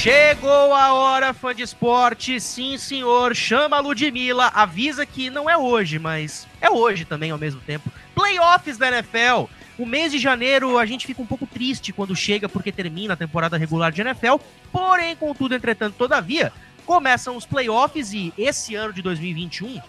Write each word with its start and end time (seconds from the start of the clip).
Chegou 0.00 0.72
a 0.72 0.94
hora, 0.94 1.34
fã 1.34 1.54
de 1.54 1.62
esporte. 1.62 2.40
Sim, 2.40 2.78
senhor. 2.78 3.36
Chama 3.36 3.76
a 3.76 3.80
Ludmilla. 3.80 4.46
Avisa 4.46 5.04
que 5.04 5.28
não 5.28 5.48
é 5.48 5.58
hoje, 5.58 5.98
mas 5.98 6.48
é 6.58 6.70
hoje 6.70 7.04
também 7.04 7.30
ao 7.30 7.36
mesmo 7.36 7.60
tempo. 7.60 7.92
Playoffs 8.14 8.78
da 8.78 8.88
NFL. 8.88 9.44
O 9.78 9.84
mês 9.84 10.10
de 10.10 10.18
janeiro 10.18 10.78
a 10.78 10.86
gente 10.86 11.06
fica 11.06 11.20
um 11.20 11.26
pouco 11.26 11.46
triste 11.46 11.92
quando 11.92 12.16
chega 12.16 12.48
porque 12.48 12.72
termina 12.72 13.12
a 13.12 13.16
temporada 13.16 13.58
regular 13.58 13.92
de 13.92 14.00
NFL. 14.00 14.36
Porém, 14.72 15.14
contudo, 15.14 15.54
entretanto, 15.54 15.96
todavia, 15.98 16.50
começam 16.86 17.36
os 17.36 17.44
playoffs 17.44 18.14
e 18.14 18.32
esse 18.38 18.74
ano 18.74 18.94
de 18.94 19.02
2021, 19.02 19.82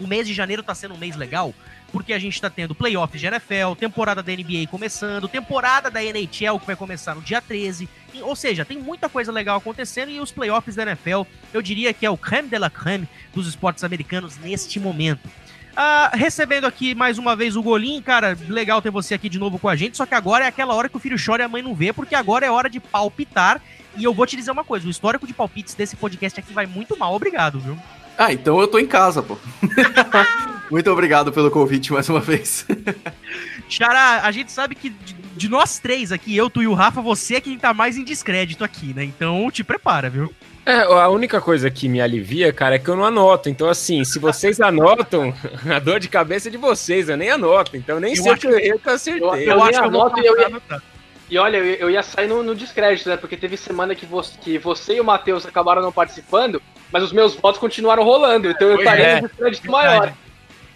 o 0.00 0.06
mês 0.06 0.26
de 0.26 0.34
janeiro 0.34 0.62
tá 0.62 0.74
sendo 0.74 0.94
um 0.94 0.98
mês 0.98 1.16
legal 1.16 1.54
porque 1.90 2.12
a 2.12 2.18
gente 2.18 2.34
está 2.34 2.48
tendo 2.48 2.74
playoffs 2.74 3.20
de 3.20 3.26
NFL, 3.26 3.74
temporada 3.78 4.22
da 4.22 4.32
NBA 4.32 4.66
começando, 4.70 5.28
temporada 5.28 5.90
da 5.90 6.02
NHL 6.02 6.58
que 6.58 6.66
vai 6.66 6.76
começar 6.76 7.14
no 7.14 7.20
dia 7.20 7.40
13. 7.40 7.88
Ou 8.22 8.36
seja, 8.36 8.64
tem 8.64 8.78
muita 8.78 9.08
coisa 9.08 9.30
legal 9.30 9.58
acontecendo 9.58 10.10
e 10.10 10.20
os 10.20 10.32
playoffs 10.32 10.76
da 10.76 10.82
NFL, 10.82 11.22
eu 11.52 11.62
diria 11.62 11.92
que 11.92 12.06
é 12.06 12.10
o 12.10 12.16
creme 12.16 12.48
de 12.48 12.58
la 12.58 12.70
creme 12.70 13.08
dos 13.34 13.46
esportes 13.46 13.84
americanos 13.84 14.38
neste 14.38 14.78
momento. 14.78 15.28
Ah, 15.76 16.10
recebendo 16.14 16.66
aqui 16.66 16.94
mais 16.94 17.16
uma 17.16 17.36
vez 17.36 17.56
o 17.56 17.62
Golim, 17.62 18.02
cara, 18.02 18.36
legal 18.48 18.82
ter 18.82 18.90
você 18.90 19.14
aqui 19.14 19.28
de 19.28 19.38
novo 19.38 19.58
com 19.58 19.68
a 19.68 19.76
gente, 19.76 19.96
só 19.96 20.04
que 20.04 20.14
agora 20.14 20.44
é 20.44 20.48
aquela 20.48 20.74
hora 20.74 20.88
que 20.88 20.96
o 20.96 21.00
filho 21.00 21.16
chora 21.24 21.42
e 21.42 21.46
a 21.46 21.48
mãe 21.48 21.62
não 21.62 21.74
vê, 21.74 21.92
porque 21.92 22.14
agora 22.14 22.44
é 22.44 22.50
hora 22.50 22.68
de 22.68 22.80
palpitar. 22.80 23.60
E 23.96 24.04
eu 24.04 24.14
vou 24.14 24.26
te 24.26 24.36
dizer 24.36 24.50
uma 24.52 24.62
coisa, 24.64 24.86
o 24.86 24.90
histórico 24.90 25.26
de 25.26 25.32
palpites 25.32 25.74
desse 25.74 25.96
podcast 25.96 26.38
aqui 26.38 26.52
vai 26.52 26.66
muito 26.66 26.96
mal, 26.96 27.14
obrigado, 27.14 27.58
viu? 27.58 27.76
Ah, 28.20 28.34
então 28.34 28.60
eu 28.60 28.68
tô 28.68 28.78
em 28.78 28.86
casa, 28.86 29.22
pô. 29.22 29.38
Muito 30.70 30.90
obrigado 30.90 31.32
pelo 31.32 31.50
convite 31.50 31.90
mais 31.90 32.06
uma 32.06 32.20
vez. 32.20 32.66
Xará, 33.66 34.20
a 34.24 34.30
gente 34.30 34.52
sabe 34.52 34.74
que 34.74 34.90
de, 34.90 35.14
de, 35.14 35.48
nós 35.48 35.78
três 35.78 36.12
aqui, 36.12 36.36
eu, 36.36 36.50
tu 36.50 36.60
e 36.60 36.66
o 36.66 36.74
Rafa, 36.74 37.00
você 37.00 37.36
é 37.36 37.40
quem 37.40 37.58
tá 37.58 37.72
mais 37.72 37.96
em 37.96 38.04
descrédito 38.04 38.62
aqui, 38.62 38.92
né? 38.92 39.04
Então 39.04 39.50
te 39.50 39.64
prepara, 39.64 40.10
viu? 40.10 40.30
É, 40.66 40.82
a 40.82 41.08
única 41.08 41.40
coisa 41.40 41.70
que 41.70 41.88
me 41.88 41.98
alivia, 41.98 42.52
cara, 42.52 42.74
é 42.74 42.78
que 42.78 42.90
eu 42.90 42.94
não 42.94 43.06
anoto. 43.06 43.48
Então, 43.48 43.70
assim, 43.70 44.04
se 44.04 44.18
vocês 44.18 44.60
anotam, 44.60 45.32
a 45.74 45.78
dor 45.78 45.98
de 45.98 46.08
cabeça 46.10 46.48
é 46.48 46.50
de 46.50 46.58
vocês, 46.58 47.08
eu 47.08 47.16
nem 47.16 47.30
anoto. 47.30 47.74
Então, 47.74 47.98
nem 47.98 48.14
eu 48.14 48.22
sei 48.22 48.32
o 48.32 48.36
que 48.36 48.46
eu, 48.46 48.58
eu 48.58 48.80
acertei. 48.84 49.26
Eu, 49.26 49.34
eu, 49.34 49.52
eu 49.52 49.62
acho 49.62 49.78
que 49.78 49.78
eu 49.78 49.84
anoto 49.84 50.20
e 50.20 50.26
eu 50.26 50.38
ia... 50.38 50.62
E 51.30 51.38
olha, 51.38 51.58
eu, 51.58 51.64
eu 51.64 51.90
ia 51.90 52.02
sair 52.02 52.26
no, 52.26 52.42
no, 52.42 52.54
descrédito, 52.54 53.08
né? 53.08 53.16
Porque 53.16 53.36
teve 53.36 53.56
semana 53.56 53.94
que 53.94 54.04
você, 54.04 54.36
que 54.38 54.58
você 54.58 54.96
e 54.96 55.00
o 55.00 55.04
Matheus 55.04 55.46
acabaram 55.46 55.80
não 55.80 55.92
participando, 55.92 56.60
mas 56.92 57.04
os 57.04 57.12
meus 57.12 57.34
votos 57.34 57.60
continuaram 57.60 58.02
rolando, 58.02 58.50
então 58.50 58.68
eu 58.68 58.78
estaria 58.78 59.06
é, 59.06 59.20
no 59.20 59.28
descrédito 59.28 59.70
maior. 59.70 60.12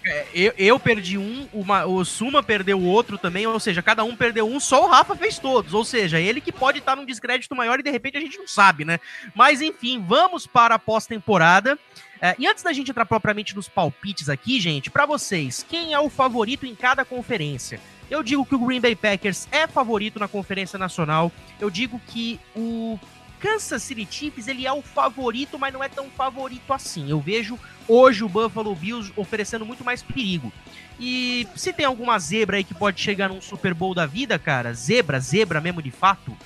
É, 0.07 0.27
eu, 0.35 0.53
eu, 0.59 0.79
perdi 0.79 1.17
um, 1.17 1.49
uma, 1.53 1.87
o 1.87 2.05
Suma 2.05 2.43
perdeu 2.43 2.79
o 2.79 2.85
outro 2.85 3.17
também, 3.17 3.47
ou 3.47 3.59
seja, 3.59 3.83
cada 3.83 4.05
um 4.05 4.15
perdeu 4.15 4.47
um, 4.47 4.61
só 4.61 4.85
o 4.85 4.89
Rafa 4.89 5.17
fez 5.17 5.39
todos. 5.39 5.73
Ou 5.75 5.85
seja, 5.85 6.21
ele 6.21 6.41
que 6.41 6.53
pode 6.53 6.79
estar 6.79 6.95
num 6.95 7.07
descrédito 7.07 7.57
maior 7.57 7.81
e 7.81 7.83
de 7.83 7.91
repente 7.91 8.19
a 8.19 8.21
gente 8.21 8.39
não 8.39 8.47
sabe, 8.47 8.85
né? 8.85 9.01
Mas 9.35 9.61
enfim, 9.61 10.05
vamos 10.07 10.47
para 10.47 10.75
a 10.75 10.79
pós-temporada. 10.79 11.79
É, 12.21 12.37
e 12.39 12.47
antes 12.47 12.63
da 12.63 12.73
gente 12.73 12.91
entrar 12.91 13.07
propriamente 13.07 13.57
nos 13.57 13.69
palpites 13.69 14.29
aqui, 14.29 14.61
gente, 14.61 14.91
para 14.91 15.07
vocês, 15.07 15.65
quem 15.69 15.95
é 15.95 15.99
o 15.99 16.11
favorito 16.11 16.65
em 16.65 16.75
cada 16.75 17.05
conferência? 17.05 17.81
Eu 18.11 18.23
digo 18.23 18.45
que 18.45 18.55
o 18.55 18.59
Green 18.59 18.81
Bay 18.81 18.95
Packers 18.95 19.49
é 19.51 19.67
favorito 19.67 20.19
na 20.19 20.29
Conferência 20.29 20.79
Nacional. 20.79 21.33
Eu 21.61 21.71
digo 21.71 22.01
que 22.07 22.39
o 22.55 22.99
Kansas 23.41 23.83
City 23.83 24.07
Chiefs 24.11 24.49
ele 24.49 24.67
é 24.67 24.73
o 24.73 24.83
favorito, 24.83 25.59
mas 25.59 25.73
não 25.73 25.83
é 25.83 25.89
tão 25.89 26.09
favorito 26.11 26.73
assim. 26.73 27.11
Eu 27.11 27.21
vejo 27.21 27.59
hoje 27.89 28.25
o 28.25 28.29
Buffalo 28.29 28.75
Bills 28.75 29.13
oferecendo 29.17 29.67
muito 29.67 29.85
mais 29.85 30.03
perigo. 30.03 30.53
E 30.99 31.47
se 31.57 31.73
tem 31.73 31.85
alguma 31.85 32.19
zebra 32.19 32.57
aí 32.57 32.65
que 32.65 32.75
pode 32.75 33.01
chegar 33.01 33.29
num 33.29 33.41
Super 33.41 33.75
Bowl 33.75 33.95
da 33.95 34.07
vida, 34.07 34.39
cara, 34.39 34.73
zebra, 34.73 35.19
zebra 35.19 35.61
mesmo 35.61 35.83
de 35.83 35.91
fato, 35.91 36.37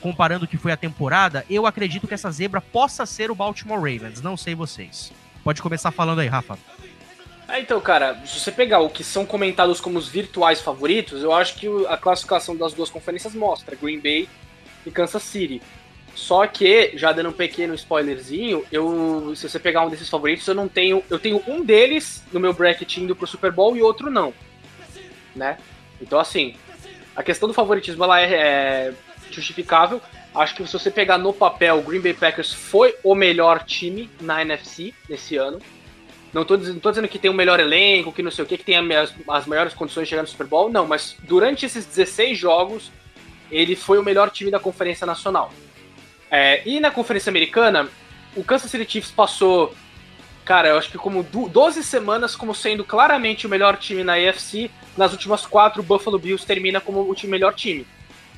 comparando 0.00 0.44
o 0.44 0.48
que 0.48 0.58
foi 0.58 0.72
a 0.72 0.76
temporada, 0.76 1.46
eu 1.48 1.66
acredito 1.66 2.06
que 2.06 2.14
essa 2.14 2.30
zebra 2.30 2.60
possa 2.60 3.06
ser 3.06 3.30
o 3.30 3.34
Baltimore 3.34 3.78
Ravens. 3.78 4.20
Não 4.20 4.36
sei 4.36 4.54
vocês. 4.54 5.12
Pode 5.42 5.62
começar 5.62 5.90
falando 5.90 6.18
aí, 6.18 6.28
Rafa. 6.28 6.58
É, 7.48 7.60
então, 7.60 7.80
cara, 7.80 8.20
se 8.24 8.40
você 8.40 8.50
pegar 8.50 8.80
o 8.80 8.88
que 8.88 9.04
são 9.04 9.26
comentados 9.26 9.80
como 9.80 9.98
os 9.98 10.08
virtuais 10.08 10.60
favoritos, 10.60 11.22
eu 11.22 11.32
acho 11.32 11.56
que 11.56 11.66
a 11.88 11.96
classificação 11.96 12.56
das 12.56 12.72
duas 12.72 12.88
conferências 12.88 13.34
mostra 13.34 13.76
Green 13.76 14.00
Bay 14.00 14.28
e 14.86 14.90
Kansas 14.90 15.22
City. 15.22 15.60
Só 16.14 16.46
que, 16.46 16.92
já 16.96 17.12
dando 17.12 17.30
um 17.30 17.32
pequeno 17.32 17.74
spoilerzinho, 17.74 18.64
eu, 18.70 19.34
se 19.34 19.48
você 19.48 19.58
pegar 19.58 19.84
um 19.84 19.90
desses 19.90 20.08
favoritos, 20.08 20.46
eu 20.46 20.54
não 20.54 20.68
tenho. 20.68 21.02
Eu 21.10 21.18
tenho 21.18 21.42
um 21.46 21.62
deles 21.62 22.22
no 22.32 22.38
meu 22.38 22.52
bracket 22.52 22.98
indo 22.98 23.16
pro 23.16 23.26
Super 23.26 23.50
Bowl 23.50 23.76
e 23.76 23.82
outro 23.82 24.10
não. 24.10 24.32
Né? 25.34 25.58
Então, 26.00 26.18
assim, 26.18 26.54
a 27.16 27.22
questão 27.22 27.48
do 27.48 27.54
favoritismo 27.54 28.04
ela 28.04 28.20
é, 28.20 28.32
é 28.32 28.94
justificável. 29.30 30.00
Acho 30.34 30.54
que 30.54 30.66
se 30.66 30.72
você 30.72 30.90
pegar 30.90 31.18
no 31.18 31.32
papel, 31.32 31.78
o 31.78 31.82
Green 31.82 32.00
Bay 32.00 32.14
Packers 32.14 32.52
foi 32.52 32.94
o 33.02 33.14
melhor 33.14 33.64
time 33.64 34.08
na 34.20 34.40
NFC 34.42 34.94
nesse 35.08 35.36
ano. 35.36 35.60
Não 36.34 36.44
tô, 36.44 36.56
não 36.56 36.80
tô 36.80 36.90
dizendo 36.90 37.06
que 37.06 37.18
tem 37.18 37.30
o 37.30 37.32
um 37.32 37.36
melhor 37.36 37.60
elenco, 37.60 38.12
que 38.12 38.20
não 38.20 38.30
sei 38.30 38.44
o 38.44 38.46
que, 38.46 38.58
que 38.58 38.64
tem 38.64 38.76
as, 38.96 39.14
as 39.28 39.46
maiores 39.46 39.72
condições 39.72 40.02
de 40.02 40.10
chegar 40.10 40.22
no 40.22 40.28
Super 40.28 40.48
Bowl, 40.48 40.68
não, 40.68 40.84
mas 40.84 41.16
durante 41.22 41.64
esses 41.64 41.86
16 41.86 42.36
jogos, 42.36 42.90
ele 43.52 43.76
foi 43.76 44.00
o 44.00 44.02
melhor 44.02 44.30
time 44.30 44.50
da 44.50 44.58
Conferência 44.58 45.06
Nacional. 45.06 45.52
É, 46.28 46.60
e 46.68 46.80
na 46.80 46.90
Conferência 46.90 47.30
Americana, 47.30 47.88
o 48.34 48.42
Kansas 48.42 48.68
City 48.68 48.90
Chiefs 48.90 49.12
passou, 49.12 49.72
cara, 50.44 50.70
eu 50.70 50.76
acho 50.76 50.90
que 50.90 50.98
como 50.98 51.22
12 51.22 51.84
semanas 51.84 52.34
como 52.34 52.52
sendo 52.52 52.84
claramente 52.84 53.46
o 53.46 53.50
melhor 53.50 53.76
time 53.76 54.02
na 54.02 54.14
AFC. 54.14 54.68
Nas 54.96 55.12
últimas 55.12 55.46
quatro, 55.46 55.82
o 55.82 55.84
Buffalo 55.84 56.18
Bills 56.18 56.44
termina 56.44 56.80
como 56.80 57.08
o 57.08 57.14
time 57.14 57.30
melhor 57.30 57.54
time. 57.54 57.86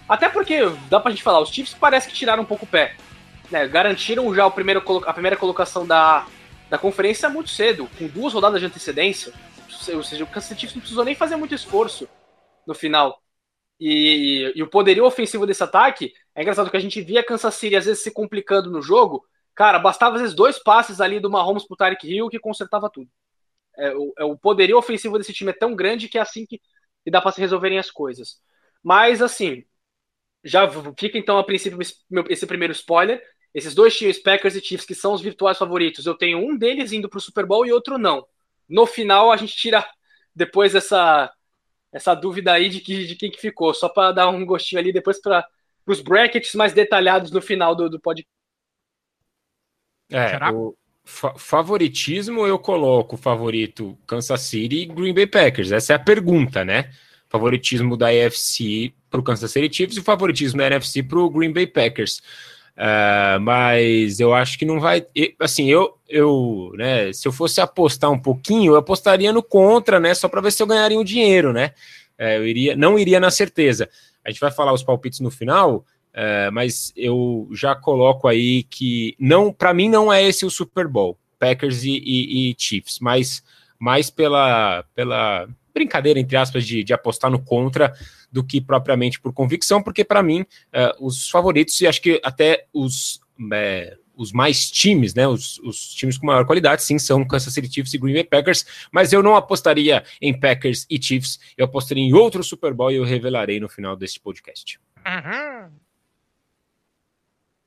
Até 0.06 0.28
porque, 0.28 0.70
dá 0.90 1.00
pra 1.00 1.10
gente 1.10 1.22
falar, 1.22 1.40
os 1.40 1.48
Chiefs 1.48 1.74
parece 1.74 2.08
que 2.08 2.14
tiraram 2.14 2.42
um 2.42 2.46
pouco 2.46 2.66
o 2.66 2.68
pé. 2.68 2.94
Né, 3.50 3.66
garantiram 3.66 4.34
já 4.34 4.44
o 4.44 4.50
primeiro, 4.50 4.82
a 5.06 5.12
primeira 5.12 5.36
colocação 5.36 5.86
da, 5.86 6.26
da 6.68 6.78
conferência 6.78 7.28
muito 7.28 7.50
cedo, 7.50 7.88
com 7.98 8.06
duas 8.08 8.32
rodadas 8.32 8.60
de 8.60 8.66
antecedência. 8.66 9.32
Ou 9.94 10.02
seja, 10.02 10.24
o 10.24 10.26
Kansas 10.26 10.48
City 10.48 10.66
não 10.74 10.80
precisou 10.80 11.04
nem 11.04 11.14
fazer 11.14 11.36
muito 11.36 11.54
esforço 11.54 12.08
no 12.66 12.74
final. 12.74 13.22
E, 13.78 14.52
e, 14.56 14.62
o 14.62 14.68
poderio 14.70 15.04
ofensivo 15.04 15.46
desse 15.46 15.62
ataque 15.62 16.12
é 16.34 16.42
engraçado 16.42 16.70
que 16.70 16.76
a 16.76 16.80
gente 16.80 17.00
via 17.02 17.24
Kansas 17.24 17.54
City 17.54 17.76
às 17.76 17.84
vezes 17.84 18.02
se 18.02 18.10
complicando 18.10 18.70
no 18.70 18.80
jogo. 18.80 19.24
Cara, 19.54 19.78
bastava 19.78 20.16
às 20.16 20.22
vezes 20.22 20.36
dois 20.36 20.58
passes 20.58 21.00
ali 21.00 21.20
do 21.20 21.30
Mahomes 21.30 21.66
pro 21.66 21.76
Tarek 21.76 22.06
Hill 22.06 22.28
que 22.28 22.38
consertava 22.38 22.90
tudo. 22.90 23.10
É, 23.76 23.94
o, 23.94 24.12
é, 24.18 24.24
o 24.24 24.36
poderio 24.36 24.78
ofensivo 24.78 25.18
desse 25.18 25.32
time 25.32 25.50
é 25.50 25.54
tão 25.54 25.74
grande 25.74 26.08
que 26.08 26.18
é 26.18 26.20
assim 26.20 26.46
que, 26.46 26.60
que 27.04 27.10
dá 27.10 27.20
para 27.20 27.32
se 27.32 27.40
resolverem 27.40 27.78
as 27.78 27.90
coisas. 27.90 28.40
Mas 28.82 29.20
assim, 29.20 29.64
já 30.42 30.66
fica 30.98 31.18
então 31.18 31.38
a 31.38 31.44
princípio 31.44 31.78
esse 32.30 32.46
primeiro 32.46 32.72
spoiler. 32.72 33.22
Esses 33.56 33.74
dois 33.74 33.96
times, 33.96 34.18
Packers 34.18 34.54
e 34.54 34.60
Chiefs, 34.60 34.84
que 34.84 34.94
são 34.94 35.14
os 35.14 35.22
virtuais 35.22 35.56
favoritos, 35.56 36.04
eu 36.04 36.14
tenho 36.14 36.38
um 36.38 36.54
deles 36.54 36.92
indo 36.92 37.08
para 37.08 37.16
o 37.16 37.22
Super 37.22 37.46
Bowl 37.46 37.64
e 37.64 37.72
outro 37.72 37.96
não. 37.96 38.26
No 38.68 38.84
final, 38.84 39.32
a 39.32 39.36
gente 39.38 39.56
tira 39.56 39.82
depois 40.34 40.74
essa, 40.74 41.32
essa 41.90 42.14
dúvida 42.14 42.52
aí 42.52 42.68
de, 42.68 42.82
que, 42.82 43.06
de 43.06 43.16
quem 43.16 43.30
que 43.30 43.40
ficou, 43.40 43.72
só 43.72 43.88
para 43.88 44.12
dar 44.12 44.28
um 44.28 44.44
gostinho 44.44 44.78
ali 44.78 44.92
depois 44.92 45.18
para 45.22 45.42
os 45.86 46.02
brackets 46.02 46.54
mais 46.54 46.74
detalhados 46.74 47.30
no 47.30 47.40
final 47.40 47.74
do, 47.74 47.88
do 47.88 47.98
podcast. 47.98 48.28
É, 50.10 50.36
o 50.52 50.76
fa 51.02 51.32
favoritismo 51.38 52.46
eu 52.46 52.58
coloco 52.58 53.16
favorito 53.16 53.96
Kansas 54.06 54.42
City 54.42 54.82
e 54.82 54.84
Green 54.84 55.14
Bay 55.14 55.26
Packers. 55.26 55.72
Essa 55.72 55.94
é 55.94 55.96
a 55.96 55.98
pergunta, 55.98 56.62
né? 56.62 56.90
Favoritismo 57.30 57.96
da 57.96 58.08
AFC 58.08 58.92
para 59.08 59.18
o 59.18 59.24
Kansas 59.24 59.50
City 59.50 59.74
Chiefs 59.74 59.96
e 59.96 60.00
o 60.00 60.04
favoritismo 60.04 60.58
da 60.58 60.66
NFC 60.66 61.02
para 61.02 61.18
o 61.18 61.30
Green 61.30 61.54
Bay 61.54 61.66
Packers. 61.66 62.20
Uh, 62.76 63.40
mas 63.40 64.20
eu 64.20 64.34
acho 64.34 64.58
que 64.58 64.66
não 64.66 64.78
vai. 64.78 65.06
Assim, 65.40 65.70
eu, 65.70 65.96
eu, 66.08 66.72
né? 66.74 67.12
Se 67.12 67.26
eu 67.26 67.32
fosse 67.32 67.60
apostar 67.60 68.10
um 68.10 68.18
pouquinho, 68.18 68.72
eu 68.72 68.76
apostaria 68.76 69.32
no 69.32 69.42
contra, 69.42 69.98
né? 69.98 70.14
Só 70.14 70.28
para 70.28 70.42
ver 70.42 70.52
se 70.52 70.62
eu 70.62 70.66
ganharia 70.66 70.98
um 70.98 71.04
dinheiro, 71.04 71.52
né? 71.52 71.72
Uh, 72.18 72.36
eu 72.38 72.46
iria, 72.46 72.76
não 72.76 72.98
iria 72.98 73.18
na 73.18 73.30
certeza. 73.30 73.88
A 74.22 74.30
gente 74.30 74.40
vai 74.40 74.50
falar 74.50 74.74
os 74.74 74.82
palpites 74.82 75.20
no 75.20 75.30
final, 75.30 75.86
uh, 76.12 76.52
mas 76.52 76.92
eu 76.94 77.48
já 77.52 77.74
coloco 77.74 78.28
aí 78.28 78.64
que 78.64 79.16
não, 79.18 79.52
para 79.52 79.72
mim 79.72 79.88
não 79.88 80.12
é 80.12 80.22
esse 80.22 80.44
o 80.44 80.50
Super 80.50 80.86
Bowl, 80.86 81.18
Packers 81.38 81.82
e, 81.82 82.02
e, 82.04 82.50
e 82.50 82.56
Chiefs, 82.58 82.98
mas 83.00 83.42
mais 83.78 84.10
pela, 84.10 84.84
pela 84.94 85.48
brincadeira 85.76 86.18
entre 86.18 86.36
aspas 86.36 86.64
de, 86.64 86.82
de 86.82 86.94
apostar 86.94 87.30
no 87.30 87.38
contra 87.38 87.92
do 88.32 88.42
que 88.42 88.60
propriamente 88.60 89.20
por 89.20 89.32
convicção, 89.32 89.82
porque 89.82 90.02
para 90.02 90.22
mim 90.22 90.40
uh, 90.40 91.06
os 91.06 91.28
favoritos 91.28 91.78
e 91.80 91.86
acho 91.86 92.00
que 92.00 92.20
até 92.24 92.66
os 92.72 93.20
uh, 93.38 94.06
os 94.16 94.32
mais 94.32 94.70
times, 94.70 95.14
né, 95.14 95.28
os, 95.28 95.58
os, 95.58 95.92
times 95.92 96.16
com 96.16 96.26
maior 96.26 96.46
qualidade, 96.46 96.82
sim, 96.82 96.98
são 96.98 97.22
Kansas 97.22 97.52
City 97.52 97.70
Chiefs 97.70 97.92
e 97.92 97.98
Green 97.98 98.14
Bay 98.14 98.24
Packers, 98.24 98.64
mas 98.90 99.12
eu 99.12 99.22
não 99.22 99.36
apostaria 99.36 100.02
em 100.22 100.32
Packers 100.32 100.86
e 100.88 101.00
Chiefs, 101.00 101.38
eu 101.54 101.66
apostaria 101.66 102.02
em 102.02 102.14
outro 102.14 102.42
Super 102.42 102.72
Bowl 102.72 102.90
e 102.90 102.96
eu 102.96 103.04
revelarei 103.04 103.60
no 103.60 103.68
final 103.68 103.94
deste 103.94 104.18
podcast. 104.18 104.80
Uhum. 105.06 105.70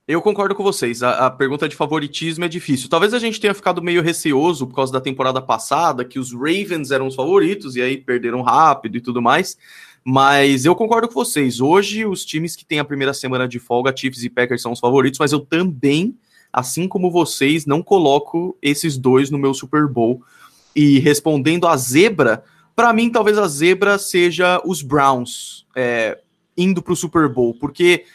Eu 0.09 0.23
concordo 0.23 0.55
com 0.55 0.63
vocês. 0.63 1.03
A, 1.03 1.27
a, 1.27 1.29
pergunta 1.29 1.69
de 1.69 1.75
favoritismo 1.75 2.43
é 2.43 2.47
difícil. 2.47 2.89
Talvez 2.89 3.13
a 3.13 3.19
gente 3.19 3.39
tenha 3.39 3.53
ficado 3.53 3.79
meio 3.79 4.01
receoso 4.01 4.65
por 4.65 4.75
causa 4.75 4.91
da 4.91 4.99
temporada 4.99 5.39
passada, 5.39 6.03
que 6.03 6.17
os 6.17 6.33
Ravens 6.33 6.89
eram 6.89 7.05
os 7.05 7.13
favoritos 7.13 7.75
e 7.75 7.81
aí 7.83 7.95
perderam 7.95 8.41
rápido 8.41 8.97
e 8.97 9.01
tudo 9.01 9.21
mais. 9.21 9.55
Mas 10.03 10.65
eu 10.65 10.73
concordo 10.73 11.07
com 11.07 11.13
vocês. 11.13 11.61
Hoje, 11.61 12.07
os 12.07 12.25
times 12.25 12.55
que 12.55 12.65
têm 12.65 12.79
a 12.79 12.83
primeira 12.83 13.13
semana 13.13 13.47
de 13.47 13.59
folga, 13.59 13.95
Chiefs 13.95 14.23
e 14.23 14.31
Packers, 14.31 14.63
são 14.63 14.71
os 14.71 14.79
favoritos, 14.79 15.19
mas 15.19 15.31
eu 15.31 15.41
também, 15.41 16.17
assim 16.51 16.87
como 16.87 17.11
vocês, 17.11 17.67
não 17.67 17.83
coloco 17.83 18.57
esses 18.63 18.97
dois 18.97 19.29
no 19.29 19.37
meu 19.37 19.53
Super 19.53 19.87
Bowl. 19.87 20.23
E 20.75 20.97
respondendo 20.97 21.67
a 21.67 21.77
zebra, 21.77 22.43
para 22.75 22.91
mim, 22.93 23.11
talvez 23.11 23.37
a 23.37 23.47
zebra 23.47 23.99
seja 23.99 24.59
os 24.65 24.81
Browns 24.81 25.67
é, 25.75 26.17
indo 26.57 26.81
para 26.81 26.93
o 26.93 26.95
Super 26.95 27.29
Bowl, 27.29 27.53
porque 27.53 28.05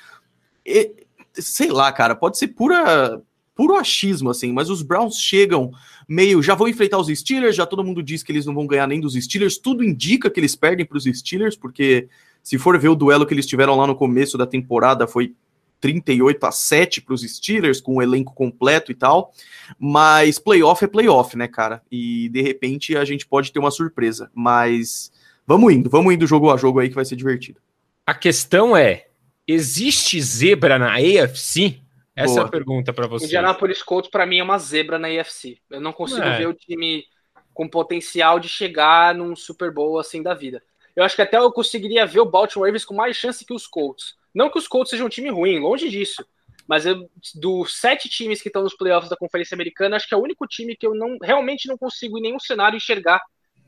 sei 1.34 1.70
lá, 1.70 1.92
cara, 1.92 2.14
pode 2.14 2.38
ser 2.38 2.48
pura 2.48 3.20
puro 3.54 3.76
achismo, 3.76 4.31
assim, 4.31 4.52
mas 4.52 4.69
os 4.69 4.82
Browns 4.82 5.16
chegam 5.16 5.70
meio. 6.08 6.42
Já 6.42 6.54
vão 6.54 6.66
enfrentar 6.66 6.98
os 6.98 7.06
Steelers, 7.06 7.54
já 7.54 7.64
todo 7.64 7.84
mundo 7.84 8.02
diz 8.02 8.22
que 8.22 8.32
eles 8.32 8.44
não 8.46 8.54
vão 8.54 8.66
ganhar 8.66 8.86
nem 8.86 9.00
dos 9.00 9.14
Steelers, 9.14 9.58
tudo 9.58 9.84
indica 9.84 10.28
que 10.28 10.40
eles 10.40 10.56
perdem 10.56 10.84
para 10.84 10.98
os 10.98 11.04
Steelers, 11.04 11.56
porque 11.56 12.08
se 12.42 12.58
for 12.58 12.78
ver 12.78 12.88
o 12.88 12.96
duelo 12.96 13.25
que 13.25 13.32
eles 13.32 13.46
tiveram 13.46 13.76
lá 13.76 13.86
no 13.86 13.94
começo 13.94 14.36
da 14.36 14.46
temporada, 14.46 15.06
foi 15.06 15.34
38 15.81 16.44
a 16.46 16.50
7 16.50 17.02
para 17.02 17.14
os 17.14 17.22
Steelers, 17.22 17.80
com 17.80 17.96
o 17.96 18.02
elenco 18.02 18.34
completo 18.34 18.90
e 18.90 18.94
tal. 18.94 19.32
Mas 19.78 20.38
playoff 20.38 20.82
é 20.84 20.88
playoff, 20.88 21.37
né, 21.37 21.46
cara? 21.46 21.82
E 21.90 22.28
de 22.30 22.40
repente 22.40 22.96
a 22.96 23.04
gente 23.04 23.26
pode 23.26 23.52
ter 23.52 23.58
uma 23.58 23.70
surpresa. 23.70 24.30
Mas 24.34 25.12
vamos 25.46 25.72
indo, 25.72 25.90
vamos 25.90 26.14
indo 26.14 26.26
jogo 26.26 26.50
a 26.50 26.56
jogo 26.56 26.80
aí 26.80 26.88
que 26.88 26.94
vai 26.94 27.04
ser 27.04 27.16
divertido. 27.16 27.60
A 28.06 28.14
questão 28.14 28.75
é: 28.76 29.08
existe 29.46 30.20
zebra 30.20 30.79
na 30.79 30.94
AFC? 30.94 31.81
Essa 32.17 32.35
Boa. 32.35 32.44
é 32.44 32.46
a 32.46 32.50
pergunta 32.50 32.93
para 32.93 33.06
você. 33.06 33.25
Indianapolis 33.26 33.82
Colts, 33.82 34.11
para 34.11 34.25
mim, 34.25 34.38
é 34.38 34.43
uma 34.43 34.58
zebra 34.58 34.99
na 34.99 35.08
AFC. 35.08 35.58
Eu 35.69 35.81
não 35.81 35.93
consigo 35.93 36.23
é. 36.23 36.38
ver 36.38 36.49
o 36.49 36.55
time 36.55 37.05
com 37.52 37.69
potencial 37.69 38.38
de 38.38 38.49
chegar 38.49 39.14
num 39.14 39.35
Super 39.35 39.73
Bowl 39.73 39.99
assim 39.99 40.23
da 40.23 40.35
vida. 40.35 40.62
Eu 40.94 41.02
acho 41.02 41.17
que 41.17 41.23
até 41.23 41.37
eu 41.37 41.50
conseguiria 41.50 42.06
ver 42.06 42.20
o 42.20 42.26
Baltimore 42.26 42.67
Ravens 42.67 42.85
com 42.85 42.94
mais 42.94 43.17
chance 43.17 43.44
que 43.44 43.52
os 43.52 43.67
Colts. 43.67 44.14
Não 44.32 44.50
que 44.50 44.58
os 44.58 44.69
Colts 44.69 44.91
sejam 44.91 45.06
um 45.06 45.11
time 45.11 45.29
ruim, 45.29 45.58
longe 45.58 45.88
disso. 45.88 46.25
Mas 46.67 46.87
eu, 46.87 47.08
dos 47.35 47.79
sete 47.79 48.08
times 48.08 48.40
que 48.40 48.49
estão 48.49 48.62
nos 48.62 48.76
playoffs 48.76 49.11
da 49.11 49.17
Conferência 49.17 49.55
Americana, 49.55 49.97
acho 49.97 50.08
que 50.08 50.14
é 50.14 50.17
o 50.17 50.23
único 50.23 50.47
time 50.47 50.76
que 50.76 50.87
eu 50.87 50.94
não 50.94 51.19
realmente 51.20 51.69
não 51.69 51.76
consigo 51.76 52.19
em 52.19 52.23
nenhum 52.23 52.38
cenário 52.38 52.76
enxergar 52.76 53.20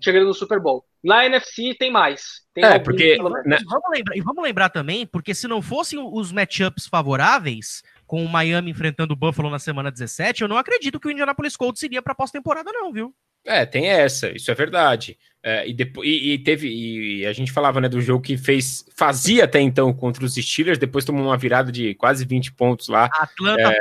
chegando 0.06 0.26
no 0.26 0.34
Super 0.34 0.60
Bowl. 0.60 0.84
Na 1.02 1.26
NFC 1.26 1.74
tem 1.78 1.90
mais. 1.90 2.42
Tem 2.54 2.64
é, 2.64 2.78
porque. 2.78 3.18
Né? 3.44 3.58
Vamos 3.66 3.90
lembrar, 3.92 4.16
e 4.16 4.20
vamos 4.20 4.42
lembrar 4.42 4.68
também, 4.70 5.06
porque 5.06 5.34
se 5.34 5.48
não 5.48 5.60
fossem 5.60 5.98
os 5.98 6.30
matchups 6.30 6.86
favoráveis, 6.86 7.82
com 8.06 8.24
o 8.24 8.28
Miami 8.28 8.70
enfrentando 8.70 9.14
o 9.14 9.16
Buffalo 9.16 9.50
na 9.50 9.58
semana 9.58 9.90
17, 9.90 10.42
eu 10.42 10.48
não 10.48 10.56
acredito 10.56 11.00
que 11.00 11.08
o 11.08 11.10
Indianapolis 11.10 11.56
Colts 11.56 11.82
iria 11.82 12.00
para 12.00 12.14
pós-temporada, 12.14 12.72
não, 12.72 12.92
viu? 12.92 13.14
É, 13.44 13.64
tem 13.64 13.86
essa, 13.86 14.30
isso 14.30 14.50
é 14.50 14.54
verdade. 14.54 15.16
É, 15.40 15.68
e, 15.68 15.72
depois, 15.72 16.08
e, 16.08 16.32
e, 16.32 16.38
teve, 16.38 16.68
e 16.68 17.24
a 17.24 17.32
gente 17.32 17.52
falava 17.52 17.80
né, 17.80 17.88
do 17.88 18.00
jogo 18.00 18.20
que 18.20 18.36
fez, 18.36 18.84
fazia 18.96 19.44
até 19.44 19.60
então 19.60 19.92
contra 19.92 20.24
os 20.24 20.34
Steelers, 20.34 20.78
depois 20.78 21.04
tomou 21.04 21.24
uma 21.24 21.36
virada 21.36 21.70
de 21.70 21.94
quase 21.94 22.24
20 22.24 22.52
pontos 22.52 22.88
lá. 22.88 23.08
Atlanta 23.12 23.60
é. 23.62 23.78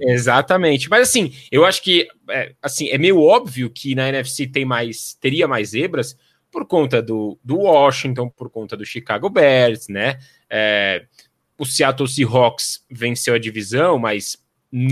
Exatamente. 0.00 0.88
Mas 0.88 1.08
assim, 1.08 1.34
eu 1.52 1.66
acho 1.66 1.82
que 1.82 2.08
é, 2.30 2.54
assim, 2.62 2.88
é 2.88 2.96
meio 2.96 3.20
óbvio 3.20 3.68
que 3.68 3.94
na 3.94 4.08
NFC 4.08 4.46
tem 4.46 4.64
mais, 4.64 5.14
teria 5.20 5.46
mais 5.46 5.70
zebras 5.70 6.16
por 6.50 6.64
conta 6.66 7.02
do, 7.02 7.38
do 7.44 7.58
Washington, 7.58 8.30
por 8.30 8.48
conta 8.48 8.74
do 8.74 8.86
Chicago 8.86 9.28
Bears, 9.28 9.88
né? 9.88 10.18
É, 10.48 11.04
o 11.58 11.64
Seattle 11.64 12.08
Seahawks 12.08 12.84
venceu 12.90 13.34
a 13.34 13.38
divisão, 13.38 13.98
mas. 13.98 14.42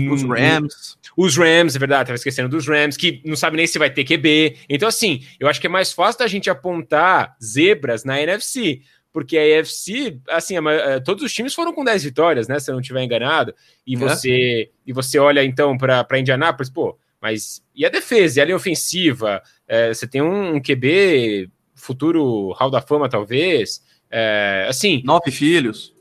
Os 0.09 0.23
Rams. 0.23 0.97
Os 1.17 1.35
Rams, 1.35 1.75
é 1.75 1.79
verdade, 1.79 2.07
tava 2.07 2.15
esquecendo 2.15 2.47
dos 2.47 2.65
Rams, 2.65 2.95
que 2.95 3.21
não 3.25 3.35
sabe 3.35 3.57
nem 3.57 3.67
se 3.67 3.77
vai 3.77 3.89
ter 3.89 4.05
QB. 4.05 4.57
Então, 4.69 4.87
assim, 4.87 5.25
eu 5.37 5.47
acho 5.47 5.59
que 5.59 5.67
é 5.67 5.69
mais 5.69 5.91
fácil 5.91 6.19
da 6.19 6.27
gente 6.27 6.49
apontar 6.49 7.35
zebras 7.43 8.05
na 8.05 8.21
NFC, 8.21 8.81
porque 9.11 9.37
a 9.37 9.45
NFC, 9.45 10.17
assim, 10.29 10.55
a, 10.57 11.01
todos 11.01 11.21
os 11.21 11.33
times 11.33 11.53
foram 11.53 11.73
com 11.73 11.83
10 11.83 12.01
vitórias, 12.01 12.47
né? 12.47 12.59
Se 12.59 12.71
eu 12.71 12.73
não 12.73 12.81
estiver 12.81 13.03
enganado. 13.03 13.53
E 13.85 13.95
é. 13.95 13.97
você, 13.97 14.71
e 14.87 14.93
você 14.93 15.19
olha 15.19 15.43
então 15.43 15.77
para 15.77 16.17
Indianápolis, 16.17 16.69
pô, 16.69 16.97
mas 17.21 17.61
e 17.75 17.85
a 17.85 17.89
defesa, 17.89 18.39
e 18.39 18.41
a 18.41 18.45
linha 18.45 18.55
ofensiva? 18.55 19.41
É, 19.67 19.93
você 19.93 20.07
tem 20.07 20.21
um, 20.21 20.55
um 20.55 20.61
QB 20.61 21.49
futuro 21.75 22.51
Hall 22.53 22.71
da 22.71 22.81
Fama, 22.81 23.09
talvez. 23.09 23.83
É, 24.09 24.65
assim. 24.67 25.01
Nove 25.05 25.31
filhos. 25.31 25.92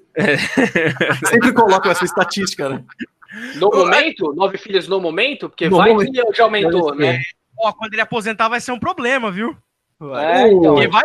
Sempre 1.27 1.53
coloco 1.53 1.89
essa 1.89 2.05
estatística, 2.05 2.69
né? 2.69 2.85
No 3.57 3.71
momento? 3.71 4.35
Nove 4.35 4.59
filhos 4.59 4.87
no 4.89 5.01
momento? 5.01 5.49
Porque 5.49 5.69
no 5.69 5.79
vai 5.79 5.93
momento. 5.93 6.13
que 6.13 6.37
já 6.37 6.45
aumentou, 6.45 6.95
né? 6.95 7.23
Ó, 7.59 7.73
quando 7.73 7.93
ele 7.93 8.03
aposentar 8.03 8.49
vai 8.49 8.61
ser 8.61 8.73
um 8.73 8.79
problema, 8.79 9.31
viu? 9.31 9.57
É, 10.19 10.49
então, 10.49 10.79
ele, 10.79 10.89
vai, 10.89 11.05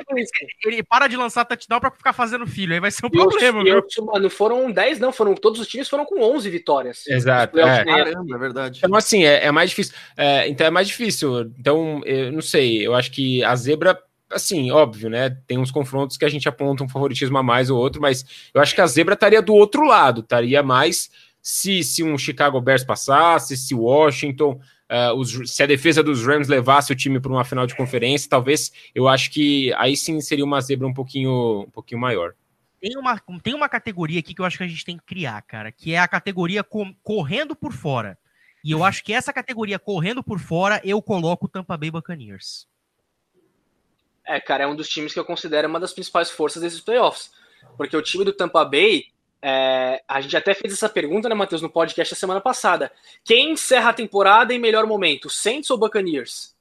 ele 0.66 0.82
para 0.82 1.08
de 1.08 1.16
lançar 1.16 1.46
touchdown 1.46 1.80
pra 1.80 1.92
ficar 1.92 2.14
fazendo 2.14 2.48
filho, 2.48 2.74
aí 2.74 2.80
vai 2.80 2.90
ser 2.90 3.06
um 3.06 3.10
problema, 3.10 3.64
viu? 3.64 3.84
Mano, 4.04 4.30
foram 4.30 4.72
10, 4.72 5.00
não, 5.00 5.12
foram 5.12 5.36
todos 5.36 5.60
os 5.60 5.68
times 5.68 5.88
foram 5.88 6.04
com 6.04 6.20
11 6.20 6.50
vitórias. 6.50 7.06
Exato. 7.06 7.60
É. 7.60 7.86
Caramba, 7.86 8.36
é 8.36 8.40
verdade. 8.40 8.82
Então, 8.84 8.96
assim, 8.96 9.24
é, 9.24 9.46
é 9.46 9.52
mais 9.52 9.70
difícil. 9.70 9.94
É, 10.16 10.48
então, 10.48 10.66
é 10.66 10.72
mais 10.72 10.88
difícil. 10.88 11.42
Então, 11.60 12.02
eu 12.06 12.32
não 12.32 12.42
sei, 12.42 12.86
eu 12.86 12.96
acho 12.96 13.12
que 13.12 13.44
a 13.44 13.56
zebra 13.56 14.02
assim, 14.32 14.72
óbvio, 14.72 15.10
né? 15.10 15.30
Tem 15.48 15.58
uns 15.58 15.72
confrontos 15.72 16.18
que 16.18 16.26
a 16.26 16.30
gente 16.30 16.48
aponta 16.48 16.84
um 16.84 16.90
favoritismo 16.90 17.38
a 17.38 17.44
mais 17.44 17.70
ou 17.70 17.80
outro, 17.80 18.02
mas 18.02 18.26
eu 18.54 18.62
acho 18.62 18.76
que 18.76 18.82
a 18.82 18.88
zebra 18.88 19.14
estaria 19.14 19.42
do 19.42 19.54
outro 19.54 19.86
lado, 19.86 20.22
estaria 20.22 20.62
mais 20.62 21.10
se, 21.42 21.84
se 21.84 22.04
um 22.04 22.18
Chicago 22.18 22.60
Bears 22.60 22.84
passasse, 22.84 23.56
se 23.56 23.74
Washington, 23.74 24.60
uh, 24.92 25.14
os, 25.16 25.50
se 25.50 25.64
a 25.64 25.66
defesa 25.66 26.04
dos 26.04 26.26
Rams 26.26 26.48
levasse 26.48 26.92
o 26.92 26.96
time 26.96 27.20
para 27.20 27.32
uma 27.32 27.46
final 27.46 27.66
de 27.66 27.76
conferência, 27.76 28.30
talvez 28.30 28.72
eu 28.94 29.08
acho 29.08 29.32
que 29.32 29.74
aí 29.76 29.96
sim 29.96 30.20
seria 30.20 30.44
uma 30.44 30.60
zebra 30.60 30.88
um 30.88 30.94
pouquinho, 30.94 31.62
um 31.62 31.72
pouquinho 31.72 32.02
maior. 32.02 32.34
Tem 32.82 32.98
uma, 32.98 33.20
tem 33.42 33.54
uma 33.54 33.70
categoria 33.70 34.20
aqui 34.20 34.34
que 34.34 34.42
eu 34.42 34.46
acho 34.46 34.58
que 34.58 34.64
a 34.64 34.68
gente 34.68 34.86
tem 34.86 34.98
que 34.98 35.06
criar, 35.06 35.42
cara, 35.42 35.72
que 35.72 35.94
é 35.94 36.00
a 36.00 36.08
categoria 36.08 36.64
com, 36.64 36.94
correndo 37.02 37.56
por 37.56 37.72
fora. 37.72 38.18
E 38.64 38.72
eu 38.72 38.84
acho 38.84 39.04
que 39.04 39.14
essa 39.14 39.32
categoria 39.32 39.80
correndo 39.80 40.22
por 40.22 40.40
fora, 40.40 40.82
eu 40.84 41.02
coloco 41.02 41.46
o 41.46 41.50
Tampa 41.50 41.78
Bay 41.78 41.90
Buccaneers. 41.90 42.68
É, 44.28 44.42
cara, 44.42 44.66
é 44.66 44.68
um 44.68 44.76
dos 44.76 44.90
times 44.90 45.14
que 45.14 45.20
eu 45.20 45.26
considero 45.26 45.68
uma 45.68 45.80
das 45.80 45.94
principais 45.94 46.30
forças 46.30 46.62
desses 46.62 46.82
playoffs. 46.82 47.32
Porque 47.78 47.96
o 47.96 48.02
time 48.02 48.26
do 48.26 48.34
Tampa 48.34 48.66
Bay, 48.66 49.06
é, 49.42 50.04
a 50.08 50.20
gente 50.20 50.36
até 50.36 50.54
fez 50.54 50.74
essa 50.74 50.90
pergunta, 50.90 51.30
né, 51.30 51.36
Matheus, 51.36 51.62
no 51.62 51.70
podcast 51.70 52.14
da 52.14 52.20
semana 52.20 52.42
passada. 52.42 52.92
Quem 53.24 53.52
encerra 53.52 53.92
a 53.92 53.94
temporada 53.94 54.54
em 54.54 54.60
melhor 54.60 54.86
momento, 54.86 55.30
Saints 55.30 55.70
ou 55.70 55.78
Buccaneers? 55.78 56.56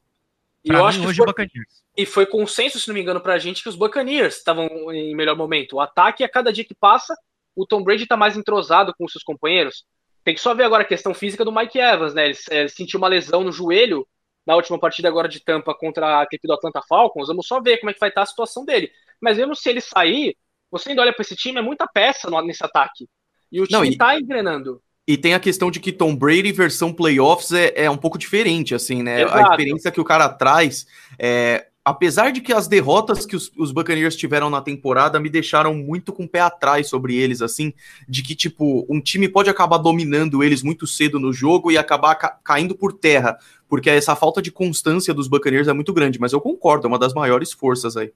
E 0.65 0.69
pra 0.69 0.79
eu 0.79 0.87
acho 0.87 1.01
que 1.01 1.07
hoje 1.07 1.17
foi, 1.17 1.27
Buccaneers. 1.27 1.83
E 1.97 2.07
foi 2.07 2.27
consenso, 2.27 2.79
se 2.79 2.87
não 2.87 2.95
me 2.95 3.01
engano, 3.01 3.21
pra 3.21 3.39
gente 3.39 3.63
que 3.63 3.69
os 3.69 3.77
Buccaneers 3.77 4.37
estavam 4.37 4.69
em 4.93 5.15
melhor 5.15 5.37
momento. 5.37 5.77
O 5.77 5.81
ataque, 5.81 6.23
a 6.23 6.29
cada 6.29 6.53
dia 6.53 6.65
que 6.65 6.75
passa, 6.75 7.17
o 7.55 7.67
Tom 7.67 7.83
Brady 7.83 8.07
tá 8.07 8.17
mais 8.17 8.37
entrosado 8.37 8.95
com 8.97 9.05
os 9.05 9.13
seus 9.13 9.25
companheiros. 9.25 9.85
Tem 10.23 10.35
que 10.35 10.41
só 10.41 10.55
ver 10.55 10.65
agora 10.65 10.83
a 10.83 10.87
questão 10.87 11.15
física 11.15 11.45
do 11.45 11.53
Mike 11.53 11.79
Evans, 11.79 12.15
né? 12.15 12.27
Ele, 12.27 12.39
ele 12.51 12.69
sentiu 12.69 12.99
uma 12.99 13.09
lesão 13.09 13.43
no 13.43 13.53
joelho 13.53 14.07
na 14.47 14.55
última 14.55 14.79
partida 14.79 15.09
agora 15.09 15.29
de 15.29 15.41
Tampa 15.41 15.75
contra 15.75 16.21
a 16.21 16.23
equipe 16.23 16.47
do 16.47 16.55
Atlanta 16.55 16.81
Falcons, 16.89 17.29
vamos 17.29 17.47
só 17.47 17.61
ver 17.61 17.79
como 17.79 17.91
é 17.91 17.95
que 17.95 18.01
vai 18.01 18.09
estar 18.09 18.23
a 18.23 18.27
situação 18.27 18.65
dele. 18.65 18.91
Mas 19.21 19.39
mesmo 19.39 19.57
se 19.57 19.69
ele 19.69 19.81
sair, 19.81 20.37
você 20.71 20.91
ainda 20.91 21.03
olha 21.03 21.13
para 21.13 21.23
esse 21.23 21.35
time, 21.35 21.59
é 21.59 21.63
muita 21.63 21.87
peça 21.87 22.31
nesse 22.43 22.65
ataque. 22.65 23.09
E 23.51 23.61
o 23.61 23.67
time 23.67 23.89
está 23.89 24.19
engrenando. 24.19 24.81
E 25.09 25.17
tem 25.17 25.35
a 25.35 25.41
questão 25.41 25.71
de 25.71 25.79
que 25.79 25.93
Tom 25.93 26.15
Brady 26.15 26.51
versão 26.53 26.93
playoffs 26.93 27.53
é, 27.53 27.73
é 27.77 27.91
um 27.91 27.97
pouco 27.97 28.19
diferente, 28.19 28.75
assim, 28.75 29.03
né? 29.03 29.23
Exato. 29.23 29.39
A 29.39 29.43
experiência 29.43 29.93
que 29.93 30.01
o 30.01 30.05
cara 30.05 30.29
traz 30.29 30.87
é, 31.19 31.67
apesar 31.87 32.33
de 32.33 32.41
que 32.41 32.53
as 32.53 32.67
derrotas 32.67 33.25
que 33.25 33.37
os, 33.37 33.53
os 33.57 33.71
Buccaneers 33.71 34.17
tiveram 34.17 34.51
na 34.51 34.61
temporada 34.61 35.21
me 35.21 35.31
deixaram 35.31 35.73
muito 35.73 36.13
com 36.13 36.25
o 36.25 36.29
pé 36.29 36.41
atrás 36.41 36.89
sobre 36.89 37.15
eles, 37.15 37.41
assim, 37.41 37.73
de 38.09 38.25
que, 38.25 38.35
tipo, 38.35 38.85
um 38.91 39.01
time 39.01 39.29
pode 39.29 39.49
acabar 39.49 39.79
dominando 39.79 40.43
eles 40.43 40.65
muito 40.65 40.85
cedo 40.85 41.21
no 41.21 41.33
jogo 41.33 41.71
e 41.71 41.79
acabar 41.79 42.17
ca 42.17 42.41
caindo 42.43 42.75
por 42.75 42.93
terra, 42.93 43.39
porque 43.69 43.91
essa 43.91 44.15
falta 44.15 44.41
de 44.41 44.51
constância 44.51 45.13
dos 45.13 45.29
Buccaneers 45.29 45.69
é 45.69 45.73
muito 45.73 45.93
grande, 45.93 46.21
mas 46.21 46.33
eu 46.33 46.41
concordo, 46.41 46.87
é 46.87 46.89
uma 46.89 46.99
das 46.99 47.15
maiores 47.15 47.53
forças 47.53 47.97
aí. 47.97 48.13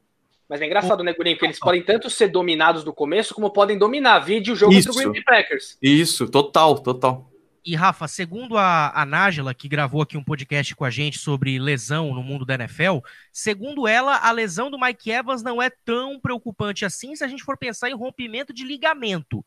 Mas 0.48 0.60
é 0.60 0.66
engraçado, 0.66 1.04
né, 1.04 1.12
Gurinho? 1.12 1.36
Porque 1.36 1.46
eles 1.46 1.60
podem 1.60 1.80
tanto 1.80 2.10
ser 2.10 2.26
dominados 2.26 2.84
no 2.84 2.92
começo, 2.92 3.32
como 3.32 3.50
podem 3.50 3.78
dominar. 3.78 4.18
Vídeo 4.18 4.54
o 4.54 4.56
jogo 4.56 4.72
Isso. 4.72 4.88
contra 4.88 5.08
o 5.08 5.12
Green 5.12 5.22
Bay 5.24 5.42
Packers. 5.42 5.78
Isso, 5.80 6.28
total, 6.28 6.76
total. 6.80 7.30
E 7.64 7.76
Rafa, 7.76 8.08
segundo 8.08 8.56
a, 8.56 8.90
a 8.92 9.04
Nájila, 9.04 9.54
que 9.54 9.68
gravou 9.68 10.02
aqui 10.02 10.16
um 10.16 10.24
podcast 10.24 10.74
com 10.74 10.84
a 10.84 10.90
gente 10.90 11.18
sobre 11.18 11.58
lesão 11.58 12.12
no 12.14 12.22
mundo 12.22 12.44
da 12.44 12.54
NFL, 12.54 12.98
segundo 13.32 13.86
ela, 13.86 14.16
a 14.16 14.32
lesão 14.32 14.70
do 14.70 14.80
Mike 14.80 15.10
Evans 15.10 15.42
não 15.42 15.62
é 15.62 15.70
tão 15.84 16.18
preocupante 16.18 16.84
assim 16.84 17.14
se 17.14 17.22
a 17.22 17.28
gente 17.28 17.44
for 17.44 17.56
pensar 17.56 17.88
em 17.88 17.94
rompimento 17.94 18.52
de 18.52 18.64
ligamento. 18.64 19.44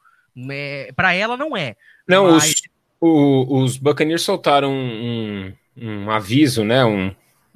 É, 0.49 0.93
Para 0.95 1.13
ela, 1.13 1.35
não 1.35 1.57
é. 1.57 1.75
Não, 2.07 2.31
Mas... 2.31 2.45
os, 2.45 2.61
o, 3.01 3.63
os 3.63 3.77
Buccaneers 3.77 4.21
soltaram 4.21 4.71
um, 4.71 5.51
um 5.75 6.09
aviso, 6.09 6.63
né? 6.63 6.85
Um, 6.85 7.13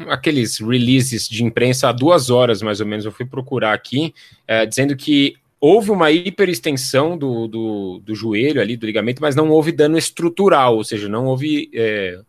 aqueles 0.08 0.60
releases 0.60 1.28
de 1.28 1.44
imprensa 1.44 1.90
há 1.90 1.92
duas 1.92 2.30
horas, 2.30 2.62
mais 2.62 2.80
ou 2.80 2.88
menos, 2.88 3.06
eu 3.06 3.12
fui 3.12 3.26
procurar 3.26 3.74
aqui, 3.74 4.14
é, 4.48 4.66
dizendo 4.66 4.96
que 4.96 5.36
houve 5.60 5.90
uma 5.90 6.12
hiperextensão 6.12 7.18
do, 7.18 7.48
do, 7.48 8.02
do, 8.04 8.16
joelho 8.16 8.62
ali, 8.62 8.78
do 8.78 8.86
ligamento, 8.86 9.22
mas 9.22 9.36
não 9.36 9.50
houve 9.50 9.72
dano 9.72 9.98
estrutural, 9.98 10.76
ou 10.78 10.84
seja, 10.84 11.10
não 11.10 11.26
houve 11.26 11.70
é, 11.74 12.20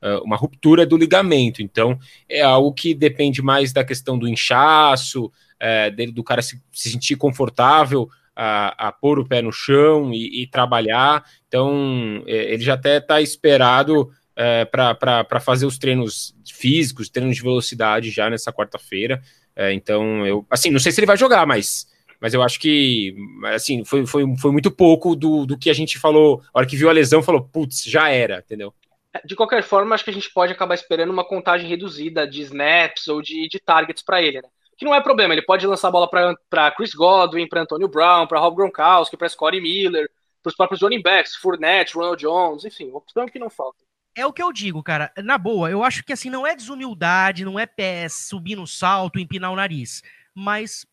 é, 0.00 0.16
uma 0.18 0.36
ruptura 0.36 0.86
do 0.86 0.96
ligamento. 0.96 1.60
Então, 1.60 1.98
é 2.28 2.40
algo 2.40 2.72
que 2.72 2.94
depende 2.94 3.42
mais 3.42 3.72
da 3.72 3.84
questão 3.84 4.16
do 4.16 4.28
inchaço, 4.28 5.32
é, 5.58 5.90
dele, 5.90 6.12
do 6.12 6.22
cara 6.22 6.40
se, 6.40 6.60
se 6.72 6.90
sentir 6.90 7.16
confortável 7.16 8.08
a, 8.36 8.88
a, 8.88 8.92
pôr 8.92 9.18
o 9.18 9.26
pé 9.26 9.42
no 9.42 9.52
chão 9.52 10.14
e, 10.14 10.42
e 10.42 10.46
trabalhar. 10.46 11.24
Então, 11.48 12.22
é, 12.26 12.52
ele 12.54 12.62
já 12.62 12.74
até 12.74 12.98
está 12.98 13.20
esperado 13.20 14.12
é, 14.38 14.64
para 14.64 15.40
fazer 15.40 15.66
os 15.66 15.76
treinos 15.76 16.32
físicos, 16.48 17.10
treinos 17.10 17.36
de 17.36 17.42
velocidade 17.42 18.10
já 18.10 18.30
nessa 18.30 18.52
quarta-feira. 18.52 19.20
É, 19.56 19.72
então, 19.72 20.24
eu, 20.24 20.46
assim, 20.48 20.70
não 20.70 20.78
sei 20.78 20.92
se 20.92 21.00
ele 21.00 21.08
vai 21.08 21.16
jogar, 21.16 21.44
mas, 21.44 21.88
mas 22.20 22.32
eu 22.32 22.40
acho 22.40 22.60
que, 22.60 23.16
assim, 23.46 23.84
foi, 23.84 24.06
foi, 24.06 24.24
foi 24.36 24.52
muito 24.52 24.70
pouco 24.70 25.16
do, 25.16 25.44
do 25.44 25.58
que 25.58 25.68
a 25.68 25.74
gente 25.74 25.98
falou. 25.98 26.40
A 26.54 26.60
hora 26.60 26.66
que 26.66 26.76
viu 26.76 26.88
a 26.88 26.92
lesão, 26.92 27.20
falou, 27.20 27.42
putz, 27.42 27.82
já 27.82 28.10
era, 28.10 28.38
entendeu? 28.38 28.72
É, 29.12 29.26
de 29.26 29.34
qualquer 29.34 29.64
forma, 29.64 29.92
acho 29.92 30.04
que 30.04 30.10
a 30.10 30.14
gente 30.14 30.32
pode 30.32 30.52
acabar 30.52 30.76
esperando 30.76 31.10
uma 31.10 31.24
contagem 31.24 31.68
reduzida 31.68 32.24
de 32.24 32.42
snaps 32.42 33.08
ou 33.08 33.20
de, 33.20 33.48
de 33.48 33.58
targets 33.58 34.04
para 34.04 34.22
ele, 34.22 34.40
né? 34.40 34.48
Que 34.76 34.84
não 34.84 34.94
é 34.94 35.02
problema, 35.02 35.34
ele 35.34 35.42
pode 35.42 35.66
lançar 35.66 35.88
a 35.88 35.90
bola 35.90 36.08
para 36.08 36.70
Chris 36.70 36.94
Godwin, 36.94 37.48
para 37.48 37.62
Antonio 37.62 37.88
Brown, 37.88 38.28
para 38.28 38.38
Rob 38.38 38.54
Gronkowski, 38.54 39.16
para 39.16 39.28
Scottie 39.28 39.60
Miller, 39.60 40.08
para 40.40 40.50
os 40.50 40.54
próprios 40.54 40.80
running 40.80 41.02
backs, 41.02 41.34
Fournette, 41.34 41.96
Ronald 41.96 42.22
Jones, 42.22 42.64
enfim, 42.64 42.88
opção 42.92 43.26
que 43.26 43.40
não 43.40 43.50
falta. 43.50 43.87
É 44.18 44.26
o 44.26 44.32
que 44.32 44.42
eu 44.42 44.52
digo, 44.52 44.82
cara. 44.82 45.12
Na 45.22 45.38
boa, 45.38 45.70
eu 45.70 45.84
acho 45.84 46.02
que 46.02 46.12
assim, 46.12 46.28
não 46.28 46.44
é 46.44 46.56
desumildade, 46.56 47.44
não 47.44 47.56
é 47.56 47.66
pé 47.66 48.08
subir 48.08 48.56
no 48.56 48.66
salto, 48.66 49.20
empinar 49.20 49.52
o 49.52 49.54
nariz. 49.54 50.02
Mas 50.34 50.84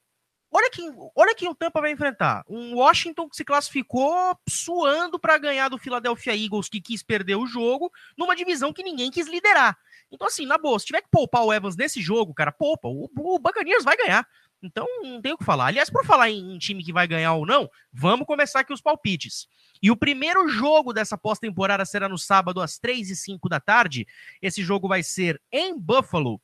olha 0.52 0.70
quem, 0.70 0.94
olha 1.16 1.34
quem 1.34 1.50
o 1.50 1.56
Tampa 1.56 1.82
vai 1.82 1.90
enfrentar. 1.90 2.44
Um 2.48 2.76
Washington 2.76 3.28
que 3.28 3.36
se 3.36 3.44
classificou 3.44 4.38
suando 4.48 5.18
para 5.20 5.40
ganhar 5.40 5.70
do 5.70 5.80
Philadelphia 5.80 6.36
Eagles, 6.36 6.70
que 6.70 6.80
quis 6.80 7.02
perder 7.02 7.36
o 7.36 7.48
jogo, 7.48 7.92
numa 8.16 8.36
divisão 8.36 8.72
que 8.72 8.84
ninguém 8.84 9.10
quis 9.10 9.28
liderar. 9.28 9.76
Então, 10.12 10.28
assim, 10.28 10.46
na 10.46 10.60
boa, 10.60 10.78
se 10.78 10.86
tiver 10.86 11.02
que 11.02 11.10
poupar 11.10 11.44
o 11.44 11.52
Evans 11.52 11.76
nesse 11.76 12.00
jogo, 12.04 12.32
cara, 12.32 12.52
poupa. 12.52 12.88
O, 12.88 13.10
o 13.12 13.40
Buccaneers 13.40 13.84
vai 13.84 13.98
ganhar. 13.98 14.28
Então, 14.66 14.88
não 15.04 15.22
tem 15.22 15.34
o 15.34 15.38
que 15.38 15.46
falar. 15.46 15.68
Aliás, 15.68 15.90
por 15.90 16.06
falar 16.06 16.30
em 16.30 16.58
time 16.58 16.84
que 16.84 16.92
vai 16.92 17.08
ganhar 17.08 17.34
ou 17.34 17.46
não, 17.46 17.70
vamos 17.94 18.26
começar 18.26 18.62
aqui 18.62 18.74
os 18.74 18.82
palpites. 18.82 19.48
E 19.82 19.92
o 19.92 19.96
primeiro 19.96 20.48
jogo 20.48 20.94
dessa 20.94 21.18
pós-temporada 21.18 21.86
será 21.86 22.10
no 22.10 22.18
sábado, 22.18 22.62
às 22.62 22.78
3 22.78 23.10
e 23.10 23.16
5 23.16 23.48
da 23.48 23.60
tarde. 23.60 24.08
Esse 24.42 24.64
jogo 24.64 24.88
vai 24.88 25.04
ser 25.04 25.42
em 25.52 25.78
Buffalo. 25.78 26.42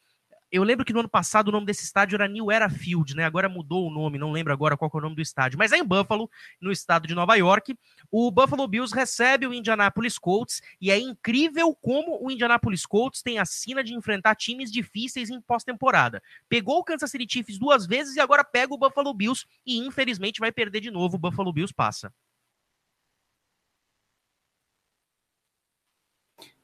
Eu 0.51 0.63
lembro 0.63 0.83
que 0.83 0.91
no 0.91 0.99
ano 0.99 1.09
passado 1.09 1.47
o 1.47 1.51
nome 1.51 1.65
desse 1.65 1.85
estádio 1.85 2.15
era 2.17 2.27
New 2.27 2.51
Era 2.51 2.69
Field, 2.69 3.15
né? 3.15 3.23
Agora 3.23 3.47
mudou 3.47 3.87
o 3.87 3.89
nome, 3.89 4.17
não 4.17 4.31
lembro 4.31 4.51
agora 4.51 4.75
qual 4.75 4.91
é 4.93 4.97
o 4.97 5.01
nome 5.01 5.15
do 5.15 5.21
estádio, 5.21 5.57
mas 5.57 5.71
é 5.71 5.77
em 5.77 5.83
Buffalo, 5.83 6.29
no 6.59 6.71
estado 6.71 7.07
de 7.07 7.15
Nova 7.15 7.35
York. 7.35 7.73
O 8.11 8.29
Buffalo 8.29 8.67
Bills 8.67 8.93
recebe 8.93 9.47
o 9.47 9.53
Indianapolis 9.53 10.17
Colts 10.17 10.61
e 10.81 10.91
é 10.91 10.99
incrível 10.99 11.73
como 11.75 12.21
o 12.21 12.29
Indianapolis 12.29 12.85
Colts 12.85 13.21
tem 13.21 13.39
a 13.39 13.45
sina 13.45 13.81
de 13.81 13.93
enfrentar 13.93 14.35
times 14.35 14.69
difíceis 14.69 15.29
em 15.29 15.39
pós-temporada. 15.39 16.21
Pegou 16.49 16.79
o 16.79 16.83
Kansas 16.83 17.09
City 17.09 17.25
Chiefs 17.31 17.57
duas 17.57 17.87
vezes 17.87 18.17
e 18.17 18.19
agora 18.19 18.43
pega 18.43 18.73
o 18.73 18.77
Buffalo 18.77 19.13
Bills 19.13 19.45
e 19.65 19.77
infelizmente 19.77 20.41
vai 20.41 20.51
perder 20.51 20.81
de 20.81 20.91
novo. 20.91 21.15
O 21.15 21.19
Buffalo 21.19 21.53
Bills 21.53 21.73
passa. 21.73 22.13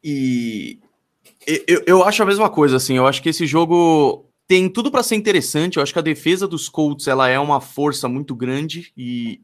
E 0.04 0.80
eu, 1.48 1.84
eu 1.88 2.04
acho 2.04 2.22
a 2.22 2.26
mesma 2.26 2.50
coisa, 2.50 2.78
assim. 2.78 2.98
Eu 2.98 3.08
acho 3.08 3.22
que 3.22 3.30
esse 3.30 3.46
jogo 3.46 4.30
tem 4.48 4.70
tudo 4.70 4.92
para 4.92 5.04
ser 5.04 5.16
interessante. 5.16 5.78
Eu 5.78 5.84
acho 5.84 5.94
que 5.94 6.00
a 6.00 6.04
defesa 6.04 6.48
dos 6.48 6.70
Colts 6.70 7.08
ela 7.08 7.28
é 7.30 7.40
uma 7.40 7.62
força 7.62 8.08
muito 8.08 8.36
grande 8.36 8.92
e 8.96 9.42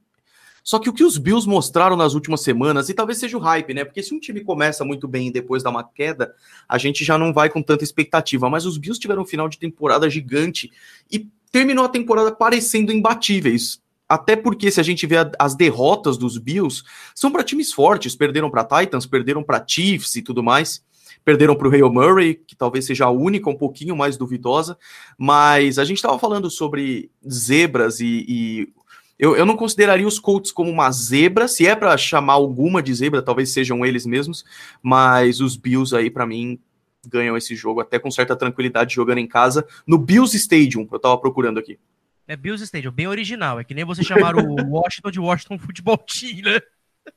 só 0.63 0.79
que 0.79 0.89
o 0.89 0.93
que 0.93 1.03
os 1.03 1.17
Bills 1.17 1.47
mostraram 1.47 1.97
nas 1.97 2.13
últimas 2.13 2.41
semanas, 2.41 2.87
e 2.87 2.93
talvez 2.93 3.19
seja 3.19 3.37
o 3.37 3.39
hype, 3.41 3.73
né? 3.73 3.83
Porque 3.83 4.01
se 4.01 4.15
um 4.15 4.19
time 4.19 4.41
começa 4.41 4.85
muito 4.85 5.09
bem 5.09 5.27
e 5.27 5.31
depois 5.31 5.61
dá 5.61 5.69
uma 5.69 5.83
queda, 5.83 6.33
a 6.69 6.77
gente 6.77 7.03
já 7.03 7.17
não 7.17 7.33
vai 7.33 7.49
com 7.49 7.61
tanta 7.61 7.83
expectativa. 7.83 8.49
Mas 8.49 8.65
os 8.65 8.77
Bills 8.77 8.99
tiveram 8.99 9.23
um 9.23 9.25
final 9.25 9.49
de 9.49 9.59
temporada 9.59 10.09
gigante 10.09 10.71
e 11.11 11.27
terminou 11.51 11.83
a 11.83 11.89
temporada 11.89 12.31
parecendo 12.31 12.93
imbatíveis. 12.93 13.81
Até 14.07 14.35
porque, 14.35 14.71
se 14.71 14.79
a 14.79 14.83
gente 14.83 15.05
vê 15.05 15.15
as 15.37 15.53
derrotas 15.53 16.17
dos 16.17 16.37
Bills, 16.37 16.83
são 17.13 17.29
para 17.29 17.43
times 17.43 17.73
fortes. 17.73 18.15
Perderam 18.15 18.49
para 18.49 18.63
Titans, 18.63 19.05
perderam 19.05 19.43
para 19.43 19.63
Chiefs 19.67 20.15
e 20.15 20.21
tudo 20.21 20.41
mais. 20.41 20.81
Perderam 21.23 21.55
para 21.55 21.67
o 21.67 21.71
Hale 21.71 21.83
Murray, 21.83 22.35
que 22.35 22.55
talvez 22.55 22.85
seja 22.85 23.05
a 23.05 23.09
única 23.09 23.49
um 23.49 23.55
pouquinho 23.55 23.95
mais 23.95 24.17
duvidosa. 24.17 24.77
Mas 25.17 25.79
a 25.79 25.85
gente 25.85 25.97
estava 25.97 26.19
falando 26.19 26.49
sobre 26.49 27.09
zebras 27.27 27.99
e, 27.99 28.25
e 28.27 28.73
eu, 29.17 29.35
eu, 29.35 29.45
não 29.45 29.55
consideraria 29.55 30.07
os 30.07 30.19
Colts 30.19 30.51
como 30.51 30.69
uma 30.69 30.91
zebra. 30.91 31.47
Se 31.47 31.65
é 31.65 31.75
para 31.75 31.95
chamar 31.97 32.33
alguma 32.33 32.83
de 32.83 32.93
zebra, 32.93 33.21
talvez 33.21 33.51
sejam 33.51 33.85
eles 33.85 34.05
mesmos. 34.05 34.43
Mas 34.81 35.39
os 35.39 35.55
Bills 35.55 35.95
aí, 35.95 36.09
para 36.09 36.25
mim, 36.25 36.59
ganham 37.07 37.37
esse 37.37 37.55
jogo 37.55 37.79
até 37.79 37.99
com 37.99 38.11
certa 38.11 38.35
tranquilidade 38.35 38.95
jogando 38.95 39.19
em 39.19 39.27
casa 39.27 39.65
no 39.85 39.97
Bills 39.97 40.35
Stadium. 40.35 40.87
Eu 40.91 40.97
estava 40.97 41.17
procurando 41.17 41.59
aqui. 41.59 41.79
É 42.27 42.35
Bills 42.35 42.63
Stadium, 42.63 42.91
bem 42.91 43.07
original. 43.07 43.59
É 43.59 43.63
que 43.63 43.73
nem 43.73 43.85
você 43.85 44.03
chamar 44.03 44.35
o 44.35 44.55
Washington 44.69 45.11
de 45.11 45.19
Washington 45.19 45.59
Football 45.59 45.97
Team, 45.99 46.41
né? 46.43 46.59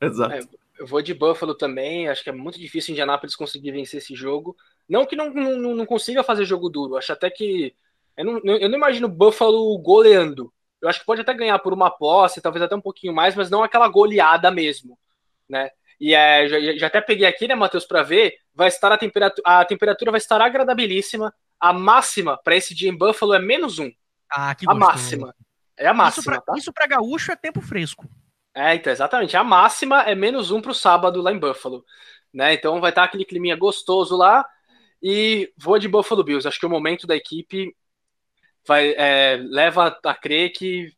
Exato. 0.01 0.35
É, 0.35 0.41
eu 0.79 0.87
vou 0.87 1.03
de 1.03 1.15
Buffalo 1.15 1.55
também. 1.55 2.09
Acho 2.09 2.23
que 2.23 2.31
é 2.31 2.33
muito 2.33 2.59
difícil 2.59 2.93
Indianapolis 2.93 3.37
conseguir 3.37 3.73
vencer 3.73 3.99
esse 3.99 4.15
jogo. 4.15 4.57
Não 4.89 5.07
que 5.07 5.17
não, 5.17 5.33
não, 5.33 5.75
não 5.75 5.87
consiga 5.87 6.23
fazer 6.23 6.45
jogo 6.45 6.69
duro. 6.69 6.97
Acho 6.97 7.13
até 7.13 7.31
que. 7.31 7.75
Eu 8.17 8.25
não, 8.25 8.41
eu 8.57 8.69
não 8.69 8.77
imagino 8.77 9.09
Buffalo 9.09 9.77
goleando. 9.79 10.53
Eu 10.81 10.89
acho 10.89 11.01
que 11.01 11.07
pode 11.07 11.21
até 11.21 11.35
ganhar 11.35 11.59
por 11.59 11.73
uma 11.73 11.91
posse, 11.91 12.41
talvez 12.41 12.63
até 12.63 12.75
um 12.75 12.81
pouquinho 12.81 13.15
mais, 13.15 13.35
mas 13.35 13.51
não 13.51 13.63
aquela 13.63 13.89
goleada 13.89 14.51
mesmo, 14.51 14.99
né? 15.49 15.71
E 15.99 16.15
é, 16.15 16.47
já, 16.49 16.61
já 16.77 16.87
até 16.87 17.01
peguei 17.01 17.27
aqui, 17.27 17.49
né, 17.49 17.55
Matheus, 17.55 17.87
para 17.87 18.03
ver. 18.03 18.35
Vai 18.55 18.69
estar 18.69 18.93
a 18.93 18.99
temperatura, 18.99 19.43
a 19.45 19.65
temperatura 19.65 20.11
vai 20.11 20.19
estar 20.19 20.41
agradabilíssima. 20.41 21.33
A 21.59 21.73
máxima 21.73 22.39
para 22.43 22.55
esse 22.55 22.75
dia 22.75 22.91
em 22.91 22.97
Buffalo 22.97 23.35
é 23.35 23.39
menos 23.39 23.79
um. 23.79 23.91
Ah, 24.31 24.55
que 24.55 24.69
A 24.69 24.75
máxima. 24.75 25.35
É 25.77 25.87
a 25.87 25.95
máxima. 25.95 26.35
Isso 26.35 26.43
tá? 26.45 26.53
isso 26.57 26.73
pra 26.73 26.87
gaúcho 26.87 27.33
é 27.33 27.37
tempo 27.37 27.61
fresco. 27.61 28.07
É, 28.57 28.75
então, 28.75 28.91
exatamente. 28.91 29.37
A 29.37 29.45
máxima 29.45 30.03
é 30.05 30.15
menos 30.15 30.51
um 30.51 30.63
pro 30.63 30.73
sábado 30.73 31.21
lá 31.21 31.31
em 31.31 31.39
Buffalo. 31.39 31.85
Né? 32.33 32.55
Então 32.55 32.81
vai 32.81 32.91
estar 32.91 33.05
aquele 33.05 33.27
climinha 33.27 33.55
gostoso 33.55 34.17
lá. 34.17 34.47
E 35.03 35.53
vou 35.59 35.79
de 35.79 35.87
Buffalo 35.87 36.25
Bills. 36.25 36.49
Acho 36.49 36.59
que 36.59 36.65
o 36.65 36.71
momento 36.71 37.07
da 37.07 37.15
equipe 37.15 37.77
vai, 38.67 38.95
é, 38.97 39.37
leva 39.43 39.99
a 40.03 40.15
crer 40.15 40.53
que 40.53 40.91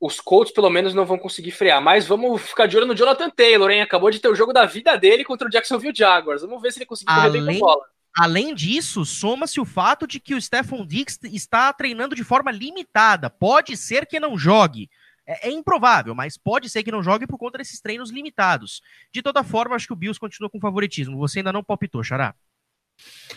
os 0.00 0.20
Colts 0.20 0.52
pelo 0.52 0.70
menos 0.70 0.94
não 0.94 1.04
vão 1.04 1.18
conseguir 1.18 1.50
frear. 1.50 1.82
Mas 1.82 2.06
vamos 2.06 2.40
ficar 2.40 2.66
de 2.66 2.76
olho 2.76 2.86
no 2.86 2.94
Jonathan 2.94 3.28
Taylor, 3.28 3.68
hein? 3.68 3.82
Acabou 3.82 4.10
de 4.10 4.20
ter 4.20 4.28
o 4.28 4.34
jogo 4.34 4.52
da 4.52 4.64
vida 4.64 4.96
dele 4.96 5.24
contra 5.24 5.48
o 5.48 5.50
Jacksonville 5.50 5.94
Jaguars. 5.96 6.42
Vamos 6.42 6.62
ver 6.62 6.72
se 6.72 6.78
ele 6.78 6.86
conseguir 6.86 7.12
correr 7.12 7.30
bem 7.30 7.58
com 7.58 7.66
a 7.66 7.74
bola. 7.74 7.84
Além 8.16 8.54
disso, 8.54 9.04
soma-se 9.04 9.58
o 9.60 9.64
fato 9.64 10.06
de 10.06 10.20
que 10.20 10.34
o 10.34 10.40
Stephon 10.40 10.86
Diggs 10.86 11.18
está 11.24 11.72
treinando 11.72 12.14
de 12.14 12.22
forma 12.22 12.52
limitada. 12.52 13.28
Pode 13.28 13.76
ser 13.76 14.06
que 14.06 14.20
não 14.20 14.38
jogue. 14.38 14.88
É, 15.26 15.48
é, 15.48 15.52
improvável, 15.52 16.14
mas 16.14 16.36
pode 16.36 16.68
ser 16.68 16.82
que 16.82 16.90
não 16.90 17.02
jogue 17.02 17.26
por 17.26 17.38
conta 17.38 17.58
desses 17.58 17.80
treinos 17.80 18.10
limitados. 18.10 18.82
De 19.12 19.22
toda 19.22 19.44
forma, 19.44 19.76
acho 19.76 19.86
que 19.86 19.92
o 19.92 19.96
Bills 19.96 20.18
continua 20.18 20.50
com 20.50 20.60
favoritismo. 20.60 21.18
Você 21.18 21.38
ainda 21.38 21.52
não 21.52 21.62
palpitou, 21.62 22.02
Xará? 22.02 22.34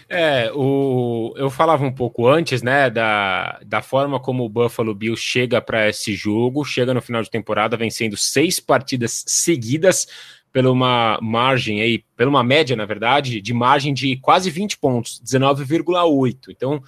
É, 0.10 0.52
o, 0.54 1.34
eu 1.38 1.50
falava 1.50 1.84
um 1.84 1.94
pouco 1.94 2.28
antes, 2.28 2.62
né, 2.62 2.90
da, 2.90 3.60
da 3.66 3.82
forma 3.82 4.20
como 4.20 4.44
o 4.44 4.50
Buffalo 4.50 4.94
Bills 4.94 5.22
chega 5.22 5.62
para 5.62 5.90
esse 5.90 6.14
jogo, 6.14 6.64
chega 6.64 6.94
no 6.94 7.02
final 7.02 7.24
de 7.24 7.30
temporada 7.30 7.78
vencendo 7.78 8.18
seis 8.18 8.60
partidas 8.60 9.24
seguidas, 9.26 10.08
pela 10.52 10.72
uma 10.72 11.20
margem 11.22 11.82
aí, 11.82 12.04
pela 12.16 12.30
uma 12.30 12.44
média, 12.44 12.78
na 12.78 12.86
verdade, 12.86 13.42
de 13.42 13.54
margem 13.54 13.94
de 13.94 14.16
quase 14.18 14.50
20 14.50 14.78
pontos, 14.78 15.22
19,8. 15.22 16.50
Então, 16.50 16.82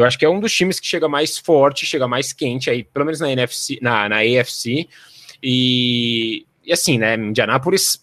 eu 0.00 0.06
acho 0.06 0.18
que 0.18 0.24
é 0.24 0.28
um 0.28 0.40
dos 0.40 0.52
times 0.52 0.80
que 0.80 0.86
chega 0.86 1.08
mais 1.08 1.38
forte, 1.38 1.86
chega 1.86 2.08
mais 2.08 2.32
quente 2.32 2.70
aí, 2.70 2.84
pelo 2.84 3.04
menos 3.04 3.20
na 3.20 3.30
NFC, 3.30 3.78
na, 3.80 4.08
na 4.08 4.18
AFC. 4.18 4.88
E, 5.42 6.46
e 6.64 6.72
assim, 6.72 6.98
né, 6.98 7.14
Indianápolis 7.16 8.02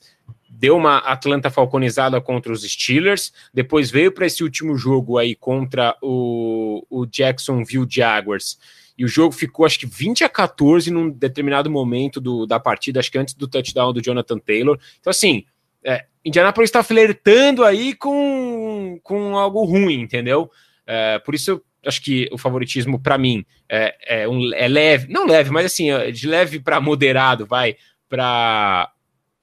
deu 0.49 0.75
uma 0.75 0.97
Atlanta 0.97 1.49
falconizada 1.49 2.19
contra 2.19 2.51
os 2.51 2.63
Steelers, 2.63 3.31
depois 3.53 3.91
veio 3.91 4.11
para 4.11 4.25
esse 4.25 4.43
último 4.43 4.75
jogo 4.75 5.17
aí 5.17 5.35
contra 5.35 5.95
o, 6.01 6.83
o 6.89 7.05
Jacksonville 7.05 7.87
Jaguars 7.87 8.57
e 8.97 9.05
o 9.05 9.07
jogo 9.07 9.31
ficou, 9.31 9.65
acho 9.65 9.79
que 9.79 9.85
20 9.85 10.23
a 10.23 10.29
14 10.29 10.89
num 10.89 11.09
determinado 11.09 11.69
momento 11.69 12.19
do, 12.19 12.47
da 12.47 12.59
partida, 12.59 12.99
acho 12.99 13.11
que 13.11 13.17
antes 13.17 13.35
do 13.35 13.47
touchdown 13.47 13.93
do 13.93 14.01
Jonathan 14.01 14.39
Taylor. 14.39 14.79
Então, 14.99 15.11
assim, 15.11 15.45
é, 15.83 16.05
Indianapolis 16.25 16.69
está 16.69 16.81
flertando 16.81 17.63
aí 17.63 17.93
com, 17.93 18.99
com 19.03 19.37
algo 19.37 19.63
ruim, 19.63 20.01
entendeu? 20.01 20.49
É, 20.87 21.19
por 21.19 21.35
isso 21.35 21.61
acho 21.85 22.01
que 22.01 22.27
o 22.31 22.37
favoritismo, 22.37 22.99
para 22.99 23.17
mim, 23.17 23.45
é, 23.69 24.21
é, 24.21 24.27
um, 24.27 24.53
é 24.53 24.67
leve, 24.67 25.11
não 25.11 25.25
leve, 25.25 25.49
mas 25.51 25.65
assim, 25.65 25.91
é 25.91 26.11
de 26.11 26.27
leve 26.27 26.59
para 26.59 26.81
moderado, 26.81 27.45
vai, 27.45 27.75
para 28.09 28.91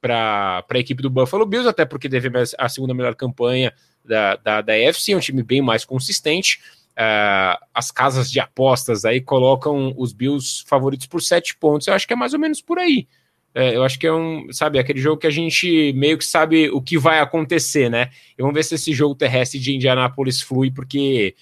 para 0.00 0.62
a 0.68 0.78
equipe 0.78 1.02
do 1.02 1.08
Buffalo 1.08 1.46
Bills, 1.46 1.66
até 1.66 1.86
porque 1.86 2.10
teve 2.10 2.30
a 2.58 2.68
segunda 2.68 2.92
melhor 2.92 3.14
campanha 3.14 3.72
da, 4.04 4.36
da, 4.36 4.60
da 4.60 4.74
UFC, 4.74 5.12
é 5.12 5.16
um 5.16 5.20
time 5.20 5.42
bem 5.42 5.62
mais 5.62 5.82
consistente. 5.82 6.60
Uh, 6.92 7.56
as 7.72 7.90
casas 7.90 8.30
de 8.30 8.38
apostas 8.38 9.06
aí 9.06 9.18
colocam 9.18 9.94
os 9.96 10.12
Bills 10.12 10.62
favoritos 10.66 11.06
por 11.06 11.22
sete 11.22 11.56
pontos. 11.56 11.86
Eu 11.86 11.94
acho 11.94 12.06
que 12.06 12.12
é 12.12 12.16
mais 12.16 12.34
ou 12.34 12.38
menos 12.38 12.60
por 12.60 12.78
aí. 12.78 13.08
É, 13.54 13.76
eu 13.76 13.82
acho 13.84 13.98
que 13.98 14.06
é 14.06 14.12
um, 14.12 14.52
sabe, 14.52 14.78
aquele 14.78 15.00
jogo 15.00 15.20
que 15.20 15.26
a 15.26 15.30
gente 15.30 15.92
meio 15.94 16.18
que 16.18 16.24
sabe 16.24 16.68
o 16.70 16.82
que 16.82 16.98
vai 16.98 17.20
acontecer, 17.20 17.88
né? 17.88 18.10
E 18.36 18.42
vamos 18.42 18.54
ver 18.54 18.64
se 18.64 18.74
esse 18.74 18.92
jogo 18.92 19.14
terrestre 19.14 19.60
de 19.60 19.74
Indianápolis 19.74 20.42
flui, 20.42 20.70
porque 20.70 21.34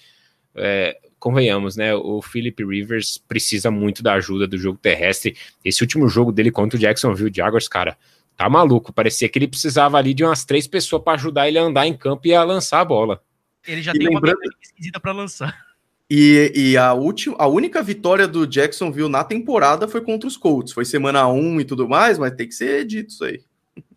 é, 0.55 0.97
convenhamos, 1.19 1.75
né? 1.75 1.95
O 1.95 2.21
Philip 2.21 2.63
Rivers 2.65 3.17
precisa 3.17 3.71
muito 3.71 4.03
da 4.03 4.13
ajuda 4.13 4.45
do 4.45 4.57
jogo 4.57 4.77
terrestre. 4.77 5.37
Esse 5.63 5.81
último 5.81 6.07
jogo 6.09 6.31
dele 6.31 6.51
contra 6.51 6.77
o 6.77 6.79
Jacksonville 6.79 7.31
Jaguars, 7.33 7.67
cara, 7.67 7.97
tá 8.35 8.49
maluco. 8.49 8.91
Parecia 8.91 9.29
que 9.29 9.39
ele 9.39 9.47
precisava 9.47 9.97
ali 9.97 10.13
de 10.13 10.23
umas 10.23 10.43
três 10.43 10.67
pessoas 10.67 11.01
para 11.01 11.13
ajudar 11.13 11.47
ele 11.47 11.57
a 11.57 11.63
andar 11.63 11.87
em 11.87 11.95
campo 11.95 12.27
e 12.27 12.33
a 12.33 12.43
lançar 12.43 12.81
a 12.81 12.85
bola. 12.85 13.21
Ele 13.65 13.81
já 13.81 13.93
e 13.93 13.99
tem 13.99 14.09
lembrando... 14.09 14.37
uma 14.37 14.51
esquisita 14.61 14.99
para 14.99 15.11
lançar. 15.11 15.73
E, 16.09 16.51
e, 16.53 16.77
a, 16.77 16.93
última, 16.93 17.35
a 17.39 17.47
única 17.47 17.81
vitória 17.81 18.27
do 18.27 18.45
Jacksonville 18.45 19.09
na 19.09 19.23
temporada 19.23 19.87
foi 19.87 20.01
contra 20.01 20.27
os 20.27 20.37
Colts. 20.37 20.73
Foi 20.73 20.85
semana 20.85 21.27
1 21.27 21.61
e 21.61 21.65
tudo 21.65 21.87
mais, 21.87 22.19
mas 22.19 22.35
tem 22.35 22.47
que 22.47 22.53
ser 22.53 22.85
dito 22.85 23.09
isso 23.09 23.23
aí. 23.23 23.41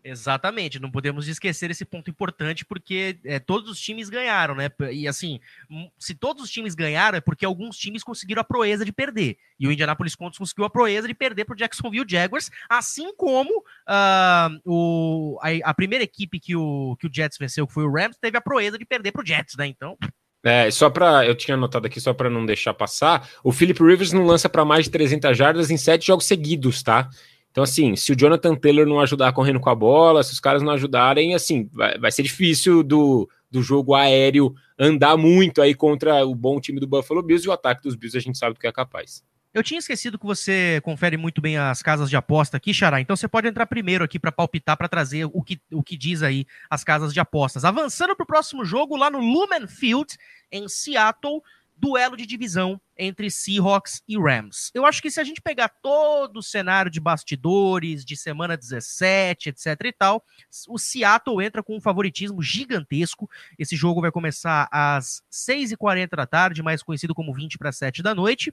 Exatamente, 0.08 0.78
não 0.78 0.88
podemos 0.88 1.26
esquecer 1.26 1.68
esse 1.68 1.84
ponto 1.84 2.08
importante, 2.08 2.64
porque 2.64 3.18
é, 3.24 3.40
todos 3.40 3.68
os 3.68 3.80
times 3.80 4.08
ganharam, 4.08 4.54
né? 4.54 4.70
E 4.92 5.08
assim, 5.08 5.40
hum, 5.68 5.90
se 5.98 6.14
todos 6.14 6.44
os 6.44 6.50
times 6.50 6.76
ganharam, 6.76 7.18
é 7.18 7.20
porque 7.20 7.44
alguns 7.44 7.76
times 7.76 8.04
conseguiram 8.04 8.40
a 8.40 8.44
proeza 8.44 8.84
de 8.84 8.92
perder. 8.92 9.36
E 9.58 9.66
o 9.66 9.72
Indianapolis 9.72 10.14
Colts 10.14 10.38
conseguiu 10.38 10.64
a 10.64 10.70
proeza 10.70 11.08
de 11.08 11.14
perder 11.14 11.44
para 11.44 11.54
o 11.54 11.56
Jacksonville 11.56 12.06
Jaguars, 12.08 12.52
assim 12.68 13.12
como 13.16 13.50
uh, 13.58 14.60
o, 14.64 15.40
a, 15.42 15.70
a, 15.70 15.74
primeira 15.74 16.04
equipe 16.04 16.38
que 16.38 16.54
o, 16.54 16.96
que 17.00 17.08
o 17.08 17.10
Jets 17.12 17.36
venceu, 17.36 17.66
que 17.66 17.74
foi 17.74 17.82
o 17.82 17.92
Rams, 17.92 18.16
teve 18.16 18.38
a 18.38 18.40
proeza 18.40 18.78
de 18.78 18.84
perder 18.84 19.10
para 19.10 19.22
o 19.22 19.26
Jets, 19.26 19.56
né? 19.56 19.66
Então. 19.66 19.98
É, 20.44 20.70
só 20.70 20.88
para 20.88 21.26
eu 21.26 21.34
tinha 21.34 21.56
anotado 21.56 21.88
aqui 21.88 22.00
só 22.00 22.14
para 22.14 22.30
não 22.30 22.46
deixar 22.46 22.72
passar, 22.72 23.28
o 23.42 23.50
Philip 23.50 23.82
Rivers 23.82 24.12
não 24.12 24.24
lança 24.24 24.48
para 24.48 24.64
mais 24.64 24.84
de 24.84 24.92
300 24.92 25.36
jardas 25.36 25.68
em 25.68 25.76
sete 25.76 26.06
jogos 26.06 26.26
seguidos, 26.26 26.80
tá? 26.84 27.10
Então, 27.56 27.64
assim, 27.64 27.96
se 27.96 28.12
o 28.12 28.14
Jonathan 28.14 28.54
Taylor 28.54 28.84
não 28.84 29.00
ajudar 29.00 29.32
correndo 29.32 29.58
com 29.58 29.70
a 29.70 29.74
bola, 29.74 30.22
se 30.22 30.30
os 30.30 30.38
caras 30.38 30.62
não 30.62 30.72
ajudarem, 30.72 31.34
assim, 31.34 31.70
vai, 31.72 31.96
vai 31.96 32.12
ser 32.12 32.22
difícil 32.22 32.82
do, 32.82 33.26
do 33.50 33.62
jogo 33.62 33.94
aéreo 33.94 34.54
andar 34.78 35.16
muito 35.16 35.62
aí 35.62 35.74
contra 35.74 36.22
o 36.26 36.34
bom 36.34 36.60
time 36.60 36.78
do 36.78 36.86
Buffalo 36.86 37.22
Bills 37.22 37.46
e 37.46 37.48
o 37.48 37.52
ataque 37.52 37.82
dos 37.82 37.96
Bills 37.96 38.14
a 38.14 38.20
gente 38.20 38.36
sabe 38.36 38.52
do 38.52 38.60
que 38.60 38.66
é 38.66 38.72
capaz. 38.72 39.24
Eu 39.54 39.62
tinha 39.62 39.78
esquecido 39.78 40.18
que 40.18 40.26
você 40.26 40.82
confere 40.84 41.16
muito 41.16 41.40
bem 41.40 41.56
as 41.56 41.82
casas 41.82 42.10
de 42.10 42.16
aposta 42.16 42.58
aqui, 42.58 42.74
Xará. 42.74 43.00
Então 43.00 43.16
você 43.16 43.26
pode 43.26 43.48
entrar 43.48 43.64
primeiro 43.64 44.04
aqui 44.04 44.18
para 44.18 44.30
palpitar, 44.30 44.76
para 44.76 44.86
trazer 44.86 45.24
o 45.24 45.42
que, 45.42 45.58
o 45.72 45.82
que 45.82 45.96
diz 45.96 46.22
aí 46.22 46.44
as 46.68 46.84
casas 46.84 47.10
de 47.10 47.20
apostas. 47.20 47.64
Avançando 47.64 48.14
para 48.14 48.24
o 48.24 48.26
próximo 48.26 48.66
jogo, 48.66 48.98
lá 48.98 49.10
no 49.10 49.18
Lumen 49.18 49.66
Field, 49.66 50.14
em 50.52 50.68
Seattle, 50.68 51.40
duelo 51.76 52.16
de 52.16 52.24
divisão 52.24 52.80
entre 52.98 53.30
Seahawks 53.30 54.02
e 54.08 54.18
Rams. 54.18 54.70
Eu 54.74 54.86
acho 54.86 55.02
que 55.02 55.10
se 55.10 55.20
a 55.20 55.24
gente 55.24 55.42
pegar 55.42 55.68
todo 55.68 56.38
o 56.38 56.42
cenário 56.42 56.90
de 56.90 56.98
bastidores, 56.98 58.04
de 58.04 58.16
semana 58.16 58.56
17, 58.56 59.50
etc 59.50 59.66
e 59.84 59.92
tal, 59.92 60.24
o 60.68 60.78
Seattle 60.78 61.44
entra 61.44 61.62
com 61.62 61.76
um 61.76 61.80
favoritismo 61.80 62.42
gigantesco. 62.42 63.28
Esse 63.58 63.76
jogo 63.76 64.00
vai 64.00 64.10
começar 64.10 64.68
às 64.72 65.22
6h40 65.30 66.16
da 66.16 66.26
tarde, 66.26 66.62
mais 66.62 66.82
conhecido 66.82 67.14
como 67.14 67.34
20 67.34 67.58
para 67.58 67.70
7 67.70 68.02
da 68.02 68.14
noite. 68.14 68.52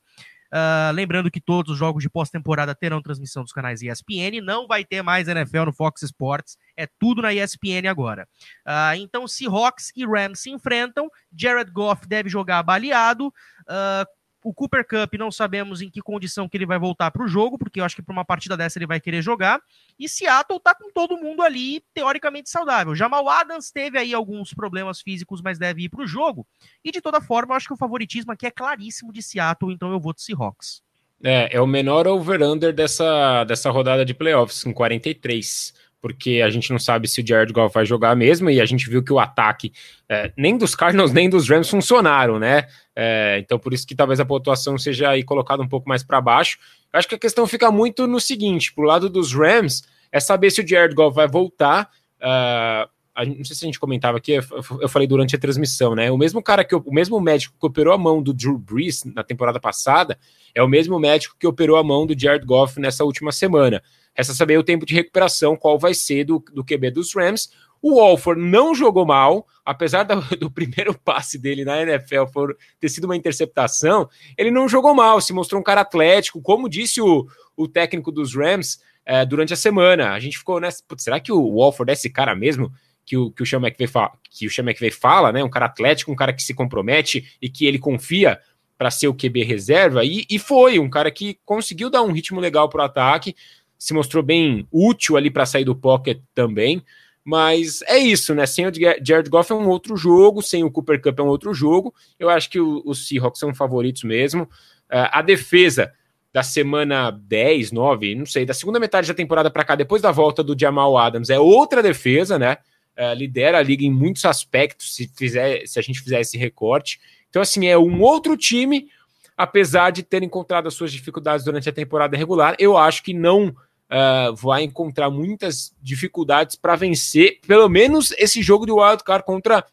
Uh, 0.53 0.93
lembrando 0.93 1.31
que 1.31 1.41
todos 1.41 1.71
os 1.71 1.79
jogos 1.79 2.03
de 2.03 2.09
pós-temporada 2.09 2.75
terão 2.75 3.01
transmissão 3.01 3.41
dos 3.41 3.51
canais 3.51 3.81
ESPN, 3.81 4.39
não 4.39 4.67
vai 4.67 4.85
ter 4.85 5.01
mais 5.01 5.27
NFL 5.27 5.65
no 5.65 5.73
Fox 5.73 6.03
Sports, 6.03 6.57
é 6.77 6.87
tudo 6.99 7.23
na 7.23 7.33
ESPN 7.33 7.89
agora. 7.89 8.27
Uh, 8.67 8.95
então, 8.97 9.27
Seahawks 9.27 9.91
e 9.95 10.05
Rams 10.05 10.41
se 10.41 10.51
enfrentam, 10.51 11.09
Jared 11.35 11.71
Goff 11.71 12.07
deve 12.07 12.29
jogar 12.29 12.61
baleado, 12.61 13.27
uh, 13.27 14.05
o 14.43 14.53
Cooper 14.53 14.85
Cup 14.85 15.13
não 15.17 15.31
sabemos 15.31 15.81
em 15.81 15.89
que 15.89 16.01
condição 16.01 16.49
que 16.49 16.57
ele 16.57 16.65
vai 16.65 16.77
voltar 16.77 17.11
para 17.11 17.23
o 17.23 17.27
jogo, 17.27 17.57
porque 17.57 17.79
eu 17.79 17.85
acho 17.85 17.95
que 17.95 18.01
para 18.01 18.13
uma 18.13 18.25
partida 18.25 18.57
dessa 18.57 18.77
ele 18.77 18.85
vai 18.85 18.99
querer 18.99 19.21
jogar. 19.21 19.61
E 19.97 20.09
Seattle 20.09 20.59
tá 20.59 20.75
com 20.75 20.91
todo 20.91 21.17
mundo 21.17 21.41
ali 21.41 21.83
teoricamente 21.93 22.49
saudável. 22.49 22.95
Jamal 22.95 23.29
Adams 23.29 23.71
teve 23.71 23.97
aí 23.97 24.13
alguns 24.13 24.53
problemas 24.53 25.01
físicos, 25.01 25.41
mas 25.41 25.57
deve 25.57 25.83
ir 25.83 25.89
para 25.89 26.03
o 26.03 26.07
jogo. 26.07 26.45
E 26.83 26.91
de 26.91 27.01
toda 27.01 27.21
forma, 27.21 27.53
eu 27.53 27.57
acho 27.57 27.67
que 27.67 27.73
o 27.73 27.77
favoritismo 27.77 28.31
aqui 28.31 28.45
é 28.45 28.51
claríssimo 28.51 29.13
de 29.13 29.21
Seattle, 29.21 29.73
então 29.73 29.91
eu 29.91 29.99
vou 29.99 30.13
de 30.13 30.21
Seahawks. 30.21 30.83
É, 31.23 31.55
é 31.55 31.61
o 31.61 31.65
menor 31.65 32.05
over-under 32.05 32.73
dessa, 32.73 33.45
dessa 33.45 33.71
rodada 33.71 34.03
de 34.03 34.13
playoffs, 34.13 34.61
com 34.61 34.73
43 34.73 35.73
porque 36.03 36.41
a 36.45 36.49
gente 36.49 36.69
não 36.69 36.77
sabe 36.77 37.07
se 37.07 37.21
o 37.21 37.25
Jared 37.25 37.53
Goff 37.53 37.73
vai 37.73 37.85
jogar 37.85 38.13
mesmo, 38.13 38.49
e 38.49 38.59
a 38.59 38.65
gente 38.65 38.89
viu 38.89 39.01
que 39.01 39.13
o 39.13 39.19
ataque 39.19 39.71
é, 40.09 40.33
nem 40.35 40.57
dos 40.57 40.75
Cardinals 40.75 41.13
nem 41.13 41.29
dos 41.29 41.47
Rams 41.49 41.69
funcionaram, 41.69 42.37
né? 42.37 42.67
É, 42.93 43.39
então 43.41 43.57
por 43.57 43.71
isso 43.71 43.87
que 43.87 43.95
talvez 43.95 44.19
a 44.19 44.25
pontuação 44.25 44.77
seja 44.77 45.11
aí 45.11 45.23
colocada 45.23 45.63
um 45.63 45.67
pouco 45.67 45.87
mais 45.87 46.03
para 46.03 46.19
baixo. 46.19 46.57
Eu 46.91 46.99
acho 46.99 47.07
que 47.07 47.15
a 47.15 47.17
questão 47.17 47.47
fica 47.47 47.71
muito 47.71 48.05
no 48.05 48.19
seguinte: 48.19 48.73
pro 48.73 48.83
lado 48.83 49.09
dos 49.09 49.33
Rams, 49.33 49.83
é 50.11 50.19
saber 50.19 50.51
se 50.51 50.59
o 50.59 50.67
Jared 50.67 50.93
Goff 50.93 51.15
vai 51.15 51.27
voltar. 51.27 51.89
Uh, 52.19 52.92
não 53.15 53.45
sei 53.45 53.55
se 53.55 53.63
a 53.63 53.67
gente 53.67 53.79
comentava 53.79 54.17
aqui, 54.17 54.31
eu 54.31 54.89
falei 54.89 55.07
durante 55.07 55.35
a 55.35 55.39
transmissão, 55.39 55.93
né? 55.93 56.09
O 56.09 56.17
mesmo 56.17 56.41
cara 56.41 56.63
que 56.63 56.75
o 56.75 56.91
mesmo 56.91 57.19
médico 57.19 57.55
que 57.59 57.65
operou 57.65 57.93
a 57.93 57.97
mão 57.97 58.23
do 58.23 58.33
Drew 58.33 58.57
Brees 58.57 59.03
na 59.03 59.23
temporada 59.23 59.59
passada 59.59 60.17
é 60.55 60.63
o 60.63 60.67
mesmo 60.67 60.99
médico 60.99 61.35
que 61.39 61.45
operou 61.45 61.77
a 61.77 61.83
mão 61.83 62.07
do 62.07 62.19
Jared 62.19 62.45
Goff 62.45 62.79
nessa 62.79 63.03
última 63.03 63.31
semana. 63.31 63.83
Resta 64.15 64.33
saber 64.33 64.57
o 64.57 64.63
tempo 64.63 64.85
de 64.85 64.95
recuperação, 64.95 65.55
qual 65.55 65.77
vai 65.77 65.93
ser 65.93 66.23
do, 66.23 66.43
do 66.53 66.63
QB 66.63 66.91
dos 66.91 67.13
Rams. 67.13 67.49
O 67.81 67.99
Walford 67.99 68.41
não 68.41 68.73
jogou 68.73 69.05
mal, 69.05 69.45
apesar 69.65 70.03
do, 70.03 70.21
do, 70.37 70.49
primeiro 70.49 70.97
passe 71.03 71.37
dele 71.37 71.65
na 71.65 71.81
NFL 71.81 72.25
for, 72.31 72.57
ter 72.79 72.89
sido 72.89 73.05
uma 73.05 73.15
interceptação, 73.15 74.09
ele 74.37 74.49
não 74.49 74.69
jogou 74.69 74.95
mal, 74.95 75.19
se 75.19 75.33
mostrou 75.33 75.59
um 75.59 75.63
cara 75.63 75.81
atlético, 75.81 76.41
como 76.41 76.69
disse 76.69 77.01
o, 77.01 77.27
o 77.57 77.67
técnico 77.67 78.11
dos 78.11 78.35
Rams 78.35 78.79
é, 79.05 79.25
durante 79.25 79.53
a 79.53 79.57
semana. 79.57 80.13
A 80.13 80.19
gente 80.19 80.37
ficou 80.37 80.59
nessa. 80.59 80.81
Putz, 80.87 81.03
será 81.03 81.19
que 81.19 81.31
o 81.31 81.55
Walford 81.57 81.91
é 81.91 81.93
esse 81.93 82.09
cara 82.09 82.35
mesmo? 82.35 82.71
Que 83.05 83.17
o, 83.17 83.31
que 83.31 83.43
o 83.43 83.45
Sean 83.45 83.59
McVay 83.59 83.87
fala, 83.87 84.13
que 84.29 84.47
o 84.47 84.51
Sean 84.51 84.63
McVay 84.63 84.91
fala, 84.91 85.31
né? 85.31 85.43
Um 85.43 85.49
cara 85.49 85.65
atlético, 85.65 86.11
um 86.11 86.15
cara 86.15 86.33
que 86.33 86.41
se 86.41 86.53
compromete 86.53 87.35
e 87.41 87.49
que 87.49 87.65
ele 87.65 87.79
confia 87.79 88.39
para 88.77 88.89
ser 88.89 89.07
o 89.07 89.13
QB 89.13 89.43
reserva, 89.43 90.03
e, 90.03 90.25
e 90.29 90.39
foi 90.39 90.79
um 90.79 90.89
cara 90.89 91.11
que 91.11 91.37
conseguiu 91.45 91.89
dar 91.89 92.01
um 92.01 92.11
ritmo 92.11 92.39
legal 92.39 92.67
para 92.67 92.81
o 92.81 92.85
ataque 92.85 93.35
se 93.83 93.93
mostrou 93.93 94.23
bem 94.23 94.65
útil 94.71 95.17
ali 95.17 95.29
para 95.29 95.45
sair 95.45 95.65
do 95.65 95.75
pocket 95.75 96.17
também. 96.33 96.81
Mas 97.21 97.81
é 97.81 97.97
isso, 97.97 98.33
né? 98.33 98.45
Sem 98.45 98.65
o 98.65 98.71
Jared 98.73 99.29
Goff 99.29 99.51
é 99.51 99.55
um 99.55 99.67
outro 99.67 99.97
jogo, 99.97 100.41
sem 100.41 100.63
o 100.63 100.71
Cooper 100.71 101.01
Cup 101.01 101.19
é 101.19 101.21
um 101.21 101.27
outro 101.27 101.53
jogo. 101.53 101.93
Eu 102.17 102.29
acho 102.29 102.49
que 102.49 102.61
os 102.61 103.05
Seahawks 103.05 103.39
são 103.39 103.53
favoritos 103.53 104.03
mesmo. 104.03 104.43
Uh, 104.43 105.11
a 105.11 105.21
defesa 105.21 105.91
da 106.31 106.43
semana 106.43 107.11
10, 107.11 107.73
9, 107.73 108.15
não 108.15 108.25
sei, 108.25 108.45
da 108.45 108.53
segunda 108.53 108.79
metade 108.79 109.07
da 109.07 109.13
temporada 109.13 109.51
para 109.51 109.65
cá, 109.65 109.75
depois 109.75 110.01
da 110.01 110.11
volta 110.11 110.41
do 110.41 110.57
Jamal 110.57 110.97
Adams, 110.97 111.29
é 111.29 111.37
outra 111.37 111.83
defesa, 111.83 112.39
né? 112.39 112.57
Uh, 112.97 113.13
lidera 113.15 113.57
a 113.57 113.63
liga 113.63 113.83
em 113.83 113.91
muitos 113.91 114.23
aspectos, 114.23 114.95
se, 114.95 115.09
fizer, 115.15 115.65
se 115.65 115.79
a 115.79 115.81
gente 115.81 115.99
fizer 115.99 116.21
esse 116.21 116.37
recorte. 116.37 116.99
Então, 117.29 117.41
assim, 117.41 117.65
é 117.65 117.75
um 117.75 118.01
outro 118.01 118.37
time, 118.37 118.87
apesar 119.35 119.89
de 119.89 120.03
ter 120.03 120.21
encontrado 120.21 120.67
as 120.67 120.75
suas 120.75 120.91
dificuldades 120.91 121.43
durante 121.43 121.67
a 121.67 121.73
temporada 121.73 122.15
regular, 122.15 122.55
eu 122.59 122.77
acho 122.77 123.01
que 123.01 123.11
não 123.11 123.47
uh, 123.47 124.35
vai 124.35 124.63
encontrar 124.63 125.09
muitas 125.09 125.73
dificuldades 125.81 126.55
para 126.55 126.75
vencer, 126.75 127.39
pelo 127.47 127.67
menos 127.67 128.11
esse 128.11 128.41
jogo 128.41 128.65
de 128.65 128.71
wildcard 128.71 129.25
contra 129.25 129.65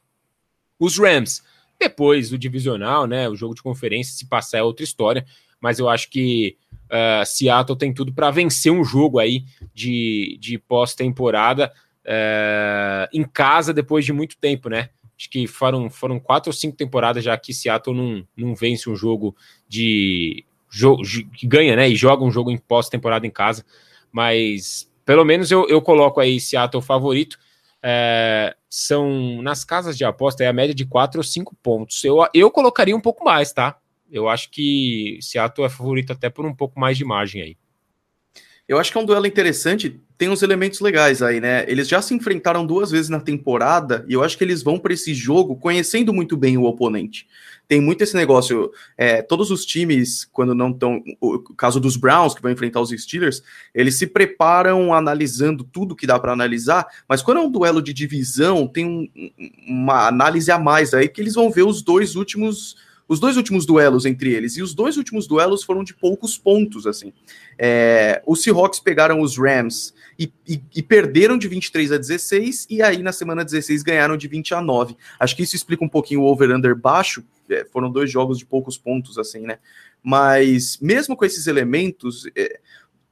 os 0.78 0.98
Rams. 0.98 1.42
Depois, 1.78 2.32
o 2.32 2.38
divisional, 2.38 3.06
né? 3.06 3.28
O 3.28 3.36
jogo 3.36 3.54
de 3.54 3.62
conferência, 3.62 4.14
se 4.14 4.26
passar, 4.26 4.58
é 4.58 4.62
outra 4.62 4.84
história. 4.84 5.24
Mas 5.60 5.78
eu 5.78 5.88
acho 5.88 6.10
que 6.10 6.56
uh, 6.86 7.24
Seattle 7.24 7.76
tem 7.76 7.92
tudo 7.92 8.12
para 8.12 8.30
vencer 8.30 8.72
um 8.72 8.84
jogo 8.84 9.18
aí 9.18 9.44
de, 9.74 10.38
de 10.40 10.58
pós-temporada 10.58 11.72
uh, 12.06 13.08
em 13.12 13.24
casa 13.24 13.72
depois 13.72 14.04
de 14.04 14.12
muito 14.12 14.36
tempo, 14.36 14.68
né? 14.68 14.90
Acho 15.18 15.28
que 15.28 15.46
foram, 15.46 15.90
foram 15.90 16.18
quatro 16.18 16.48
ou 16.48 16.54
cinco 16.54 16.76
temporadas 16.76 17.22
já 17.22 17.36
que 17.36 17.52
Seattle 17.52 17.96
não, 17.96 18.26
não 18.36 18.54
vence 18.54 18.88
um 18.88 18.96
jogo 18.96 19.36
de. 19.68 20.44
Jogo, 20.72 21.02
que 21.34 21.46
ganha, 21.46 21.74
né? 21.74 21.88
E 21.88 21.96
joga 21.96 22.24
um 22.24 22.30
jogo 22.30 22.50
em 22.50 22.56
pós-temporada 22.56 23.26
em 23.26 23.30
casa 23.30 23.64
mas 24.12 24.90
pelo 25.04 25.24
menos 25.24 25.50
eu, 25.50 25.68
eu 25.68 25.80
coloco 25.80 26.20
aí 26.20 26.40
Seattle 26.40 26.82
favorito. 26.82 27.38
É, 27.82 28.54
são 28.68 29.40
nas 29.42 29.64
casas 29.64 29.96
de 29.96 30.04
aposta 30.04 30.44
é 30.44 30.46
a 30.46 30.52
média 30.52 30.74
de 30.74 30.84
4 30.84 31.18
ou 31.18 31.24
5 31.24 31.56
pontos. 31.62 32.04
Eu, 32.04 32.26
eu 32.34 32.50
colocaria 32.50 32.94
um 32.94 33.00
pouco 33.00 33.24
mais, 33.24 33.52
tá? 33.52 33.78
Eu 34.10 34.28
acho 34.28 34.50
que 34.50 35.18
Seattle 35.22 35.66
é 35.66 35.70
favorito 35.70 36.12
até 36.12 36.28
por 36.28 36.44
um 36.44 36.54
pouco 36.54 36.78
mais 36.78 36.98
de 36.98 37.04
margem 37.04 37.42
aí. 37.42 37.56
Eu 38.70 38.78
acho 38.78 38.92
que 38.92 38.98
é 38.98 39.00
um 39.00 39.04
duelo 39.04 39.26
interessante, 39.26 40.00
tem 40.16 40.28
uns 40.28 40.42
elementos 40.42 40.80
legais 40.80 41.22
aí, 41.22 41.40
né? 41.40 41.64
Eles 41.66 41.88
já 41.88 42.00
se 42.00 42.14
enfrentaram 42.14 42.64
duas 42.64 42.90
vezes 42.90 43.08
na 43.08 43.18
temporada 43.18 44.04
e 44.08 44.12
eu 44.12 44.22
acho 44.22 44.38
que 44.38 44.44
eles 44.44 44.62
vão 44.62 44.78
para 44.78 44.92
esse 44.92 45.12
jogo 45.12 45.56
conhecendo 45.56 46.12
muito 46.12 46.36
bem 46.36 46.56
o 46.56 46.62
oponente 46.62 47.26
tem 47.70 47.80
muito 47.80 48.02
esse 48.02 48.16
negócio. 48.16 48.72
É, 48.98 49.22
todos 49.22 49.52
os 49.52 49.64
times, 49.64 50.28
quando 50.32 50.56
não 50.56 50.70
estão. 50.72 51.00
O 51.20 51.38
caso 51.54 51.78
dos 51.78 51.96
Browns, 51.96 52.34
que 52.34 52.42
vão 52.42 52.50
enfrentar 52.50 52.80
os 52.80 52.90
Steelers, 52.90 53.44
eles 53.72 53.96
se 53.96 54.08
preparam 54.08 54.92
analisando 54.92 55.62
tudo 55.62 55.94
que 55.94 56.04
dá 56.04 56.18
para 56.18 56.32
analisar, 56.32 56.84
mas 57.08 57.22
quando 57.22 57.38
é 57.38 57.40
um 57.40 57.50
duelo 57.50 57.80
de 57.80 57.92
divisão, 57.92 58.66
tem 58.66 58.84
um, 58.84 59.08
uma 59.68 60.08
análise 60.08 60.50
a 60.50 60.58
mais 60.58 60.92
aí, 60.92 61.08
que 61.08 61.20
eles 61.20 61.34
vão 61.34 61.48
ver 61.48 61.62
os 61.62 61.80
dois 61.80 62.16
últimos. 62.16 62.76
Os 63.10 63.18
dois 63.18 63.36
últimos 63.36 63.66
duelos 63.66 64.06
entre 64.06 64.32
eles, 64.32 64.56
e 64.56 64.62
os 64.62 64.72
dois 64.72 64.96
últimos 64.96 65.26
duelos 65.26 65.64
foram 65.64 65.82
de 65.82 65.92
poucos 65.92 66.38
pontos, 66.38 66.86
assim. 66.86 67.12
É, 67.58 68.22
os 68.24 68.40
Seahawks 68.40 68.78
pegaram 68.78 69.20
os 69.20 69.36
Rams 69.36 69.92
e, 70.16 70.32
e, 70.46 70.62
e, 70.76 70.80
perderam 70.80 71.36
de 71.36 71.48
23 71.48 71.90
a 71.90 71.98
16, 71.98 72.68
e 72.70 72.80
aí 72.80 73.02
na 73.02 73.10
semana 73.10 73.44
16 73.44 73.82
ganharam 73.82 74.16
de 74.16 74.28
20 74.28 74.54
a 74.54 74.62
9. 74.62 74.96
Acho 75.18 75.34
que 75.34 75.42
isso 75.42 75.56
explica 75.56 75.84
um 75.84 75.88
pouquinho 75.88 76.20
o 76.20 76.26
over-under 76.26 76.76
baixo, 76.76 77.24
é, 77.50 77.66
foram 77.72 77.90
dois 77.90 78.08
jogos 78.08 78.38
de 78.38 78.46
poucos 78.46 78.78
pontos, 78.78 79.18
assim, 79.18 79.40
né? 79.40 79.58
Mas 80.00 80.78
mesmo 80.80 81.16
com 81.16 81.24
esses 81.24 81.48
elementos, 81.48 82.30
é, 82.36 82.60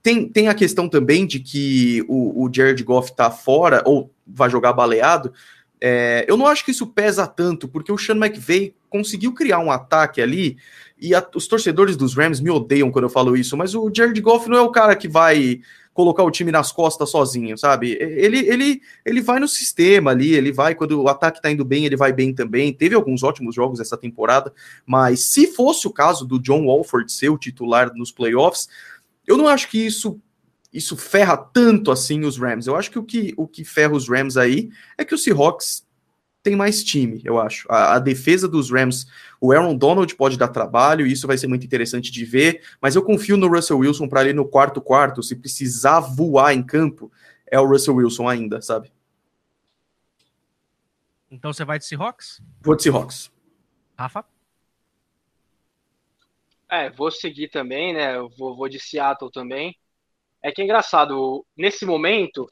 tem, 0.01 0.29
tem 0.29 0.47
a 0.47 0.55
questão 0.55 0.89
também 0.89 1.27
de 1.27 1.41
que 1.41 2.05
o, 2.07 2.45
o 2.45 2.51
Jared 2.55 2.85
Goff 2.85 3.17
tá 3.17 3.33
fora, 3.33 3.83
ou 3.85 4.15
vai 4.25 4.49
jogar 4.49 4.73
baleado. 4.73 5.33
É, 5.81 6.25
eu 6.29 6.37
não 6.37 6.47
acho 6.47 6.65
que 6.65 6.71
isso 6.71 6.87
pesa 6.87 7.27
tanto, 7.27 7.69
porque 7.69 7.93
o 7.93 7.99
Sean 7.99 8.17
McVay 8.17 8.75
conseguiu 8.89 9.33
criar 9.33 9.59
um 9.59 9.71
ataque 9.71 10.21
ali, 10.21 10.57
e 11.01 11.15
a, 11.15 11.27
os 11.35 11.47
torcedores 11.47 11.97
dos 11.97 12.15
Rams 12.15 12.41
me 12.41 12.51
odeiam 12.51 12.91
quando 12.91 13.05
eu 13.05 13.11
falo 13.11 13.37
isso, 13.37 13.57
mas 13.57 13.75
o 13.75 13.91
Jared 13.95 14.21
Goff 14.21 14.49
não 14.49 14.57
é 14.57 14.61
o 14.61 14.73
cara 14.73 14.97
que 14.97 15.07
vai 15.07 15.61
colocar 15.99 16.23
o 16.23 16.31
time 16.31 16.53
nas 16.53 16.71
costas 16.71 17.11
sozinho, 17.11 17.59
sabe? 17.59 17.97
Ele, 18.01 18.39
ele, 18.47 18.81
ele 19.05 19.21
vai 19.21 19.41
no 19.41 19.49
sistema 19.49 20.13
ali, 20.13 20.33
ele 20.33 20.53
vai, 20.53 20.73
quando 20.73 21.03
o 21.03 21.09
ataque 21.09 21.43
tá 21.43 21.51
indo 21.51 21.65
bem, 21.65 21.85
ele 21.85 21.97
vai 21.97 22.13
bem 22.13 22.33
também. 22.33 22.73
Teve 22.73 22.95
alguns 22.95 23.25
ótimos 23.25 23.53
jogos 23.53 23.81
essa 23.81 23.97
temporada, 23.97 24.53
mas 24.87 25.25
se 25.25 25.49
fosse 25.49 25.89
o 25.89 25.93
caso 25.93 26.25
do 26.25 26.39
John 26.39 26.67
Walford 26.67 27.11
ser 27.11 27.31
o 27.31 27.37
titular 27.37 27.93
nos 27.97 28.13
playoffs, 28.13 28.69
eu 29.27 29.37
não 29.37 29.49
acho 29.49 29.69
que 29.69 29.85
isso 29.85 30.21
isso 30.73 30.97
ferra 30.97 31.37
tanto 31.37 31.91
assim 31.91 32.25
os 32.25 32.39
Rams. 32.39 32.67
Eu 32.67 32.77
acho 32.77 32.91
que 32.91 32.99
o 32.99 33.05
que, 33.05 33.35
o 33.37 33.47
que 33.47 33.65
ferra 33.65 33.95
os 33.95 34.09
Rams 34.09 34.37
aí 34.37 34.71
é 34.97 35.05
que 35.05 35.15
o 35.15 35.19
Seahawks 35.19 35.87
tem 36.43 36.55
mais 36.55 36.85
time, 36.85 37.21
eu 37.25 37.39
acho. 37.39 37.71
A, 37.71 37.95
a, 37.95 37.99
defesa 37.99 38.49
dos 38.49 38.71
Rams, 38.71 39.07
o 39.41 39.53
Aaron 39.53 39.77
Donald 39.77 40.15
pode 40.15 40.39
dar 40.39 40.49
trabalho, 40.49 41.07
e 41.07 41.13
isso 41.13 41.27
vai 41.27 41.37
ser 41.37 41.47
muito 41.47 41.67
interessante 41.67 42.11
de 42.11 42.25
ver, 42.25 42.63
mas 42.81 42.95
eu 42.95 43.03
confio 43.03 43.37
no 43.37 43.49
Russell 43.49 43.79
Wilson 43.79 44.09
para 44.09 44.21
ali 44.21 44.33
no 44.33 44.47
quarto 44.47 44.81
quarto, 44.81 45.23
se 45.23 45.37
precisar 45.37 46.01
voar 46.01 46.55
em 46.55 46.63
campo, 46.63 47.11
é 47.47 47.59
o 47.59 47.67
Russell 47.67 47.97
Wilson 47.97 48.29
ainda, 48.29 48.63
sabe? 48.63 48.93
Então 51.31 51.53
você 51.53 51.65
vai 51.65 51.79
de 51.79 51.85
Seahawks? 51.85 52.41
Vou 52.63 52.75
de 52.75 52.83
Seahawks. 52.83 53.31
Rafa? 53.99 54.25
É, 56.71 56.91
vou 56.91 57.11
seguir 57.11 57.49
também, 57.49 57.95
né? 57.95 58.19
vou, 58.39 58.57
vou 58.57 58.69
de 58.69 58.79
Seattle 58.79 59.31
também. 59.31 59.77
É 60.43 60.53
que 60.53 60.61
é 60.61 60.65
engraçado, 60.65 61.45
nesse 61.57 61.85
momento, 61.85 62.51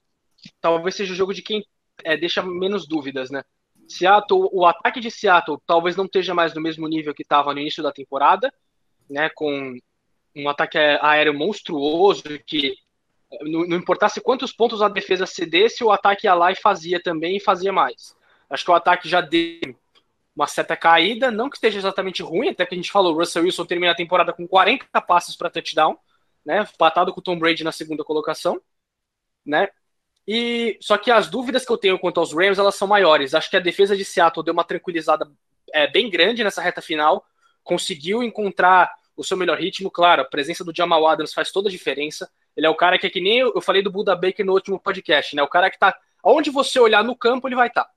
talvez 0.61 0.95
seja 0.95 1.13
o 1.13 1.17
jogo 1.17 1.33
de 1.33 1.43
quem 1.43 1.65
é, 2.05 2.17
deixa 2.17 2.43
menos 2.43 2.87
dúvidas, 2.87 3.31
né? 3.31 3.43
Seattle, 3.89 4.49
o 4.53 4.67
ataque 4.67 5.01
de 5.01 5.11
Seattle 5.11 5.59
talvez 5.67 5.97
não 5.97 6.07
esteja 6.07 6.35
mais 6.35 6.53
no 6.53 6.61
mesmo 6.61 6.89
nível 6.89 7.15
que 7.15 7.23
estava 7.23 7.55
no 7.55 7.61
início 7.61 7.83
da 7.83 7.93
temporada, 7.93 8.53
né? 9.09 9.31
Com 9.35 9.77
um 10.35 10.49
ataque 10.49 10.77
aéreo 10.77 11.33
monstruoso 11.33 12.23
que 12.47 12.75
não, 13.43 13.67
não 13.67 13.77
importasse 13.77 14.21
quantos 14.21 14.53
pontos 14.53 14.83
a 14.83 14.89
defesa 14.89 15.27
cedesse, 15.27 15.83
o 15.83 15.91
ataque 15.91 16.27
ia 16.27 16.35
lá 16.35 16.53
e 16.53 16.57
fazia 16.57 17.01
também 17.03 17.37
e 17.37 17.41
fazia 17.41 17.73
mais. 17.73 18.17
Acho 18.49 18.65
que 18.65 18.71
o 18.71 18.75
ataque 18.75 19.09
já 19.09 19.21
deu 19.21 19.77
uma 20.35 20.47
certa 20.47 20.77
caída, 20.77 21.31
não 21.31 21.49
que 21.49 21.57
esteja 21.57 21.79
exatamente 21.79 22.23
ruim, 22.23 22.51
até 22.51 22.67
que 22.67 22.75
a 22.75 22.77
gente 22.77 22.93
falou, 22.93 23.15
o 23.15 23.19
Russell 23.19 23.45
Wilson 23.45 23.65
termina 23.65 23.93
a 23.93 23.97
temporada 23.97 24.33
com 24.33 24.47
40 24.47 25.01
passes 25.01 25.35
para 25.35 25.49
touchdown, 25.49 25.97
né, 26.47 26.65
com 26.77 27.21
o 27.21 27.23
Tom 27.23 27.39
Brady 27.39 27.65
na 27.65 27.73
segunda 27.73 28.05
colocação, 28.05 28.61
né, 29.45 29.69
e 30.27 30.79
só 30.81 30.97
que 30.97 31.11
as 31.11 31.29
dúvidas 31.29 31.65
que 31.65 31.73
eu 31.73 31.77
tenho 31.77 31.99
quanto 31.99 32.19
aos 32.19 32.33
Rams, 32.33 32.59
elas 32.59 32.75
são 32.75 32.89
maiores. 32.89 33.33
Acho 33.33 33.49
que 33.49 33.57
a 33.57 33.61
defesa 33.61 33.97
de 33.97 34.05
Seattle 34.05 34.45
deu 34.45 34.53
uma 34.53 34.65
tranquilizada 34.65 35.31
é, 35.73 35.87
bem 35.87 36.11
grande 36.11 36.43
nessa 36.43 36.61
reta 36.61 36.83
final, 36.83 37.25
conseguiu 37.63 38.23
encontrar 38.23 38.93
o 39.17 39.25
seu 39.25 39.37
melhor 39.37 39.59
ritmo, 39.59 39.91
claro, 39.91 40.23
a 40.23 40.25
presença 40.25 40.63
do 40.63 40.75
Jamal 40.75 41.07
Adams 41.07 41.33
faz 41.33 41.51
toda 41.51 41.69
a 41.69 41.73
diferença, 41.73 42.31
ele 42.57 42.67
é 42.67 42.71
o 42.71 42.75
cara 42.75 42.99
que 42.99 43.07
é 43.07 43.11
que 43.11 43.21
nem 43.21 43.39
eu, 43.39 43.53
eu 43.55 43.63
falei 43.63 43.83
do 43.83 43.91
Buda 43.91 44.15
Baker 44.15 44.45
no 44.45 44.53
último 44.53 44.79
podcast, 44.79 45.35
né, 45.35 45.43
o 45.43 45.49
cara 45.49 45.71
que 45.71 45.79
tá, 45.79 45.97
aonde 46.23 46.51
você 46.51 46.79
olhar 46.79 47.03
no 47.03 47.17
campo, 47.17 47.49
ele 47.49 47.57
vai 47.57 47.69
estar. 47.69 47.85
Tá. 47.85 47.91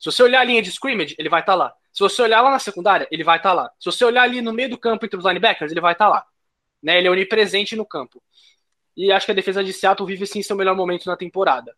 Se 0.00 0.06
você 0.06 0.22
olhar 0.22 0.40
a 0.40 0.44
linha 0.44 0.62
de 0.62 0.70
scrimmage, 0.70 1.14
ele 1.18 1.28
vai 1.28 1.40
estar 1.40 1.52
tá 1.52 1.56
lá. 1.56 1.74
Se 1.92 2.00
você 2.00 2.22
olhar 2.22 2.40
lá 2.40 2.50
na 2.50 2.58
secundária, 2.58 3.08
ele 3.10 3.24
vai 3.24 3.36
estar 3.36 3.50
tá 3.50 3.54
lá. 3.54 3.70
Se 3.78 3.86
você 3.86 4.04
olhar 4.04 4.22
ali 4.22 4.40
no 4.40 4.52
meio 4.52 4.70
do 4.70 4.78
campo 4.78 5.04
entre 5.04 5.18
os 5.18 5.24
linebackers, 5.24 5.72
ele 5.72 5.80
vai 5.80 5.92
estar 5.92 6.06
tá 6.06 6.10
lá. 6.10 6.26
Né? 6.82 6.98
Ele 6.98 7.08
é 7.08 7.10
onipresente 7.10 7.76
no 7.76 7.86
campo. 7.86 8.22
E 8.96 9.12
acho 9.12 9.26
que 9.26 9.32
a 9.32 9.34
defesa 9.34 9.62
de 9.62 9.72
Seattle 9.72 10.06
vive 10.06 10.26
sim 10.26 10.42
seu 10.42 10.56
melhor 10.56 10.74
momento 10.74 11.06
na 11.06 11.16
temporada. 11.16 11.74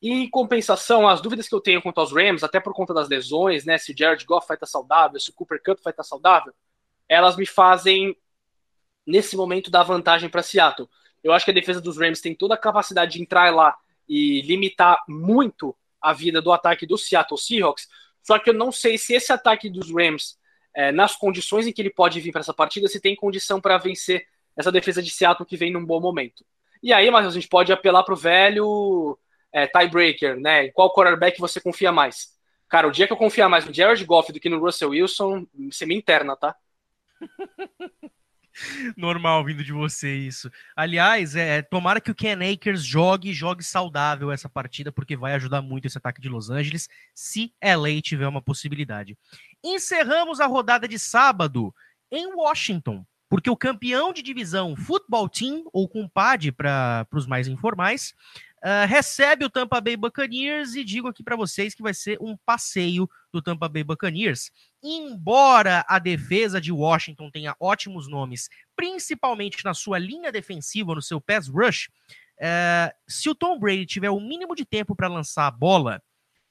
E 0.00 0.10
em 0.10 0.30
compensação, 0.30 1.08
as 1.08 1.20
dúvidas 1.20 1.48
que 1.48 1.54
eu 1.54 1.60
tenho 1.60 1.82
quanto 1.82 1.98
aos 1.98 2.12
Rams, 2.12 2.44
até 2.44 2.60
por 2.60 2.72
conta 2.72 2.94
das 2.94 3.08
lesões, 3.08 3.64
né? 3.64 3.78
Se 3.78 3.92
o 3.92 3.96
Jared 3.96 4.24
Goff 4.24 4.46
vai 4.46 4.56
estar 4.56 4.66
saudável, 4.66 5.18
se 5.18 5.30
o 5.30 5.34
Cooper 5.34 5.60
Cup 5.62 5.78
vai 5.82 5.92
estar 5.92 6.04
saudável, 6.04 6.52
elas 7.08 7.36
me 7.36 7.46
fazem, 7.46 8.16
nesse 9.06 9.36
momento, 9.36 9.70
dar 9.70 9.82
vantagem 9.82 10.28
para 10.28 10.42
Seattle. 10.42 10.88
Eu 11.22 11.32
acho 11.32 11.44
que 11.44 11.50
a 11.50 11.54
defesa 11.54 11.80
dos 11.80 11.98
Rams 11.98 12.20
tem 12.20 12.34
toda 12.34 12.54
a 12.54 12.58
capacidade 12.58 13.12
de 13.12 13.22
entrar 13.22 13.52
lá 13.52 13.76
e 14.08 14.40
limitar 14.42 15.02
muito 15.08 15.76
a 16.00 16.12
vida 16.12 16.40
do 16.40 16.52
ataque 16.52 16.86
do 16.86 16.96
Seattle 16.96 17.38
Seahawks. 17.38 17.88
Só 18.22 18.38
que 18.38 18.50
eu 18.50 18.54
não 18.54 18.70
sei 18.70 18.98
se 18.98 19.14
esse 19.14 19.32
ataque 19.32 19.68
dos 19.68 19.92
Rams, 19.92 20.37
é, 20.78 20.92
nas 20.92 21.16
condições 21.16 21.66
em 21.66 21.72
que 21.72 21.82
ele 21.82 21.90
pode 21.90 22.20
vir 22.20 22.30
para 22.30 22.40
essa 22.40 22.54
partida, 22.54 22.86
se 22.86 23.00
tem 23.00 23.16
condição 23.16 23.60
para 23.60 23.76
vencer 23.78 24.24
essa 24.56 24.70
defesa 24.70 25.02
de 25.02 25.10
Seattle 25.10 25.44
que 25.44 25.56
vem 25.56 25.72
num 25.72 25.84
bom 25.84 26.00
momento. 26.00 26.44
E 26.80 26.92
aí, 26.92 27.10
Matheus, 27.10 27.34
a 27.34 27.40
gente 27.40 27.48
pode 27.48 27.72
apelar 27.72 28.04
para 28.04 28.14
o 28.14 28.16
velho 28.16 29.18
é, 29.52 29.66
tiebreaker, 29.66 30.38
né? 30.38 30.66
Em 30.66 30.72
qual 30.72 30.94
quarterback 30.94 31.40
você 31.40 31.60
confia 31.60 31.90
mais? 31.90 32.28
Cara, 32.68 32.86
o 32.86 32.92
dia 32.92 33.08
que 33.08 33.12
eu 33.12 33.16
confiar 33.16 33.48
mais 33.48 33.64
no 33.64 33.74
Jared 33.74 34.04
Goff 34.04 34.32
do 34.32 34.38
que 34.38 34.48
no 34.48 34.60
Russell 34.60 34.90
Wilson, 34.90 35.44
você 35.68 35.84
me 35.84 35.96
interna, 35.96 36.36
tá? 36.36 36.54
Normal 38.96 39.44
vindo 39.44 39.64
de 39.64 39.72
você 39.72 40.14
isso. 40.14 40.50
Aliás, 40.76 41.34
é, 41.36 41.62
tomara 41.62 42.00
que 42.00 42.10
o 42.10 42.14
Ken 42.14 42.38
Akers 42.52 42.84
jogue, 42.84 43.32
jogue 43.32 43.62
saudável 43.62 44.30
essa 44.30 44.48
partida, 44.48 44.92
porque 44.92 45.16
vai 45.16 45.34
ajudar 45.34 45.62
muito 45.62 45.86
esse 45.86 45.98
ataque 45.98 46.20
de 46.20 46.28
Los 46.28 46.50
Angeles, 46.50 46.88
se 47.14 47.52
LA 47.62 48.00
tiver 48.02 48.26
uma 48.26 48.42
possibilidade. 48.42 49.16
Encerramos 49.62 50.40
a 50.40 50.46
rodada 50.46 50.86
de 50.86 50.98
sábado 50.98 51.74
em 52.10 52.32
Washington, 52.34 53.04
porque 53.28 53.50
o 53.50 53.56
campeão 53.56 54.12
de 54.12 54.22
divisão 54.22 54.76
Football 54.76 55.28
Team, 55.28 55.64
ou 55.72 55.88
compadre 55.88 56.52
para 56.52 57.06
os 57.12 57.26
mais 57.26 57.48
informais, 57.48 58.14
uh, 58.58 58.86
recebe 58.86 59.44
o 59.44 59.50
Tampa 59.50 59.80
Bay 59.80 59.96
Buccaneers 59.96 60.74
e 60.74 60.84
digo 60.84 61.08
aqui 61.08 61.22
para 61.22 61.36
vocês 61.36 61.74
que 61.74 61.82
vai 61.82 61.92
ser 61.92 62.18
um 62.20 62.36
passeio 62.46 63.08
do 63.32 63.42
Tampa 63.42 63.68
Bay 63.68 63.84
Buccaneers. 63.84 64.50
Embora 64.82 65.84
a 65.88 65.98
defesa 65.98 66.60
de 66.60 66.72
Washington 66.72 67.30
tenha 67.30 67.54
ótimos 67.60 68.08
nomes, 68.08 68.48
principalmente 68.76 69.64
na 69.64 69.74
sua 69.74 69.98
linha 69.98 70.32
defensiva, 70.32 70.94
no 70.94 71.02
seu 71.02 71.20
pass 71.20 71.48
rush, 71.48 71.88
uh, 72.38 72.94
se 73.06 73.28
o 73.28 73.34
Tom 73.34 73.58
Brady 73.58 73.86
tiver 73.86 74.10
o 74.10 74.20
mínimo 74.20 74.54
de 74.54 74.64
tempo 74.64 74.94
para 74.94 75.08
lançar 75.08 75.46
a 75.46 75.50
bola, 75.50 76.02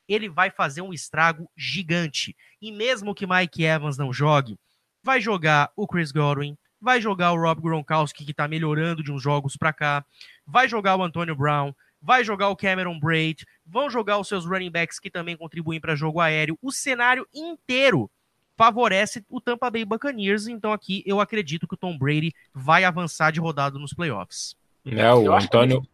ele 0.08 0.30
vai 0.30 0.50
fazer 0.50 0.82
um 0.82 0.94
estrago 0.94 1.50
gigante. 1.56 2.36
E 2.62 2.72
mesmo 2.72 3.14
que 3.14 3.28
Mike 3.28 3.64
Evans 3.64 3.98
não 3.98 4.14
jogue, 4.14 4.58
vai 5.04 5.22
jogar 5.22 5.72
o 5.76 5.88
Chris 5.88 6.12
Godwin, 6.12 6.58
vai 6.80 7.02
jogar 7.02 7.32
o 7.32 7.42
Rob 7.42 7.62
Gronkowski, 7.62 8.26
que 8.26 8.32
está 8.32 8.48
melhorando 8.48 9.04
de 9.04 9.12
uns 9.12 9.22
jogos 9.22 9.58
para 9.58 9.74
cá, 9.74 10.06
vai 10.46 10.68
jogar 10.68 10.96
o 10.96 11.04
Antonio 11.04 11.36
Brown, 11.36 11.74
vai 12.02 12.24
jogar 12.24 12.50
o 12.50 12.56
Cameron 12.56 13.00
Braid, 13.00 13.46
vão 13.66 13.90
jogar 13.90 14.18
os 14.18 14.28
seus 14.28 14.46
running 14.46 14.72
backs 14.72 15.00
que 15.00 15.10
também 15.10 15.36
contribuem 15.36 15.80
para 15.80 15.96
jogo 15.96 16.20
aéreo. 16.20 16.58
O 16.62 16.72
cenário 16.72 17.28
inteiro 17.34 18.10
favorece 18.56 19.24
o 19.30 19.40
Tampa 19.40 19.70
Bay 19.70 19.86
Buccaneers, 19.86 20.48
então 20.48 20.74
aqui 20.74 21.04
eu 21.06 21.20
acredito 21.20 21.68
que 21.68 21.76
o 21.76 21.78
Tom 21.78 21.98
Brady 21.98 22.34
vai 22.54 22.84
avançar 22.84 23.32
de 23.32 23.40
rodado 23.40 23.78
nos 23.78 23.94
playoffs. 23.94 24.56
É, 24.86 25.14
o 25.14 25.34
Antônio. 25.36 25.86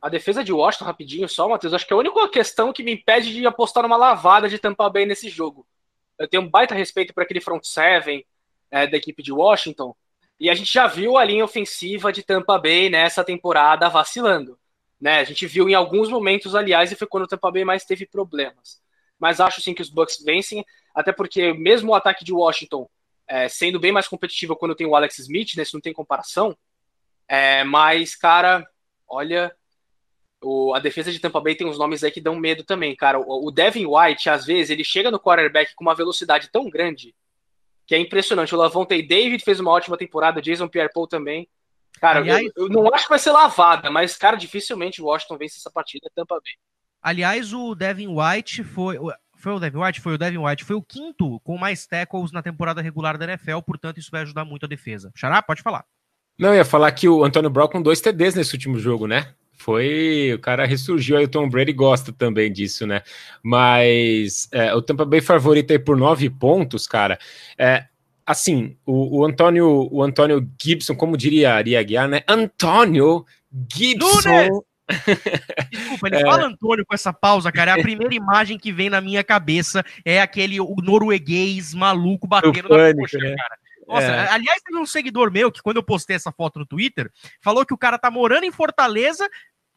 A 0.00 0.08
defesa 0.08 0.42
de 0.42 0.52
Washington, 0.52 0.86
rapidinho 0.86 1.28
só, 1.28 1.48
Matheus, 1.48 1.74
acho 1.74 1.86
que 1.86 1.92
é 1.92 1.96
a 1.96 1.98
única 1.98 2.28
questão 2.28 2.72
que 2.72 2.82
me 2.82 2.92
impede 2.92 3.32
de 3.32 3.46
apostar 3.46 3.82
numa 3.82 3.96
lavada 3.96 4.48
de 4.48 4.58
Tampa 4.58 4.88
Bay 4.88 5.04
nesse 5.04 5.28
jogo. 5.28 5.66
Eu 6.18 6.26
tenho 6.28 6.42
um 6.42 6.48
baita 6.48 6.74
respeito 6.74 7.12
para 7.12 7.24
aquele 7.24 7.40
front 7.40 7.62
seven 7.64 8.24
é, 8.70 8.86
da 8.86 8.96
equipe 8.96 9.22
de 9.22 9.32
Washington, 9.32 9.94
e 10.40 10.48
a 10.48 10.54
gente 10.54 10.72
já 10.72 10.86
viu 10.86 11.18
a 11.18 11.24
linha 11.24 11.44
ofensiva 11.44 12.10
de 12.10 12.22
Tampa 12.22 12.58
Bay 12.58 12.88
nessa 12.88 13.22
temporada 13.22 13.90
vacilando. 13.90 14.58
Né? 14.98 15.18
A 15.18 15.24
gente 15.24 15.46
viu 15.46 15.68
em 15.68 15.74
alguns 15.74 16.08
momentos, 16.08 16.54
aliás, 16.54 16.90
e 16.90 16.96
foi 16.96 17.06
quando 17.06 17.24
o 17.24 17.28
Tampa 17.28 17.50
Bay 17.50 17.62
mais 17.62 17.84
teve 17.84 18.06
problemas. 18.06 18.80
Mas 19.18 19.38
acho 19.38 19.60
sim 19.60 19.74
que 19.74 19.82
os 19.82 19.90
Bucks 19.90 20.22
vencem, 20.24 20.64
até 20.94 21.12
porque 21.12 21.52
mesmo 21.52 21.92
o 21.92 21.94
ataque 21.94 22.24
de 22.24 22.32
Washington 22.32 22.88
é, 23.28 23.48
sendo 23.50 23.78
bem 23.78 23.92
mais 23.92 24.08
competitivo 24.08 24.56
quando 24.56 24.74
tem 24.74 24.86
o 24.86 24.96
Alex 24.96 25.18
Smith, 25.18 25.54
né? 25.56 25.62
Isso 25.62 25.76
não 25.76 25.80
tem 25.80 25.92
comparação. 25.92 26.56
É, 27.28 27.62
mas, 27.62 28.16
cara, 28.16 28.66
olha, 29.06 29.54
o, 30.42 30.74
a 30.74 30.78
defesa 30.78 31.12
de 31.12 31.18
Tampa 31.18 31.40
Bay 31.40 31.54
tem 31.54 31.66
uns 31.66 31.78
nomes 31.78 32.02
aí 32.02 32.10
que 32.10 32.20
dão 32.20 32.36
medo 32.36 32.64
também, 32.64 32.94
cara. 32.96 33.18
O, 33.18 33.48
o, 33.48 33.50
Devin 33.50 33.86
White, 33.86 34.30
às 34.30 34.44
vezes, 34.44 34.70
ele 34.70 34.84
chega 34.84 35.10
no 35.10 35.20
quarterback 35.20 35.74
com 35.74 35.84
uma 35.84 35.94
velocidade 35.94 36.48
tão 36.50 36.68
grande 36.68 37.14
que 37.86 37.94
é 37.94 37.98
impressionante. 37.98 38.54
O 38.54 38.58
Lavonte 38.58 39.02
David 39.02 39.42
fez 39.44 39.60
uma 39.60 39.70
ótima 39.70 39.96
temporada, 39.96 40.40
Jason 40.40 40.68
Pierre-Paul 40.68 41.06
também. 41.06 41.48
Cara, 42.00 42.20
Aliás, 42.20 42.42
eu, 42.56 42.64
eu, 42.64 42.68
não 42.68 42.94
acho 42.94 43.04
que 43.04 43.10
vai 43.10 43.18
ser 43.18 43.32
lavada, 43.32 43.90
mas, 43.90 44.16
cara, 44.16 44.36
dificilmente 44.36 45.02
o 45.02 45.06
Washington 45.06 45.36
vence 45.36 45.58
essa 45.58 45.70
partida, 45.70 46.06
é 46.06 46.10
Tampa 46.14 46.36
Bay. 46.36 46.54
Aliás, 47.02 47.52
o 47.52 47.74
Devin 47.74 48.08
White 48.08 48.64
foi. 48.64 48.98
Foi 49.36 49.52
o 49.52 49.58
Devin 49.58 49.78
White? 49.78 50.00
Foi 50.02 50.14
o 50.14 50.18
Devin 50.18 50.36
White. 50.36 50.64
Foi 50.64 50.76
o 50.76 50.82
quinto 50.82 51.40
com 51.40 51.56
mais 51.56 51.86
tackles 51.86 52.30
na 52.30 52.42
temporada 52.42 52.82
regular 52.82 53.16
da 53.16 53.24
NFL, 53.24 53.60
portanto, 53.60 53.98
isso 53.98 54.10
vai 54.10 54.20
ajudar 54.20 54.44
muito 54.44 54.66
a 54.66 54.68
defesa. 54.68 55.10
Xará, 55.16 55.40
pode 55.40 55.62
falar. 55.62 55.84
Não, 56.38 56.50
eu 56.50 56.56
ia 56.56 56.64
falar 56.64 56.92
que 56.92 57.08
o 57.08 57.24
Antônio 57.24 57.48
Brown 57.48 57.68
com 57.68 57.80
dois 57.80 58.02
TDs 58.02 58.34
nesse 58.34 58.54
último 58.54 58.78
jogo, 58.78 59.06
né? 59.06 59.34
Foi. 59.60 60.32
O 60.34 60.38
cara 60.38 60.64
ressurgiu 60.66 61.16
aí, 61.16 61.24
o 61.24 61.28
Tom 61.28 61.48
Brady 61.48 61.72
gosta 61.72 62.12
também 62.12 62.50
disso, 62.50 62.86
né? 62.86 63.02
Mas 63.42 64.48
é, 64.52 64.74
o 64.74 64.80
Tampa 64.80 65.04
Bay 65.04 65.20
favorito 65.20 65.70
aí 65.70 65.78
por 65.78 65.96
nove 65.96 66.30
pontos, 66.30 66.86
cara. 66.86 67.18
É, 67.58 67.84
assim, 68.24 68.76
o, 68.86 69.18
o 69.18 69.24
Antônio 69.24 69.88
o 69.90 70.02
Antônio 70.02 70.48
Gibson, 70.60 70.94
como 70.94 71.16
diria 71.16 71.54
Aria 71.54 71.82
Guiar, 71.82 72.08
né? 72.08 72.22
Antônio 72.26 73.24
Gibson. 73.72 74.62
Desculpa, 75.70 76.08
ele 76.08 76.16
é... 76.16 76.20
fala 76.20 76.46
Antônio 76.46 76.84
com 76.84 76.94
essa 76.94 77.12
pausa, 77.12 77.52
cara. 77.52 77.72
É 77.72 77.80
a 77.80 77.82
primeira 77.82 78.14
imagem 78.14 78.58
que 78.58 78.72
vem 78.72 78.90
na 78.90 79.00
minha 79.00 79.22
cabeça 79.22 79.84
é 80.04 80.20
aquele 80.20 80.60
o 80.60 80.74
norueguês 80.82 81.74
maluco 81.74 82.26
batendo 82.26 82.68
pânico, 82.68 82.96
na 82.96 83.02
coxa, 83.02 83.18
né? 83.18 83.34
cara. 83.36 83.56
Nossa, 83.90 84.06
é. 84.06 84.28
aliás, 84.30 84.62
teve 84.62 84.78
um 84.78 84.86
seguidor 84.86 85.32
meu 85.32 85.50
que, 85.50 85.60
quando 85.60 85.78
eu 85.78 85.82
postei 85.82 86.14
essa 86.14 86.30
foto 86.30 86.60
no 86.60 86.66
Twitter, 86.66 87.10
falou 87.40 87.66
que 87.66 87.74
o 87.74 87.78
cara 87.78 87.98
tá 87.98 88.08
morando 88.08 88.44
em 88.44 88.52
Fortaleza 88.52 89.28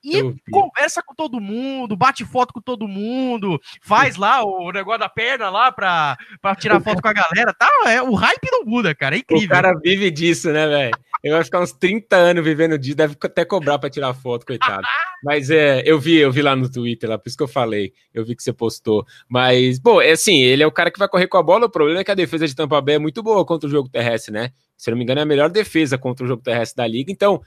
e 0.03 0.35
conversa 0.51 1.01
com 1.01 1.15
todo 1.15 1.39
mundo, 1.39 1.95
bate 1.95 2.25
foto 2.25 2.53
com 2.53 2.61
todo 2.61 2.87
mundo, 2.87 3.59
faz 3.81 4.17
lá 4.17 4.43
o 4.43 4.71
negócio 4.71 4.99
da 4.99 5.09
perna 5.09 5.49
lá 5.49 5.71
pra, 5.71 6.17
pra 6.41 6.55
tirar 6.55 6.81
foto 6.81 7.01
com 7.01 7.07
a 7.07 7.13
galera. 7.13 7.53
Tá, 7.53 7.69
é, 7.87 8.01
o 8.01 8.13
hype 8.13 8.51
não 8.51 8.65
muda, 8.65 8.93
cara. 8.93 9.15
É 9.15 9.19
incrível. 9.19 9.47
O 9.47 9.49
cara 9.49 9.73
vive 9.79 10.11
disso, 10.11 10.51
né, 10.51 10.67
velho? 10.67 10.91
Ele 11.23 11.33
vai 11.33 11.43
ficar 11.43 11.61
uns 11.61 11.71
30 11.71 12.15
anos 12.17 12.43
vivendo 12.43 12.77
disso, 12.77 12.97
deve 12.97 13.15
até 13.23 13.45
cobrar 13.45 13.79
pra 13.79 13.89
tirar 13.89 14.13
foto, 14.13 14.45
coitado. 14.45 14.83
Mas 15.23 15.49
é, 15.49 15.81
eu 15.85 15.97
vi, 15.97 16.17
eu 16.17 16.29
vi 16.29 16.41
lá 16.41 16.53
no 16.53 16.69
Twitter, 16.69 17.09
lá, 17.09 17.17
por 17.17 17.29
isso 17.29 17.37
que 17.37 17.43
eu 17.43 17.47
falei. 17.47 17.93
Eu 18.13 18.25
vi 18.25 18.35
que 18.35 18.43
você 18.43 18.51
postou. 18.51 19.05
Mas, 19.29 19.79
bom, 19.79 20.01
é 20.01 20.11
assim, 20.11 20.41
ele 20.41 20.61
é 20.61 20.67
o 20.67 20.71
cara 20.71 20.91
que 20.91 20.99
vai 20.99 21.07
correr 21.07 21.27
com 21.27 21.37
a 21.37 21.43
bola. 21.43 21.67
O 21.67 21.69
problema 21.69 22.01
é 22.01 22.03
que 22.03 22.11
a 22.11 22.15
defesa 22.15 22.45
de 22.45 22.53
Tampa 22.53 22.81
Bay 22.81 22.95
é 22.95 22.99
muito 22.99 23.23
boa 23.23 23.45
contra 23.45 23.67
o 23.67 23.71
jogo 23.71 23.87
terrestre, 23.87 24.33
né? 24.33 24.51
Se 24.75 24.89
eu 24.89 24.91
não 24.91 24.97
me 24.97 25.05
engano, 25.05 25.21
é 25.21 25.23
a 25.23 25.25
melhor 25.25 25.49
defesa 25.49 25.97
contra 25.97 26.25
o 26.25 26.27
jogo 26.27 26.43
terrestre 26.43 26.75
da 26.75 26.85
liga. 26.85 27.09
Então, 27.09 27.41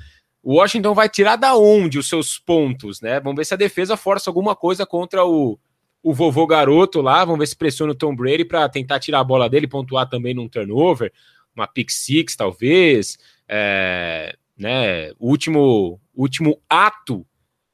o 0.47 0.59
Washington 0.59 0.95
vai 0.95 1.09
tirar 1.09 1.35
da 1.35 1.57
onde 1.57 1.99
os 1.99 2.09
seus 2.09 2.39
pontos, 2.39 3.01
né? 3.01 3.19
Vamos 3.19 3.37
ver 3.37 3.45
se 3.45 3.53
a 3.53 3.57
defesa 3.57 3.97
força 3.97 4.31
alguma 4.31 4.55
coisa 4.55 4.87
contra 4.87 5.27
o, 5.27 5.59
o 6.01 6.15
vovô 6.15 6.47
garoto 6.47 7.01
lá. 7.01 7.25
Vamos 7.25 7.41
ver 7.41 7.47
se 7.49 7.57
pressiona 7.57 7.91
o 7.91 7.97
Tom 7.97 8.15
Brady 8.15 8.45
para 8.45 8.69
tentar 8.69 9.01
tirar 9.01 9.19
a 9.19 9.25
bola 9.25 9.51
dele, 9.51 9.67
pontuar 9.67 10.09
também 10.09 10.35
num 10.35 10.49
turnover, 10.49 11.13
uma 11.53 11.67
pick 11.67 11.91
six, 11.91 12.37
talvez. 12.37 13.19
É, 13.49 14.37
né? 14.57 15.11
O 15.19 15.31
último, 15.31 16.01
último 16.15 16.63
ato 16.71 17.27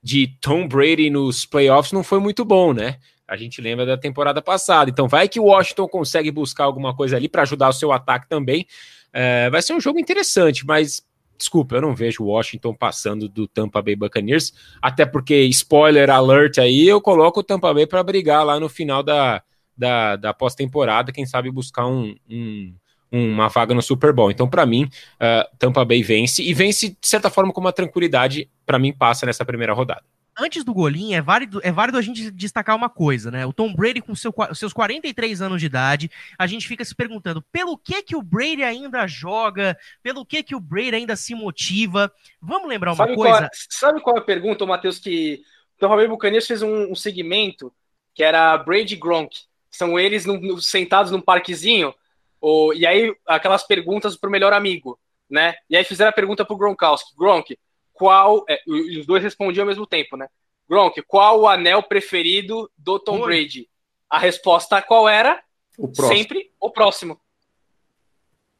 de 0.02 0.28
Tom 0.40 0.66
Brady 0.66 1.10
nos 1.10 1.44
playoffs 1.44 1.92
não 1.92 2.02
foi 2.02 2.20
muito 2.20 2.42
bom, 2.42 2.72
né? 2.72 2.96
A 3.28 3.36
gente 3.36 3.60
lembra 3.60 3.84
da 3.84 3.98
temporada 3.98 4.40
passada. 4.40 4.88
Então, 4.88 5.06
vai 5.06 5.28
que 5.28 5.38
o 5.38 5.44
Washington 5.44 5.88
consegue 5.88 6.30
buscar 6.30 6.64
alguma 6.64 6.96
coisa 6.96 7.18
ali 7.18 7.28
para 7.28 7.42
ajudar 7.42 7.68
o 7.68 7.74
seu 7.74 7.92
ataque 7.92 8.30
também. 8.30 8.66
É, 9.12 9.50
vai 9.50 9.60
ser 9.60 9.74
um 9.74 9.80
jogo 9.80 10.00
interessante, 10.00 10.64
mas 10.64 11.02
desculpa, 11.36 11.76
eu 11.76 11.80
não 11.80 11.94
vejo 11.94 12.24
Washington 12.24 12.74
passando 12.74 13.28
do 13.28 13.46
Tampa 13.46 13.82
Bay 13.82 13.96
Buccaneers, 13.96 14.52
até 14.80 15.04
porque, 15.04 15.42
spoiler 15.44 16.10
alert 16.10 16.58
aí, 16.58 16.86
eu 16.86 17.00
coloco 17.00 17.40
o 17.40 17.42
Tampa 17.42 17.72
Bay 17.72 17.86
para 17.86 18.02
brigar 18.02 18.44
lá 18.44 18.58
no 18.60 18.68
final 18.68 19.02
da, 19.02 19.42
da, 19.76 20.16
da 20.16 20.34
pós-temporada, 20.34 21.12
quem 21.12 21.26
sabe 21.26 21.50
buscar 21.50 21.86
um, 21.86 22.14
um, 22.28 22.74
uma 23.10 23.48
vaga 23.48 23.74
no 23.74 23.82
Super 23.82 24.12
Bowl. 24.12 24.30
Então, 24.30 24.48
para 24.48 24.64
mim, 24.64 24.84
uh, 24.84 25.56
Tampa 25.58 25.84
Bay 25.84 26.02
vence, 26.02 26.42
e 26.42 26.54
vence, 26.54 26.90
de 26.90 27.08
certa 27.08 27.28
forma, 27.30 27.52
com 27.52 27.60
uma 27.60 27.72
tranquilidade, 27.72 28.50
para 28.64 28.78
mim, 28.78 28.92
passa 28.92 29.26
nessa 29.26 29.44
primeira 29.44 29.72
rodada 29.72 30.04
antes 30.38 30.64
do 30.64 30.72
golinho, 30.72 31.16
é 31.16 31.20
válido, 31.20 31.60
é 31.62 31.70
válido 31.70 31.98
a 31.98 32.02
gente 32.02 32.30
destacar 32.30 32.76
uma 32.76 32.88
coisa, 32.88 33.30
né? 33.30 33.44
O 33.44 33.52
Tom 33.52 33.72
Brady 33.72 34.00
com 34.00 34.14
seu, 34.14 34.32
seus 34.54 34.72
43 34.72 35.42
anos 35.42 35.60
de 35.60 35.66
idade, 35.66 36.10
a 36.38 36.46
gente 36.46 36.66
fica 36.66 36.84
se 36.84 36.94
perguntando 36.94 37.42
pelo 37.52 37.76
que 37.76 38.02
que 38.02 38.16
o 38.16 38.22
Brady 38.22 38.62
ainda 38.62 39.06
joga, 39.06 39.76
pelo 40.02 40.24
que 40.24 40.42
que 40.42 40.54
o 40.54 40.60
Brady 40.60 40.96
ainda 40.96 41.16
se 41.16 41.34
motiva. 41.34 42.12
Vamos 42.40 42.68
lembrar 42.68 42.92
uma 42.92 43.04
sabe 43.04 43.14
coisa? 43.14 43.38
Qual, 43.38 43.50
sabe 43.70 44.00
qual 44.00 44.16
é 44.16 44.20
a 44.20 44.24
pergunta, 44.24 44.66
Matheus, 44.66 44.98
que 44.98 45.42
o 45.76 45.80
Tom 45.80 46.08
Buccaneers 46.08 46.46
fez 46.46 46.62
um, 46.62 46.92
um, 46.92 46.94
segmento 46.94 47.72
que 48.14 48.22
era 48.22 48.56
Brady 48.58 48.96
Gronk. 48.96 49.36
São 49.70 49.98
eles 49.98 50.26
no, 50.26 50.38
no, 50.38 50.60
sentados 50.60 51.10
num 51.10 51.20
parquezinho, 51.20 51.94
ou, 52.40 52.74
e 52.74 52.86
aí 52.86 53.14
aquelas 53.26 53.66
perguntas 53.66 54.16
pro 54.16 54.30
melhor 54.30 54.52
amigo, 54.52 54.98
né? 55.30 55.54
E 55.68 55.76
aí 55.76 55.84
fizeram 55.84 56.10
a 56.10 56.14
pergunta 56.14 56.44
pro 56.44 56.56
Gronkowski. 56.56 57.16
Gronk, 57.16 57.56
qual. 58.02 58.44
É, 58.48 58.60
os 58.66 59.06
dois 59.06 59.22
respondiam 59.22 59.62
ao 59.62 59.68
mesmo 59.68 59.86
tempo, 59.86 60.16
né? 60.16 60.26
Gronk, 60.68 61.00
qual 61.02 61.40
o 61.40 61.48
anel 61.48 61.84
preferido 61.84 62.68
do 62.76 62.98
Tom 62.98 63.20
Oi. 63.20 63.26
Brady? 63.26 63.68
A 64.10 64.18
resposta 64.18 64.82
qual 64.82 65.08
era? 65.08 65.40
O 65.78 65.88
Sempre 65.94 66.52
o 66.60 66.68
próximo. 66.68 67.20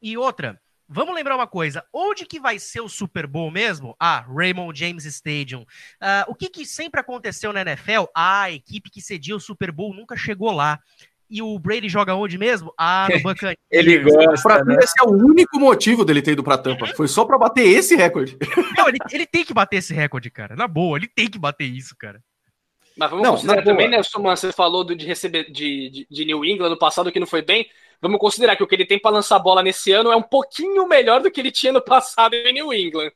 E 0.01 0.17
outra, 0.17 0.59
vamos 0.87 1.13
lembrar 1.13 1.35
uma 1.35 1.45
coisa: 1.45 1.85
onde 1.93 2.25
que 2.25 2.39
vai 2.39 2.57
ser 2.57 2.79
o 2.79 2.87
Super 2.87 3.27
Bowl 3.27 3.51
mesmo? 3.51 3.93
Ah, 3.99 4.21
Raymond 4.21 4.79
James 4.79 5.03
Stadium. 5.03 5.63
Uh, 5.63 6.29
o 6.29 6.35
que, 6.35 6.47
que 6.49 6.65
sempre 6.65 7.01
aconteceu 7.01 7.51
na 7.51 7.61
NFL? 7.61 8.05
Ah, 8.15 8.43
a 8.43 8.51
equipe 8.51 8.89
que 8.89 9.01
cedia 9.01 9.35
o 9.35 9.41
Super 9.41 9.73
Bowl 9.73 9.93
nunca 9.93 10.15
chegou 10.15 10.51
lá. 10.51 10.79
E 11.33 11.41
o 11.41 11.57
Brady 11.57 11.89
joga 11.89 12.13
onde 12.13 12.37
mesmo? 12.37 12.71
Ah, 12.77 13.07
no 13.11 13.19
Buccaneers. 13.23 13.57
ele 13.71 13.97
gosta. 14.03 14.43
Pra 14.43 14.63
mim, 14.63 14.75
né? 14.75 14.83
esse 14.83 14.93
é 15.01 15.03
o 15.03 15.09
único 15.09 15.59
motivo 15.59 16.05
dele 16.05 16.21
ter 16.21 16.33
ido 16.33 16.43
pra 16.43 16.59
Tampa. 16.59 16.85
Foi 16.95 17.07
só 17.07 17.25
pra 17.25 17.39
bater 17.39 17.67
esse 17.67 17.95
recorde. 17.95 18.37
Não, 18.77 18.87
ele, 18.87 18.99
ele 19.11 19.25
tem 19.25 19.43
que 19.43 19.51
bater 19.51 19.77
esse 19.77 19.95
recorde, 19.95 20.29
cara. 20.29 20.55
Na 20.55 20.67
boa, 20.67 20.95
ele 20.95 21.07
tem 21.07 21.27
que 21.27 21.39
bater 21.39 21.65
isso, 21.65 21.95
cara. 21.97 22.21
Mas 22.95 23.09
vamos 23.09 23.23
não, 23.25 23.31
considerar 23.31 23.63
também, 23.63 23.89
né, 23.89 24.03
Suman, 24.03 24.35
você 24.35 24.51
falou 24.51 24.83
do, 24.83 24.95
de 24.95 25.03
receber 25.07 25.51
de, 25.51 25.89
de, 25.89 26.07
de, 26.07 26.25
New 26.25 26.45
England 26.45 26.69
no 26.69 26.77
passado 26.77 27.11
que 27.11 27.19
não 27.19 27.25
foi 27.25 27.41
bem. 27.41 27.67
Vamos 27.99 28.19
considerar 28.19 28.55
que 28.55 28.61
o 28.61 28.67
que 28.67 28.75
ele 28.75 28.85
tem 28.85 28.99
para 28.99 29.09
lançar 29.09 29.39
bola 29.39 29.63
nesse 29.63 29.91
ano 29.91 30.11
é 30.11 30.15
um 30.15 30.21
pouquinho 30.21 30.87
melhor 30.87 31.19
do 31.19 31.31
que 31.31 31.41
ele 31.41 31.51
tinha 31.51 31.73
no 31.73 31.81
passado 31.81 32.35
em 32.35 32.53
New 32.53 32.71
England. 32.71 33.11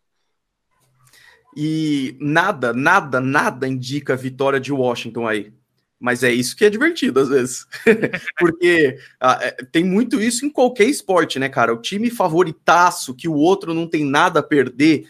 E 1.55 2.17
nada, 2.19 2.73
nada, 2.73 3.21
nada 3.21 3.67
indica 3.67 4.13
a 4.13 4.17
vitória 4.17 4.59
de 4.59 4.73
Washington 4.73 5.27
aí. 5.27 5.53
Mas 5.99 6.23
é 6.23 6.31
isso 6.31 6.55
que 6.55 6.63
é 6.63 6.69
divertido 6.69 7.19
às 7.19 7.29
vezes. 7.29 7.65
Porque 8.37 8.97
ah, 9.19 9.39
é, 9.41 9.51
tem 9.71 9.83
muito 9.83 10.21
isso 10.21 10.45
em 10.45 10.49
qualquer 10.49 10.85
esporte, 10.85 11.39
né, 11.39 11.49
cara? 11.49 11.73
O 11.73 11.81
time 11.81 12.09
favoritaço, 12.09 13.15
que 13.15 13.27
o 13.27 13.33
outro 13.33 13.73
não 13.73 13.87
tem 13.87 14.05
nada 14.05 14.39
a 14.39 14.43
perder. 14.43 15.07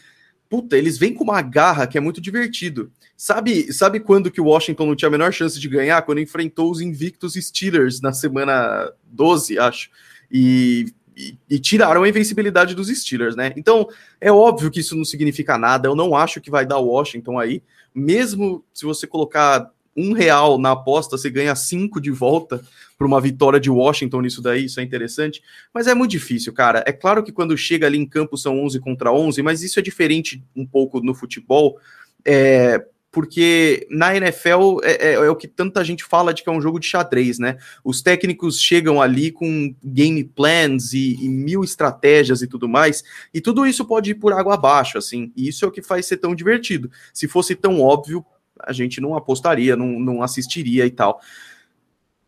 Puta, 0.49 0.77
eles 0.77 0.97
vêm 0.97 1.13
com 1.13 1.25
uma 1.25 1.41
garra 1.41 1.87
que 1.87 1.97
é 1.97 2.01
muito 2.01 2.21
divertido. 2.21 2.91
Sabe, 3.17 3.73
sabe 3.73 3.99
quando 3.99 4.31
que 4.31 4.39
o 4.39 4.45
Washington 4.45 4.85
não 4.85 4.95
tinha 4.95 5.07
a 5.07 5.11
menor 5.11 5.33
chance 5.33 5.59
de 5.59 5.67
ganhar? 5.67 6.01
Quando 6.03 6.21
enfrentou 6.21 6.71
os 6.71 6.79
invictos 6.79 7.33
Steelers 7.33 7.99
na 7.99 8.13
semana 8.13 8.93
12, 9.05 9.59
acho. 9.59 9.89
E, 10.31 10.85
e, 11.17 11.35
e, 11.49 11.59
tiraram 11.59 12.03
a 12.03 12.09
invencibilidade 12.09 12.75
dos 12.75 12.87
Steelers, 12.87 13.35
né? 13.35 13.51
Então, 13.57 13.89
é 14.21 14.31
óbvio 14.31 14.69
que 14.69 14.81
isso 14.81 14.95
não 14.95 15.03
significa 15.03 15.57
nada. 15.57 15.87
Eu 15.87 15.95
não 15.95 16.15
acho 16.15 16.39
que 16.39 16.51
vai 16.51 16.65
dar 16.65 16.77
o 16.77 16.85
Washington 16.85 17.39
aí. 17.39 17.61
Mesmo 17.93 18.63
se 18.71 18.85
você 18.85 19.07
colocar 19.07 19.71
um 19.97 20.13
real 20.13 20.59
na 20.59 20.71
aposta, 20.71 21.17
você 21.17 21.29
ganha 21.29 21.55
cinco 21.55 21.99
de 21.99 22.11
volta 22.11 22.63
para 22.97 23.07
uma 23.07 23.19
vitória 23.19 23.59
de 23.59 23.69
Washington 23.69 24.21
nisso 24.21 24.41
daí, 24.41 24.65
isso 24.65 24.79
é 24.79 24.83
interessante, 24.83 25.41
mas 25.73 25.87
é 25.87 25.93
muito 25.93 26.11
difícil, 26.11 26.53
cara. 26.53 26.83
É 26.85 26.91
claro 26.91 27.23
que 27.23 27.31
quando 27.31 27.57
chega 27.57 27.87
ali 27.87 27.97
em 27.97 28.05
campo 28.05 28.37
são 28.37 28.63
11 28.63 28.79
contra 28.79 29.11
11, 29.11 29.41
mas 29.41 29.63
isso 29.63 29.79
é 29.79 29.81
diferente 29.81 30.43
um 30.55 30.65
pouco 30.65 30.99
no 31.01 31.13
futebol, 31.13 31.79
é, 32.25 32.83
porque 33.11 33.87
na 33.89 34.15
NFL 34.15 34.79
é, 34.83 34.91
é, 34.91 35.13
é, 35.13 35.29
o 35.29 35.35
que 35.35 35.47
tanta 35.47 35.83
gente 35.83 36.03
fala 36.03 36.33
de 36.33 36.43
que 36.43 36.49
é 36.49 36.51
um 36.51 36.61
jogo 36.61 36.79
de 36.79 36.87
xadrez, 36.87 37.39
né? 37.39 37.57
Os 37.83 38.01
técnicos 38.01 38.59
chegam 38.59 39.01
ali 39.01 39.31
com 39.31 39.73
game 39.83 40.23
plans 40.23 40.93
e, 40.93 41.15
e, 41.23 41.29
mil 41.29 41.63
estratégias 41.63 42.41
e 42.41 42.47
tudo 42.47 42.67
mais, 42.67 43.03
e 43.33 43.41
tudo 43.41 43.65
isso 43.65 43.85
pode 43.85 44.11
ir 44.11 44.15
por 44.15 44.33
água 44.33 44.55
abaixo, 44.55 44.97
assim, 44.97 45.31
e 45.35 45.47
isso 45.47 45.65
é 45.65 45.67
o 45.67 45.71
que 45.71 45.81
faz 45.81 46.05
ser 46.05 46.17
tão 46.17 46.35
divertido. 46.35 46.91
Se 47.13 47.27
fosse 47.27 47.55
tão 47.55 47.81
óbvio, 47.81 48.23
a 48.63 48.73
gente 48.73 48.99
não 49.01 49.15
apostaria, 49.15 49.75
não, 49.75 49.99
não 49.99 50.21
assistiria 50.21 50.85
e 50.85 50.91
tal. 50.91 51.19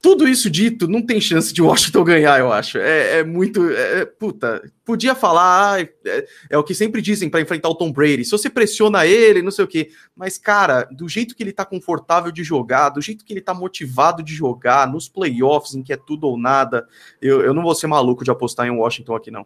Tudo 0.01 0.25
isso 0.29 0.49
dito, 0.49 0.87
não 0.87 1.01
tem 1.01 1.19
chance 1.19 1.53
de 1.53 1.61
Washington 1.61 2.05
ganhar, 2.05 2.39
eu 2.39 2.53
acho. 2.53 2.77
É, 2.77 3.19
é 3.19 3.23
muito. 3.23 3.69
É, 3.69 4.05
puta, 4.05 4.63
podia 4.85 5.13
falar, 5.13 5.81
é, 5.81 6.25
é, 6.49 6.57
o 6.57 6.63
que 6.63 6.73
sempre 6.73 7.01
dizem 7.01 7.29
para 7.29 7.41
enfrentar 7.41 7.67
o 7.67 7.75
Tom 7.75 7.91
Brady. 7.91 8.23
Se 8.23 8.31
você 8.31 8.49
pressiona 8.49 9.05
ele, 9.05 9.41
não 9.41 9.51
sei 9.51 9.65
o 9.65 9.67
quê. 9.67 9.89
Mas, 10.15 10.37
cara, 10.37 10.83
do 10.85 11.09
jeito 11.09 11.35
que 11.35 11.43
ele 11.43 11.51
tá 11.51 11.65
confortável 11.65 12.31
de 12.31 12.45
jogar, 12.45 12.89
do 12.89 13.01
jeito 13.01 13.25
que 13.25 13.33
ele 13.33 13.41
tá 13.41 13.53
motivado 13.53 14.23
de 14.23 14.33
jogar, 14.33 14.89
nos 14.89 15.09
playoffs, 15.09 15.75
em 15.75 15.83
que 15.83 15.91
é 15.91 15.97
tudo 15.97 16.27
ou 16.27 16.37
nada, 16.37 16.87
eu, 17.21 17.41
eu 17.41 17.53
não 17.53 17.63
vou 17.63 17.75
ser 17.75 17.87
maluco 17.87 18.23
de 18.23 18.31
apostar 18.31 18.67
em 18.67 18.71
Washington 18.71 19.15
aqui, 19.15 19.29
não. 19.29 19.45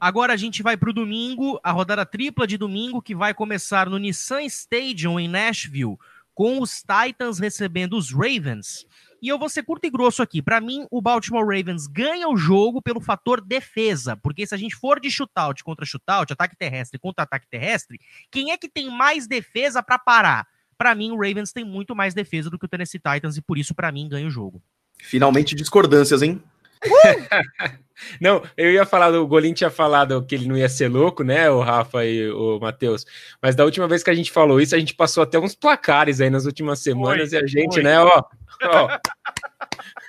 Agora 0.00 0.32
a 0.32 0.36
gente 0.36 0.62
vai 0.62 0.76
para 0.76 0.90
o 0.90 0.92
domingo, 0.92 1.58
a 1.62 1.70
rodada 1.70 2.04
tripla 2.04 2.46
de 2.46 2.58
domingo, 2.58 3.02
que 3.02 3.14
vai 3.14 3.32
começar 3.32 3.88
no 3.88 3.98
Nissan 3.98 4.42
Stadium, 4.42 5.18
em 5.18 5.28
Nashville, 5.28 5.96
com 6.34 6.60
os 6.60 6.82
Titans 6.82 7.38
recebendo 7.38 7.96
os 7.96 8.12
Ravens. 8.12 8.86
E 9.22 9.28
eu 9.28 9.38
vou 9.38 9.48
ser 9.48 9.62
curto 9.62 9.86
e 9.86 9.90
grosso 9.90 10.22
aqui. 10.22 10.42
Para 10.42 10.60
mim, 10.60 10.86
o 10.90 11.00
Baltimore 11.00 11.46
Ravens 11.46 11.86
ganha 11.86 12.28
o 12.28 12.36
jogo 12.36 12.82
pelo 12.82 13.00
fator 13.00 13.40
defesa. 13.40 14.16
Porque 14.16 14.46
se 14.46 14.54
a 14.54 14.58
gente 14.58 14.76
for 14.76 15.00
de 15.00 15.10
shootout 15.10 15.64
contra 15.64 15.86
shootout, 15.86 16.30
ataque 16.30 16.54
terrestre 16.54 16.98
contra 16.98 17.22
ataque 17.22 17.46
terrestre, 17.48 17.98
quem 18.30 18.50
é 18.50 18.58
que 18.58 18.68
tem 18.68 18.90
mais 18.90 19.26
defesa 19.26 19.82
para 19.82 19.98
parar? 19.98 20.46
Para 20.76 20.94
mim, 20.94 21.10
o 21.10 21.16
Ravens 21.16 21.52
tem 21.52 21.64
muito 21.64 21.96
mais 21.96 22.12
defesa 22.12 22.50
do 22.50 22.58
que 22.58 22.66
o 22.66 22.68
Tennessee 22.68 23.00
Titans 23.00 23.38
e 23.38 23.40
por 23.40 23.56
isso, 23.56 23.74
para 23.74 23.90
mim, 23.90 24.08
ganha 24.08 24.26
o 24.26 24.30
jogo. 24.30 24.60
Finalmente 24.98 25.54
discordâncias, 25.54 26.20
hein? 26.20 26.42
Não, 28.20 28.42
eu 28.56 28.70
ia 28.70 28.84
falar, 28.84 29.12
o 29.14 29.26
Golim 29.26 29.52
tinha 29.52 29.70
falado 29.70 30.22
que 30.26 30.34
ele 30.34 30.48
não 30.48 30.56
ia 30.56 30.68
ser 30.68 30.88
louco, 30.88 31.22
né, 31.22 31.48
o 31.48 31.60
Rafa 31.60 32.04
e 32.04 32.30
o 32.30 32.58
Matheus. 32.60 33.06
Mas 33.40 33.54
da 33.54 33.64
última 33.64 33.86
vez 33.86 34.02
que 34.02 34.10
a 34.10 34.14
gente 34.14 34.30
falou 34.30 34.60
isso, 34.60 34.74
a 34.74 34.78
gente 34.78 34.94
passou 34.94 35.22
até 35.22 35.38
uns 35.38 35.54
placares 35.54 36.20
aí 36.20 36.28
nas 36.28 36.44
últimas 36.44 36.80
semanas 36.80 37.30
foi, 37.30 37.38
e 37.38 37.42
a 37.42 37.46
gente, 37.46 37.74
foi. 37.74 37.82
né, 37.82 37.98
ó, 38.00 38.22
ó. 38.62 38.98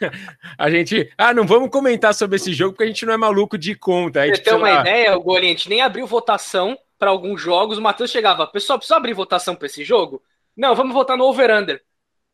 a 0.58 0.70
gente, 0.70 1.12
ah, 1.18 1.34
não 1.34 1.46
vamos 1.46 1.70
comentar 1.70 2.14
sobre 2.14 2.36
esse 2.38 2.54
jogo 2.54 2.74
porque 2.74 2.84
a 2.84 2.88
gente 2.88 3.06
não 3.06 3.14
é 3.14 3.18
maluco 3.18 3.58
de 3.58 3.76
conta. 3.76 4.26
Você 4.26 4.42
tem 4.42 4.54
uma 4.54 4.70
lá... 4.70 4.82
ideia, 4.82 5.16
o 5.16 5.22
Golim, 5.22 5.48
a 5.48 5.52
gente 5.52 5.70
nem 5.70 5.82
abriu 5.82 6.06
votação 6.08 6.78
para 6.98 7.10
alguns 7.10 7.42
jogos. 7.42 7.78
O 7.78 7.82
Matheus 7.82 8.12
chegava, 8.12 8.48
pessoal, 8.48 8.80
precisa 8.80 8.98
abrir 8.98 9.14
votação 9.14 9.56
para 9.56 9.68
esse 9.68 9.84
jogo? 9.84 10.22
Não, 10.56 10.76
vamos 10.76 10.94
votar 10.94 11.18
no 11.18 11.26
over-under. 11.26 11.82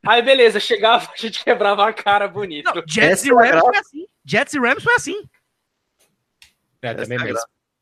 Aí 0.06 0.21
beleza, 0.21 0.60
chegava, 0.60 1.10
a 1.13 1.17
gente 1.17 1.43
quebrava 1.43 1.88
a 1.88 1.93
cara 1.93 2.27
bonito. 2.27 2.73
Não, 2.73 2.84
Jets 2.88 3.25
e 3.25 3.34
Rams 3.34 3.62
foi 3.62 3.77
assim. 3.77 4.11
Jets 4.25 4.53
e 4.53 4.60
Rams 4.60 4.84
foi 4.84 4.93
assim. 4.95 5.23
É, 6.81 6.93
também 6.93 7.19
mesmo. 7.19 7.39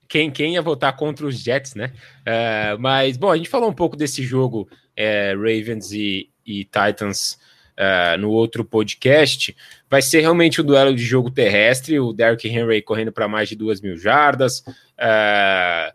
Quem, 0.08 0.32
quem 0.32 0.54
ia 0.56 0.62
votar 0.62 0.96
contra 0.96 1.26
os 1.26 1.38
Jets, 1.38 1.76
né? 1.76 1.94
Uh, 2.22 2.80
mas, 2.80 3.16
bom, 3.16 3.32
a 3.32 3.38
gente 3.38 3.50
falou 3.50 3.70
um 3.70 3.74
pouco 3.74 3.96
desse 3.96 4.24
jogo 4.24 4.68
é, 4.96 5.34
Ravens 5.34 5.92
e, 5.92 6.30
e 6.46 6.66
Titans 6.66 7.38
uh, 7.80 8.18
no 8.18 8.32
outro 8.32 8.66
podcast. 8.66 9.56
Vai 9.90 10.02
ser 10.02 10.22
realmente 10.22 10.60
o 10.60 10.64
um 10.64 10.68
duelo 10.68 10.96
de 10.96 11.04
jogo 11.04 11.30
terrestre, 11.32 12.00
o 12.00 12.12
Derrick 12.12 12.48
Henry 12.48 12.82
correndo 12.82 13.12
para 13.12 13.28
mais 13.28 13.48
de 13.48 13.56
duas 13.56 13.80
mil 13.82 13.96
jardas. 13.98 14.60
Uh, 14.98 15.94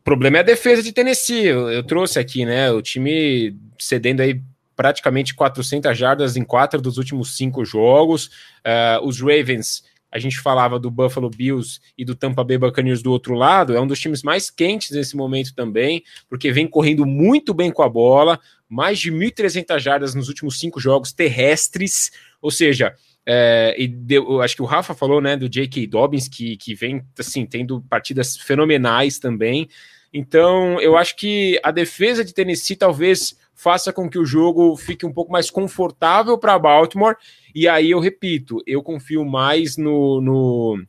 o 0.00 0.02
problema 0.02 0.38
é 0.38 0.40
a 0.40 0.44
defesa 0.44 0.82
de 0.82 0.92
Tennessee. 0.92 1.46
Eu, 1.46 1.70
eu 1.70 1.82
trouxe 1.82 2.18
aqui, 2.18 2.44
né? 2.44 2.70
O 2.70 2.80
time 2.80 3.54
cedendo 3.78 4.20
aí 4.20 4.40
praticamente 4.78 5.34
400 5.34 5.98
jardas 5.98 6.36
em 6.36 6.44
quatro 6.44 6.80
dos 6.80 6.98
últimos 6.98 7.36
cinco 7.36 7.64
jogos. 7.64 8.26
Uh, 8.58 9.04
os 9.04 9.20
Ravens 9.20 9.82
a 10.08 10.20
gente 10.20 10.38
falava 10.38 10.78
do 10.78 10.88
Buffalo 10.88 11.28
Bills 11.28 11.80
e 11.98 12.04
do 12.04 12.14
Tampa 12.14 12.44
Bay 12.44 12.56
Buccaneers 12.56 13.02
do 13.02 13.10
outro 13.10 13.34
lado, 13.34 13.76
é 13.76 13.80
um 13.80 13.86
dos 13.86 13.98
times 13.98 14.22
mais 14.22 14.48
quentes 14.50 14.92
nesse 14.92 15.16
momento 15.16 15.52
também, 15.52 16.02
porque 16.30 16.52
vem 16.52 16.66
correndo 16.66 17.04
muito 17.04 17.52
bem 17.52 17.72
com 17.72 17.82
a 17.82 17.88
bola, 17.88 18.40
mais 18.68 19.00
de 19.00 19.12
1.300 19.12 19.78
jardas 19.80 20.14
nos 20.14 20.28
últimos 20.28 20.58
cinco 20.60 20.80
jogos 20.80 21.12
terrestres, 21.12 22.10
ou 22.40 22.50
seja, 22.50 22.94
é, 23.26 23.74
e 23.76 23.86
deu, 23.86 24.40
acho 24.40 24.56
que 24.56 24.62
o 24.62 24.64
Rafa 24.64 24.94
falou, 24.94 25.20
né, 25.20 25.36
do 25.36 25.48
J.K. 25.48 25.86
Dobbins, 25.88 26.26
que, 26.26 26.56
que 26.56 26.74
vem, 26.74 27.04
assim, 27.18 27.44
tendo 27.44 27.82
partidas 27.82 28.36
fenomenais 28.38 29.18
também, 29.18 29.68
então 30.12 30.80
eu 30.80 30.96
acho 30.96 31.16
que 31.16 31.60
a 31.62 31.70
defesa 31.70 32.24
de 32.24 32.32
Tennessee 32.32 32.76
talvez 32.76 33.36
faça 33.58 33.92
com 33.92 34.08
que 34.08 34.20
o 34.20 34.24
jogo 34.24 34.76
fique 34.76 35.04
um 35.04 35.12
pouco 35.12 35.32
mais 35.32 35.50
confortável 35.50 36.38
para 36.38 36.56
Baltimore. 36.56 37.16
E 37.52 37.66
aí 37.66 37.90
eu 37.90 37.98
repito, 37.98 38.62
eu 38.64 38.80
confio 38.84 39.24
mais 39.24 39.76
no, 39.76 40.20
no, 40.20 40.84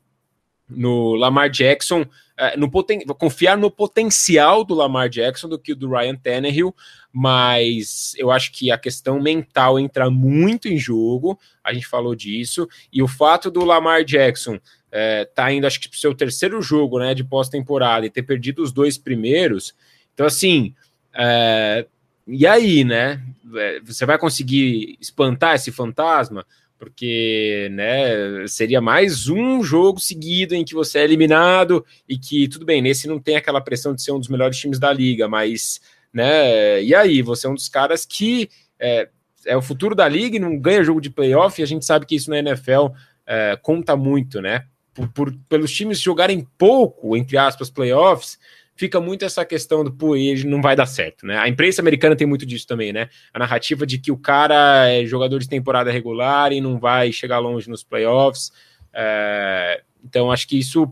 no 0.70 1.16
Lamar 1.16 1.50
Jackson, 1.50 2.06
é, 2.38 2.56
no 2.56 2.70
poten 2.70 3.04
confiar 3.18 3.58
no 3.58 3.72
potencial 3.72 4.64
do 4.64 4.76
Lamar 4.76 5.10
Jackson 5.10 5.50
do 5.50 5.58
que 5.58 5.74
do 5.74 5.90
Ryan 5.90 6.16
Tannehill, 6.16 6.76
mas 7.12 8.14
eu 8.20 8.30
acho 8.30 8.52
que 8.52 8.70
a 8.70 8.78
questão 8.78 9.20
mental 9.20 9.80
entra 9.80 10.08
muito 10.12 10.68
em 10.68 10.78
jogo, 10.78 11.40
a 11.64 11.74
gente 11.74 11.88
falou 11.88 12.14
disso, 12.14 12.68
e 12.94 13.02
o 13.02 13.08
fato 13.08 13.50
do 13.50 13.66
Lamar 13.66 14.04
Jackson 14.04 14.60
é, 14.92 15.26
tá 15.26 15.52
indo, 15.52 15.66
acho 15.66 15.80
que, 15.80 15.90
para 15.90 15.98
o 15.98 16.00
seu 16.00 16.14
terceiro 16.14 16.62
jogo 16.62 17.00
né, 17.00 17.16
de 17.16 17.24
pós-temporada 17.24 18.06
e 18.06 18.12
ter 18.12 18.22
perdido 18.22 18.62
os 18.62 18.72
dois 18.72 18.96
primeiros, 18.96 19.74
então 20.14 20.28
assim. 20.28 20.76
É, 21.16 21.88
e 22.30 22.46
aí, 22.46 22.84
né? 22.84 23.22
É, 23.56 23.80
você 23.82 24.06
vai 24.06 24.18
conseguir 24.18 24.98
espantar 25.02 25.56
esse 25.56 25.72
fantasma? 25.72 26.46
Porque, 26.78 27.68
né, 27.72 28.48
seria 28.48 28.80
mais 28.80 29.28
um 29.28 29.62
jogo 29.62 30.00
seguido 30.00 30.56
em 30.56 30.64
que 30.64 30.74
você 30.74 31.00
é 31.00 31.04
eliminado 31.04 31.86
e 32.08 32.18
que, 32.18 32.48
tudo 32.48 32.66
bem, 32.66 32.82
nesse 32.82 33.08
não 33.08 33.20
tem 33.20 33.36
aquela 33.36 33.60
pressão 33.60 33.94
de 33.94 34.02
ser 34.02 34.14
um 34.14 34.20
dos 34.20 34.30
melhores 34.30 34.58
times 34.58 34.80
da 34.80 34.94
liga, 34.94 35.28
mas, 35.28 35.82
né, 36.14 36.82
e 36.82 36.96
aí? 36.96 37.22
Você 37.22 37.48
é 37.48 37.50
um 37.50 37.56
dos 37.56 37.68
caras 37.68 38.06
que 38.06 38.50
é, 38.80 39.10
é 39.46 39.58
o 39.58 39.62
futuro 39.62 39.94
da 39.94 40.08
liga 40.08 40.38
e 40.38 40.40
não 40.40 40.58
ganha 40.58 40.84
jogo 40.84 41.02
de 41.02 41.10
playoff, 41.10 41.60
e 41.60 41.64
a 41.64 41.68
gente 41.68 41.86
sabe 41.86 42.06
que 42.06 42.16
isso 42.16 42.30
na 42.30 42.40
NFL 42.40 42.88
é, 43.28 43.58
conta 43.62 43.96
muito, 43.98 44.42
né? 44.42 44.66
Por, 44.94 45.08
por, 45.10 45.36
pelos 45.50 45.74
times 45.74 46.00
jogarem 46.00 46.48
pouco, 46.58 47.18
entre 47.18 47.38
aspas, 47.38 47.70
playoffs, 47.70 48.40
fica 48.80 49.02
muito 49.02 49.26
essa 49.26 49.44
questão 49.44 49.84
do, 49.84 49.92
pô, 49.92 50.16
ele 50.16 50.46
não 50.46 50.62
vai 50.62 50.74
dar 50.74 50.86
certo, 50.86 51.28
né? 51.28 51.38
A 51.38 51.50
imprensa 51.50 51.82
americana 51.82 52.16
tem 52.16 52.26
muito 52.26 52.46
disso 52.46 52.66
também, 52.66 52.94
né? 52.94 53.10
A 53.34 53.38
narrativa 53.38 53.86
de 53.86 53.98
que 53.98 54.10
o 54.10 54.18
cara 54.18 54.90
é 54.90 55.06
jogador 55.06 55.38
de 55.40 55.50
temporada 55.50 55.92
regular 55.92 56.54
e 56.54 56.62
não 56.62 56.80
vai 56.80 57.12
chegar 57.12 57.40
longe 57.40 57.70
nos 57.70 57.84
playoffs. 57.84 58.54
É, 58.94 59.84
então, 60.02 60.32
acho 60.32 60.48
que 60.48 60.58
isso, 60.58 60.90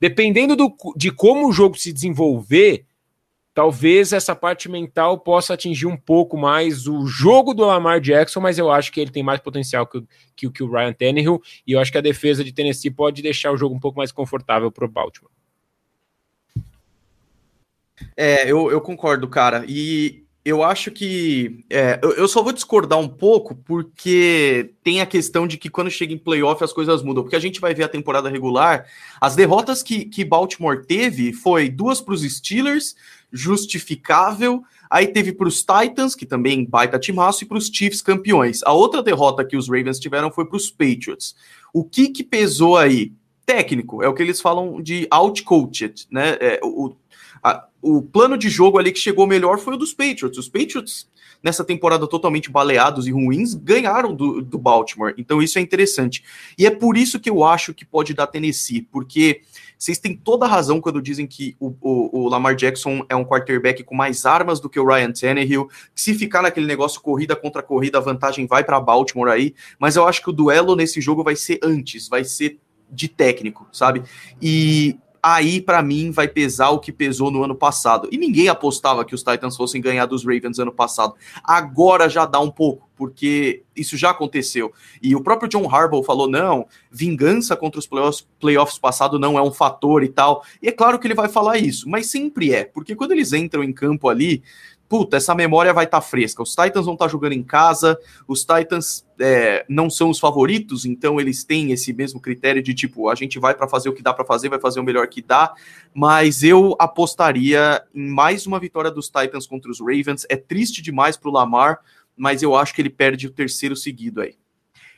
dependendo 0.00 0.54
do, 0.54 0.72
de 0.94 1.10
como 1.10 1.48
o 1.48 1.52
jogo 1.52 1.76
se 1.76 1.92
desenvolver, 1.92 2.84
talvez 3.52 4.12
essa 4.12 4.36
parte 4.36 4.68
mental 4.68 5.18
possa 5.18 5.54
atingir 5.54 5.86
um 5.86 5.96
pouco 5.96 6.38
mais 6.38 6.86
o 6.86 7.08
jogo 7.08 7.52
do 7.52 7.66
Lamar 7.66 8.00
Jackson, 8.00 8.38
mas 8.38 8.56
eu 8.56 8.70
acho 8.70 8.92
que 8.92 9.00
ele 9.00 9.10
tem 9.10 9.24
mais 9.24 9.40
potencial 9.40 9.84
que, 9.84 10.00
que, 10.36 10.48
que 10.48 10.62
o 10.62 10.70
Ryan 10.70 10.92
Tannehill, 10.92 11.42
e 11.66 11.72
eu 11.72 11.80
acho 11.80 11.90
que 11.90 11.98
a 11.98 12.02
defesa 12.02 12.44
de 12.44 12.52
Tennessee 12.52 12.92
pode 12.92 13.20
deixar 13.20 13.50
o 13.50 13.56
jogo 13.56 13.74
um 13.74 13.80
pouco 13.80 13.98
mais 13.98 14.12
confortável 14.12 14.70
para 14.70 14.84
o 14.84 14.88
Baltimore. 14.88 15.39
É, 18.16 18.50
eu, 18.50 18.70
eu 18.70 18.80
concordo, 18.80 19.28
cara. 19.28 19.64
E 19.66 20.24
eu 20.44 20.62
acho 20.62 20.90
que. 20.90 21.64
É, 21.68 21.98
eu, 22.02 22.12
eu, 22.12 22.28
só 22.28 22.42
vou 22.42 22.52
discordar 22.52 22.98
um 22.98 23.08
pouco, 23.08 23.54
porque 23.54 24.72
tem 24.82 25.00
a 25.00 25.06
questão 25.06 25.46
de 25.46 25.58
que 25.58 25.68
quando 25.68 25.90
chega 25.90 26.14
em 26.14 26.18
playoff 26.18 26.62
as 26.64 26.72
coisas 26.72 27.02
mudam. 27.02 27.22
Porque 27.22 27.36
a 27.36 27.40
gente 27.40 27.60
vai 27.60 27.74
ver 27.74 27.84
a 27.84 27.88
temporada 27.88 28.28
regular. 28.28 28.86
As 29.20 29.36
derrotas 29.36 29.82
que, 29.82 30.06
que 30.06 30.24
Baltimore 30.24 30.84
teve 30.86 31.32
foi 31.32 31.68
duas 31.68 32.00
para 32.00 32.14
os 32.14 32.22
Steelers, 32.22 32.94
justificável. 33.30 34.62
Aí 34.90 35.06
teve 35.06 35.32
para 35.32 35.46
os 35.46 35.62
Titans, 35.62 36.16
que 36.16 36.26
também 36.26 36.64
baita 36.64 36.98
timaço, 36.98 37.44
e 37.44 37.46
para 37.46 37.58
os 37.58 37.68
Chiefs 37.68 38.02
campeões. 38.02 38.60
A 38.64 38.72
outra 38.72 39.02
derrota 39.02 39.44
que 39.44 39.56
os 39.56 39.68
Ravens 39.68 40.00
tiveram 40.00 40.32
foi 40.32 40.46
para 40.46 40.56
os 40.56 40.70
Patriots. 40.70 41.36
O 41.72 41.84
que, 41.84 42.08
que 42.08 42.24
pesou 42.24 42.76
aí? 42.76 43.12
Técnico, 43.46 44.02
é 44.02 44.08
o 44.08 44.14
que 44.14 44.22
eles 44.22 44.40
falam 44.40 44.80
de 44.80 45.08
outcoached, 45.10 46.06
né? 46.10 46.36
É, 46.40 46.60
o, 46.62 46.94
a, 47.42 47.66
o 47.82 48.02
plano 48.02 48.36
de 48.36 48.48
jogo 48.48 48.78
ali 48.78 48.92
que 48.92 48.98
chegou 48.98 49.26
melhor 49.26 49.58
foi 49.58 49.74
o 49.74 49.76
dos 49.76 49.92
Patriots. 49.92 50.38
Os 50.38 50.48
Patriots, 50.48 51.08
nessa 51.42 51.64
temporada 51.64 52.06
totalmente 52.06 52.50
baleados 52.50 53.06
e 53.06 53.10
ruins, 53.10 53.54
ganharam 53.54 54.14
do, 54.14 54.42
do 54.42 54.58
Baltimore. 54.58 55.14
Então 55.16 55.40
isso 55.40 55.58
é 55.58 55.62
interessante. 55.62 56.22
E 56.58 56.66
é 56.66 56.70
por 56.70 56.96
isso 56.96 57.18
que 57.18 57.30
eu 57.30 57.42
acho 57.44 57.72
que 57.72 57.84
pode 57.84 58.12
dar 58.12 58.26
Tennessee, 58.26 58.82
porque 58.82 59.40
vocês 59.78 59.98
têm 59.98 60.14
toda 60.14 60.44
a 60.44 60.48
razão 60.48 60.78
quando 60.78 61.00
dizem 61.00 61.26
que 61.26 61.56
o, 61.58 61.74
o, 61.80 62.24
o, 62.24 62.28
Lamar 62.28 62.54
Jackson 62.54 63.02
é 63.08 63.16
um 63.16 63.24
quarterback 63.24 63.82
com 63.82 63.94
mais 63.94 64.26
armas 64.26 64.60
do 64.60 64.68
que 64.68 64.78
o 64.78 64.86
Ryan 64.86 65.10
Tannehill. 65.10 65.68
Que 65.94 66.02
se 66.02 66.12
ficar 66.12 66.42
naquele 66.42 66.66
negócio 66.66 67.00
corrida 67.00 67.34
contra 67.34 67.62
corrida, 67.62 67.96
a 67.96 68.02
vantagem 68.02 68.46
vai 68.46 68.62
para 68.62 68.78
Baltimore 68.78 69.30
aí. 69.30 69.54
Mas 69.78 69.96
eu 69.96 70.06
acho 70.06 70.22
que 70.22 70.28
o 70.28 70.34
duelo 70.34 70.76
nesse 70.76 71.00
jogo 71.00 71.24
vai 71.24 71.34
ser 71.34 71.58
antes, 71.62 72.08
vai 72.08 72.24
ser 72.24 72.58
de 72.90 73.08
técnico, 73.08 73.66
sabe? 73.72 74.02
E 74.42 74.98
aí 75.22 75.60
para 75.60 75.82
mim 75.82 76.10
vai 76.10 76.28
pesar 76.28 76.70
o 76.70 76.78
que 76.78 76.92
pesou 76.92 77.30
no 77.30 77.44
ano 77.44 77.54
passado. 77.54 78.08
E 78.10 78.18
ninguém 78.18 78.48
apostava 78.48 79.04
que 79.04 79.14
os 79.14 79.22
Titans 79.22 79.56
fossem 79.56 79.80
ganhar 79.80 80.06
dos 80.06 80.24
Ravens 80.24 80.58
ano 80.58 80.72
passado. 80.72 81.14
Agora 81.42 82.08
já 82.08 82.26
dá 82.26 82.40
um 82.40 82.50
pouco, 82.50 82.88
porque 82.96 83.62
isso 83.76 83.96
já 83.96 84.10
aconteceu. 84.10 84.72
E 85.02 85.14
o 85.14 85.22
próprio 85.22 85.48
John 85.48 85.68
Harbaugh 85.68 86.02
falou: 86.02 86.28
não, 86.28 86.66
vingança 86.90 87.56
contra 87.56 87.78
os 87.78 87.86
playoffs, 87.86 88.26
playoffs 88.38 88.78
passado 88.78 89.18
não 89.18 89.38
é 89.38 89.42
um 89.42 89.52
fator 89.52 90.02
e 90.02 90.08
tal. 90.08 90.44
E 90.62 90.68
é 90.68 90.72
claro 90.72 90.98
que 90.98 91.06
ele 91.06 91.14
vai 91.14 91.28
falar 91.28 91.58
isso, 91.58 91.88
mas 91.88 92.06
sempre 92.06 92.52
é, 92.52 92.64
porque 92.64 92.94
quando 92.94 93.12
eles 93.12 93.32
entram 93.32 93.62
em 93.62 93.72
campo 93.72 94.08
ali, 94.08 94.42
puta, 94.90 95.16
essa 95.16 95.36
memória 95.36 95.72
vai 95.72 95.84
estar 95.84 96.00
tá 96.00 96.06
fresca. 96.06 96.42
Os 96.42 96.50
Titans 96.50 96.84
vão 96.84 96.94
estar 96.94 97.04
tá 97.04 97.10
jogando 97.10 97.32
em 97.32 97.44
casa, 97.44 97.96
os 98.26 98.40
Titans 98.40 99.06
é, 99.20 99.64
não 99.68 99.88
são 99.88 100.10
os 100.10 100.18
favoritos, 100.18 100.84
então 100.84 101.20
eles 101.20 101.44
têm 101.44 101.70
esse 101.70 101.92
mesmo 101.92 102.20
critério 102.20 102.60
de 102.60 102.74
tipo, 102.74 103.08
a 103.08 103.14
gente 103.14 103.38
vai 103.38 103.54
para 103.54 103.68
fazer 103.68 103.88
o 103.88 103.92
que 103.92 104.02
dá 104.02 104.12
para 104.12 104.24
fazer, 104.24 104.48
vai 104.48 104.58
fazer 104.58 104.80
o 104.80 104.82
melhor 104.82 105.06
que 105.06 105.22
dá, 105.22 105.54
mas 105.94 106.42
eu 106.42 106.74
apostaria 106.76 107.80
em 107.94 108.10
mais 108.10 108.48
uma 108.48 108.58
vitória 108.58 108.90
dos 108.90 109.06
Titans 109.06 109.46
contra 109.46 109.70
os 109.70 109.78
Ravens. 109.78 110.26
É 110.28 110.36
triste 110.36 110.82
demais 110.82 111.16
para 111.16 111.30
o 111.30 111.32
Lamar, 111.32 111.78
mas 112.16 112.42
eu 112.42 112.56
acho 112.56 112.74
que 112.74 112.82
ele 112.82 112.90
perde 112.90 113.28
o 113.28 113.30
terceiro 113.30 113.76
seguido 113.76 114.20
aí. 114.20 114.34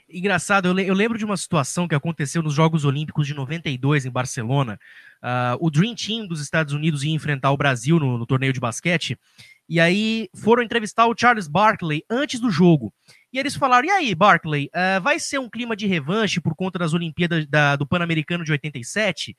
Engraçado, 0.09 0.69
eu, 0.69 0.79
eu 0.79 0.95
lembro 0.95 1.19
de 1.19 1.25
uma 1.25 1.37
situação 1.37 1.87
que 1.87 1.95
aconteceu 1.95 2.43
nos 2.43 2.55
Jogos 2.55 2.87
Olímpicos 2.87 3.27
de 3.27 3.35
92 3.35 4.07
em 4.07 4.11
Barcelona. 4.11 4.81
Uh, 5.23 5.57
o 5.61 5.71
Dream 5.71 5.95
Team 5.95 6.27
dos 6.27 6.41
Estados 6.41 6.73
Unidos 6.73 7.05
ia 7.05 7.14
enfrentar 7.14 7.51
o 7.51 7.57
Brasil 7.57 7.99
no, 7.99 8.19
no 8.19 8.27
torneio 8.27 8.53
de 8.53 8.61
basquete. 8.61 9.19
E 9.73 9.81
aí 9.81 10.29
foram 10.35 10.62
entrevistar 10.62 11.07
o 11.07 11.14
Charles 11.18 11.49
Barkley 11.49 12.05
antes 12.11 12.39
do 12.39 12.51
jogo. 12.51 12.93
E 13.33 13.39
eles 13.39 13.57
falaram: 13.57 13.89
e 13.89 13.91
aí, 13.91 14.14
Barkley, 14.14 14.66
uh, 14.66 15.01
vai 15.01 15.18
ser 15.18 15.39
um 15.39 15.49
clima 15.49 15.75
de 15.75 15.87
revanche 15.87 16.43
por 16.43 16.55
conta 16.55 16.79
das 16.79 16.93
Olimpíadas 16.93 17.47
da, 17.47 17.75
do 17.75 17.87
Pan-Americano 17.87 18.45
de 18.45 18.53
87? 18.53 19.35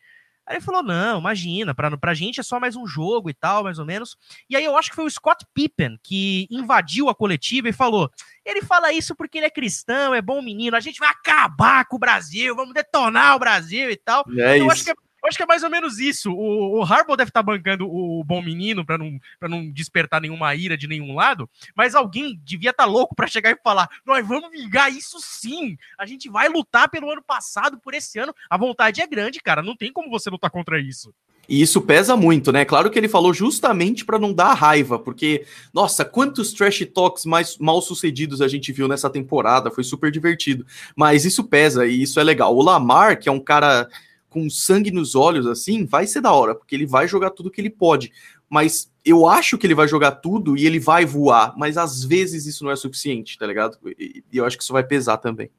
Aí 0.48 0.56
ele 0.56 0.66
falou: 0.66 0.82
não, 0.82 1.20
imagina, 1.20 1.76
pra, 1.76 1.96
pra 1.96 2.16
gente 2.16 2.40
é 2.40 2.44
só 2.44 2.60
mais 2.60 2.76
um 2.76 2.88
jogo 2.88 3.30
e 3.30 3.34
tal, 3.36 3.64
mais 3.64 3.78
ou 3.78 3.86
menos. 3.86 4.18
E 4.50 4.56
aí 4.56 4.66
eu 4.66 4.76
acho 4.76 4.90
que 4.90 4.96
foi 4.96 5.06
o 5.06 5.10
Scott 5.12 5.46
Pippen 5.54 6.00
que 6.02 6.48
invadiu 6.50 7.10
a 7.10 7.16
coletiva 7.16 7.70
e 7.70 7.72
falou: 7.72 8.10
ele 8.44 8.64
fala 8.64 8.92
isso 8.92 9.16
porque 9.16 9.38
ele 9.38 9.46
é 9.46 9.52
cristão, 9.52 10.16
é 10.16 10.22
bom 10.22 10.42
menino, 10.42 10.76
a 10.76 10.80
gente 10.80 10.98
vai 10.98 11.10
acabar 11.10 11.86
com 11.86 11.98
o 11.98 12.00
Brasil, 12.00 12.56
vamos 12.56 12.74
detonar 12.74 13.36
o 13.36 13.40
Brasil 13.40 13.88
e 13.92 13.98
tal. 13.98 14.26
É 14.36 14.54
eu 14.58 14.64
isso. 14.64 14.72
acho 14.72 14.84
que 14.84 14.90
é 14.90 14.94
eu 14.94 14.98
acho 15.28 15.38
que 15.38 15.44
é 15.44 15.46
mais 15.46 15.64
ou 15.64 15.70
menos 15.70 16.00
isso. 16.00 16.32
O, 16.32 16.80
o 16.80 16.84
Harbaugh 16.84 17.16
deve 17.16 17.30
estar 17.30 17.42
tá 17.42 17.44
bancando 17.44 17.88
o, 17.88 18.24
bom 18.24 18.42
menino 18.42 18.86
para 18.86 18.98
não, 18.98 19.20
não 19.42 19.72
despertar 19.72 20.22
nenhuma 20.22 20.54
ira 20.56 20.78
de 20.78 20.88
nenhum 20.88 21.16
lado, 21.16 21.50
mas 21.76 21.96
alguém 21.96 22.40
devia 22.44 22.72
estar 22.72 22.84
tá 22.84 22.90
louco 22.90 23.16
para 23.16 23.28
chegar 23.28 23.52
e 23.52 23.62
falar: 23.64 23.90
nós 24.06 24.26
vamos 24.28 24.52
vingar 24.52 24.92
isso 24.92 25.18
sim. 25.20 25.78
A 25.98 26.06
gente 26.06 26.30
vai 26.30 26.50
lutar 26.50 26.90
pelo 26.90 27.10
ano 27.10 27.22
passado, 27.22 27.80
por 27.80 27.94
esse 27.94 28.20
ano. 28.20 28.34
A 28.50 28.58
vontade 28.58 29.02
é 29.02 29.08
grande, 29.08 29.40
cara. 29.40 29.62
Não 29.62 29.76
tem 29.76 29.92
como 29.92 30.10
você 30.10 30.30
lutar 30.30 30.50
contra 30.50 30.80
isso. 30.80 31.14
E 31.48 31.62
isso 31.62 31.82
pesa 31.82 32.16
muito, 32.16 32.52
né? 32.52 32.64
Claro 32.64 32.90
que 32.90 32.98
ele 32.98 33.10
falou 33.10 33.34
justamente 33.34 34.06
para 34.06 34.18
não 34.18 34.34
dar 34.34 34.54
raiva, 34.54 34.98
porque, 34.98 35.46
nossa, 35.74 36.06
quantos 36.06 36.54
trash 36.54 36.86
talks 36.94 37.26
mais 37.26 37.58
mal 37.58 37.82
sucedidos 37.82 38.42
a 38.42 38.48
gente 38.48 38.72
viu 38.72 38.88
nessa 38.88 39.10
temporada, 39.10 39.70
foi 39.70 39.84
super 39.84 40.10
divertido. 40.10 40.66
Mas 40.96 41.26
isso 41.26 41.44
pesa 41.44 41.86
e 41.86 42.02
isso 42.02 42.20
é 42.20 42.24
legal. 42.24 42.56
O 42.56 42.64
Lamar, 42.64 43.20
que 43.20 43.28
é 43.28 43.32
um 43.32 43.42
cara 43.42 43.90
com 44.34 44.50
sangue 44.50 44.90
nos 44.90 45.14
olhos, 45.14 45.46
assim, 45.46 45.86
vai 45.86 46.08
ser 46.08 46.20
da 46.20 46.34
hora, 46.34 46.56
porque 46.56 46.74
ele 46.74 46.88
vai 46.88 47.08
jogar 47.08 47.30
tudo 47.30 47.52
que 47.52 47.62
ele 47.62 47.70
pode. 47.70 48.12
Mas 48.50 48.92
eu 49.06 49.28
acho 49.28 49.58
que 49.58 49.68
ele 49.68 49.76
vai 49.76 49.88
jogar 49.88 50.14
tudo 50.14 50.58
e 50.58 50.66
ele 50.66 50.80
vai 50.80 51.06
voar, 51.06 51.54
mas 51.56 51.78
às 51.78 52.04
vezes 52.04 52.48
isso 52.48 52.64
não 52.64 52.72
é 52.72 52.76
suficiente, 52.76 53.38
tá 53.38 53.46
ligado? 53.46 53.78
E 53.98 54.24
eu 54.34 54.44
acho 54.44 54.58
que 54.58 54.64
isso 54.64 54.74
vai 54.74 54.84
pesar 54.84 55.18
também. 55.18 55.52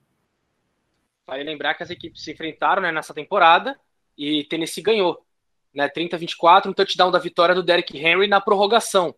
Vale 1.24 1.44
lembrar 1.44 1.74
que 1.74 1.84
as 1.84 1.90
equipes 1.90 2.22
se 2.22 2.32
enfrentaram 2.32 2.82
né, 2.82 2.90
nessa 2.90 3.14
temporada 3.14 3.78
e 4.18 4.44
Tennessee 4.44 4.82
ganhou. 4.82 5.24
Né, 5.72 5.88
30 5.88 6.16
a 6.16 6.18
24, 6.18 6.70
um 6.70 6.74
touchdown 6.74 7.10
da 7.10 7.18
vitória 7.18 7.54
do 7.54 7.62
Derrick 7.62 7.96
Henry 7.96 8.28
na 8.28 8.40
prorrogação. 8.40 9.14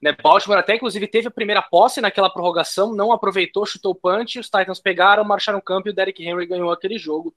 Né, 0.00 0.16
Baltimore 0.22 0.58
até, 0.58 0.74
inclusive, 0.74 1.06
teve 1.06 1.28
a 1.28 1.30
primeira 1.30 1.62
posse 1.62 2.00
naquela 2.00 2.30
prorrogação, 2.30 2.94
não 2.94 3.12
aproveitou, 3.12 3.64
chutou 3.64 3.92
o 3.92 3.94
punch, 3.94 4.38
os 4.38 4.46
Titans 4.46 4.80
pegaram, 4.80 5.24
marcharam 5.24 5.58
o 5.58 5.62
campo 5.62 5.88
e 5.88 5.90
o 5.90 5.94
Derrick 5.94 6.22
Henry 6.24 6.46
ganhou 6.46 6.70
aquele 6.70 6.98
jogo 6.98 7.34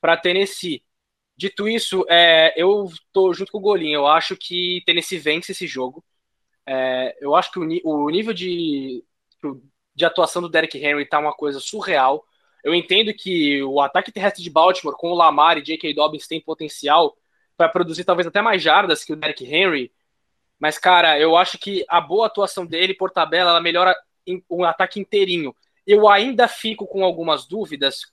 para 0.00 0.16
Tennessee. 0.16 0.82
Dito 1.38 1.68
isso, 1.68 2.04
é, 2.08 2.52
eu 2.60 2.90
tô 3.12 3.32
junto 3.32 3.52
com 3.52 3.58
o 3.58 3.60
Golinho. 3.60 3.98
Eu 4.00 4.06
acho 4.08 4.36
que 4.36 4.82
Tennessee 4.84 5.20
vence 5.20 5.52
esse 5.52 5.68
jogo. 5.68 6.04
É, 6.66 7.16
eu 7.20 7.36
acho 7.36 7.52
que 7.52 7.60
o, 7.60 7.64
o, 7.84 8.10
nível 8.10 8.34
de, 8.34 9.04
de 9.94 10.04
atuação 10.04 10.42
do 10.42 10.48
Derrick 10.48 10.76
Henry 10.76 11.06
tá 11.06 11.20
uma 11.20 11.32
coisa 11.32 11.60
surreal. 11.60 12.24
Eu 12.64 12.74
entendo 12.74 13.14
que 13.14 13.62
o 13.62 13.80
ataque 13.80 14.10
terrestre 14.10 14.42
de 14.42 14.50
Baltimore 14.50 14.96
com 14.96 15.12
o 15.12 15.14
Lamar 15.14 15.58
e 15.58 15.62
J.K. 15.62 15.94
Dobbins 15.94 16.26
tem 16.26 16.40
potencial 16.40 17.16
para 17.56 17.68
produzir 17.68 18.02
talvez 18.04 18.26
até 18.26 18.42
mais 18.42 18.60
jardas 18.60 19.04
que 19.04 19.12
o 19.12 19.16
Derrick 19.16 19.44
Henry. 19.44 19.92
Mas, 20.58 20.76
cara, 20.76 21.20
eu 21.20 21.36
acho 21.36 21.56
que 21.56 21.84
a 21.88 22.00
boa 22.00 22.26
atuação 22.26 22.66
dele 22.66 22.94
por 22.94 23.12
tabela 23.12 23.50
ela 23.50 23.60
melhora 23.60 23.94
o 24.48 24.64
ataque 24.64 24.98
inteirinho. 24.98 25.54
Eu 25.86 26.08
ainda 26.08 26.48
fico 26.48 26.84
com 26.84 27.04
algumas 27.04 27.46
dúvidas 27.46 28.12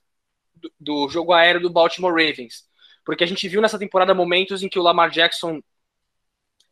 do, 0.54 0.72
do 0.78 1.08
jogo 1.08 1.32
aéreo 1.32 1.60
do 1.60 1.70
Baltimore 1.70 2.12
Ravens 2.12 2.65
porque 3.06 3.22
a 3.22 3.26
gente 3.26 3.48
viu 3.48 3.62
nessa 3.62 3.78
temporada 3.78 4.12
momentos 4.12 4.64
em 4.64 4.68
que 4.68 4.80
o 4.80 4.82
Lamar 4.82 5.10
Jackson 5.10 5.62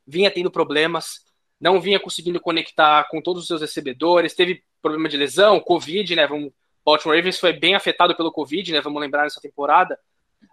vinha 0.05 0.29
tendo 0.33 0.51
problemas, 0.51 1.25
não 1.61 1.81
vinha 1.81 2.01
conseguindo 2.01 2.41
conectar 2.41 3.05
com 3.09 3.23
todos 3.23 3.43
os 3.43 3.47
seus 3.47 3.61
recebedores, 3.61 4.35
teve 4.35 4.65
problema 4.83 5.09
de 5.09 5.17
lesão, 5.17 5.61
Covid, 5.61 6.17
né? 6.17 6.27
Vamos, 6.27 6.53
Baltimore 6.85 7.17
Ravens 7.17 7.39
foi 7.39 7.53
bem 7.53 7.77
afetado 7.77 8.17
pelo 8.17 8.33
Covid, 8.33 8.73
né? 8.73 8.81
Vamos 8.81 9.01
lembrar 9.01 9.23
nessa 9.23 9.41
temporada. 9.41 9.97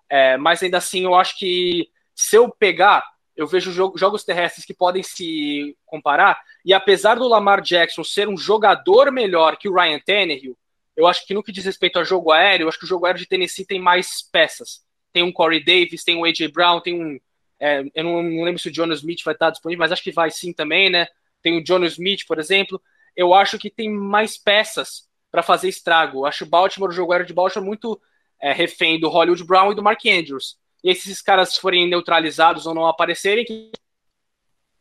É, 0.08 0.38
mas 0.38 0.62
ainda 0.62 0.78
assim, 0.78 1.04
eu 1.04 1.16
acho 1.16 1.36
que 1.40 1.90
se 2.14 2.36
eu 2.36 2.48
pegar, 2.52 3.04
eu 3.36 3.48
vejo 3.48 3.72
jogos 3.72 4.24
terrestres 4.24 4.64
que 4.64 4.76
podem 4.76 5.02
se 5.02 5.76
comparar. 5.84 6.40
E 6.64 6.76
apesar 6.76 7.16
do 7.16 7.28
Lamar 7.28 7.60
Jackson 7.60 8.04
ser 8.04 8.30
um 8.30 8.38
jogador 8.38 9.12
melhor 9.12 9.58
que 9.58 9.68
o 9.68 9.74
Ryan 9.74 10.00
Tannehill, 10.00 10.56
eu 10.96 11.08
acho 11.08 11.26
que 11.26 11.34
no 11.34 11.42
que 11.42 11.52
diz 11.52 11.66
respeito 11.66 11.98
ao 11.98 12.06
jogo 12.06 12.32
aéreo, 12.32 12.66
eu 12.66 12.70
acho 12.70 12.78
que 12.78 12.86
o 12.86 12.88
jogo 12.88 13.08
aéreo 13.08 13.20
de 13.20 13.28
Tennessee 13.28 13.66
tem 13.66 13.80
mais 13.80 14.22
peças 14.22 14.84
tem 15.12 15.24
um 15.24 15.32
Corey 15.32 15.64
Davis, 15.64 16.04
tem 16.04 16.16
um 16.16 16.26
AJ 16.26 16.52
Brown, 16.52 16.82
tem 16.82 16.94
um. 16.94 17.20
É, 17.60 17.84
eu 17.94 18.04
não, 18.04 18.24
não, 18.24 18.44
lembro 18.44 18.60
se 18.60 18.70
o 18.70 18.74
Jonas 18.74 19.00
Smith 19.00 19.24
vai 19.24 19.34
estar 19.34 19.52
disponível, 19.52 19.80
mas 19.80 19.92
acho 19.92 20.04
que 20.04 20.12
vai 20.12 20.32
sim 20.32 20.52
também, 20.52 20.90
né? 20.90 21.08
Tem 21.42 21.60
o 21.60 21.66
Jonas 21.66 21.94
Smith, 21.94 22.26
por 22.28 22.40
exemplo. 22.40 22.82
Eu 23.16 23.34
acho 23.34 23.60
que 23.60 23.70
tem 23.70 23.90
mais 23.90 24.38
peças 24.38 25.08
para 25.30 25.44
fazer 25.44 25.70
estrago. 25.70 26.20
Eu 26.20 26.26
acho 26.26 26.44
o 26.44 26.48
Baltimore, 26.48 26.90
o 26.90 26.94
jogo 26.94 27.12
aéreo 27.12 27.28
de 27.28 27.34
Baltimore, 27.34 27.66
muito 27.66 28.02
é, 28.40 28.52
refém 28.52 29.00
do 29.00 29.10
Hollywood 29.10 29.44
Brown 29.44 29.72
e 29.72 29.76
do 29.76 29.84
Mark 29.84 30.06
Andrews. 30.06 30.58
E 30.84 30.90
esses 30.90 31.22
caras 31.22 31.56
forem 31.56 31.88
neutralizados 31.88 32.66
ou 32.66 32.74
não 32.74 32.88
aparecerem, 32.88 33.46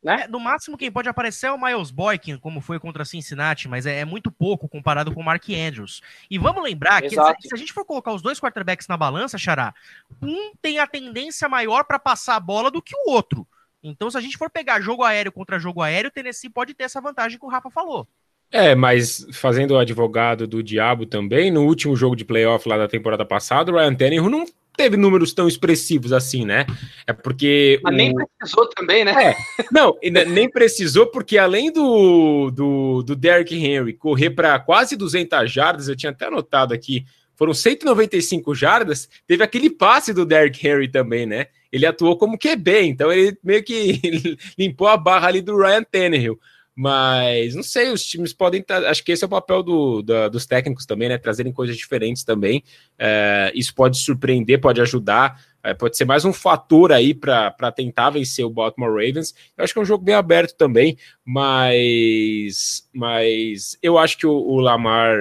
né? 0.02 0.22
É, 0.22 0.28
no 0.28 0.40
máximo, 0.40 0.78
quem 0.78 0.90
pode 0.90 1.08
aparecer 1.08 1.46
é 1.46 1.52
o 1.52 1.60
Miles 1.60 1.90
Boykin, 1.90 2.38
como 2.38 2.60
foi 2.60 2.80
contra 2.80 3.04
Cincinnati, 3.04 3.68
mas 3.68 3.84
é, 3.84 4.00
é, 4.00 4.04
muito 4.04 4.30
pouco 4.30 4.68
comparado 4.68 5.12
com 5.12 5.20
o 5.20 5.24
Mark 5.24 5.44
Andrews. 5.50 6.00
E 6.30 6.38
vamos 6.38 6.62
lembrar 6.62 7.04
Exato. 7.04 7.36
que 7.40 7.48
se 7.48 7.54
a 7.54 7.58
gente 7.58 7.72
for 7.72 7.84
colocar 7.84 8.12
os 8.12 8.22
dois 8.22 8.40
quarterbacks 8.40 8.88
na 8.88 8.96
balança, 8.96 9.36
Xará, 9.36 9.74
um 10.22 10.52
tem 10.62 10.78
a 10.78 10.86
tendência 10.86 11.48
maior 11.48 11.84
para 11.84 11.98
passar 11.98 12.36
a 12.36 12.40
bola 12.40 12.70
do 12.70 12.80
que 12.80 12.94
o 12.96 13.10
outro. 13.10 13.46
Então, 13.82 14.10
se 14.10 14.16
a 14.16 14.20
gente 14.20 14.38
for 14.38 14.50
pegar 14.50 14.80
jogo 14.80 15.04
aéreo 15.04 15.32
contra 15.32 15.58
jogo 15.58 15.82
aéreo, 15.82 16.08
o 16.08 16.12
Tennessee 16.12 16.50
pode 16.50 16.74
ter 16.74 16.84
essa 16.84 17.00
vantagem 17.00 17.38
que 17.38 17.44
o 17.44 17.48
Rafa 17.48 17.70
falou. 17.70 18.06
É, 18.52 18.74
mas 18.74 19.26
fazendo 19.32 19.72
o 19.72 19.78
advogado 19.78 20.46
do 20.46 20.62
diabo 20.62 21.06
também, 21.06 21.50
no 21.50 21.64
último 21.64 21.94
jogo 21.94 22.16
de 22.16 22.24
playoff 22.24 22.68
lá 22.68 22.76
da 22.76 22.88
temporada 22.88 23.24
passada, 23.24 23.70
o 23.70 23.76
Ryan 23.76 23.94
Tannehill 23.94 24.28
não 24.28 24.44
teve 24.80 24.96
números 24.96 25.34
tão 25.34 25.46
expressivos 25.46 26.10
assim, 26.10 26.46
né? 26.46 26.64
É 27.06 27.12
porque. 27.12 27.78
Mas 27.82 27.92
o... 27.92 27.96
nem 27.96 28.14
precisou 28.14 28.66
também, 28.70 29.04
né? 29.04 29.12
É, 29.22 29.36
não, 29.70 29.98
nem 30.28 30.48
precisou, 30.48 31.06
porque 31.08 31.36
além 31.36 31.70
do, 31.70 32.50
do, 32.50 33.02
do 33.02 33.14
Derrick 33.14 33.54
Henry 33.54 33.92
correr 33.92 34.30
para 34.30 34.58
quase 34.58 34.96
200 34.96 35.52
jardas, 35.52 35.86
eu 35.86 35.94
tinha 35.94 36.10
até 36.10 36.26
anotado 36.26 36.72
aqui, 36.72 37.04
foram 37.36 37.52
195 37.52 38.54
jardas, 38.54 39.06
teve 39.26 39.44
aquele 39.44 39.68
passe 39.68 40.14
do 40.14 40.24
Derrick 40.24 40.66
Henry 40.66 40.88
também, 40.88 41.26
né? 41.26 41.48
Ele 41.70 41.84
atuou 41.84 42.16
como 42.16 42.38
QB, 42.38 42.82
então 42.84 43.12
ele 43.12 43.36
meio 43.44 43.62
que 43.62 44.38
limpou 44.58 44.88
a 44.88 44.96
barra 44.96 45.28
ali 45.28 45.42
do 45.42 45.58
Ryan 45.58 45.82
Tannehill. 45.82 46.40
Mas 46.74 47.54
não 47.54 47.62
sei, 47.62 47.90
os 47.90 48.04
times 48.04 48.32
podem. 48.32 48.64
Acho 48.88 49.04
que 49.04 49.12
esse 49.12 49.24
é 49.24 49.26
o 49.26 49.30
papel 49.30 49.62
do, 49.62 50.02
da, 50.02 50.28
dos 50.28 50.46
técnicos 50.46 50.86
também, 50.86 51.08
né? 51.08 51.18
Trazerem 51.18 51.52
coisas 51.52 51.76
diferentes 51.76 52.24
também. 52.24 52.62
É, 52.98 53.52
isso 53.54 53.74
pode 53.74 53.98
surpreender, 53.98 54.60
pode 54.60 54.80
ajudar, 54.80 55.44
é, 55.62 55.74
pode 55.74 55.96
ser 55.96 56.04
mais 56.04 56.24
um 56.24 56.32
fator 56.32 56.92
aí 56.92 57.12
para 57.12 57.72
tentar 57.74 58.10
vencer 58.10 58.44
o 58.44 58.50
Baltimore 58.50 58.92
Ravens. 58.92 59.34
Eu 59.56 59.64
acho 59.64 59.72
que 59.72 59.78
é 59.78 59.82
um 59.82 59.86
jogo 59.86 60.04
bem 60.04 60.14
aberto 60.14 60.56
também, 60.56 60.96
mas, 61.24 62.88
mas 62.94 63.76
eu 63.82 63.98
acho 63.98 64.16
que 64.16 64.26
o, 64.26 64.32
o 64.32 64.58
Lamar 64.58 65.18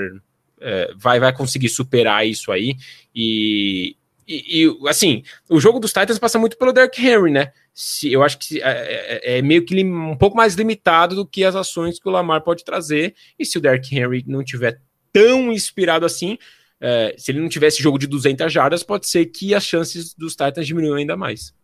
é, 0.62 0.93
vai, 0.95 1.20
vai 1.20 1.36
conseguir 1.36 1.70
superar 1.70 2.26
isso 2.26 2.52
aí. 2.52 2.76
E, 3.14 3.97
e, 4.28 4.66
e, 4.66 4.88
assim, 4.88 5.24
o 5.50 5.60
jogo 5.60 5.80
dos 5.80 5.91
Titans 5.91 6.20
passa 6.20 6.39
muito 6.39 6.58
pelo 6.58 6.72
Derrick 6.72 7.06
Henry, 7.06 7.32
né? 7.32 7.52
Se, 7.82 8.11
eu 8.11 8.21
acho 8.21 8.38
que 8.38 8.61
é, 8.61 9.21
é, 9.23 9.38
é 9.38 9.41
meio 9.41 9.63
que 9.63 9.82
um 9.82 10.17
pouco 10.17 10.36
mais 10.36 10.53
limitado 10.53 11.15
do 11.15 11.25
que 11.25 11.45
as 11.45 11.55
ações 11.55 11.97
que 11.97 12.09
o 12.09 12.11
Lamar 12.11 12.41
pode 12.41 12.65
trazer. 12.65 13.15
E 13.39 13.45
se 13.45 13.57
o 13.57 13.61
Derrick 13.61 13.97
Henry 13.97 14.21
não 14.27 14.43
tiver 14.43 14.82
tão 15.13 15.49
inspirado 15.49 16.05
assim, 16.05 16.38
é, 16.82 17.15
se 17.17 17.32
ele 17.32 17.39
não 17.39 17.47
tivesse 17.47 17.82
jogo 17.82 17.97
de 17.97 18.05
200 18.05 18.51
jardas, 18.51 18.84
pode 18.84 19.07
ser 19.07 19.27
que 19.27 19.55
as 19.55 19.63
chances 19.63 20.13
dos 20.13 20.36
Titans 20.36 20.67
diminuam 20.67 20.97
ainda 20.97 21.15
mais. 21.15 21.55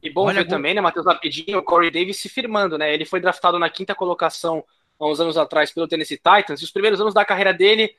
E 0.00 0.08
bom 0.08 0.26
Olha, 0.26 0.44
ver 0.44 0.48
também, 0.48 0.74
né, 0.74 0.80
Matheus, 0.80 1.06
rapidinho, 1.06 1.58
o 1.58 1.62
Corey 1.64 1.90
Davis 1.90 2.18
se 2.18 2.28
firmando, 2.28 2.78
né? 2.78 2.94
Ele 2.94 3.04
foi 3.04 3.18
draftado 3.18 3.58
na 3.58 3.68
quinta 3.68 3.96
colocação 3.96 4.62
há 4.96 5.08
uns 5.08 5.18
anos 5.18 5.36
atrás 5.36 5.72
pelo 5.72 5.88
Tennessee 5.88 6.18
Titans, 6.18 6.60
e 6.60 6.64
os 6.64 6.70
primeiros 6.70 7.00
anos 7.00 7.12
da 7.12 7.24
carreira 7.24 7.52
dele 7.52 7.96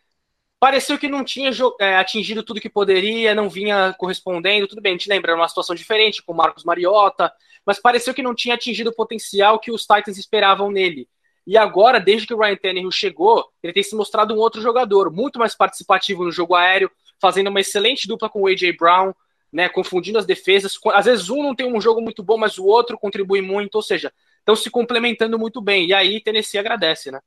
pareceu 0.60 0.98
que 0.98 1.08
não 1.08 1.24
tinha 1.24 1.52
é, 1.80 1.96
atingido 1.96 2.44
tudo 2.44 2.62
que 2.62 2.70
poderia, 2.70 3.36
não 3.36 3.50
vinha 3.50 3.94
correspondendo. 3.98 4.68
Tudo 4.68 4.82
bem, 4.82 4.92
a 4.92 4.96
gente 4.96 5.10
lembra, 5.10 5.32
era 5.32 5.40
uma 5.40 5.48
situação 5.48 5.76
diferente 5.76 6.24
com 6.24 6.34
o 6.34 6.36
Marcos 6.36 6.64
Mariota, 6.64 7.32
mas 7.66 7.80
pareceu 7.80 8.14
que 8.14 8.24
não 8.24 8.36
tinha 8.36 8.56
atingido 8.56 8.90
o 8.90 8.96
potencial 8.96 9.60
que 9.60 9.72
os 9.72 9.86
Titans 9.86 10.18
esperavam 10.18 10.72
nele. 10.72 11.08
E 11.48 11.58
agora, 11.58 12.00
desde 12.00 12.26
que 12.26 12.34
o 12.34 12.40
Ryan 12.40 12.56
Tannehill 12.56 12.92
chegou, 12.92 13.48
ele 13.62 13.74
tem 13.74 13.84
se 13.84 13.96
mostrado 13.96 14.34
um 14.34 14.38
outro 14.38 14.62
jogador, 14.62 15.12
muito 15.12 15.38
mais 15.38 15.54
participativo 15.54 16.24
no 16.24 16.32
jogo 16.32 16.56
aéreo, 16.56 16.90
fazendo 17.22 17.50
uma 17.50 17.60
excelente 17.60 18.08
dupla 18.08 18.30
com 18.30 18.42
o 18.42 18.48
A.J. 18.48 18.74
Brown, 18.74 19.14
né, 19.54 19.70
confundindo 19.70 20.18
as 20.18 20.26
defesas. 20.26 20.78
Às 20.94 21.06
vezes 21.06 21.30
um 21.30 21.44
não 21.44 21.56
tem 21.56 21.72
um 21.72 21.80
jogo 21.80 22.02
muito 22.02 22.24
bom, 22.24 22.38
mas 22.38 22.58
o 22.58 22.66
outro 22.66 22.98
contribui 22.98 23.42
muito, 23.42 23.76
ou 23.76 23.82
seja, 23.82 24.12
estão 24.40 24.56
se 24.56 24.70
complementando 24.70 25.38
muito 25.38 25.62
bem. 25.62 25.88
E 25.88 25.94
aí 25.94 26.20
Tennessee 26.20 26.60
agradece, 26.60 27.12
né? 27.12 27.20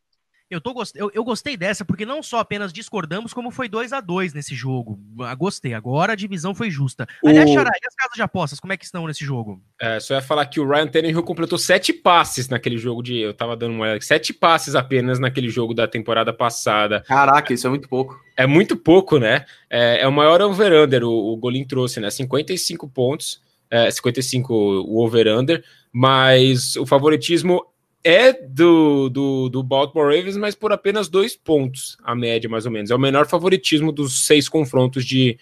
Eu, 0.51 0.63
tô, 0.63 0.75
eu, 0.95 1.11
eu 1.13 1.23
gostei 1.23 1.59
dessa 1.59 1.85
porque 1.85 2.07
não 2.07 2.23
só 2.23 2.39
apenas 2.39 2.73
discordamos, 2.73 3.35
como 3.35 3.51
foi 3.51 3.69
2 3.69 3.93
a 3.93 4.01
2 4.01 4.33
nesse 4.33 4.55
jogo. 4.55 4.99
Ah, 5.21 5.35
gostei. 5.35 5.75
Agora 5.75 6.15
a 6.15 6.17
divisão 6.17 6.55
foi 6.55 6.71
justa. 6.71 7.07
Aliás, 7.25 7.51
Xará, 7.51 7.71
e 7.71 7.87
as 7.87 7.95
casas 7.95 8.15
de 8.15 8.23
apostas, 8.23 8.59
como 8.59 8.73
é 8.73 8.77
que 8.77 8.85
estão 8.87 9.07
nesse 9.07 9.25
jogo? 9.25 9.61
É, 9.79 10.01
só 10.01 10.15
ia 10.15 10.23
falar 10.23 10.47
que 10.47 10.59
o 10.59 10.67
Ryan 10.67 10.87
Tannehill 10.87 11.23
completou 11.23 11.59
sete 11.59 11.93
passes 11.93 12.49
naquele 12.49 12.79
jogo 12.79 13.03
de. 13.03 13.19
Eu 13.19 13.35
tava 13.35 13.57
dando 13.57 13.73
uma 13.75 13.85
olhada. 13.85 14.01
Sete 14.01 14.33
passes 14.33 14.75
apenas 14.75 15.19
naquele 15.19 15.51
jogo 15.51 15.75
da 15.75 15.87
temporada 15.87 16.33
passada. 16.33 17.03
Caraca, 17.03 17.53
isso 17.53 17.67
é 17.67 17.71
muito 17.71 17.89
pouco. 17.89 18.19
É 18.35 18.47
muito 18.47 18.75
pouco, 18.77 19.19
né? 19.19 19.45
É, 19.69 20.01
é 20.01 20.09
o 20.09 20.13
maior 20.13 20.41
over-under, 20.41 21.05
o, 21.05 21.33
o 21.33 21.37
Golin 21.37 21.65
trouxe, 21.65 22.01
né? 22.01 22.11
55 22.11 22.89
pontos. 22.89 23.43
é, 23.71 23.91
55 23.91 24.55
o 24.55 25.05
over-under, 25.05 25.63
mas 25.93 26.75
o 26.77 26.87
favoritismo 26.87 27.67
é 28.05 28.33
do, 28.33 29.09
do, 29.09 29.49
do 29.49 29.63
Baltimore 29.63 30.15
Ravens, 30.15 30.37
mas 30.37 30.55
por 30.55 30.73
apenas 30.73 31.09
dois 31.09 31.37
pontos, 31.37 31.97
a 32.03 32.15
média 32.15 32.49
mais 32.49 32.67
ou 32.67 32.73
menos. 32.73 32.91
É 32.91 32.95
o 32.95 32.99
menor 32.99 33.27
favoritismo 33.27 33.93
dos 33.93 34.27
seis 34.27 34.49
confrontos 34.49 35.05
de, 35.05 35.39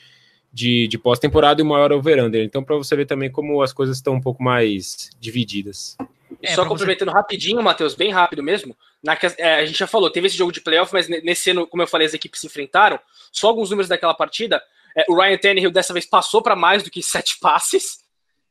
de, 0.52 0.88
de 0.88 0.98
pós-temporada 0.98 1.60
e 1.60 1.64
o 1.64 1.66
maior 1.66 1.92
over-under. 1.92 2.42
Então, 2.42 2.64
para 2.64 2.76
você 2.76 2.96
ver 2.96 3.06
também 3.06 3.30
como 3.30 3.62
as 3.62 3.72
coisas 3.72 3.98
estão 3.98 4.14
um 4.14 4.20
pouco 4.20 4.42
mais 4.42 5.10
divididas. 5.20 5.96
É, 6.42 6.54
Só 6.54 6.64
complementando 6.66 7.10
você... 7.10 7.16
rapidinho, 7.16 7.62
Matheus, 7.62 7.94
bem 7.94 8.10
rápido 8.10 8.42
mesmo. 8.42 8.76
Na, 9.02 9.16
é, 9.38 9.56
a 9.56 9.66
gente 9.66 9.78
já 9.78 9.86
falou, 9.86 10.10
teve 10.10 10.26
esse 10.26 10.36
jogo 10.36 10.52
de 10.52 10.60
playoff, 10.60 10.92
mas 10.92 11.08
nesse 11.08 11.50
ano, 11.50 11.66
como 11.66 11.82
eu 11.82 11.86
falei, 11.86 12.06
as 12.06 12.14
equipes 12.14 12.40
se 12.40 12.46
enfrentaram. 12.46 12.98
Só 13.30 13.48
alguns 13.48 13.70
números 13.70 13.88
daquela 13.88 14.14
partida. 14.14 14.62
É, 14.96 15.04
o 15.08 15.14
Ryan 15.14 15.36
Tannehill 15.36 15.70
dessa 15.70 15.92
vez 15.92 16.06
passou 16.06 16.42
para 16.42 16.56
mais 16.56 16.82
do 16.82 16.90
que 16.90 17.02
sete 17.02 17.38
passes. 17.40 18.04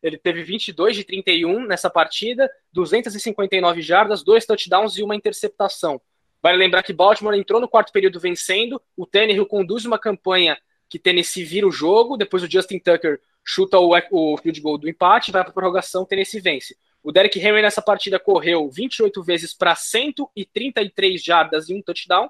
Ele 0.05 0.19
teve 0.19 0.43
22 0.43 0.95
de 0.95 1.03
31 1.03 1.65
nessa 1.65 1.89
partida, 1.89 2.47
259 2.71 3.81
jardas, 3.81 4.23
dois 4.23 4.45
touchdowns 4.45 4.99
e 4.99 5.03
uma 5.03 5.15
interceptação. 5.15 5.99
Vale 6.43 6.59
lembrar 6.59 6.83
que 6.83 6.93
Baltimore 6.93 7.35
entrou 7.35 7.59
no 7.59 7.67
quarto 7.67 7.91
período 7.91 8.19
vencendo. 8.19 8.79
O 8.95 9.07
Tannehill 9.07 9.47
conduz 9.47 9.83
uma 9.83 9.97
campanha 9.97 10.59
que 10.87 10.99
Tennessee 10.99 11.43
vira 11.43 11.67
o 11.67 11.71
jogo. 11.71 12.17
Depois 12.17 12.43
o 12.43 12.51
Justin 12.51 12.77
Tucker 12.77 13.19
chuta 13.43 13.79
o, 13.79 13.95
o 14.11 14.37
field 14.37 14.61
goal 14.61 14.77
do 14.77 14.87
empate, 14.87 15.31
vai 15.31 15.41
para 15.41 15.49
a 15.49 15.53
prorrogação, 15.53 16.05
Tennessee 16.05 16.39
vence. 16.39 16.77
O 17.01 17.11
Derek 17.11 17.39
Henry 17.39 17.63
nessa 17.63 17.81
partida 17.81 18.19
correu 18.19 18.69
28 18.69 19.23
vezes 19.23 19.55
para 19.55 19.73
133 19.73 21.23
jardas 21.23 21.67
e 21.67 21.73
um 21.73 21.81
touchdown. 21.81 22.29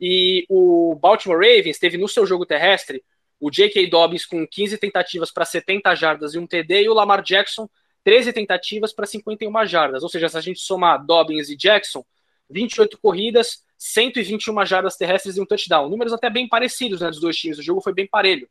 E 0.00 0.44
o 0.48 0.96
Baltimore 0.96 1.38
Ravens 1.38 1.78
teve 1.78 1.96
no 1.96 2.08
seu 2.08 2.26
jogo 2.26 2.44
terrestre 2.44 3.04
o 3.42 3.50
J.K. 3.50 3.88
Dobbins 3.88 4.24
com 4.24 4.46
15 4.46 4.78
tentativas 4.78 5.32
para 5.32 5.44
70 5.44 5.92
jardas 5.96 6.32
e 6.32 6.38
um 6.38 6.46
TD, 6.46 6.82
e 6.82 6.88
o 6.88 6.94
Lamar 6.94 7.20
Jackson 7.24 7.68
13 8.04 8.32
tentativas 8.32 8.92
para 8.92 9.04
51 9.04 9.66
jardas. 9.66 10.04
Ou 10.04 10.08
seja, 10.08 10.28
se 10.28 10.38
a 10.38 10.40
gente 10.40 10.60
somar 10.60 11.04
Dobbins 11.04 11.50
e 11.50 11.56
Jackson, 11.56 12.04
28 12.48 12.96
corridas, 13.00 13.64
121 13.76 14.64
jardas 14.64 14.96
terrestres 14.96 15.36
e 15.36 15.40
um 15.40 15.44
touchdown. 15.44 15.88
Números 15.88 16.12
até 16.12 16.30
bem 16.30 16.48
parecidos 16.48 17.00
né, 17.00 17.08
dos 17.08 17.20
dois 17.20 17.36
times. 17.36 17.58
O 17.58 17.62
jogo 17.62 17.80
foi 17.80 17.92
bem 17.92 18.06
parelho. 18.06 18.48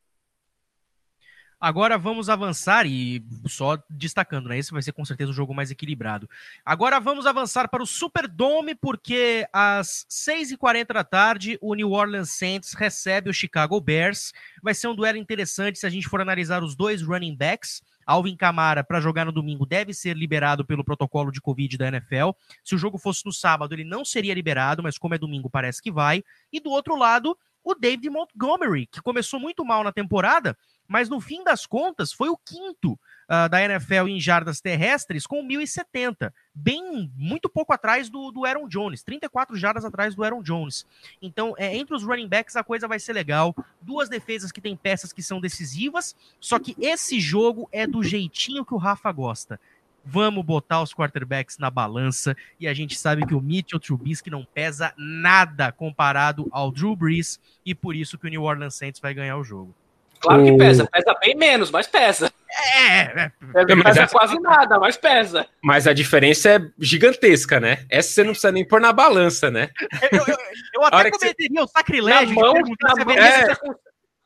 Agora 1.62 1.96
vamos 1.96 2.28
avançar 2.28 2.88
e 2.88 3.24
só 3.48 3.78
destacando, 3.88 4.50
né? 4.50 4.58
Esse 4.58 4.72
vai 4.72 4.82
ser 4.82 4.94
com 4.94 5.06
certeza 5.06 5.30
o 5.30 5.34
jogo 5.34 5.54
mais 5.54 5.70
equilibrado. 5.70 6.28
Agora 6.66 7.00
vamos 7.00 7.28
avançar 7.28 7.70
para 7.70 7.84
o 7.84 7.86
Superdome, 7.86 8.74
porque 8.74 9.48
às 9.54 10.04
6h40 10.10 10.88
da 10.92 11.04
tarde 11.04 11.60
o 11.62 11.76
New 11.76 11.92
Orleans 11.92 12.32
Saints 12.32 12.74
recebe 12.74 13.30
o 13.30 13.34
Chicago 13.34 13.80
Bears. 13.80 14.34
Vai 14.64 14.74
ser 14.74 14.88
um 14.88 14.96
duelo 14.96 15.20
interessante 15.20 15.78
se 15.78 15.86
a 15.86 15.90
gente 15.92 16.10
for 16.10 16.20
analisar 16.20 16.64
os 16.64 16.76
dois 16.76 17.04
running 17.04 17.36
backs. 17.36 17.84
Alvin 18.08 18.36
Camara, 18.36 18.84
para 18.84 19.00
jogar 19.00 19.26
no 19.26 19.32
domingo, 19.32 19.64
deve 19.64 19.94
ser 19.94 20.18
liberado 20.18 20.66
pelo 20.66 20.84
protocolo 20.84 21.32
de 21.32 21.40
Covid 21.40 21.78
da 21.78 21.90
NFL. 21.90 22.32
Se 22.64 22.74
o 22.74 22.78
jogo 22.78 22.98
fosse 22.98 23.24
no 23.24 23.32
sábado, 23.32 23.76
ele 23.76 23.84
não 23.84 24.04
seria 24.04 24.34
liberado, 24.34 24.82
mas 24.82 24.98
como 24.98 25.14
é 25.14 25.18
domingo, 25.20 25.48
parece 25.48 25.80
que 25.80 25.92
vai. 25.92 26.24
E 26.52 26.60
do 26.60 26.72
outro 26.72 26.96
lado, 26.96 27.38
o 27.64 27.76
David 27.76 28.10
Montgomery, 28.10 28.88
que 28.88 29.02
começou 29.02 29.40
muito 29.40 29.64
mal 29.64 29.84
na 29.84 29.92
temporada, 29.92 30.58
mas 30.92 31.08
no 31.08 31.22
fim 31.22 31.42
das 31.42 31.66
contas 31.66 32.12
foi 32.12 32.28
o 32.28 32.36
quinto 32.36 33.00
uh, 33.30 33.48
da 33.50 33.64
NFL 33.64 34.10
em 34.10 34.20
jardas 34.20 34.60
terrestres 34.60 35.26
com 35.26 35.42
1.070, 35.42 36.34
bem 36.54 37.10
muito 37.16 37.48
pouco 37.48 37.72
atrás 37.72 38.10
do, 38.10 38.30
do 38.30 38.46
Aaron 38.46 38.68
Jones, 38.68 39.02
34 39.02 39.56
jardas 39.56 39.86
atrás 39.86 40.14
do 40.14 40.22
Aaron 40.22 40.44
Jones. 40.44 40.86
Então, 41.22 41.56
é, 41.58 41.74
entre 41.78 41.96
os 41.96 42.04
running 42.04 42.28
backs 42.28 42.58
a 42.58 42.64
coisa 42.64 42.90
vai 42.90 43.00
ser 43.00 43.14
legal. 43.14 43.56
Duas 43.82 44.10
defesas 44.10 44.52
que 44.52 44.60
têm 44.60 44.76
peças 44.76 45.14
que 45.14 45.24
são 45.24 45.40
decisivas, 45.40 46.14
só 46.42 46.60
que 46.60 46.76
esse 46.78 47.22
jogo 47.22 47.70
é 47.72 47.88
do 47.88 48.04
jeitinho 48.04 48.66
que 48.66 48.74
o 48.74 48.78
Rafa 48.78 49.14
gosta. 49.14 49.58
Vamos 50.04 50.44
botar 50.44 50.82
os 50.82 50.94
quarterbacks 50.94 51.58
na 51.58 51.70
balança 51.70 52.36
e 52.60 52.68
a 52.68 52.74
gente 52.74 52.98
sabe 52.98 53.26
que 53.26 53.36
o 53.36 53.40
Mitchell 53.40 53.80
Trubisky 53.80 54.30
não 54.30 54.44
pesa 54.44 54.94
nada 54.98 55.72
comparado 55.72 56.50
ao 56.52 56.70
Drew 56.70 56.98
Brees 56.98 57.40
e 57.66 57.74
por 57.74 57.96
isso 57.96 58.18
que 58.18 58.28
o 58.28 58.30
New 58.30 58.44
Orleans 58.44 58.76
Saints 58.76 59.00
vai 59.00 59.14
ganhar 59.14 59.38
o 59.38 59.44
jogo. 59.44 59.74
Claro 60.22 60.46
que 60.46 60.56
pesa, 60.56 60.86
pesa 60.86 61.16
bem 61.20 61.36
menos, 61.36 61.72
mas 61.72 61.88
pesa. 61.88 62.32
É, 62.50 62.98
é. 63.00 63.32
é 63.56 63.84
pesa 63.84 64.08
quase 64.08 64.40
nada, 64.40 64.80
mas 64.80 64.96
pesa. 64.96 65.48
Mas 65.64 65.88
a 65.88 65.94
diferença 65.94 66.50
é 66.50 66.62
gigantesca, 66.78 67.60
né? 67.60 67.86
Essa 67.90 68.10
você 68.12 68.24
não 68.24 68.32
precisa 68.32 68.52
nem 68.52 68.68
pôr 68.68 68.80
na 68.80 68.94
balança, 68.94 69.50
né? 69.50 69.70
Eu, 70.12 70.20
eu, 70.28 70.38
eu 70.76 70.86
até 70.86 71.10
cometeria 71.10 71.62
você... 71.62 71.64
o 71.64 71.68
sacrilégio. 71.68 72.36
Na 72.36 72.42
mão, 72.42 72.54
na 72.54 73.06
mão, 73.06 73.16
é. 73.16 73.58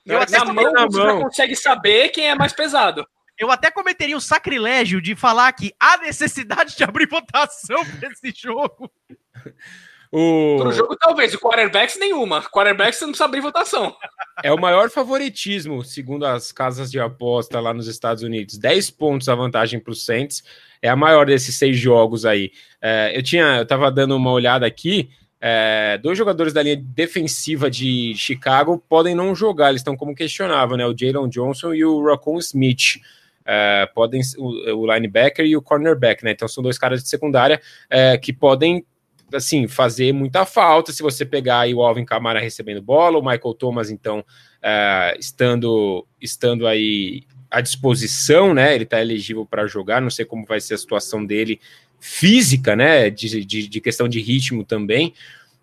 eu 0.05 0.19
até 0.19 0.37
na 0.37 0.45
mão, 0.45 0.71
na 0.71 0.87
mão. 0.87 1.21
consegue 1.23 1.55
saber 1.55 2.09
quem 2.09 2.29
é 2.29 2.35
mais 2.35 2.51
pesado. 2.51 3.07
Eu 3.37 3.51
até 3.51 3.71
cometeria 3.71 4.17
o 4.17 4.21
sacrilégio 4.21 5.01
de 5.01 5.15
falar 5.15 5.51
que 5.53 5.73
há 5.79 5.97
necessidade 5.97 6.75
de 6.75 6.83
abrir 6.83 7.07
votação 7.07 7.85
para 7.85 8.09
esse 8.09 8.33
jogo. 8.35 8.91
O... 10.12 10.58
Pro 10.60 10.72
jogo, 10.72 10.95
talvez. 10.95 11.34
O 11.34 11.39
quarterbacks, 11.39 11.97
nenhuma. 11.99 12.41
Quarterbacks, 12.41 12.99
você 12.99 13.06
não 13.06 13.12
precisa 13.12 13.26
abrir 13.26 13.41
votação. 13.41 13.95
É 14.43 14.51
o 14.51 14.60
maior 14.60 14.89
favoritismo, 14.89 15.84
segundo 15.84 16.26
as 16.26 16.51
casas 16.51 16.91
de 16.91 16.99
aposta 16.99 17.60
lá 17.60 17.74
nos 17.74 17.88
Estados 17.88 18.24
Unidos. 18.24 18.58
10 18.58 18.91
pontos 18.91 19.30
a 19.30 19.36
vantagem 19.36 19.80
para 19.80 19.91
o 19.91 19.95
Saints. 19.95 20.43
É 20.82 20.89
a 20.89 20.95
maior 20.95 21.26
desses 21.26 21.56
seis 21.56 21.78
jogos 21.78 22.26
aí. 22.26 22.51
É, 22.82 23.12
eu 23.16 23.24
tinha, 23.24 23.58
eu 23.58 23.66
tava 23.66 23.91
dando 23.91 24.16
uma 24.16 24.32
olhada 24.32 24.66
aqui. 24.66 25.10
É, 25.41 25.99
dois 25.99 26.18
jogadores 26.18 26.53
da 26.53 26.64
linha 26.64 26.76
defensiva 26.76 27.70
de 27.70 28.14
Chicago 28.16 28.84
podem 28.89 29.14
não 29.14 29.36
jogar, 29.36 29.70
eles 29.70 29.82
estão 29.82 29.95
como 29.95 30.16
questionável, 30.16 30.76
né? 30.76 30.88
O 30.88 30.95
Jalen 30.97 31.30
Johnson 31.30 31.74
e 31.74 31.86
o 31.86 32.03
Raccoon 32.03 32.39
Smith. 32.39 32.99
É, 33.47 33.88
podem 33.93 34.22
o, 34.39 34.82
o, 34.82 34.91
linebacker 34.91 35.45
e 35.45 35.56
o 35.56 35.62
cornerback, 35.62 36.24
né? 36.24 36.32
Então 36.32 36.47
são 36.47 36.64
dois 36.64 36.80
caras 36.80 37.03
de 37.03 37.10
secundária 37.10 37.62
é, 37.88 38.18
que 38.18 38.34
podem 38.34 38.84
assim, 39.34 39.67
fazer 39.67 40.13
muita 40.13 40.45
falta 40.45 40.91
se 40.91 41.01
você 41.01 41.26
pegar 41.26 41.67
o 41.67 41.82
Alvin 41.82 42.05
Kamara 42.05 42.39
recebendo 42.39 42.82
bola, 42.82 43.17
o 43.17 43.21
Michael 43.21 43.53
Thomas, 43.53 43.89
então, 43.89 44.19
uh, 44.19 45.19
estando, 45.19 46.05
estando 46.21 46.67
aí 46.67 47.23
à 47.49 47.61
disposição, 47.61 48.53
né? 48.53 48.76
Ele 48.76 48.84
está 48.84 49.01
elegível 49.01 49.45
para 49.45 49.67
jogar, 49.67 50.01
não 50.01 50.09
sei 50.09 50.26
como 50.26 50.45
vai 50.45 50.59
ser 50.59 50.73
a 50.76 50.78
situação 50.78 51.26
dele 51.26 51.59
física, 51.99 52.76
né? 52.76 53.09
De, 53.09 53.45
de, 53.45 53.67
de 53.67 53.82
questão 53.82 54.07
de 54.07 54.19
ritmo 54.19 54.63
também, 54.63 55.13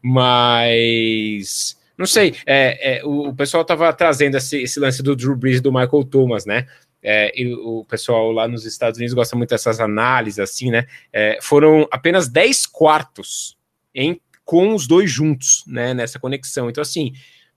mas 0.00 1.76
não 1.96 2.06
sei, 2.06 2.34
é, 2.46 2.98
é, 2.98 3.04
o, 3.04 3.28
o, 3.28 3.34
pessoal 3.34 3.62
estava 3.62 3.92
trazendo 3.92 4.36
esse, 4.36 4.62
esse, 4.62 4.80
lance 4.80 5.02
do 5.02 5.14
Drew 5.14 5.36
Brees 5.36 5.58
e 5.58 5.60
do 5.60 5.72
Michael 5.72 6.04
Thomas, 6.04 6.44
né? 6.44 6.66
É, 7.02 7.32
o 7.64 7.84
pessoal 7.84 8.30
lá 8.30 8.46
nos 8.46 8.64
Estados 8.64 8.98
Unidos 8.98 9.14
gosta 9.14 9.34
muito 9.34 9.50
dessas 9.50 9.80
análises, 9.80 10.38
assim, 10.38 10.70
né? 10.70 10.86
É, 11.12 11.38
foram 11.42 11.88
apenas 11.90 12.28
10 12.28 12.66
quartos 12.66 13.58
em, 13.94 14.20
com 14.44 14.74
os 14.74 14.86
dois 14.86 15.10
juntos, 15.10 15.64
né? 15.66 15.94
Nessa 15.94 16.18
conexão. 16.18 16.70
Então, 16.70 16.80
assim, 16.80 17.12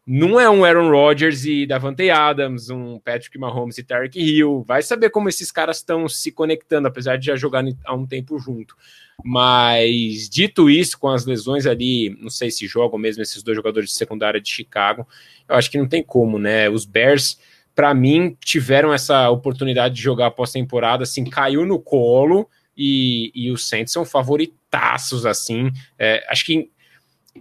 não 0.08 0.39
é 0.39 0.48
um 0.48 0.64
Aaron 0.64 0.91
Rodgers 0.91 1.46
e 1.46 1.66
Davante 1.66 2.12
Adams, 2.12 2.70
um 2.70 3.00
Patrick 3.00 3.39
Mahomes 3.39 3.80
e 3.80 3.84
Tarek 3.84 4.20
Hill. 4.20 4.64
Vai 4.68 4.84
saber 4.84 5.10
como 5.10 5.30
esses 5.30 5.52
caras 5.52 5.78
estão 5.78 6.08
se 6.08 6.32
conectando, 6.32 6.88
apesar 6.88 7.18
de 7.18 7.26
já 7.26 7.36
jogar 7.36 7.64
há 7.84 7.96
um 7.96 8.06
tempo 8.06 8.38
junto. 8.38 8.76
Mas, 9.24 10.30
dito 10.30 10.70
isso, 10.70 11.00
com 11.00 11.10
as 11.10 11.26
lesões 11.26 11.66
ali, 11.66 12.16
não 12.22 12.30
sei 12.30 12.52
se 12.52 12.68
jogam 12.68 13.00
mesmo 13.00 13.24
esses 13.24 13.41
dois 13.41 13.56
jogadores 13.56 13.89
de 13.89 13.96
secundária 13.96 14.39
de 14.39 14.48
Chicago, 14.48 15.08
eu 15.50 15.56
acho 15.56 15.72
que 15.72 15.78
não 15.80 15.88
tem 15.88 16.04
como, 16.04 16.38
né? 16.38 16.70
Os 16.70 16.86
Bears 16.86 17.39
para 17.76 17.93
mim, 17.93 18.36
tiveram 18.43 18.93
essa 18.93 19.30
oportunidade 19.30 19.95
de 19.95 20.01
jogar 20.01 20.32
pós-temporada, 20.32 21.03
assim, 21.03 21.26
caiu 21.26 21.65
no 21.65 21.78
colo 21.78 22.49
e, 22.76 23.32
e 23.36 23.51
os 23.51 23.67
Saints 23.67 23.91
são 23.91 24.05
favoritaços, 24.05 25.26
assim. 25.26 25.69
É, 25.99 26.26
acho 26.30 26.45
que, 26.45 26.71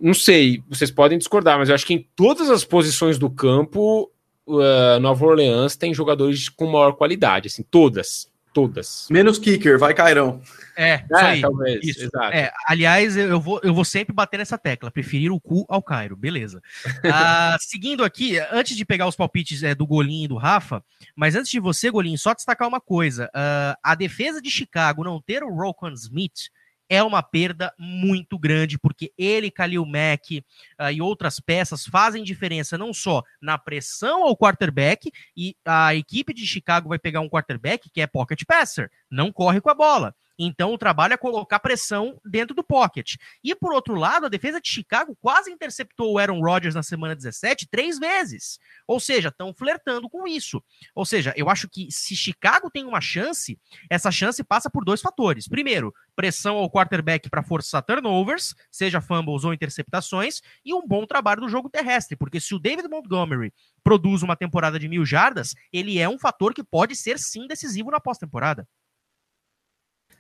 não 0.00 0.12
sei, 0.12 0.60
vocês 0.68 0.90
podem 0.90 1.16
discordar, 1.16 1.56
mas 1.56 1.68
eu 1.68 1.74
acho 1.74 1.86
que 1.86 1.94
em 1.94 2.06
todas 2.16 2.50
as 2.50 2.64
posições 2.64 3.16
do 3.16 3.30
campo, 3.30 4.10
uh, 4.46 4.98
Nova 5.00 5.24
Orleans 5.24 5.76
tem 5.76 5.94
jogadores 5.94 6.48
com 6.48 6.66
maior 6.66 6.92
qualidade, 6.94 7.46
assim, 7.46 7.62
todas, 7.62 8.28
todas. 8.54 9.08
Menos 9.10 9.36
kicker, 9.36 9.76
vai 9.78 9.92
Cairão. 9.92 10.40
É, 10.76 11.02
isso 11.04 11.16
é, 11.16 11.24
aí. 11.24 11.40
Talvez, 11.40 11.84
isso. 11.84 12.04
Exato. 12.04 12.32
É, 12.34 12.52
aliás, 12.66 13.16
eu 13.16 13.40
vou, 13.40 13.60
eu 13.62 13.74
vou 13.74 13.84
sempre 13.84 14.14
bater 14.14 14.38
nessa 14.38 14.56
tecla, 14.56 14.90
preferir 14.90 15.32
o 15.32 15.40
cu 15.40 15.66
ao 15.68 15.82
Cairo, 15.82 16.16
beleza. 16.16 16.62
Ah, 17.12 17.56
seguindo 17.60 18.04
aqui, 18.04 18.38
antes 18.50 18.76
de 18.76 18.84
pegar 18.84 19.06
os 19.06 19.16
palpites 19.16 19.62
é, 19.62 19.74
do 19.74 19.86
Golinho 19.86 20.24
e 20.24 20.28
do 20.28 20.36
Rafa, 20.36 20.82
mas 21.16 21.34
antes 21.34 21.50
de 21.50 21.58
você, 21.58 21.90
Golinho, 21.90 22.18
só 22.18 22.32
destacar 22.32 22.68
uma 22.68 22.80
coisa: 22.80 23.26
uh, 23.26 23.76
a 23.82 23.94
defesa 23.94 24.40
de 24.40 24.50
Chicago 24.50 25.02
não 25.02 25.20
ter 25.20 25.42
o 25.42 25.54
Rokon 25.54 25.90
Smith 25.92 26.50
é 26.88 27.02
uma 27.02 27.22
perda 27.22 27.72
muito 27.78 28.38
grande, 28.38 28.78
porque 28.78 29.12
ele, 29.16 29.50
Khalil 29.50 29.84
Mack 29.86 30.44
uh, 30.80 30.90
e 30.92 31.00
outras 31.00 31.40
peças 31.40 31.84
fazem 31.84 32.22
diferença 32.22 32.76
não 32.76 32.92
só 32.92 33.22
na 33.40 33.58
pressão 33.58 34.24
ao 34.24 34.36
quarterback, 34.36 35.10
e 35.36 35.56
a 35.64 35.94
equipe 35.94 36.34
de 36.34 36.46
Chicago 36.46 36.88
vai 36.88 36.98
pegar 36.98 37.20
um 37.20 37.28
quarterback 37.28 37.90
que 37.90 38.00
é 38.00 38.06
pocket 38.06 38.42
passer, 38.46 38.90
não 39.10 39.32
corre 39.32 39.60
com 39.60 39.70
a 39.70 39.74
bola. 39.74 40.14
Então 40.38 40.72
o 40.72 40.78
trabalho 40.78 41.14
é 41.14 41.16
colocar 41.16 41.58
pressão 41.60 42.20
dentro 42.24 42.54
do 42.54 42.64
pocket. 42.64 43.14
E 43.42 43.54
por 43.54 43.72
outro 43.72 43.94
lado, 43.94 44.26
a 44.26 44.28
defesa 44.28 44.60
de 44.60 44.68
Chicago 44.68 45.16
quase 45.20 45.50
interceptou 45.50 46.12
o 46.12 46.18
Aaron 46.18 46.40
Rodgers 46.40 46.74
na 46.74 46.82
semana 46.82 47.14
17 47.14 47.68
três 47.68 47.98
vezes. 47.98 48.58
Ou 48.86 48.98
seja, 48.98 49.28
estão 49.28 49.54
flertando 49.54 50.08
com 50.08 50.26
isso. 50.26 50.62
Ou 50.94 51.04
seja, 51.04 51.32
eu 51.36 51.48
acho 51.48 51.68
que 51.68 51.88
se 51.90 52.16
Chicago 52.16 52.70
tem 52.70 52.84
uma 52.84 53.00
chance, 53.00 53.58
essa 53.88 54.10
chance 54.10 54.42
passa 54.42 54.68
por 54.68 54.84
dois 54.84 55.00
fatores. 55.00 55.48
Primeiro, 55.48 55.94
pressão 56.14 56.56
ao 56.56 56.70
quarterback 56.70 57.28
para 57.28 57.42
forçar 57.42 57.82
turnovers, 57.82 58.54
seja 58.70 59.00
fumbles 59.00 59.44
ou 59.44 59.52
interceptações, 59.52 60.40
e 60.64 60.74
um 60.74 60.86
bom 60.86 61.06
trabalho 61.06 61.42
no 61.42 61.48
jogo 61.48 61.68
terrestre, 61.68 62.16
porque 62.16 62.40
se 62.40 62.54
o 62.54 62.58
David 62.58 62.88
Montgomery 62.88 63.52
produz 63.82 64.22
uma 64.22 64.36
temporada 64.36 64.78
de 64.78 64.88
mil 64.88 65.04
jardas, 65.04 65.54
ele 65.72 65.98
é 65.98 66.08
um 66.08 66.18
fator 66.18 66.54
que 66.54 66.64
pode 66.64 66.96
ser 66.96 67.18
sim 67.18 67.46
decisivo 67.46 67.90
na 67.90 68.00
pós-temporada. 68.00 68.66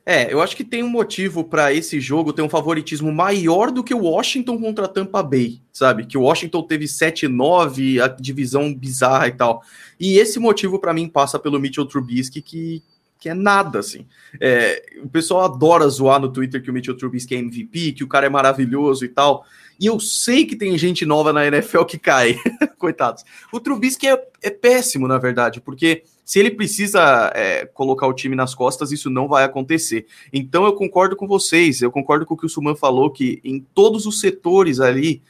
É, 0.06 0.30
eu 0.30 0.42
acho 0.42 0.54
que 0.54 0.64
tem 0.64 0.82
um 0.82 0.88
motivo 0.88 1.42
para 1.42 1.72
esse 1.72 1.98
jogo 1.98 2.32
ter 2.32 2.42
um 2.42 2.48
favoritismo 2.48 3.10
maior 3.10 3.70
do 3.70 3.82
que 3.82 3.94
o 3.94 4.02
Washington 4.02 4.60
contra 4.60 4.86
Tampa 4.86 5.22
Bay, 5.22 5.62
sabe? 5.72 6.04
Que 6.04 6.18
o 6.18 6.22
Washington 6.22 6.62
teve 6.62 6.84
7-9, 6.84 8.02
a 8.02 8.08
divisão 8.08 8.74
bizarra 8.74 9.28
e 9.28 9.32
tal. 9.32 9.62
E 9.98 10.18
esse 10.18 10.38
motivo 10.38 10.78
para 10.78 10.92
mim 10.92 11.08
passa 11.08 11.38
pelo 11.38 11.58
Mitchell 11.58 11.86
Trubisky, 11.86 12.42
que, 12.42 12.82
que 13.18 13.30
é 13.30 13.34
nada, 13.34 13.78
assim. 13.78 14.06
É, 14.38 14.82
o 15.02 15.08
pessoal 15.08 15.46
adora 15.46 15.88
zoar 15.88 16.20
no 16.20 16.30
Twitter 16.30 16.62
que 16.62 16.70
o 16.70 16.74
Mitchell 16.74 16.96
Trubisky 16.96 17.34
é 17.34 17.38
MVP, 17.38 17.92
que 17.92 18.04
o 18.04 18.08
cara 18.08 18.26
é 18.26 18.30
maravilhoso 18.30 19.06
e 19.06 19.08
tal. 19.08 19.46
E 19.78 19.86
eu 19.86 19.98
sei 19.98 20.44
que 20.44 20.56
tem 20.56 20.76
gente 20.78 21.04
nova 21.04 21.32
na 21.32 21.46
NFL 21.46 21.84
que 21.84 21.98
cai. 21.98 22.36
Coitados. 22.78 23.24
O 23.52 23.58
Trubisky 23.58 24.06
é, 24.06 24.28
é, 24.42 24.50
péssimo, 24.50 25.08
na 25.08 25.18
verdade, 25.18 25.60
porque 25.60 26.04
se 26.24 26.38
ele 26.38 26.50
precisa 26.50 27.32
é, 27.34 27.66
colocar 27.66 28.06
o 28.06 28.12
time 28.12 28.36
nas 28.36 28.54
costas, 28.54 28.92
isso 28.92 29.10
não 29.10 29.28
vai 29.28 29.44
acontecer. 29.44 30.06
Então 30.32 30.64
eu 30.64 30.74
concordo 30.74 31.16
com 31.16 31.26
vocês, 31.26 31.82
eu 31.82 31.90
concordo 31.90 32.24
com 32.24 32.34
o 32.34 32.36
que 32.36 32.46
o 32.46 32.48
Suman 32.48 32.74
falou, 32.74 33.10
que 33.10 33.40
em 33.44 33.60
todos 33.74 34.06
os 34.06 34.20
setores 34.20 34.80
ali, 34.80 35.22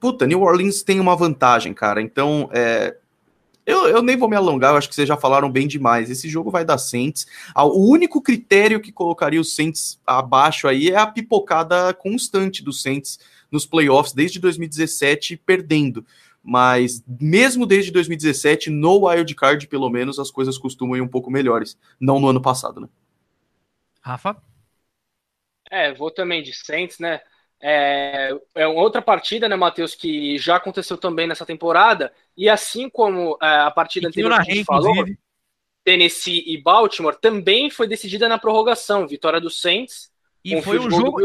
puta, 0.00 0.26
New 0.26 0.42
Orleans 0.42 0.82
tem 0.82 1.00
uma 1.00 1.16
vantagem, 1.16 1.72
cara. 1.72 2.02
Então, 2.02 2.50
é, 2.52 2.96
eu, 3.66 3.86
eu, 3.88 4.02
nem 4.02 4.16
vou 4.16 4.28
me 4.28 4.36
alongar, 4.36 4.72
eu 4.72 4.76
acho 4.76 4.88
que 4.88 4.94
vocês 4.94 5.08
já 5.08 5.16
falaram 5.16 5.50
bem 5.50 5.66
demais. 5.66 6.10
Esse 6.10 6.28
jogo 6.28 6.50
vai 6.50 6.64
dar 6.64 6.76
Saints. 6.76 7.26
O 7.56 7.90
único 7.90 8.20
critério 8.20 8.80
que 8.80 8.92
colocaria 8.92 9.40
os 9.40 9.54
Saints 9.54 9.98
abaixo 10.06 10.68
aí 10.68 10.90
é 10.90 10.96
a 10.96 11.06
pipocada 11.06 11.94
constante 11.94 12.62
dos 12.62 12.82
Saints 12.82 13.18
nos 13.54 13.64
playoffs 13.64 14.12
desde 14.12 14.40
2017 14.40 15.36
perdendo. 15.36 16.04
Mas 16.42 17.02
mesmo 17.06 17.64
desde 17.64 17.90
2017, 17.90 18.68
no 18.68 19.06
wild 19.06 19.34
card, 19.34 19.66
pelo 19.68 19.88
menos, 19.88 20.18
as 20.18 20.30
coisas 20.30 20.58
costumam 20.58 20.96
ir 20.96 21.00
um 21.00 21.08
pouco 21.08 21.30
melhores. 21.30 21.78
Não 21.98 22.20
no 22.20 22.28
ano 22.28 22.42
passado, 22.42 22.80
né? 22.80 22.88
Rafa? 24.02 24.36
É, 25.70 25.94
vou 25.94 26.10
também 26.10 26.42
de 26.42 26.52
Saints, 26.52 26.98
né? 26.98 27.20
É, 27.62 28.36
é 28.54 28.66
outra 28.66 29.00
partida, 29.00 29.48
né, 29.48 29.56
Matheus, 29.56 29.94
que 29.94 30.36
já 30.36 30.56
aconteceu 30.56 30.98
também 30.98 31.26
nessa 31.26 31.46
temporada. 31.46 32.12
E 32.36 32.46
assim 32.46 32.90
como 32.90 33.38
é, 33.40 33.46
a 33.60 33.70
partida 33.70 34.08
anterior 34.08 34.34
que 34.34 34.40
a 34.40 34.54
gente 34.54 34.64
falou, 34.64 34.92
Tennessee 35.82 36.44
e 36.46 36.60
Baltimore, 36.60 37.16
também 37.18 37.70
foi 37.70 37.86
decidida 37.86 38.28
na 38.28 38.38
prorrogação. 38.38 39.06
Vitória 39.06 39.40
do 39.40 39.48
Saints 39.48 40.12
e 40.44 40.60
foi 40.60 40.78
um 40.78 40.90
jogo 40.90 41.18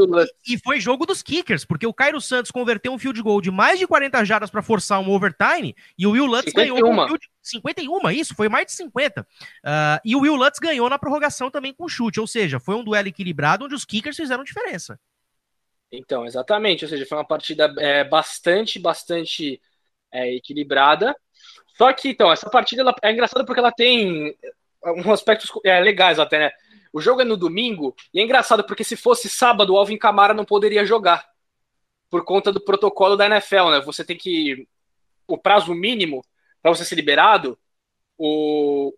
e 0.47 0.57
foi 0.57 0.79
jogo 0.79 1.05
dos 1.05 1.21
kickers, 1.21 1.65
porque 1.65 1.85
o 1.85 1.93
Cairo 1.93 2.21
Santos 2.21 2.51
converteu 2.51 2.93
um 2.93 2.97
field 2.97 3.21
goal 3.21 3.41
de 3.41 3.51
mais 3.51 3.77
de 3.77 3.85
40 3.85 4.23
jardas 4.23 4.49
para 4.49 4.61
forçar 4.61 5.01
um 5.01 5.11
overtime 5.11 5.75
e 5.97 6.07
o 6.07 6.11
Will 6.11 6.25
Lutz 6.25 6.51
51. 6.51 6.75
ganhou 6.75 6.91
um 6.91 7.07
field 7.07 7.29
51, 7.41 8.11
isso, 8.11 8.33
foi 8.33 8.47
mais 8.47 8.65
de 8.67 8.71
50. 8.71 9.21
Uh, 9.21 9.25
ah, 9.65 10.01
e 10.05 10.15
o 10.15 10.21
Will 10.21 10.35
Lutz 10.35 10.57
ganhou 10.59 10.89
na 10.89 10.97
prorrogação 10.97 11.51
também 11.51 11.73
com 11.73 11.89
chute, 11.89 12.19
ou 12.19 12.27
seja, 12.27 12.59
foi 12.59 12.75
um 12.75 12.83
duelo 12.83 13.09
equilibrado 13.09 13.65
onde 13.65 13.75
os 13.75 13.83
kickers 13.83 14.15
fizeram 14.15 14.43
diferença. 14.43 14.97
Então, 15.91 16.25
exatamente, 16.25 16.85
ou 16.85 16.89
seja, 16.89 17.05
foi 17.05 17.17
uma 17.17 17.27
partida 17.27 17.73
é, 17.79 18.03
bastante, 18.03 18.79
bastante 18.79 19.59
é, 20.11 20.35
equilibrada. 20.35 21.15
Só 21.77 21.91
que, 21.93 22.09
então, 22.09 22.31
essa 22.31 22.49
partida 22.49 22.83
ela, 22.83 22.95
é 23.01 23.11
engraçada 23.11 23.45
porque 23.45 23.59
ela 23.59 23.71
tem 23.71 24.37
uns 24.85 25.07
aspectos 25.07 25.49
é, 25.65 25.79
legais 25.79 26.19
até, 26.19 26.39
né? 26.39 26.51
O 26.91 26.99
jogo 26.99 27.21
é 27.21 27.25
no 27.25 27.37
domingo, 27.37 27.95
e 28.13 28.19
é 28.19 28.23
engraçado 28.23 28.63
porque 28.63 28.83
se 28.83 28.95
fosse 28.95 29.29
sábado, 29.29 29.73
o 29.73 29.77
Alvin 29.77 29.97
Camara 29.97 30.33
não 30.33 30.45
poderia 30.45 30.85
jogar. 30.85 31.27
Por 32.09 32.23
conta 32.23 32.51
do 32.51 32.59
protocolo 32.59 33.15
da 33.15 33.27
NFL, 33.27 33.69
né? 33.69 33.81
Você 33.81 34.03
tem 34.03 34.17
que. 34.17 34.67
O 35.27 35.37
prazo 35.37 35.75
mínimo 35.75 36.23
para 36.61 36.73
você 36.73 36.83
ser 36.83 36.95
liberado, 36.95 37.57
o, 38.17 38.93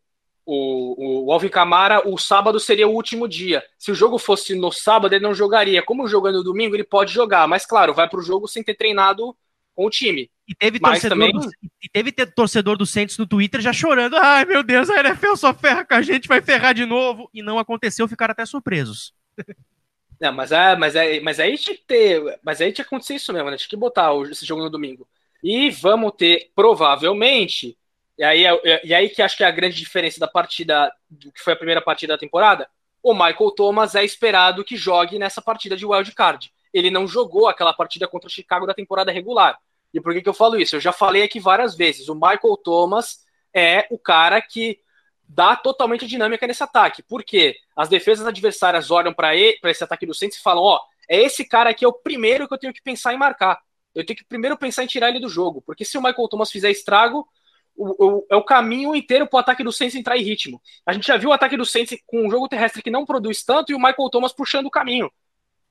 o, 0.45 1.25
o 1.25 1.31
Alvin 1.31 1.49
Camara, 1.49 2.07
o 2.07 2.17
sábado 2.17 2.59
seria 2.59 2.87
o 2.87 2.93
último 2.93 3.27
dia. 3.27 3.63
Se 3.77 3.91
o 3.91 3.95
jogo 3.95 4.17
fosse 4.17 4.55
no 4.55 4.71
sábado, 4.71 5.13
ele 5.13 5.23
não 5.23 5.33
jogaria. 5.33 5.83
Como 5.83 6.03
o 6.03 6.07
jogo 6.07 6.27
é 6.27 6.31
no 6.31 6.43
domingo, 6.43 6.75
ele 6.75 6.83
pode 6.83 7.13
jogar. 7.13 7.47
Mas, 7.47 7.65
claro, 7.65 7.93
vai 7.93 8.09
para 8.09 8.19
o 8.19 8.23
jogo 8.23 8.47
sem 8.47 8.63
ter 8.63 8.75
treinado 8.75 9.35
com 9.75 9.85
o 9.85 9.89
time. 9.89 10.29
E 10.47 10.55
teve, 10.55 10.79
torcedor 10.79 11.17
também... 11.17 11.31
do, 11.31 11.49
e 11.81 11.89
teve 11.89 12.11
torcedor 12.11 12.77
do 12.77 12.85
Santos 12.85 13.17
no 13.17 13.25
Twitter 13.25 13.61
já 13.61 13.71
chorando. 13.71 14.15
Ai, 14.17 14.45
meu 14.45 14.61
Deus, 14.63 14.89
a 14.89 14.99
NFL 14.99 15.35
só 15.35 15.53
ferra 15.53 15.85
com 15.85 15.93
a 15.93 16.01
gente, 16.01 16.27
vai 16.27 16.41
ferrar 16.41 16.73
de 16.73 16.85
novo. 16.85 17.29
E 17.33 17.41
não 17.41 17.57
aconteceu, 17.57 18.07
ficaram 18.07 18.33
até 18.33 18.45
surpresos. 18.45 19.13
Não, 20.19 20.31
mas, 20.31 20.51
é, 20.51 20.75
mas, 20.75 20.95
é, 20.95 21.19
mas 21.19 21.39
aí 21.39 21.57
tinha 21.57 21.75
que 21.75 21.81
ter. 21.81 22.39
Mas 22.43 22.61
aí 22.61 22.71
tinha 22.71 22.85
que 22.85 22.89
acontecer 22.89 23.15
isso 23.15 23.33
mesmo, 23.33 23.49
né? 23.49 23.57
Tinha 23.57 23.69
que 23.69 23.75
botar 23.75 24.11
esse 24.29 24.45
jogo 24.45 24.61
no 24.61 24.69
domingo. 24.69 25.07
E 25.43 25.71
vamos 25.71 26.11
ter, 26.15 26.51
provavelmente. 26.53 27.75
E 28.19 28.23
aí, 28.23 28.45
é, 28.45 28.85
e 28.85 28.93
aí 28.93 29.09
que 29.09 29.19
acho 29.23 29.35
que 29.35 29.43
é 29.43 29.47
a 29.47 29.51
grande 29.51 29.77
diferença 29.77 30.19
da 30.19 30.27
partida, 30.27 30.93
do 31.09 31.31
que 31.31 31.41
foi 31.41 31.53
a 31.53 31.55
primeira 31.55 31.81
partida 31.81 32.13
da 32.13 32.19
temporada. 32.19 32.69
O 33.01 33.15
Michael 33.15 33.49
Thomas 33.49 33.95
é 33.95 34.05
esperado 34.05 34.63
que 34.63 34.77
jogue 34.77 35.17
nessa 35.17 35.41
partida 35.41 35.75
de 35.75 35.87
wild 35.87 36.11
card 36.11 36.51
ele 36.73 36.89
não 36.89 37.07
jogou 37.07 37.47
aquela 37.47 37.73
partida 37.73 38.07
contra 38.07 38.27
o 38.27 38.31
Chicago 38.31 38.65
da 38.65 38.73
temporada 38.73 39.11
regular. 39.11 39.57
E 39.93 39.99
por 39.99 40.13
que, 40.13 40.21
que 40.21 40.29
eu 40.29 40.33
falo 40.33 40.59
isso? 40.59 40.75
Eu 40.75 40.79
já 40.79 40.91
falei 40.91 41.23
aqui 41.23 41.39
várias 41.39 41.75
vezes. 41.75 42.07
O 42.07 42.15
Michael 42.15 42.57
Thomas 42.63 43.25
é 43.53 43.87
o 43.91 43.97
cara 43.97 44.41
que 44.41 44.79
dá 45.27 45.55
totalmente 45.55 46.07
dinâmica 46.07 46.47
nesse 46.47 46.63
ataque. 46.63 47.03
Por 47.03 47.23
quê? 47.23 47.55
As 47.75 47.89
defesas 47.89 48.25
adversárias 48.25 48.91
olham 48.91 49.13
para 49.13 49.35
esse 49.35 49.83
ataque 49.83 50.05
do 50.05 50.13
Saints 50.13 50.37
e 50.37 50.41
falam: 50.41 50.63
ó, 50.63 50.79
é 51.09 51.21
esse 51.21 51.45
cara 51.45 51.69
aqui 51.69 51.83
é 51.83 51.87
o 51.87 51.93
primeiro 51.93 52.47
que 52.47 52.53
eu 52.53 52.57
tenho 52.57 52.73
que 52.73 52.81
pensar 52.81 53.13
em 53.13 53.17
marcar. 53.17 53.59
Eu 53.93 54.05
tenho 54.05 54.17
que 54.17 54.25
primeiro 54.25 54.57
pensar 54.57 54.83
em 54.83 54.87
tirar 54.87 55.09
ele 55.09 55.19
do 55.19 55.27
jogo. 55.27 55.61
Porque 55.61 55.83
se 55.83 55.97
o 55.97 56.01
Michael 56.01 56.27
Thomas 56.29 56.51
fizer 56.51 56.71
estrago, 56.71 57.27
o, 57.75 58.05
o, 58.05 58.27
é 58.29 58.35
o 58.35 58.43
caminho 58.43 58.95
inteiro 58.95 59.27
para 59.27 59.37
o 59.37 59.39
ataque 59.39 59.63
do 59.63 59.71
Saints 59.71 59.95
entrar 59.95 60.17
em 60.17 60.23
ritmo. 60.23 60.61
A 60.85 60.93
gente 60.93 61.07
já 61.07 61.17
viu 61.17 61.29
o 61.29 61.33
ataque 61.33 61.57
do 61.57 61.65
Saints 61.65 61.97
com 62.05 62.25
um 62.25 62.29
jogo 62.29 62.47
terrestre 62.47 62.81
que 62.81 62.89
não 62.89 63.05
produz 63.05 63.43
tanto 63.43 63.71
e 63.71 63.75
o 63.75 63.79
Michael 63.79 64.09
Thomas 64.09 64.33
puxando 64.33 64.67
o 64.67 64.71
caminho. 64.71 65.11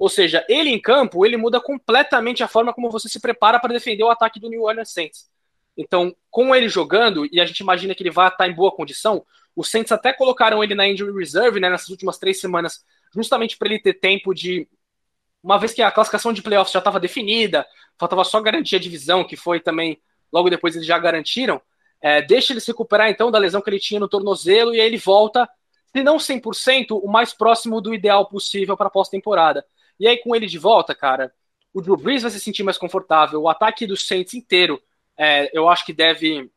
Ou 0.01 0.09
seja, 0.09 0.43
ele 0.49 0.71
em 0.71 0.81
campo, 0.81 1.27
ele 1.27 1.37
muda 1.37 1.61
completamente 1.61 2.43
a 2.43 2.49
forma 2.49 2.73
como 2.73 2.91
você 2.91 3.07
se 3.07 3.21
prepara 3.21 3.61
para 3.61 3.75
defender 3.75 4.03
o 4.03 4.09
ataque 4.09 4.41
do 4.41 4.49
New 4.49 4.63
Orleans 4.63 4.91
Saints. 4.91 5.29
Então, 5.77 6.17
com 6.31 6.55
ele 6.55 6.71
jogando, 6.71 7.29
e 7.31 7.39
a 7.39 7.45
gente 7.45 7.61
imagina 7.61 7.95
que 7.95 8.03
ele 8.03 8.11
vai 8.11 8.29
estar 8.29 8.49
em 8.49 8.55
boa 8.55 8.73
condição, 8.73 9.23
os 9.55 9.71
Saints 9.71 9.93
até 9.93 10.11
colocaram 10.11 10.65
ele 10.65 10.75
na 10.75 10.89
injury 10.89 11.13
reserve 11.13 11.61
né, 11.61 11.69
nessas 11.69 11.91
últimas 11.91 12.17
três 12.17 12.41
semanas, 12.41 12.83
justamente 13.15 13.59
para 13.59 13.69
ele 13.69 13.79
ter 13.79 13.93
tempo 13.93 14.33
de. 14.33 14.67
Uma 15.43 15.59
vez 15.59 15.75
que 15.75 15.83
a 15.83 15.91
classificação 15.91 16.33
de 16.33 16.41
playoffs 16.41 16.73
já 16.73 16.79
estava 16.79 16.99
definida, 16.99 17.67
faltava 17.99 18.25
só 18.25 18.41
garantir 18.41 18.77
a 18.77 18.81
divisão, 18.81 19.23
que 19.23 19.37
foi 19.37 19.61
também, 19.61 20.01
logo 20.33 20.49
depois 20.49 20.77
eles 20.77 20.87
já 20.87 20.99
garantiram. 20.99 21.61
É, 22.01 22.23
deixa 22.23 22.55
ele 22.55 22.61
se 22.61 22.69
recuperar 22.69 23.11
então 23.11 23.31
da 23.31 23.39
lesão 23.39 23.61
que 23.61 23.69
ele 23.69 23.79
tinha 23.79 24.01
no 24.01 24.09
tornozelo 24.09 24.75
e 24.75 24.81
aí 24.81 24.87
ele 24.87 24.97
volta, 24.97 25.47
se 25.95 26.03
não 26.03 26.17
100%, 26.17 26.99
o 27.03 27.07
mais 27.07 27.35
próximo 27.35 27.83
do 27.83 27.93
ideal 27.93 28.27
possível 28.27 28.79
para 28.79 28.87
a 28.87 28.91
pós-temporada. 28.91 29.63
E 30.01 30.09
aí, 30.09 30.17
com 30.17 30.35
ele 30.35 30.47
de 30.47 30.59
volta, 30.59 30.95
cara, 30.95 31.31
o 31.75 31.83
Drew 31.83 31.97
Brees 31.97 32.23
vai 32.23 32.31
se 32.31 32.41
sentir 32.41 32.63
mais 32.63 32.79
confortável. 32.79 33.43
O 33.43 33.49
ataque 33.51 33.87
do 33.87 33.97
Saints 33.97 34.33
inteiro, 34.33 34.83
é, 35.17 35.51
eu 35.57 35.69
acho 35.69 35.85
que 35.85 35.93
deve 35.93 36.39
estar 36.39 36.51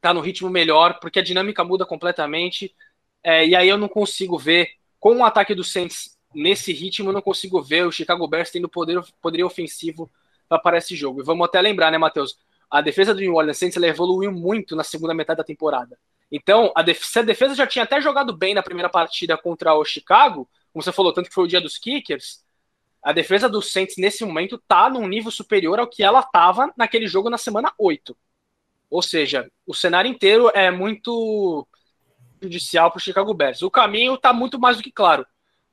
tá 0.00 0.14
no 0.14 0.20
ritmo 0.20 0.48
melhor, 0.48 1.00
porque 1.00 1.18
a 1.18 1.22
dinâmica 1.22 1.64
muda 1.64 1.84
completamente. 1.84 2.72
É, 3.24 3.44
e 3.44 3.56
aí 3.56 3.68
eu 3.68 3.76
não 3.76 3.88
consigo 3.88 4.38
ver, 4.38 4.70
com 5.00 5.16
o 5.16 5.24
ataque 5.24 5.52
do 5.52 5.64
Saints 5.64 6.16
nesse 6.32 6.72
ritmo, 6.72 7.08
eu 7.08 7.12
não 7.12 7.20
consigo 7.20 7.60
ver 7.60 7.84
o 7.84 7.92
Chicago 7.92 8.26
Bears 8.28 8.52
tendo 8.52 8.68
poder, 8.68 9.02
poder 9.20 9.42
ofensivo 9.42 10.08
para 10.62 10.78
esse 10.78 10.94
jogo. 10.94 11.20
E 11.20 11.24
vamos 11.24 11.44
até 11.44 11.60
lembrar, 11.60 11.90
né, 11.90 11.98
Matheus? 11.98 12.38
A 12.70 12.80
defesa 12.80 13.12
do 13.12 13.20
New 13.20 13.34
Orleans 13.34 13.58
Saints 13.58 13.76
ela 13.76 13.88
evoluiu 13.88 14.30
muito 14.30 14.76
na 14.76 14.84
segunda 14.84 15.12
metade 15.12 15.38
da 15.38 15.44
temporada. 15.44 15.98
Então, 16.30 16.72
a 16.76 16.84
se 16.94 17.18
a 17.18 17.22
defesa 17.22 17.56
já 17.56 17.66
tinha 17.66 17.82
até 17.82 18.00
jogado 18.00 18.32
bem 18.36 18.54
na 18.54 18.62
primeira 18.62 18.88
partida 18.88 19.36
contra 19.36 19.74
o 19.74 19.84
Chicago, 19.84 20.48
como 20.72 20.82
você 20.82 20.92
falou, 20.92 21.12
tanto 21.12 21.28
que 21.28 21.34
foi 21.34 21.44
o 21.44 21.48
dia 21.48 21.60
dos 21.60 21.76
kickers, 21.76 22.44
a 23.02 23.12
defesa 23.12 23.48
do 23.48 23.62
Saints 23.62 23.96
nesse 23.96 24.24
momento 24.24 24.62
tá 24.68 24.88
num 24.90 25.08
nível 25.08 25.30
superior 25.30 25.78
ao 25.78 25.88
que 25.88 26.02
ela 26.02 26.22
tava 26.22 26.72
naquele 26.76 27.06
jogo 27.06 27.30
na 27.30 27.38
semana 27.38 27.72
8. 27.78 28.16
Ou 28.90 29.00
seja, 29.00 29.50
o 29.66 29.74
cenário 29.74 30.10
inteiro 30.10 30.50
é 30.54 30.70
muito 30.70 31.66
judicial 32.42 32.90
para 32.90 32.98
o 32.98 33.02
Chicago 33.02 33.32
Bears. 33.32 33.62
O 33.62 33.70
caminho 33.70 34.18
tá 34.18 34.32
muito 34.32 34.58
mais 34.58 34.76
do 34.76 34.82
que 34.82 34.90
claro. 34.90 35.26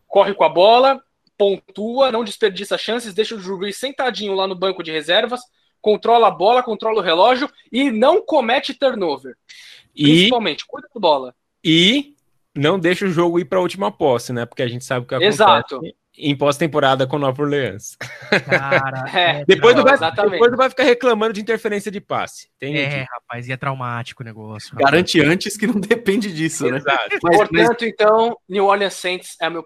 Corre 0.08 0.34
com 0.34 0.44
a 0.44 0.50
bola, 0.50 1.02
pontua, 1.38 2.12
não 2.12 2.24
desperdiça 2.24 2.78
chances, 2.78 3.14
deixa 3.14 3.36
o 3.36 3.40
Drew 3.40 3.58
Brees 3.58 3.78
sentadinho 3.78 4.34
lá 4.34 4.48
no 4.48 4.56
banco 4.56 4.82
de 4.82 4.92
reservas, 4.92 5.42
controla 5.82 6.28
a 6.28 6.32
bola, 6.32 6.64
controla 6.64 7.00
o 7.00 7.04
relógio 7.04 7.50
e 7.72 7.92
não 7.92 8.22
comete 8.22 8.74
turnover. 8.74 9.36
E, 9.96 10.04
Principalmente, 10.04 10.66
cuida 10.66 10.88
da 10.94 11.00
bola. 11.00 11.36
E 11.64 12.16
não 12.56 12.80
deixa 12.80 13.06
o 13.06 13.12
jogo 13.12 13.40
ir 13.40 13.46
para 13.46 13.60
a 13.60 13.62
última 13.62 13.92
posse, 13.92 14.32
né? 14.32 14.46
Porque 14.46 14.64
a 14.64 14.68
gente 14.68 14.86
sabe 14.86 15.06
o 15.06 15.08
que 15.08 15.16
acontece 15.16 15.36
Exato. 15.36 15.82
Em 16.18 16.36
pós-temporada 16.36 17.06
com 17.06 17.16
o 17.16 17.20
Nova 17.20 17.42
Orleans. 17.42 17.96
Cara, 18.46 19.06
É, 19.14 19.46
Depois, 19.46 19.76
Não, 19.76 19.84
vai, 19.84 19.98
depois 19.98 20.52
não 20.52 20.58
vai 20.58 20.70
ficar 20.70 20.84
reclamando 20.84 21.34
de 21.34 21.42
interferência 21.42 21.92
de 21.92 22.02
passe. 22.02 22.50
Tem 22.60 22.76
é, 22.78 23.06
rapaz, 23.10 23.48
e 23.48 23.52
é 23.52 23.58
traumático 23.58 24.24
o 24.24 24.26
negócio. 24.26 24.72
rapaz. 24.72 24.86
Garante 24.92 25.22
antes 25.22 25.56
que 25.58 25.68
não 25.68 25.76
depende 25.80 26.34
disso, 26.34 26.70
né? 26.70 26.78
Exato. 26.78 27.18
Mas- 27.24 27.38
mas- 27.38 27.38
Portanto, 27.68 27.86
então, 27.86 28.38
New 28.50 28.66
Orleans 28.66 28.94
Saints 28.96 29.36
é 29.42 29.48
o 29.48 29.52
meu. 29.52 29.66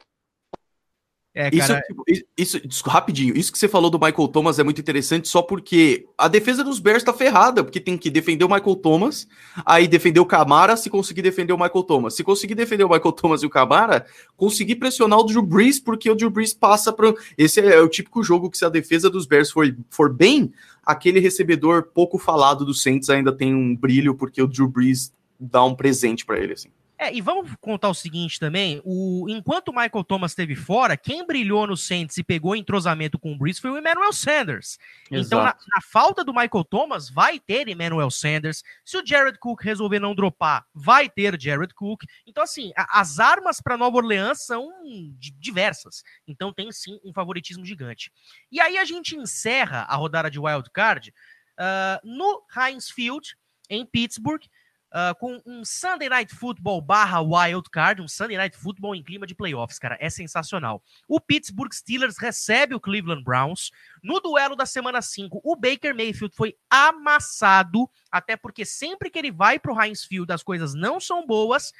É, 1.33 1.49
Isso, 1.53 1.67
cara, 1.69 1.81
tipo, 1.83 2.03
isso, 2.37 2.61
isso- 2.67 2.83
rapidinho, 2.89 3.37
isso 3.37 3.53
que 3.53 3.57
você 3.57 3.69
falou 3.69 3.89
do 3.89 3.97
Michael 3.97 4.27
Thomas 4.27 4.59
é 4.59 4.63
muito 4.63 4.81
interessante, 4.81 5.29
só 5.29 5.41
porque 5.41 6.05
a 6.17 6.27
defesa 6.27 6.61
dos 6.61 6.77
Bears 6.77 7.03
tá 7.03 7.13
ferrada, 7.13 7.63
porque 7.63 7.79
tem 7.79 7.97
que 7.97 8.09
defender 8.09 8.43
o 8.43 8.49
Michael 8.49 8.75
Thomas, 8.75 9.25
aí 9.65 9.87
defender 9.87 10.19
o 10.19 10.25
Camara, 10.25 10.75
se 10.75 10.89
conseguir 10.89 11.21
defender 11.21 11.53
o 11.53 11.57
Michael 11.57 11.83
Thomas. 11.83 12.15
Se 12.15 12.23
conseguir 12.23 12.53
defender 12.53 12.83
o 12.83 12.89
Michael 12.89 13.13
Thomas 13.13 13.43
e 13.43 13.45
o 13.45 13.49
Camara, 13.49 14.05
conseguir 14.35 14.75
pressionar 14.75 15.19
o 15.19 15.23
Drew 15.23 15.41
Brees, 15.41 15.79
porque 15.79 16.09
o 16.11 16.15
Drew 16.15 16.29
Brees 16.29 16.53
passa 16.53 16.91
para 16.91 17.13
Esse 17.37 17.61
é 17.61 17.79
o 17.79 17.87
típico 17.87 18.21
jogo 18.21 18.49
que 18.49 18.57
se 18.57 18.65
a 18.65 18.69
defesa 18.69 19.09
dos 19.09 19.25
Bears 19.25 19.51
for, 19.51 19.65
for 19.89 20.11
bem, 20.13 20.51
aquele 20.85 21.21
recebedor 21.21 21.83
pouco 21.93 22.17
falado 22.17 22.65
do 22.65 22.73
Saints 22.73 23.09
ainda 23.09 23.31
tem 23.31 23.55
um 23.55 23.73
brilho, 23.73 24.15
porque 24.15 24.41
o 24.41 24.47
Drew 24.47 24.67
Brees 24.67 25.13
dá 25.39 25.63
um 25.63 25.75
presente 25.75 26.25
para 26.25 26.39
ele, 26.39 26.53
assim. 26.53 26.69
É, 27.01 27.11
e 27.11 27.19
vamos 27.19 27.49
contar 27.59 27.89
o 27.89 27.95
seguinte 27.95 28.39
também: 28.39 28.79
o, 28.85 29.25
enquanto 29.27 29.69
o 29.69 29.73
Michael 29.73 30.03
Thomas 30.03 30.33
esteve 30.33 30.55
fora, 30.55 30.95
quem 30.95 31.25
brilhou 31.25 31.65
no 31.65 31.75
Saints 31.75 32.15
e 32.17 32.23
pegou 32.23 32.55
entrosamento 32.55 33.17
com 33.17 33.33
o 33.33 33.37
Breeze 33.39 33.59
foi 33.59 33.71
o 33.71 33.77
Emmanuel 33.79 34.13
Sanders. 34.13 34.77
Então, 35.09 35.41
na, 35.41 35.49
Exato. 35.49 35.65
na 35.67 35.81
falta 35.81 36.23
do 36.23 36.31
Michael 36.31 36.63
Thomas, 36.63 37.09
vai 37.09 37.39
ter 37.39 37.67
Emmanuel 37.67 38.11
Sanders. 38.11 38.61
Se 38.85 38.97
o 38.97 39.03
Jared 39.03 39.39
Cook 39.39 39.61
resolver 39.63 39.97
não 39.99 40.13
dropar, 40.13 40.63
vai 40.75 41.09
ter 41.09 41.41
Jared 41.41 41.73
Cook. 41.73 42.03
Então, 42.27 42.43
assim, 42.43 42.71
a- 42.77 43.01
as 43.01 43.19
armas 43.19 43.59
para 43.59 43.75
Nova 43.77 43.97
Orleans 43.97 44.45
são 44.45 44.69
di- 45.17 45.31
diversas. 45.39 46.03
Então, 46.27 46.53
tem 46.53 46.71
sim 46.71 46.99
um 47.03 47.11
favoritismo 47.11 47.65
gigante. 47.65 48.11
E 48.51 48.61
aí 48.61 48.77
a 48.77 48.85
gente 48.85 49.15
encerra 49.15 49.87
a 49.89 49.95
rodada 49.95 50.29
de 50.29 50.39
Wild 50.39 50.69
Card 50.71 51.11
ah, 51.57 51.99
no 52.03 52.43
Heinz 52.55 52.91
Field, 52.91 53.35
em 53.71 53.83
Pittsburgh. 53.87 54.43
Uh, 54.91 55.15
com 55.17 55.41
um 55.45 55.63
Sunday 55.63 56.09
Night 56.09 56.35
Football 56.35 56.81
barra 56.81 57.21
Wild 57.21 57.69
Card, 57.69 58.01
um 58.01 58.09
Sunday 58.09 58.35
Night 58.35 58.57
Football 58.57 58.93
em 58.93 59.01
clima 59.01 59.25
de 59.25 59.33
playoffs, 59.33 59.79
cara, 59.79 59.97
é 60.01 60.09
sensacional. 60.09 60.83
O 61.07 61.17
Pittsburgh 61.17 61.71
Steelers 61.71 62.17
recebe 62.17 62.75
o 62.75 62.79
Cleveland 62.79 63.23
Browns. 63.23 63.71
No 64.03 64.19
duelo 64.19 64.53
da 64.53 64.65
semana 64.65 65.01
5, 65.01 65.39
o 65.43 65.55
Baker 65.55 65.95
Mayfield 65.95 66.35
foi 66.35 66.57
amassado, 66.69 67.89
até 68.11 68.35
porque 68.35 68.65
sempre 68.65 69.09
que 69.09 69.17
ele 69.17 69.31
vai 69.31 69.57
pro 69.57 69.81
Heinz 69.81 70.03
Field 70.03 70.29
as 70.33 70.43
coisas 70.43 70.73
não 70.73 70.99
são 70.99 71.25
boas, 71.25 71.71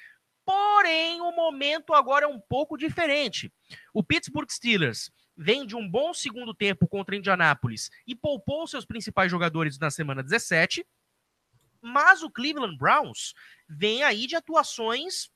porém 0.46 1.20
o 1.20 1.36
momento 1.36 1.94
agora 1.94 2.26
é 2.26 2.30
um 2.30 2.40
pouco 2.40 2.78
diferente. 2.78 3.52
O 3.94 4.02
Pittsburgh 4.02 4.50
Steelers 4.50 5.12
vem 5.36 5.66
de 5.66 5.76
um 5.76 5.90
bom 5.90 6.14
segundo 6.14 6.54
tempo 6.54 6.88
contra 6.88 7.16
Indianápolis 7.16 7.90
e 8.08 8.16
poupou 8.16 8.66
seus 8.68 8.86
principais 8.86 9.30
jogadores 9.30 9.78
na 9.78 9.90
semana 9.90 10.24
17, 10.24 10.86
mas 11.82 12.22
o 12.22 12.30
Cleveland 12.30 12.78
Browns 12.78 13.34
vem 13.68 14.04
aí 14.04 14.28
de 14.28 14.36
atuações 14.36 15.30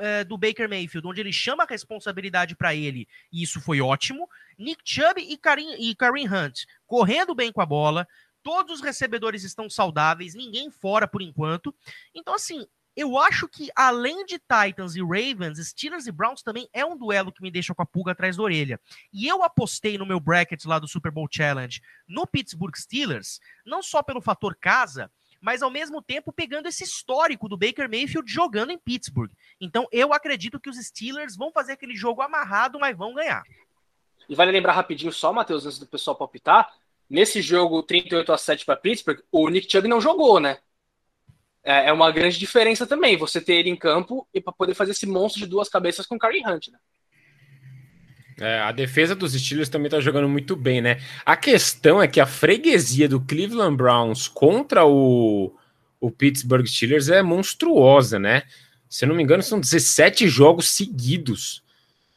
eh, 0.00 0.24
do 0.24 0.38
Baker 0.38 0.68
Mayfield, 0.68 1.06
onde 1.06 1.20
ele 1.20 1.32
chama 1.32 1.64
a 1.64 1.66
responsabilidade 1.66 2.56
para 2.56 2.74
ele, 2.74 3.06
e 3.30 3.42
isso 3.42 3.60
foi 3.60 3.80
ótimo. 3.80 4.28
Nick 4.58 4.82
Chubb 4.84 5.20
e 5.20 5.36
Karim, 5.36 5.74
e 5.78 5.94
Kareem 5.94 6.26
Hunt 6.26 6.64
correndo 6.86 7.34
bem 7.34 7.52
com 7.52 7.60
a 7.60 7.66
bola, 7.66 8.08
todos 8.42 8.78
os 8.78 8.80
recebedores 8.80 9.44
estão 9.44 9.70
saudáveis, 9.70 10.34
ninguém 10.34 10.70
fora 10.70 11.06
por 11.06 11.22
enquanto. 11.22 11.74
Então, 12.14 12.34
assim, 12.34 12.66
eu 12.94 13.16
acho 13.16 13.48
que 13.48 13.70
além 13.74 14.24
de 14.26 14.38
Titans 14.38 14.96
e 14.96 15.00
Ravens, 15.00 15.58
Steelers 15.68 16.06
e 16.06 16.12
Browns 16.12 16.42
também 16.42 16.68
é 16.72 16.84
um 16.84 16.96
duelo 16.96 17.32
que 17.32 17.42
me 17.42 17.50
deixa 17.50 17.74
com 17.74 17.82
a 17.82 17.86
pulga 17.86 18.12
atrás 18.12 18.36
da 18.36 18.42
orelha. 18.42 18.80
E 19.12 19.26
eu 19.26 19.42
apostei 19.42 19.96
no 19.96 20.04
meu 20.04 20.20
bracket 20.20 20.64
lá 20.66 20.78
do 20.78 20.88
Super 20.88 21.10
Bowl 21.10 21.28
Challenge 21.30 21.80
no 22.06 22.26
Pittsburgh 22.26 22.76
Steelers, 22.76 23.40
não 23.64 23.82
só 23.82 24.02
pelo 24.02 24.20
fator 24.20 24.56
casa, 24.60 25.10
mas 25.42 25.60
ao 25.60 25.70
mesmo 25.70 26.00
tempo 26.00 26.32
pegando 26.32 26.68
esse 26.68 26.84
histórico 26.84 27.48
do 27.48 27.58
Baker 27.58 27.90
Mayfield 27.90 28.32
jogando 28.32 28.70
em 28.70 28.78
Pittsburgh. 28.78 29.32
Então 29.60 29.86
eu 29.90 30.14
acredito 30.14 30.60
que 30.60 30.70
os 30.70 30.76
Steelers 30.76 31.36
vão 31.36 31.50
fazer 31.52 31.72
aquele 31.72 31.96
jogo 31.96 32.22
amarrado, 32.22 32.78
mas 32.78 32.96
vão 32.96 33.12
ganhar. 33.12 33.42
E 34.28 34.34
vale 34.36 34.52
lembrar 34.52 34.72
rapidinho 34.72 35.12
só, 35.12 35.32
Matheus, 35.32 35.66
antes 35.66 35.80
do 35.80 35.86
pessoal 35.86 36.16
palpitar, 36.16 36.72
nesse 37.10 37.42
jogo 37.42 37.82
38 37.82 38.32
a 38.32 38.38
7 38.38 38.64
para 38.64 38.76
Pittsburgh, 38.76 39.20
o 39.32 39.48
Nick 39.48 39.70
Chubb 39.70 39.88
não 39.88 40.00
jogou, 40.00 40.38
né? 40.38 40.58
É 41.64 41.88
é 41.88 41.92
uma 41.92 42.10
grande 42.10 42.38
diferença 42.38 42.86
também, 42.86 43.16
você 43.16 43.40
ter 43.40 43.54
ele 43.54 43.70
em 43.70 43.76
campo 43.76 44.26
e 44.32 44.40
para 44.40 44.52
poder 44.52 44.74
fazer 44.74 44.92
esse 44.92 45.06
monstro 45.06 45.40
de 45.40 45.46
duas 45.46 45.68
cabeças 45.68 46.06
com 46.06 46.14
o 46.14 46.18
Kareem 46.18 46.48
Hunt, 46.48 46.68
né? 46.68 46.78
É, 48.40 48.60
a 48.60 48.72
defesa 48.72 49.14
dos 49.14 49.32
Steelers 49.32 49.68
também 49.68 49.90
tá 49.90 50.00
jogando 50.00 50.28
muito 50.28 50.56
bem, 50.56 50.80
né? 50.80 51.00
A 51.24 51.36
questão 51.36 52.02
é 52.02 52.08
que 52.08 52.20
a 52.20 52.26
freguesia 52.26 53.08
do 53.08 53.20
Cleveland 53.20 53.76
Browns 53.76 54.28
contra 54.28 54.84
o, 54.84 55.54
o 56.00 56.10
Pittsburgh 56.10 56.66
Steelers 56.66 57.08
é 57.08 57.22
monstruosa, 57.22 58.18
né? 58.18 58.42
Se 58.88 59.04
eu 59.04 59.08
não 59.08 59.16
me 59.16 59.22
engano, 59.22 59.42
são 59.42 59.60
17 59.60 60.28
jogos 60.28 60.70
seguidos. 60.70 61.62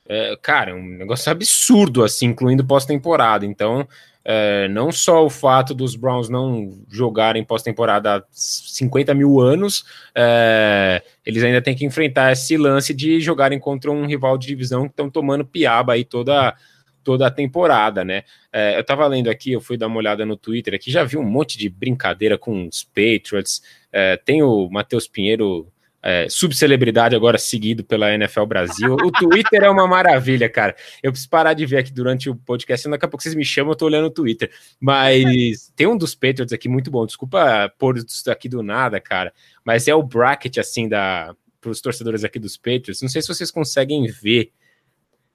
É, 0.08 0.38
cara, 0.42 0.72
é 0.72 0.74
um 0.74 0.84
negócio 0.84 1.32
absurdo, 1.32 2.04
assim, 2.04 2.28
incluindo 2.28 2.66
pós-temporada. 2.66 3.46
Então, 3.46 3.88
é, 4.28 4.68
não 4.70 4.92
só 4.92 5.24
o 5.24 5.30
fato 5.30 5.74
dos 5.74 5.96
Browns 5.96 6.30
não 6.30 6.72
jogarem 6.90 7.44
pós-temporada 7.44 8.18
há 8.18 8.24
50 8.32 9.14
mil 9.14 9.40
anos, 9.40 9.86
é, 10.16 11.04
eles 11.24 11.44
ainda 11.44 11.62
têm 11.62 11.76
que 11.76 11.86
enfrentar 11.86 12.32
esse 12.32 12.58
lance 12.58 12.92
de 12.92 13.20
jogarem 13.22 13.60
contra 13.60 13.92
um 13.92 14.08
rival 14.08 14.36
de 14.36 14.48
divisão 14.48 14.86
que 14.86 14.94
estão 14.94 15.12
tomando 15.12 15.46
piaba 15.46 15.94
aí 15.94 16.04
toda, 16.04 16.56
toda 17.04 17.28
a 17.28 17.32
temporada, 17.32 18.04
né? 18.04 18.24
É, 18.52 18.80
eu 18.80 18.84
tava 18.84 19.06
lendo 19.06 19.30
aqui, 19.30 19.52
eu 19.52 19.62
fui 19.62 19.78
dar 19.78 19.86
uma 19.86 19.98
olhada 19.98 20.26
no 20.26 20.36
Twitter 20.36 20.74
aqui, 20.74 20.90
já 20.90 21.04
vi 21.04 21.18
um 21.18 21.24
monte 21.24 21.56
de 21.56 21.70
brincadeira 21.70 22.36
com 22.36 22.68
os 22.68 22.84
Patriots. 22.84 23.62
É, 23.92 24.18
tem 24.18 24.42
o 24.42 24.68
Matheus 24.70 25.08
Pinheiro. 25.08 25.68
É, 26.08 26.28
subcelebridade 26.30 27.16
agora 27.16 27.36
seguido 27.40 27.84
pela 27.84 28.14
NFL 28.14 28.46
Brasil. 28.46 28.94
O 28.94 29.12
Twitter 29.12 29.64
é 29.64 29.70
uma 29.70 29.88
maravilha, 29.88 30.48
cara. 30.48 30.76
Eu 31.02 31.12
preciso 31.12 31.32
parar 31.32 31.54
de 31.54 31.66
ver 31.66 31.78
aqui 31.78 31.92
durante 31.92 32.30
o 32.30 32.36
podcast, 32.36 32.88
daqui 32.88 33.06
a 33.06 33.08
pouco 33.08 33.24
vocês 33.24 33.34
me 33.34 33.44
chamam, 33.44 33.72
eu 33.72 33.76
tô 33.76 33.86
olhando 33.88 34.06
o 34.06 34.12
Twitter. 34.12 34.52
Mas 34.80 35.74
tem 35.76 35.88
um 35.88 35.98
dos 35.98 36.14
Patriots 36.14 36.54
aqui 36.54 36.70
muito 36.70 36.92
bom. 36.92 37.08
Desculpa 37.08 37.74
pôr 37.80 37.98
isso 37.98 38.30
aqui 38.30 38.48
do 38.48 38.62
nada, 38.62 39.02
cara. 39.02 39.34
Mas 39.64 39.88
é 39.88 39.96
o 39.96 40.04
bracket, 40.04 40.60
assim, 40.60 40.88
da 40.88 41.36
para 41.60 41.72
os 41.72 41.82
torcedores 41.82 42.24
aqui 42.24 42.38
dos 42.38 42.56
Patriots. 42.56 43.02
Não 43.02 43.10
sei 43.10 43.24
se 43.24 43.28
vocês 43.28 43.50
conseguem 43.50 44.06
ver. 44.06 44.52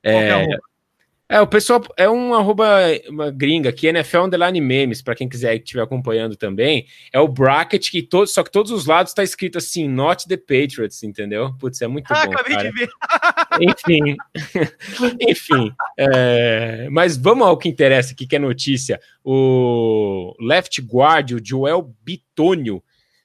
Que 0.02 0.08
é 0.08 0.46
É, 1.32 1.40
o- 1.40 1.46
pessoal 1.46 1.80
é 1.96 2.10
um 2.10 2.34
arroba 2.34 2.66
uma 3.08 3.30
gringa 3.30 3.68
aqui, 3.70 3.86
NFL 3.86 4.22
Underline 4.24 4.60
Memes, 4.60 5.00
para 5.00 5.14
quem 5.14 5.28
quiser 5.28 5.56
que 5.58 5.64
estiver 5.64 5.82
acompanhando 5.82 6.34
também. 6.34 6.86
É 7.12 7.20
o 7.20 7.28
bracket 7.28 7.88
que 7.88 8.02
todos, 8.02 8.34
só 8.34 8.42
que 8.42 8.50
todos 8.50 8.72
os 8.72 8.84
lados 8.84 9.14
tá 9.14 9.22
escrito 9.22 9.56
assim, 9.56 9.86
not 9.86 10.26
the 10.26 10.36
Patriots, 10.36 11.04
entendeu? 11.04 11.54
Putz, 11.60 11.80
é 11.82 11.86
muito 11.86 12.10
Ah, 12.12 12.26
bom. 12.26 12.32
acabei 12.32 12.56
cara. 12.56 12.68
de 12.68 12.74
ver. 12.76 12.90
Enfim, 13.60 14.16
enfim. 15.20 15.72
é, 15.96 16.88
mas 16.90 17.16
vamos 17.16 17.46
ao 17.46 17.56
que 17.56 17.68
interessa 17.68 18.12
aqui, 18.12 18.26
que 18.26 18.34
é 18.34 18.38
notícia. 18.40 19.00
O 19.24 20.34
left 20.40 20.80
guard, 20.82 21.30
o 21.32 21.40
Joel 21.44 21.94
Bitonio, 22.04 22.82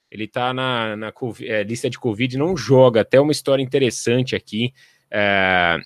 ele 0.08 0.28
tá 0.28 0.54
na, 0.54 0.94
na 0.96 1.12
é, 1.42 1.64
lista 1.64 1.90
de 1.90 1.98
Covid, 1.98 2.38
não 2.38 2.56
joga. 2.56 3.00
Até 3.00 3.20
uma 3.20 3.32
história 3.32 3.62
interessante 3.64 4.36
aqui, 4.36 4.72
é, 5.10 5.78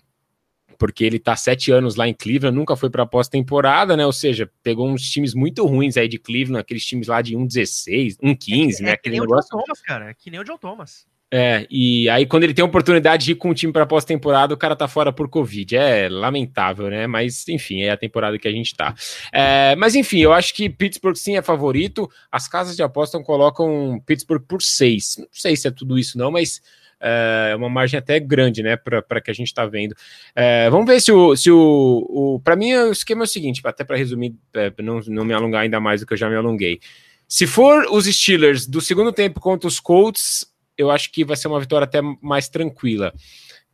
porque 0.80 1.04
ele 1.04 1.18
tá 1.18 1.36
sete 1.36 1.70
anos 1.70 1.94
lá 1.94 2.08
em 2.08 2.14
Cleveland, 2.14 2.56
nunca 2.56 2.74
foi 2.74 2.88
para 2.88 3.04
pós-temporada, 3.04 3.98
né? 3.98 4.06
Ou 4.06 4.12
seja, 4.14 4.50
pegou 4.62 4.88
uns 4.88 5.02
times 5.02 5.34
muito 5.34 5.66
ruins 5.66 5.98
aí 5.98 6.08
de 6.08 6.18
Cleveland, 6.18 6.62
aqueles 6.62 6.84
times 6.86 7.06
lá 7.06 7.20
de 7.20 7.36
1,16, 7.36 8.16
1,15, 8.16 8.80
né? 8.80 8.92
É 8.92 8.96
que 8.96 9.10
nem 9.10 9.20
o 9.20 9.24
negócio. 9.24 9.50
John 9.50 9.62
Thomas, 9.62 9.82
cara. 9.82 10.10
É 10.10 10.14
que 10.14 10.30
nem 10.30 10.40
o 10.40 10.44
John 10.44 10.56
Thomas. 10.56 11.06
É, 11.32 11.64
e 11.70 12.08
aí 12.08 12.26
quando 12.26 12.42
ele 12.42 12.54
tem 12.54 12.62
a 12.62 12.66
oportunidade 12.66 13.24
de 13.24 13.32
ir 13.32 13.34
com 13.36 13.50
o 13.50 13.54
time 13.54 13.72
para 13.72 13.86
pós-temporada, 13.86 14.52
o 14.52 14.56
cara 14.56 14.74
tá 14.74 14.88
fora 14.88 15.12
por 15.12 15.28
Covid. 15.28 15.76
É 15.76 16.08
lamentável, 16.08 16.88
né? 16.88 17.06
Mas 17.06 17.46
enfim, 17.46 17.82
é 17.82 17.90
a 17.90 17.96
temporada 17.96 18.38
que 18.38 18.48
a 18.48 18.50
gente 18.50 18.74
tá. 18.74 18.94
É, 19.30 19.76
mas 19.76 19.94
enfim, 19.94 20.20
eu 20.20 20.32
acho 20.32 20.54
que 20.54 20.70
Pittsburgh 20.70 21.14
sim 21.14 21.36
é 21.36 21.42
favorito. 21.42 22.10
As 22.32 22.48
casas 22.48 22.74
de 22.74 22.82
aposta 22.82 23.22
colocam 23.22 24.02
Pittsburgh 24.06 24.42
por 24.48 24.62
seis. 24.62 25.16
Não 25.18 25.28
sei 25.30 25.54
se 25.56 25.68
é 25.68 25.70
tudo 25.70 25.98
isso, 25.98 26.16
não, 26.16 26.30
mas 26.30 26.62
é 27.00 27.54
uma 27.56 27.68
margem 27.68 27.98
até 27.98 28.20
grande, 28.20 28.62
né, 28.62 28.76
para 28.76 29.20
que 29.20 29.30
a 29.30 29.34
gente 29.34 29.52
tá 29.54 29.64
vendo. 29.66 29.94
É, 30.36 30.68
vamos 30.70 30.86
ver 30.86 31.00
se 31.00 31.10
o. 31.10 31.34
Se 31.36 31.50
o, 31.50 32.06
o 32.08 32.40
para 32.44 32.54
mim, 32.56 32.72
o 32.74 32.92
esquema 32.92 33.22
é 33.22 33.24
o 33.24 33.28
seguinte, 33.28 33.60
até 33.64 33.82
para 33.84 33.96
resumir, 33.96 34.34
é, 34.54 34.72
não, 34.82 35.00
não 35.08 35.24
me 35.24 35.32
alongar 35.32 35.62
ainda 35.62 35.80
mais 35.80 36.00
do 36.00 36.06
que 36.06 36.12
eu 36.12 36.18
já 36.18 36.28
me 36.28 36.36
alonguei. 36.36 36.78
Se 37.26 37.46
for 37.46 37.86
os 37.90 38.06
Steelers 38.06 38.66
do 38.66 38.80
segundo 38.80 39.12
tempo 39.12 39.40
contra 39.40 39.66
os 39.68 39.78
Colts, 39.80 40.46
eu 40.76 40.90
acho 40.90 41.10
que 41.12 41.24
vai 41.24 41.36
ser 41.36 41.48
uma 41.48 41.60
vitória 41.60 41.84
até 41.84 42.00
mais 42.20 42.48
tranquila. 42.48 43.12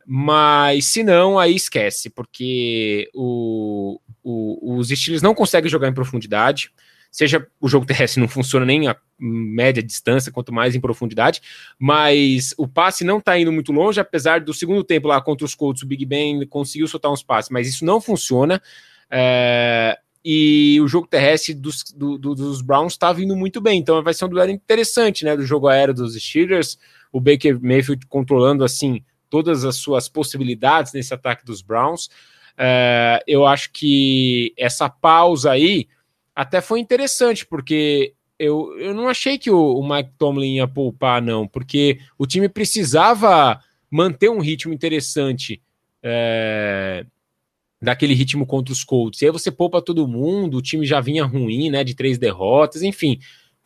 Mas 0.05 0.85
se 0.85 1.03
não, 1.03 1.37
aí 1.37 1.55
esquece, 1.55 2.09
porque 2.09 3.09
o, 3.13 3.99
o- 4.23 4.77
os 4.77 4.87
Steelers 4.87 5.21
não 5.21 5.35
conseguem 5.35 5.69
jogar 5.69 5.89
em 5.89 5.93
profundidade. 5.93 6.71
Seja 7.11 7.45
o 7.59 7.67
jogo 7.67 7.85
terrestre 7.85 8.21
não 8.21 8.27
funciona 8.27 8.65
nem 8.65 8.87
a 8.87 8.95
média 9.19 9.81
distância, 9.81 10.31
quanto 10.31 10.53
mais 10.53 10.75
em 10.75 10.79
profundidade, 10.79 11.41
mas 11.79 12.53
o 12.57 12.67
passe 12.67 13.03
não 13.03 13.17
está 13.17 13.37
indo 13.37 13.51
muito 13.51 13.71
longe, 13.71 13.99
apesar 13.99 14.41
do 14.41 14.53
segundo 14.53 14.83
tempo 14.83 15.07
lá 15.07 15.19
contra 15.21 15.45
os 15.45 15.55
Colts, 15.55 15.83
o 15.83 15.87
Big 15.87 16.05
Ben 16.05 16.45
conseguiu 16.47 16.87
soltar 16.87 17.11
uns 17.11 17.23
passes, 17.23 17.49
mas 17.49 17.67
isso 17.67 17.83
não 17.83 17.99
funciona. 17.99 18.61
É, 19.09 19.97
e 20.23 20.79
o 20.81 20.87
jogo 20.87 21.07
terrestre 21.07 21.53
dos, 21.53 21.83
do, 21.95 22.17
do, 22.17 22.35
dos 22.35 22.61
Browns 22.61 22.93
está 22.93 23.11
vindo 23.13 23.35
muito 23.35 23.61
bem, 23.61 23.79
então 23.79 24.03
vai 24.03 24.13
ser 24.13 24.25
um 24.25 24.29
duelo 24.29 24.51
interessante, 24.51 25.23
né, 25.23 25.35
do 25.35 25.45
jogo 25.45 25.67
aéreo 25.67 25.93
dos 25.93 26.15
Steelers, 26.15 26.77
o 27.11 27.21
Baker 27.21 27.59
Mayfield 27.61 28.05
controlando, 28.07 28.63
assim, 28.63 29.01
todas 29.29 29.65
as 29.65 29.77
suas 29.77 30.09
possibilidades 30.09 30.93
nesse 30.93 31.13
ataque 31.13 31.45
dos 31.45 31.61
Browns, 31.61 32.09
é, 32.57 33.23
eu 33.27 33.45
acho 33.45 33.71
que 33.71 34.53
essa 34.57 34.89
pausa 34.89 35.51
aí 35.51 35.87
até 36.37 36.61
foi 36.61 36.79
interessante, 36.79 37.47
porque 37.47 38.13
eu, 38.37 38.77
eu 38.77 38.93
não 38.93 39.07
achei 39.07 39.39
que 39.39 39.49
o, 39.49 39.79
o 39.79 39.89
Mike 39.89 40.11
Tomlin 40.19 40.57
ia 40.57 40.67
poupar, 40.67 41.19
não, 41.19 41.47
porque 41.47 41.97
o 42.15 42.27
time 42.27 42.47
precisava 42.47 43.59
manter 43.89 44.29
um 44.29 44.39
ritmo 44.39 44.71
interessante 44.71 45.59
é, 46.03 47.03
daquele 47.81 48.13
ritmo 48.13 48.45
contra 48.45 48.71
os 48.71 48.83
Colts. 48.83 49.19
E 49.19 49.25
aí 49.25 49.31
você 49.31 49.49
poupa 49.49 49.81
todo 49.81 50.07
mundo, 50.07 50.57
o 50.57 50.61
time 50.61 50.85
já 50.85 51.01
vinha 51.01 51.25
ruim, 51.25 51.71
né, 51.71 51.83
de 51.83 51.95
três 51.95 52.19
derrotas, 52.19 52.83
enfim. 52.83 53.17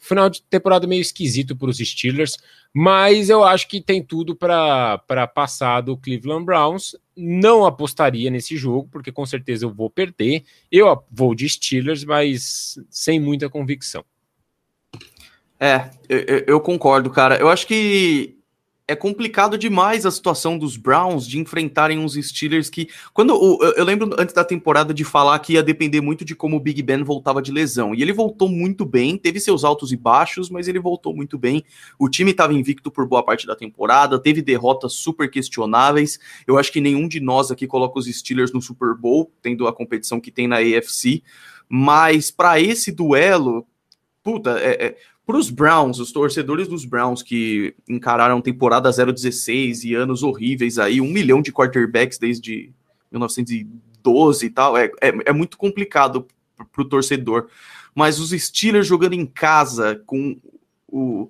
Final 0.03 0.31
de 0.31 0.41
temporada 0.41 0.87
meio 0.87 0.99
esquisito 0.99 1.55
para 1.55 1.69
os 1.69 1.77
Steelers, 1.77 2.39
mas 2.73 3.29
eu 3.29 3.43
acho 3.43 3.67
que 3.67 3.79
tem 3.79 4.03
tudo 4.03 4.35
para 4.35 4.97
passar 5.33 5.81
do 5.81 5.95
Cleveland 5.95 6.43
Browns. 6.43 6.95
Não 7.15 7.65
apostaria 7.65 8.31
nesse 8.31 8.57
jogo, 8.57 8.89
porque 8.91 9.11
com 9.11 9.25
certeza 9.27 9.63
eu 9.63 9.71
vou 9.71 9.91
perder. 9.91 10.43
Eu 10.71 11.03
vou 11.11 11.35
de 11.35 11.47
Steelers, 11.47 12.03
mas 12.03 12.79
sem 12.89 13.19
muita 13.19 13.47
convicção. 13.47 14.03
É, 15.59 15.91
eu, 16.09 16.43
eu 16.47 16.59
concordo, 16.59 17.11
cara. 17.11 17.37
Eu 17.37 17.47
acho 17.47 17.67
que 17.67 18.40
é 18.91 18.95
complicado 18.95 19.57
demais 19.57 20.05
a 20.05 20.11
situação 20.11 20.57
dos 20.57 20.75
Browns 20.75 21.25
de 21.25 21.39
enfrentarem 21.39 21.97
uns 21.97 22.13
Steelers 22.13 22.69
que. 22.69 22.89
Quando 23.13 23.31
eu, 23.31 23.73
eu, 23.77 23.85
lembro 23.85 24.13
antes 24.19 24.35
da 24.35 24.43
temporada 24.43 24.93
de 24.93 25.05
falar 25.05 25.39
que 25.39 25.53
ia 25.53 25.63
depender 25.63 26.01
muito 26.01 26.25
de 26.25 26.35
como 26.35 26.57
o 26.57 26.59
Big 26.59 26.81
Ben 26.81 27.01
voltava 27.01 27.41
de 27.41 27.53
lesão. 27.53 27.95
E 27.95 28.01
ele 28.01 28.11
voltou 28.11 28.49
muito 28.49 28.85
bem, 28.85 29.17
teve 29.17 29.39
seus 29.39 29.63
altos 29.63 29.93
e 29.93 29.97
baixos, 29.97 30.49
mas 30.49 30.67
ele 30.67 30.79
voltou 30.79 31.15
muito 31.15 31.37
bem. 31.37 31.63
O 31.97 32.09
time 32.09 32.31
estava 32.31 32.53
invicto 32.53 32.91
por 32.91 33.07
boa 33.07 33.23
parte 33.23 33.47
da 33.47 33.55
temporada, 33.55 34.19
teve 34.19 34.41
derrotas 34.41 34.93
super 34.93 35.31
questionáveis. 35.31 36.19
Eu 36.45 36.57
acho 36.57 36.71
que 36.71 36.81
nenhum 36.81 37.07
de 37.07 37.21
nós 37.21 37.49
aqui 37.49 37.65
coloca 37.65 37.97
os 37.97 38.07
Steelers 38.07 38.51
no 38.51 38.61
Super 38.61 38.93
Bowl, 38.93 39.31
tendo 39.41 39.67
a 39.67 39.73
competição 39.73 40.19
que 40.19 40.31
tem 40.31 40.49
na 40.49 40.57
AFC. 40.57 41.23
Mas 41.69 42.29
para 42.29 42.59
esse 42.59 42.91
duelo, 42.91 43.65
puta, 44.21 44.59
é, 44.59 44.87
é, 44.87 44.97
para 45.25 45.37
os 45.37 45.49
Browns, 45.49 45.99
os 45.99 46.11
torcedores 46.11 46.67
dos 46.67 46.83
Browns 46.83 47.21
que 47.21 47.75
encararam 47.87 48.41
temporada 48.41 48.91
016 48.91 49.83
e 49.83 49.93
anos 49.93 50.23
horríveis 50.23 50.79
aí, 50.79 50.99
um 50.99 51.11
milhão 51.11 51.41
de 51.41 51.51
quarterbacks 51.51 52.17
desde 52.17 52.73
1912 53.11 54.45
e 54.45 54.49
tal, 54.49 54.77
é, 54.77 54.85
é, 54.99 55.13
é 55.25 55.31
muito 55.31 55.57
complicado 55.57 56.27
para 56.71 56.81
o 56.81 56.85
torcedor. 56.85 57.47
Mas 57.93 58.19
os 58.19 58.31
Steelers 58.31 58.87
jogando 58.87 59.13
em 59.13 59.25
casa 59.25 60.01
com 60.05 60.37
o, 60.87 61.29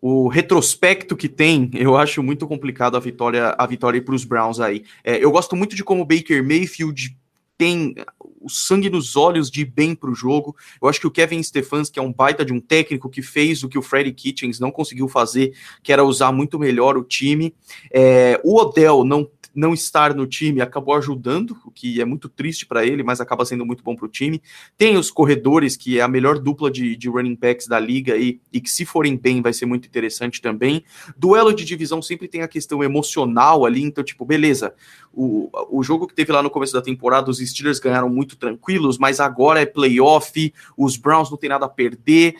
o 0.00 0.28
retrospecto 0.28 1.16
que 1.16 1.28
tem, 1.28 1.70
eu 1.74 1.96
acho 1.96 2.22
muito 2.22 2.46
complicado 2.46 2.96
a 2.96 3.00
vitória 3.00 3.54
a 3.58 3.66
vitória 3.66 4.00
para 4.00 4.14
os 4.14 4.24
Browns 4.24 4.60
aí. 4.60 4.84
É, 5.04 5.22
eu 5.22 5.30
gosto 5.30 5.54
muito 5.54 5.76
de 5.76 5.84
como 5.84 6.04
Baker 6.04 6.42
Mayfield 6.42 7.16
tem 7.56 7.94
o 8.40 8.48
sangue 8.48 8.90
nos 8.90 9.16
olhos 9.16 9.50
de 9.50 9.64
bem 9.64 9.94
para 9.94 10.10
o 10.10 10.14
jogo. 10.14 10.56
Eu 10.80 10.88
acho 10.88 11.00
que 11.00 11.06
o 11.06 11.10
Kevin 11.10 11.42
Stefanski 11.42 11.98
é 11.98 12.02
um 12.02 12.12
baita 12.12 12.44
de 12.44 12.52
um 12.52 12.60
técnico 12.60 13.08
que 13.08 13.22
fez 13.22 13.62
o 13.62 13.68
que 13.68 13.78
o 13.78 13.82
Freddy 13.82 14.12
Kitchens 14.12 14.60
não 14.60 14.70
conseguiu 14.70 15.08
fazer, 15.08 15.54
que 15.82 15.92
era 15.92 16.04
usar 16.04 16.32
muito 16.32 16.58
melhor 16.58 16.96
o 16.96 17.04
time. 17.04 17.54
É, 17.92 18.40
o 18.44 18.60
Odell 18.60 19.04
não 19.04 19.28
não 19.58 19.74
estar 19.74 20.14
no 20.14 20.24
time 20.24 20.60
acabou 20.60 20.94
ajudando, 20.94 21.56
o 21.64 21.70
que 21.70 22.00
é 22.00 22.04
muito 22.04 22.28
triste 22.28 22.64
para 22.64 22.86
ele, 22.86 23.02
mas 23.02 23.20
acaba 23.20 23.44
sendo 23.44 23.66
muito 23.66 23.82
bom 23.82 23.96
para 23.96 24.06
o 24.06 24.08
time. 24.08 24.40
Tem 24.76 24.96
os 24.96 25.10
corredores, 25.10 25.76
que 25.76 25.98
é 25.98 26.02
a 26.02 26.06
melhor 26.06 26.38
dupla 26.38 26.70
de, 26.70 26.94
de 26.94 27.08
running 27.08 27.34
backs 27.34 27.66
da 27.66 27.80
liga 27.80 28.14
aí, 28.14 28.40
e 28.52 28.60
que 28.60 28.70
se 28.70 28.86
forem 28.86 29.16
bem 29.16 29.42
vai 29.42 29.52
ser 29.52 29.66
muito 29.66 29.88
interessante 29.88 30.40
também. 30.40 30.84
Duelo 31.16 31.52
de 31.52 31.64
divisão 31.64 32.00
sempre 32.00 32.28
tem 32.28 32.42
a 32.42 32.48
questão 32.48 32.84
emocional 32.84 33.66
ali, 33.66 33.82
então, 33.82 34.04
tipo, 34.04 34.24
beleza, 34.24 34.72
o, 35.12 35.50
o 35.68 35.82
jogo 35.82 36.06
que 36.06 36.14
teve 36.14 36.30
lá 36.30 36.40
no 36.40 36.50
começo 36.50 36.72
da 36.72 36.80
temporada, 36.80 37.28
os 37.28 37.38
Steelers 37.38 37.80
ganharam 37.80 38.08
muito 38.08 38.36
tranquilos, 38.36 38.96
mas 38.96 39.18
agora 39.18 39.60
é 39.60 39.66
playoff, 39.66 40.54
os 40.76 40.96
Browns 40.96 41.30
não 41.30 41.36
tem 41.36 41.50
nada 41.50 41.66
a 41.66 41.68
perder. 41.68 42.36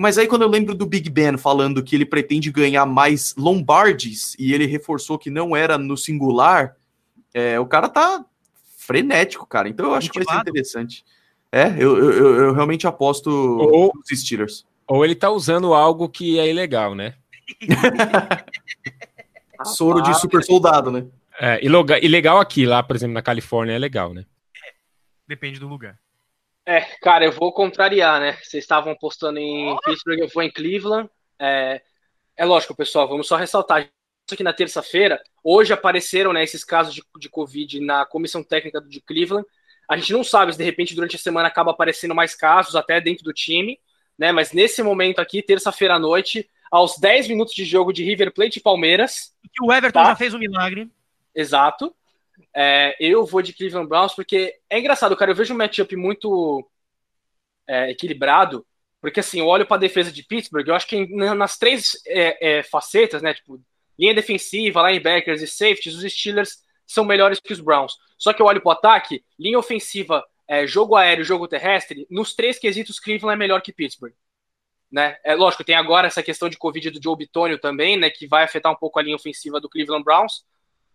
Mas 0.00 0.16
aí, 0.16 0.26
quando 0.26 0.40
eu 0.40 0.48
lembro 0.48 0.74
do 0.74 0.86
Big 0.86 1.10
Ben 1.10 1.36
falando 1.36 1.82
que 1.82 1.94
ele 1.94 2.06
pretende 2.06 2.50
ganhar 2.50 2.86
mais 2.86 3.34
Lombardes 3.36 4.34
e 4.38 4.54
ele 4.54 4.64
reforçou 4.64 5.18
que 5.18 5.28
não 5.28 5.54
era 5.54 5.76
no 5.76 5.94
singular, 5.94 6.74
é, 7.34 7.60
o 7.60 7.66
cara 7.66 7.86
tá 7.86 8.24
frenético, 8.78 9.46
cara. 9.46 9.68
Então 9.68 9.84
eu 9.84 9.94
acho 9.94 10.06
Motivado. 10.06 10.26
que 10.26 10.32
vai 10.32 10.36
ser 10.36 10.50
interessante. 10.80 11.04
É, 11.52 11.66
eu, 11.78 11.98
eu, 11.98 12.34
eu 12.44 12.54
realmente 12.54 12.86
aposto 12.86 13.28
ou, 13.28 13.92
nos 13.94 14.18
Steelers. 14.18 14.64
Ou 14.88 15.04
ele 15.04 15.14
tá 15.14 15.28
usando 15.28 15.74
algo 15.74 16.08
que 16.08 16.38
é 16.38 16.48
ilegal, 16.48 16.94
né? 16.94 17.16
Soro 19.66 20.00
de 20.00 20.18
super 20.18 20.42
soldado, 20.42 20.90
né? 20.90 21.04
É, 21.38 21.60
e 21.62 22.08
legal 22.08 22.40
aqui, 22.40 22.64
lá, 22.64 22.82
por 22.82 22.96
exemplo, 22.96 23.12
na 23.12 23.20
Califórnia 23.20 23.74
é 23.74 23.78
legal, 23.78 24.14
né? 24.14 24.24
Depende 25.28 25.60
do 25.60 25.68
lugar. 25.68 25.98
É, 26.66 26.80
cara, 27.00 27.24
eu 27.24 27.32
vou 27.32 27.52
contrariar, 27.52 28.20
né? 28.20 28.32
Vocês 28.42 28.64
estavam 28.64 28.94
postando 28.94 29.38
em 29.38 29.76
Pittsburgh, 29.84 30.20
eu 30.20 30.28
vou 30.28 30.42
em 30.42 30.50
Cleveland. 30.50 31.08
É, 31.38 31.82
é 32.36 32.44
lógico, 32.44 32.74
pessoal, 32.74 33.08
vamos 33.08 33.26
só 33.26 33.36
ressaltar 33.36 33.82
isso 33.82 34.34
aqui 34.34 34.42
na 34.42 34.52
terça-feira. 34.52 35.20
Hoje 35.42 35.72
apareceram 35.72 36.32
né, 36.32 36.44
esses 36.44 36.62
casos 36.62 36.94
de, 36.94 37.02
de 37.18 37.28
Covid 37.28 37.80
na 37.80 38.06
comissão 38.06 38.42
técnica 38.44 38.80
de 38.80 39.00
Cleveland. 39.00 39.46
A 39.88 39.96
gente 39.96 40.12
não 40.12 40.22
sabe 40.22 40.52
se 40.52 40.58
de 40.58 40.64
repente 40.64 40.94
durante 40.94 41.16
a 41.16 41.18
semana 41.18 41.48
acaba 41.48 41.72
aparecendo 41.72 42.14
mais 42.14 42.34
casos, 42.34 42.76
até 42.76 43.00
dentro 43.00 43.24
do 43.24 43.32
time, 43.32 43.78
né? 44.16 44.30
Mas 44.30 44.52
nesse 44.52 44.82
momento 44.82 45.18
aqui, 45.18 45.42
terça-feira 45.42 45.94
à 45.94 45.98
noite, 45.98 46.48
aos 46.70 46.96
10 46.98 47.26
minutos 47.26 47.54
de 47.54 47.64
jogo 47.64 47.92
de 47.92 48.04
River 48.04 48.32
Plate 48.32 48.58
e 48.58 48.62
Palmeiras. 48.62 49.34
Que 49.52 49.64
o 49.64 49.72
Everton 49.72 49.98
tá? 49.98 50.10
já 50.10 50.16
fez 50.16 50.32
um 50.32 50.38
milagre. 50.38 50.88
Exato. 51.34 51.92
É, 52.54 52.96
eu 53.00 53.24
vou 53.24 53.42
de 53.42 53.52
Cleveland 53.52 53.88
Browns 53.88 54.14
porque 54.14 54.54
é 54.68 54.78
engraçado, 54.78 55.16
cara. 55.16 55.30
Eu 55.30 55.34
vejo 55.34 55.54
um 55.54 55.56
matchup 55.56 55.94
muito 55.96 56.68
é, 57.66 57.90
equilibrado, 57.90 58.66
porque 59.00 59.20
assim, 59.20 59.40
eu 59.40 59.46
olho 59.46 59.64
para 59.64 59.76
a 59.76 59.80
defesa 59.80 60.10
de 60.10 60.24
Pittsburgh, 60.24 60.66
eu 60.68 60.74
acho 60.74 60.86
que 60.86 61.06
nas 61.34 61.56
três 61.56 62.00
é, 62.06 62.58
é, 62.58 62.62
facetas, 62.62 63.22
né, 63.22 63.32
tipo 63.32 63.60
linha 63.98 64.14
defensiva, 64.14 64.82
linebackers 64.88 65.42
e 65.42 65.46
safeties, 65.46 65.94
os 65.94 66.12
Steelers 66.12 66.58
são 66.86 67.04
melhores 67.04 67.38
que 67.38 67.52
os 67.52 67.60
Browns. 67.60 67.94
Só 68.18 68.32
que 68.32 68.42
eu 68.42 68.46
olho 68.46 68.60
para 68.60 68.68
o 68.68 68.72
ataque, 68.72 69.24
linha 69.38 69.58
ofensiva, 69.58 70.24
é, 70.48 70.66
jogo 70.66 70.96
aéreo, 70.96 71.24
jogo 71.24 71.46
terrestre, 71.46 72.06
nos 72.10 72.34
três 72.34 72.58
quesitos 72.58 72.98
Cleveland 72.98 73.34
é 73.34 73.38
melhor 73.38 73.60
que 73.60 73.72
Pittsburgh. 73.72 74.14
Né? 74.90 75.16
É 75.22 75.34
lógico, 75.34 75.62
tem 75.62 75.76
agora 75.76 76.08
essa 76.08 76.22
questão 76.22 76.48
de 76.48 76.56
Covid 76.56 76.90
do 76.90 77.00
Joe 77.00 77.16
Bitonio 77.16 77.58
também, 77.58 77.96
né, 77.96 78.10
que 78.10 78.26
vai 78.26 78.42
afetar 78.42 78.72
um 78.72 78.76
pouco 78.76 78.98
a 78.98 79.02
linha 79.02 79.14
ofensiva 79.14 79.60
do 79.60 79.68
Cleveland 79.68 80.02
Browns 80.02 80.44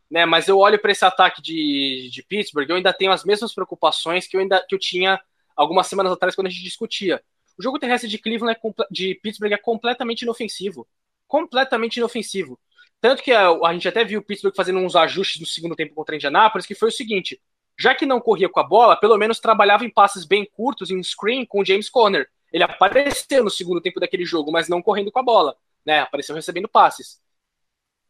né? 0.10 0.26
Mas 0.26 0.48
eu 0.48 0.58
olho 0.58 0.80
para 0.80 0.92
esse 0.92 1.04
ataque 1.04 1.42
de, 1.42 2.10
de 2.12 2.24
Pittsburgh, 2.24 2.70
eu 2.70 2.76
ainda 2.76 2.94
tenho 2.94 3.12
as 3.12 3.24
mesmas 3.24 3.54
preocupações 3.54 4.28
que 4.28 4.36
eu 4.36 4.42
ainda 4.42 4.64
que 4.68 4.76
eu 4.76 4.80
tinha 4.80 5.20
algumas 5.56 5.88
semanas 5.88 6.12
atrás 6.12 6.36
quando 6.36 6.48
a 6.48 6.50
gente 6.50 6.64
discutia. 6.64 7.24
O 7.58 7.64
jogo 7.64 7.80
terrestre 7.80 8.10
de 8.10 8.18
Cleveland 8.18 8.58
é, 8.58 8.86
de 8.92 9.16
Pittsburgh 9.16 9.52
é 9.52 9.58
completamente 9.58 10.24
inofensivo, 10.24 10.88
completamente 11.28 11.98
inofensivo. 11.98 12.60
Tanto 13.00 13.24
que 13.24 13.32
a, 13.32 13.50
a, 13.50 13.74
gente 13.74 13.88
até 13.88 14.04
viu 14.04 14.20
o 14.20 14.24
Pittsburgh 14.24 14.56
fazendo 14.56 14.80
uns 14.80 14.96
ajustes 14.96 15.40
no 15.40 15.48
segundo 15.48 15.76
tempo 15.76 15.94
contra 15.94 16.16
a 16.16 16.18
Indianapolis, 16.18 16.66
que 16.66 16.76
foi 16.76 16.90
o 16.90 16.92
seguinte: 16.92 17.42
já 17.80 17.94
que 17.96 18.06
não 18.06 18.20
corria 18.20 18.50
com 18.50 18.60
a 18.60 18.64
bola, 18.64 18.96
pelo 18.98 19.18
menos 19.18 19.40
trabalhava 19.40 19.86
em 19.86 19.90
passes 19.90 20.26
bem 20.26 20.46
curtos, 20.46 20.92
em 20.92 21.02
screen 21.04 21.46
com 21.46 21.62
o 21.62 21.66
James 21.66 21.90
Conner. 21.90 22.30
Ele 22.52 22.64
apareceu 22.64 23.44
no 23.44 23.50
segundo 23.50 23.82
tempo 23.82 24.00
daquele 24.00 24.26
jogo, 24.26 24.52
mas 24.52 24.70
não 24.70 24.82
correndo 24.82 25.12
com 25.12 25.20
a 25.20 25.24
bola, 25.24 25.58
né? 25.86 26.00
Apareceu 26.00 26.36
recebendo 26.36 26.70
passes. 26.70 27.20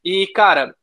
E, 0.04 0.28
cara, 0.28 0.76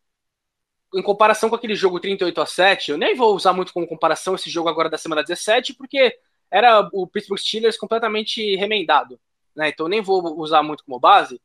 em 0.95 1.03
comparação 1.03 1.49
com 1.49 1.55
aquele 1.55 1.74
jogo 1.74 2.01
38 2.01 2.40
a 2.40 2.47
7, 2.47 2.90
eu 2.90 2.99
nem 2.99 3.14
vou 3.14 3.34
usar 3.34 3.53
muito 3.53 3.72
como 3.72 3.86
comparação 3.86 4.34
esse 4.34 4.51
jogo 4.51 4.68
agora 4.68 4.90
da 4.90 4.99
semana 4.99 5.22
17, 5.22 5.74
porque 5.74 6.18
era 6.51 6.88
o 6.93 7.07
Pittsburgh 7.07 7.40
Steelers 7.40 7.78
completamente 7.78 8.57
remendado, 8.57 9.18
né? 9.57 9.68
Então 9.68 9.88
nem 9.88 10.03
vou 10.03 10.38
usar 10.38 10.62
muito 10.62 10.84
como 10.84 11.01
base, 11.01 11.40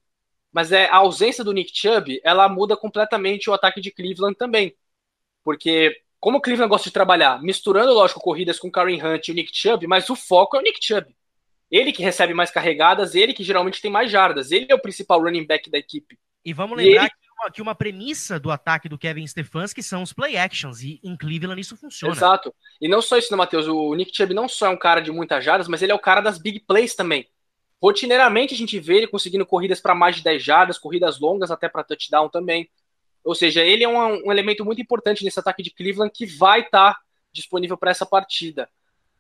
mas 0.52 0.72
é 0.72 0.86
a 0.86 0.98
ausência 0.98 1.44
do 1.44 1.54
Nick 1.54 1.72
Chubb, 1.74 2.20
ela 2.24 2.50
muda 2.50 2.76
completamente 2.76 3.50
o 3.50 3.54
ataque 3.54 3.80
de 3.80 3.92
Cleveland 3.92 4.36
também. 4.36 4.76
Porque 5.44 6.02
como 6.20 6.40
o 6.40 6.42
Cleveland 6.42 6.70
gosta 6.70 6.90
de 6.90 6.94
trabalhar, 6.94 7.42
misturando, 7.42 7.94
lógico, 7.94 8.20
corridas 8.20 8.60
com 8.60 8.68
o 8.68 8.72
Karen 8.72 9.02
Hunt 9.02 9.28
e 9.28 9.32
o 9.32 9.36
Nick 9.36 9.52
Chubb, 9.54 9.88
mas 9.88 10.10
o 10.10 10.16
foco 10.16 10.58
é 10.58 10.60
o 10.60 10.64
Nick 10.64 10.80
Chubb. 10.84 11.16
Ele 11.70 11.92
que 11.92 12.02
recebe 12.02 12.34
mais 12.34 12.50
carregadas, 12.50 13.14
ele 13.14 13.34
que 13.34 13.44
geralmente 13.44 13.82
tem 13.82 13.92
mais 13.92 14.10
jardas, 14.10 14.52
ele 14.52 14.68
é 14.70 14.76
o 14.76 14.82
principal 14.82 15.22
running 15.22 15.46
back 15.46 15.70
da 15.70 15.78
equipe. 15.78 16.18
E 16.44 16.54
vamos 16.54 16.78
lembrar 16.78 17.04
e 17.04 17.06
ele... 17.06 17.10
que 17.10 17.27
que 17.54 17.62
uma 17.62 17.76
premissa 17.76 18.40
do 18.40 18.52
ataque 18.52 18.90
do 18.90 18.98
Kevin 18.98 19.26
Stefanski 19.26 19.82
são 19.82 20.04
os 20.04 20.12
play 20.12 20.38
actions, 20.38 20.82
e 20.82 21.00
em 21.04 21.16
Cleveland 21.16 21.62
isso 21.62 21.78
funciona. 21.78 22.14
Exato. 22.14 22.54
E 22.82 22.88
não 22.88 23.02
só 23.02 23.18
isso, 23.18 23.32
né, 23.32 23.38
Matheus? 23.38 23.68
O 23.68 23.94
Nick 23.96 24.16
Chubb 24.16 24.34
não 24.34 24.50
só 24.50 24.68
é 24.68 24.70
um 24.70 24.78
cara 24.78 25.02
de 25.02 25.12
muitas 25.12 25.44
jardas, 25.44 25.68
mas 25.68 25.82
ele 25.82 25.92
é 25.92 25.96
o 25.96 26.00
cara 26.00 26.22
das 26.22 26.38
big 26.38 26.60
plays 26.62 26.96
também. 26.96 27.28
rotineiramente 27.82 28.54
a 28.54 28.58
gente 28.58 28.80
vê 28.80 28.98
ele 28.98 29.08
conseguindo 29.08 29.46
corridas 29.46 29.80
para 29.80 29.94
mais 29.94 30.16
de 30.16 30.24
10 30.24 30.44
jardas, 30.44 30.78
corridas 30.80 31.20
longas 31.20 31.52
até 31.52 31.70
para 31.70 31.84
touchdown 31.84 32.28
também. 32.28 32.70
Ou 33.24 33.36
seja, 33.36 33.64
ele 33.64 33.84
é 33.84 33.88
um, 33.88 34.26
um, 34.26 34.32
elemento 34.32 34.66
muito 34.66 34.82
importante 34.82 35.24
nesse 35.24 35.40
ataque 35.40 35.62
de 35.62 35.70
Cleveland 35.70 36.12
que 36.14 36.26
vai 36.26 36.62
estar 36.62 36.94
tá 36.94 37.00
disponível 37.32 37.78
para 37.78 37.92
essa 37.92 38.06
partida. 38.06 38.70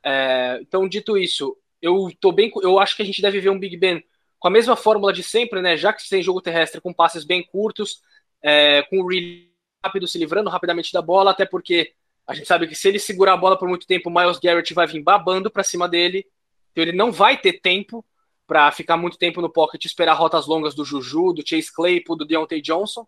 É, 0.02 0.60
então, 0.62 0.88
dito 0.88 1.18
isso, 1.18 1.58
eu 1.82 2.12
tô 2.20 2.32
bem. 2.32 2.52
Eu 2.62 2.80
acho 2.80 2.96
que 2.96 3.02
a 3.02 3.06
gente 3.06 3.22
deve 3.22 3.40
ver 3.40 3.50
um 3.50 3.60
Big 3.60 3.78
Ben 3.78 4.04
com 4.40 4.48
a 4.48 4.52
mesma 4.52 4.76
fórmula 4.76 5.12
de 5.12 5.24
sempre, 5.24 5.62
né? 5.62 5.78
Já 5.78 5.94
que 5.94 6.08
tem 6.08 6.22
jogo 6.22 6.42
terrestre 6.42 6.82
com 6.82 6.94
passes 6.94 7.24
bem 7.24 7.44
curtos, 7.44 8.02
é, 8.42 8.84
com 8.84 9.00
o 9.00 9.08
release 9.08 9.52
rápido, 9.84 10.08
se 10.08 10.18
livrando 10.18 10.50
rapidamente 10.50 10.92
da 10.92 11.02
bola, 11.02 11.32
até 11.32 11.46
porque 11.46 11.94
a 12.26 12.34
gente 12.34 12.48
sabe 12.48 12.68
que 12.68 12.76
se 12.76 12.88
ele 12.88 13.00
segurar 13.00 13.34
a 13.34 13.38
bola 13.38 13.58
por 13.58 13.68
muito 13.70 13.88
tempo, 13.88 14.10
o 14.10 14.14
Miles 14.14 14.40
Garrett 14.40 14.74
vai 14.74 14.86
vir 14.86 15.02
babando 15.02 15.50
para 15.50 15.64
cima 15.64 15.88
dele. 15.88 16.26
Então 16.72 16.84
ele 16.84 16.92
não 16.92 17.12
vai 17.12 17.38
ter 17.38 17.54
tempo 17.54 18.06
para 18.46 18.72
ficar 18.72 18.98
muito 18.98 19.18
tempo 19.18 19.42
no 19.42 19.50
pocket 19.50 19.84
esperar 19.84 20.14
rotas 20.14 20.46
longas 20.46 20.76
do 20.76 20.86
Juju, 20.86 21.34
do 21.34 21.48
Chase 21.48 21.74
Claypool, 21.74 22.16
do 22.16 22.26
Deontay 22.26 22.62
Johnson. 22.62 23.08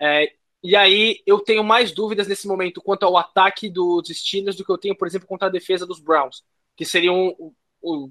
É, 0.00 0.32
e 0.62 0.74
aí 0.74 1.20
eu 1.26 1.40
tenho 1.40 1.62
mais 1.62 1.92
dúvidas 1.92 2.26
nesse 2.26 2.48
momento 2.48 2.80
quanto 2.80 3.04
ao 3.04 3.16
ataque 3.16 3.68
dos 3.68 4.08
Steelers 4.08 4.56
do 4.56 4.64
que 4.64 4.72
eu 4.72 4.78
tenho, 4.78 4.96
por 4.96 5.06
exemplo, 5.06 5.28
contra 5.28 5.48
a 5.48 5.50
defesa 5.50 5.86
dos 5.86 6.00
Browns, 6.00 6.42
que 6.76 6.84
seriam 6.84 7.34
o, 7.82 8.10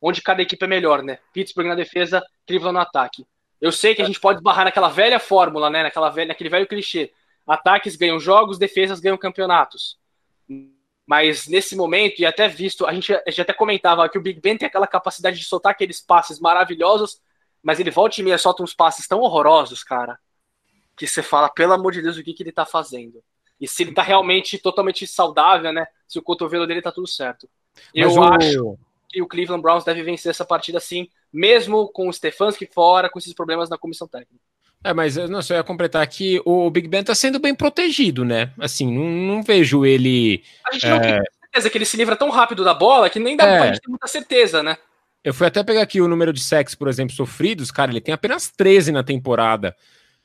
onde 0.00 0.22
cada 0.22 0.42
equipe 0.42 0.64
é 0.64 0.68
melhor, 0.68 1.02
né? 1.02 1.18
Pittsburgh 1.32 1.66
na 1.66 1.74
defesa, 1.74 2.24
Cleveland 2.46 2.74
no 2.74 2.80
ataque. 2.80 3.26
Eu 3.60 3.70
sei 3.70 3.94
que 3.94 4.02
a 4.02 4.04
gente 4.06 4.20
pode 4.20 4.42
barrar 4.42 4.64
naquela 4.64 4.88
velha 4.88 5.18
fórmula, 5.18 5.68
né? 5.68 5.82
Naquela 5.82 6.08
velha, 6.08 6.28
naquele 6.28 6.48
velho 6.48 6.66
clichê. 6.66 7.12
Ataques 7.46 7.96
ganham 7.96 8.18
jogos, 8.18 8.58
defesas 8.58 9.00
ganham 9.00 9.18
campeonatos. 9.18 9.98
Mas 11.06 11.46
nesse 11.46 11.76
momento, 11.76 12.20
e 12.20 12.26
até 12.26 12.48
visto, 12.48 12.86
a 12.86 12.92
gente, 12.92 13.12
a 13.12 13.22
gente 13.26 13.42
até 13.42 13.52
comentava 13.52 14.08
que 14.08 14.16
o 14.16 14.22
Big 14.22 14.40
Ben 14.40 14.56
tem 14.56 14.66
aquela 14.66 14.86
capacidade 14.86 15.38
de 15.38 15.44
soltar 15.44 15.72
aqueles 15.72 16.00
passes 16.00 16.38
maravilhosos, 16.38 17.20
mas 17.62 17.80
ele 17.80 17.90
volta 17.90 18.20
e 18.20 18.24
meia 18.24 18.38
solta 18.38 18.62
uns 18.62 18.72
passes 18.72 19.06
tão 19.06 19.20
horrorosos, 19.20 19.82
cara 19.82 20.18
que 21.00 21.06
você 21.06 21.22
fala, 21.22 21.48
pelo 21.48 21.72
amor 21.72 21.92
de 21.92 22.02
Deus, 22.02 22.18
o 22.18 22.22
que, 22.22 22.34
que 22.34 22.42
ele 22.42 22.52
tá 22.52 22.66
fazendo. 22.66 23.24
E 23.58 23.66
se 23.66 23.82
ele 23.82 23.94
tá 23.94 24.02
realmente 24.02 24.58
totalmente 24.58 25.06
saudável, 25.06 25.72
né? 25.72 25.86
Se 26.06 26.18
o 26.18 26.22
cotovelo 26.22 26.66
dele 26.66 26.82
tá 26.82 26.92
tudo 26.92 27.06
certo. 27.06 27.48
Mas 27.96 28.14
Eu 28.14 28.20
o... 28.20 28.22
acho 28.22 28.78
que 29.10 29.20
o 29.20 29.26
Cleveland 29.26 29.62
Browns 29.62 29.84
deve 29.84 30.02
vencer 30.02 30.30
essa 30.30 30.44
partida 30.44 30.78
sim, 30.78 31.08
mesmo 31.32 31.88
com 31.88 32.08
o 32.08 32.12
Stefanski 32.12 32.66
fora, 32.66 33.10
com 33.10 33.18
esses 33.18 33.34
problemas 33.34 33.68
na 33.68 33.76
comissão 33.76 34.06
técnica. 34.06 34.44
É, 34.82 34.94
mas 34.94 35.16
não, 35.16 35.42
só 35.42 35.54
ia 35.54 35.62
completar 35.62 36.06
que 36.06 36.40
o 36.44 36.70
Big 36.70 36.88
Ben 36.88 37.02
tá 37.02 37.14
sendo 37.14 37.38
bem 37.38 37.54
protegido, 37.54 38.24
né? 38.24 38.50
Assim, 38.58 38.90
não, 38.90 39.34
não 39.34 39.42
vejo 39.42 39.84
ele. 39.84 40.42
A 40.66 40.72
gente 40.72 40.86
é... 40.86 40.90
não 40.90 41.00
tem 41.00 41.20
certeza 41.42 41.70
que 41.70 41.78
ele 41.78 41.84
se 41.84 41.96
livra 41.96 42.16
tão 42.16 42.30
rápido 42.30 42.64
da 42.64 42.72
bola 42.72 43.10
que 43.10 43.18
nem 43.18 43.36
dá 43.36 43.46
é... 43.46 43.58
pra 43.58 43.66
gente 43.66 43.80
ter 43.80 43.90
muita 43.90 44.06
certeza, 44.06 44.62
né? 44.62 44.78
Eu 45.22 45.34
fui 45.34 45.46
até 45.46 45.62
pegar 45.62 45.82
aqui 45.82 46.00
o 46.00 46.08
número 46.08 46.32
de 46.32 46.40
sacks, 46.40 46.74
por 46.74 46.88
exemplo, 46.88 47.14
sofridos, 47.14 47.70
cara, 47.70 47.90
ele 47.90 48.00
tem 48.00 48.14
apenas 48.14 48.50
13 48.50 48.90
na 48.90 49.02
temporada. 49.02 49.76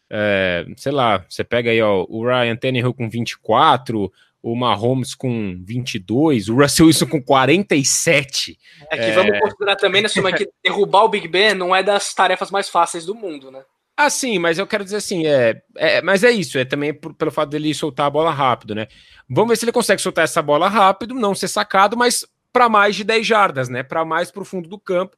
É, 0.09 0.65
sei 0.77 0.91
lá, 0.91 1.25
você 1.27 1.43
pega 1.43 1.71
aí 1.71 1.81
ó, 1.81 2.05
o 2.07 2.25
Ryan 2.25 2.55
Tannehill 2.55 2.93
com 2.93 3.09
24, 3.09 4.11
o 4.45 4.55
Mahomes 4.55 5.15
com 5.15 5.59
22, 5.65 6.49
o 6.49 6.55
Russell 6.55 6.85
Wilson 6.85 7.07
com 7.07 7.19
47. 7.19 8.55
É 8.91 8.95
que 8.95 9.03
é... 9.05 9.11
vamos 9.11 9.39
considerar 9.39 9.75
também, 9.75 10.03
né, 10.03 10.07
Suma, 10.07 10.31
que 10.31 10.47
derrubar 10.63 11.03
o 11.03 11.09
Big 11.09 11.27
Ben 11.27 11.55
não 11.55 11.75
é 11.75 11.81
das 11.81 12.13
tarefas 12.13 12.51
mais 12.51 12.69
fáceis 12.69 13.07
do 13.07 13.15
mundo, 13.15 13.49
né? 13.49 13.63
Ah, 13.97 14.07
sim, 14.07 14.37
mas 14.37 14.59
eu 14.59 14.67
quero 14.67 14.83
dizer 14.83 14.97
assim, 14.97 15.25
é, 15.25 15.63
é 15.75 15.99
mas 16.03 16.23
é 16.23 16.29
isso, 16.29 16.59
é 16.59 16.65
também 16.65 16.93
por, 16.93 17.15
pelo 17.15 17.31
fato 17.31 17.49
dele 17.49 17.73
soltar 17.73 18.05
a 18.05 18.09
bola 18.09 18.29
rápido, 18.29 18.75
né? 18.75 18.87
Vamos 19.27 19.49
ver 19.49 19.55
se 19.55 19.65
ele 19.65 19.71
consegue 19.71 19.99
soltar 19.99 20.25
essa 20.25 20.43
bola 20.43 20.69
rápido, 20.69 21.15
não 21.15 21.33
ser 21.33 21.47
sacado, 21.47 21.97
mas 21.97 22.23
para 22.53 22.69
mais 22.69 22.95
de 22.95 23.03
10 23.03 23.25
jardas, 23.25 23.67
né? 23.67 23.81
Para 23.81 24.05
mais 24.05 24.29
para 24.29 24.43
o 24.43 24.45
fundo 24.45 24.69
do 24.69 24.77
campo. 24.77 25.17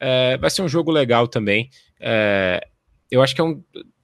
É, 0.00 0.36
vai 0.36 0.50
ser 0.50 0.62
um 0.62 0.68
jogo 0.68 0.90
legal 0.90 1.28
também. 1.28 1.70
É, 2.00 2.60
eu 3.08 3.22
acho 3.22 3.36
que 3.36 3.40
é 3.40 3.44
um 3.44 3.62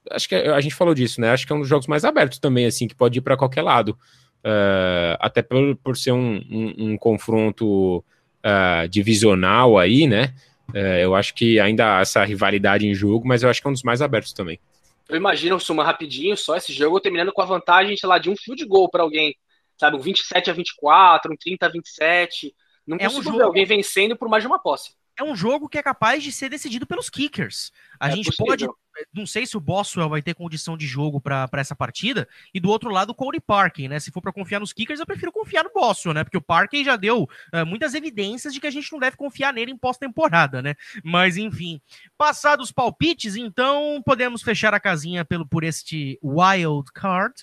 acho 0.09 0.29
que 0.29 0.35
a 0.35 0.61
gente 0.61 0.75
falou 0.75 0.93
disso, 0.93 1.19
né? 1.19 1.31
Acho 1.31 1.45
que 1.45 1.51
é 1.51 1.55
um 1.55 1.59
dos 1.59 1.67
jogos 1.67 1.87
mais 1.87 2.05
abertos 2.05 2.39
também, 2.39 2.65
assim, 2.65 2.87
que 2.87 2.95
pode 2.95 3.19
ir 3.19 3.21
para 3.21 3.35
qualquer 3.35 3.63
lado. 3.63 3.97
Uh, 4.43 5.15
até 5.19 5.41
por, 5.41 5.75
por 5.77 5.95
ser 5.95 6.11
um, 6.11 6.41
um, 6.49 6.73
um 6.77 6.97
confronto 6.97 7.97
uh, 7.97 8.87
divisional 8.89 9.77
aí, 9.77 10.07
né? 10.07 10.33
Uh, 10.69 10.97
eu 11.01 11.15
acho 11.15 11.33
que 11.33 11.59
ainda 11.59 11.97
há 11.97 12.01
essa 12.01 12.23
rivalidade 12.23 12.87
em 12.87 12.93
jogo, 12.93 13.27
mas 13.27 13.43
eu 13.43 13.49
acho 13.49 13.61
que 13.61 13.67
é 13.67 13.69
um 13.69 13.73
dos 13.73 13.83
mais 13.83 14.01
abertos 14.01 14.33
também. 14.33 14.59
Eu 15.07 15.17
imagino, 15.17 15.59
Suma, 15.59 15.83
rapidinho, 15.83 16.35
só 16.37 16.55
esse 16.55 16.73
jogo 16.73 16.99
terminando 16.99 17.33
com 17.33 17.41
a 17.41 17.45
vantagem, 17.45 17.95
sei 17.97 18.07
lá, 18.07 18.17
de 18.17 18.29
um 18.29 18.35
field 18.35 18.65
goal 18.65 18.89
para 18.89 19.03
alguém, 19.03 19.35
sabe? 19.77 19.97
Um 19.97 19.99
27 19.99 20.49
a 20.49 20.53
24, 20.53 21.31
um 21.31 21.35
30 21.35 21.65
a 21.65 21.69
27. 21.69 22.55
Não 22.87 22.97
é 22.99 23.07
um 23.07 23.21
jogo... 23.21 23.41
alguém 23.43 23.65
vencendo 23.65 24.15
por 24.15 24.29
mais 24.29 24.43
de 24.43 24.47
uma 24.47 24.57
posse 24.57 24.91
é 25.21 25.23
um 25.23 25.35
jogo 25.35 25.69
que 25.69 25.77
é 25.77 25.83
capaz 25.83 26.23
de 26.23 26.31
ser 26.31 26.49
decidido 26.49 26.85
pelos 26.85 27.09
kickers. 27.09 27.71
A 27.99 28.09
é 28.09 28.15
gente 28.15 28.25
possível. 28.25 28.45
pode. 28.45 28.67
Não 29.13 29.25
sei 29.25 29.45
se 29.45 29.57
o 29.57 29.59
Boswell 29.59 30.09
vai 30.09 30.21
ter 30.21 30.33
condição 30.33 30.77
de 30.77 30.85
jogo 30.85 31.19
para 31.19 31.49
essa 31.53 31.75
partida. 31.75 32.27
E 32.53 32.59
do 32.59 32.69
outro 32.69 32.89
lado, 32.89 33.11
o 33.11 33.15
Cody 33.15 33.39
Parkin, 33.39 33.87
né? 33.87 33.99
Se 33.99 34.11
for 34.11 34.21
para 34.21 34.33
confiar 34.33 34.59
nos 34.59 34.73
kickers, 34.73 34.99
eu 34.99 35.05
prefiro 35.05 35.31
confiar 35.31 35.63
no 35.63 35.71
Boswell, 35.73 36.13
né? 36.13 36.23
Porque 36.23 36.37
o 36.37 36.41
Parkin 36.41 36.83
já 36.83 36.95
deu 36.95 37.23
uh, 37.23 37.65
muitas 37.65 37.93
evidências 37.93 38.53
de 38.53 38.59
que 38.59 38.67
a 38.67 38.71
gente 38.71 38.91
não 38.91 38.99
deve 38.99 39.17
confiar 39.17 39.53
nele 39.53 39.71
em 39.71 39.77
pós-temporada, 39.77 40.61
né? 40.61 40.75
Mas 41.03 41.37
enfim. 41.37 41.81
Passados 42.17 42.61
os 42.61 42.71
palpites, 42.71 43.35
então 43.35 44.01
podemos 44.05 44.41
fechar 44.41 44.73
a 44.73 44.79
casinha 44.79 45.25
pelo, 45.25 45.47
por 45.47 45.63
este 45.63 46.19
wild 46.23 46.91
card 46.93 47.33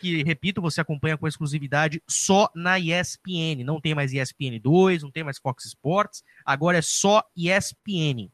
que, 0.00 0.22
repito, 0.22 0.60
você 0.60 0.80
acompanha 0.80 1.16
com 1.16 1.26
exclusividade 1.26 2.02
só 2.06 2.50
na 2.54 2.78
ESPN. 2.78 3.64
Não 3.64 3.80
tem 3.80 3.94
mais 3.94 4.12
ESPN 4.12 4.58
2, 4.60 5.02
não 5.02 5.10
tem 5.10 5.24
mais 5.24 5.38
Fox 5.38 5.64
Sports, 5.66 6.22
agora 6.44 6.78
é 6.78 6.82
só 6.82 7.22
ESPN. 7.36 8.30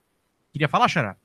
Queria 0.52 0.68
falar, 0.68 0.88
Xará? 0.88 1.16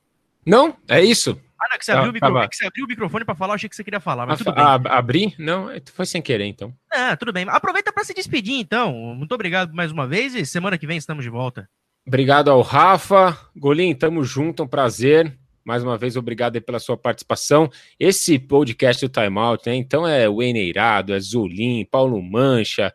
Não, 0.46 0.76
é 0.88 1.02
isso. 1.02 1.40
Ah, 1.60 1.68
não, 1.70 1.78
que 1.78 1.84
você, 1.84 1.92
abriu, 1.92 2.18
tá, 2.18 2.28
o, 2.30 2.48
que 2.48 2.56
você 2.56 2.66
abriu 2.66 2.84
o 2.86 2.88
microfone 2.88 3.24
para 3.24 3.34
falar, 3.34 3.52
eu 3.52 3.56
achei 3.56 3.68
que 3.68 3.76
você 3.76 3.84
queria 3.84 4.00
falar, 4.00 4.24
mas 4.26 4.40
a, 4.40 4.44
tudo 4.44 4.54
bem. 4.54 4.64
abri? 4.90 5.34
Não, 5.38 5.70
é, 5.70 5.80
foi 5.92 6.06
sem 6.06 6.22
querer, 6.22 6.46
então. 6.46 6.72
Ah, 6.90 7.14
tudo 7.16 7.34
bem. 7.34 7.44
Aproveita 7.48 7.92
para 7.92 8.02
se 8.02 8.14
despedir, 8.14 8.58
então. 8.58 8.92
Muito 9.14 9.34
obrigado 9.34 9.74
mais 9.74 9.92
uma 9.92 10.06
vez 10.06 10.34
e 10.34 10.46
semana 10.46 10.78
que 10.78 10.86
vem 10.86 10.96
estamos 10.96 11.22
de 11.22 11.28
volta. 11.30 11.68
Obrigado 12.06 12.50
ao 12.50 12.62
Rafa. 12.62 13.38
Golim, 13.54 13.94
tamo 13.94 14.24
junto, 14.24 14.62
é 14.62 14.64
um 14.64 14.68
prazer. 14.68 15.36
Mais 15.62 15.84
uma 15.84 15.98
vez, 15.98 16.16
obrigado 16.16 16.60
pela 16.62 16.78
sua 16.78 16.96
participação. 16.96 17.70
Esse 17.98 18.38
podcast 18.38 19.06
do 19.06 19.12
Time 19.12 19.38
Out, 19.38 19.68
né? 19.68 19.76
Então 19.76 20.08
é 20.08 20.26
o 20.26 20.42
Eneirado, 20.42 21.12
é 21.12 21.20
Zulim, 21.20 21.84
Paulo 21.84 22.22
Mancha, 22.22 22.92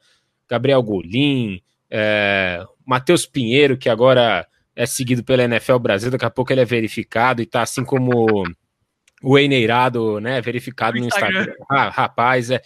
Gabriel 0.49 0.81
Golim, 0.81 1.61
é, 1.89 2.65
Matheus 2.83 3.27
Pinheiro, 3.27 3.77
que 3.77 3.89
agora 3.89 4.47
é 4.75 4.85
seguido 4.85 5.23
pela 5.23 5.43
NFL 5.43 5.77
Brasil, 5.77 6.11
daqui 6.11 6.25
a 6.25 6.29
pouco 6.29 6.51
ele 6.51 6.61
é 6.61 6.65
verificado 6.65 7.41
e 7.41 7.45
tá 7.45 7.61
assim 7.61 7.83
como 7.83 8.43
o 9.23 9.39
Eneirado, 9.39 10.19
né? 10.19 10.41
Verificado 10.41 10.99
no 10.99 11.05
Instagram. 11.05 11.53
Ah, 11.69 11.89
rapaz, 11.89 12.51
é. 12.51 12.61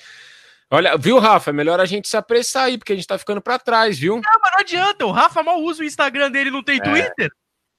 Olha, 0.72 0.97
viu, 0.97 1.18
Rafa? 1.20 1.49
É 1.49 1.53
melhor 1.53 1.80
a 1.80 1.86
gente 1.86 2.07
se 2.07 2.18
apressar 2.18 2.66
aí, 2.66 2.78
porque 2.78 2.93
a 2.93 2.95
gente 2.95 3.07
tá 3.07 3.18
ficando 3.18 3.41
para 3.41 3.57
trás, 3.57 3.97
viu? 3.97 4.16
Não, 4.16 4.39
mas 4.41 4.51
não 4.51 4.60
adianta. 4.60 5.05
O 5.05 5.12
Rafa 5.12 5.41
mal 5.41 5.60
usa 5.62 5.82
o 5.82 5.86
Instagram 5.86 6.30
dele, 6.30 6.51
não 6.51 6.64
tem 6.64 6.78
é. 6.78 6.82
Twitter. 6.82 7.32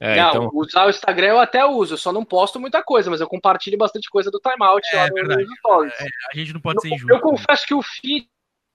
É, 0.03 0.17
não, 0.17 0.31
então... 0.31 0.51
usar 0.55 0.87
o 0.87 0.91
Instagram 0.91 1.29
eu 1.29 1.39
até 1.39 1.63
uso, 1.65 1.93
eu 1.93 1.99
só 1.99 2.11
não 2.11 2.25
posto 2.25 2.59
muita 2.59 2.83
coisa, 2.83 3.11
mas 3.11 3.21
eu 3.21 3.29
compartilho 3.29 3.77
bastante 3.77 4.09
coisa 4.09 4.31
do 4.31 4.41
timeout 4.41 4.89
é, 4.95 4.97
lá 4.97 5.09
no, 5.09 5.57
stories. 5.57 5.93
É, 6.01 6.07
a 6.33 6.37
gente 6.37 6.55
não 6.55 6.61
pode 6.61 6.79
eu, 6.79 6.81
ser 6.81 6.89
injusto. 6.89 7.13
Eu 7.13 7.17
né? 7.17 7.23
confesso 7.23 7.67
que 7.67 7.75
o 7.75 7.83
feed 7.83 8.27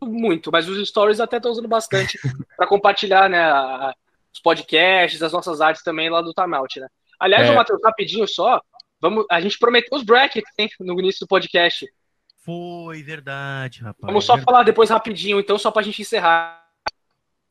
muito, 0.04 0.52
mas 0.52 0.70
os 0.70 0.88
stories 0.88 1.20
até 1.20 1.38
estou 1.38 1.52
usando 1.52 1.68
bastante 1.68 2.20
para 2.56 2.68
compartilhar, 2.68 3.28
né, 3.28 3.42
os 4.36 4.42
podcasts, 4.42 5.22
as 5.22 5.32
nossas 5.32 5.62
artes 5.62 5.82
também 5.82 6.10
lá 6.10 6.22
do 6.22 6.34
timeout, 6.34 6.80
né? 6.80 6.88
Aliás, 7.20 7.50
é. 7.50 7.56
Matheus, 7.56 7.80
rapidinho 7.84 8.28
só, 8.28 8.62
vamos, 9.00 9.26
a 9.32 9.40
gente 9.40 9.58
prometeu 9.58 9.98
os 9.98 10.04
brackets 10.04 10.52
hein, 10.58 10.70
no 10.82 11.00
início 11.00 11.26
do 11.26 11.28
podcast. 11.28 11.88
Foi 12.44 13.02
verdade, 13.02 13.80
rapaz. 13.80 14.02
Vamos 14.02 14.26
só 14.26 14.34
verdade. 14.34 14.52
falar 14.52 14.64
depois 14.64 14.90
rapidinho, 14.90 15.40
então, 15.40 15.58
só 15.58 15.72
para 15.72 15.82
a 15.82 15.86
gente 15.86 16.02
encerrar. 16.02 16.64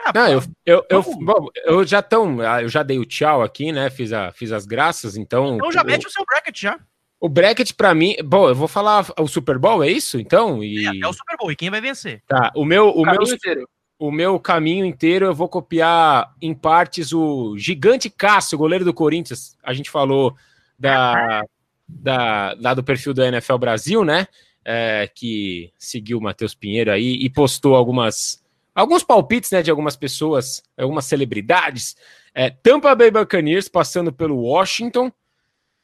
Ah, 0.05 0.12
não, 0.14 0.28
eu, 0.28 0.43
eu, 0.66 0.87
eu, 0.91 1.03
bom, 1.03 1.49
eu 1.64 1.87
já 1.87 2.03
tão, 2.03 2.41
ah, 2.41 2.62
eu 2.62 2.68
já 2.68 2.82
dei 2.82 2.99
o 2.99 3.07
tchau 3.07 3.43
aqui, 3.43 3.72
né? 3.72 3.89
Fiz, 3.89 4.12
a, 4.12 4.32
fiz 4.32 4.53
as 4.53 4.66
graças, 4.66 5.16
então. 5.16 5.57
Então 5.57 5.72
já 5.72 5.82
mete 5.82 6.07
o 6.07 6.11
seu 6.11 6.24
bracket 6.26 6.61
já. 6.61 6.78
O 7.18 7.28
bracket 7.28 7.72
para 7.72 7.95
mim, 7.95 8.14
bom, 8.22 8.49
eu 8.49 8.55
vou 8.55 8.68
falar 8.68 9.07
o 9.18 9.26
Super 9.26 9.59
Bowl, 9.59 9.82
é 9.82 9.89
isso? 9.89 10.20
Então, 10.20 10.62
e 10.62 10.85
é, 10.85 10.89
até 10.89 11.09
o 11.09 11.12
Super 11.12 11.37
Bowl 11.39 11.51
e 11.51 11.57
quem 11.57 11.70
vai 11.70 11.80
vencer? 11.80 12.22
Tá, 12.28 12.53
o 12.55 12.66
meu, 12.66 12.89
o, 12.89 13.01
o 13.01 13.07
meu 13.07 13.22
inteiro. 13.22 13.66
O 13.99 14.11
meu 14.11 14.38
caminho 14.40 14.84
inteiro 14.84 15.26
eu 15.26 15.34
vou 15.34 15.49
copiar 15.49 16.34
em 16.40 16.53
partes 16.53 17.12
o 17.12 17.57
gigante 17.57 18.11
Cássio, 18.11 18.59
goleiro 18.59 18.84
do 18.84 18.92
Corinthians. 18.92 19.57
A 19.62 19.72
gente 19.72 19.90
falou 19.90 20.34
da, 20.78 21.45
da, 21.88 22.57
lá 22.61 22.74
do 22.74 22.82
perfil 22.82 23.14
do 23.14 23.22
NFL 23.22 23.57
Brasil, 23.57 24.05
né? 24.05 24.26
É, 24.64 25.11
que 25.14 25.72
seguiu 25.78 26.18
o 26.18 26.22
Matheus 26.22 26.55
Pinheiro 26.55 26.90
aí 26.90 27.18
e 27.20 27.28
postou 27.28 27.74
algumas 27.74 28.42
alguns 28.74 29.05
palpites 29.05 29.51
né, 29.51 29.62
de 29.62 29.70
algumas 29.70 29.97
pessoas, 29.97 30.62
algumas 30.76 31.05
celebridades. 31.05 31.95
É, 32.34 32.51
Tampa 32.51 32.95
Bay 32.95 33.11
Buccaneers 33.11 33.68
passando 33.68 34.12
pelo 34.12 34.36
Washington. 34.36 35.12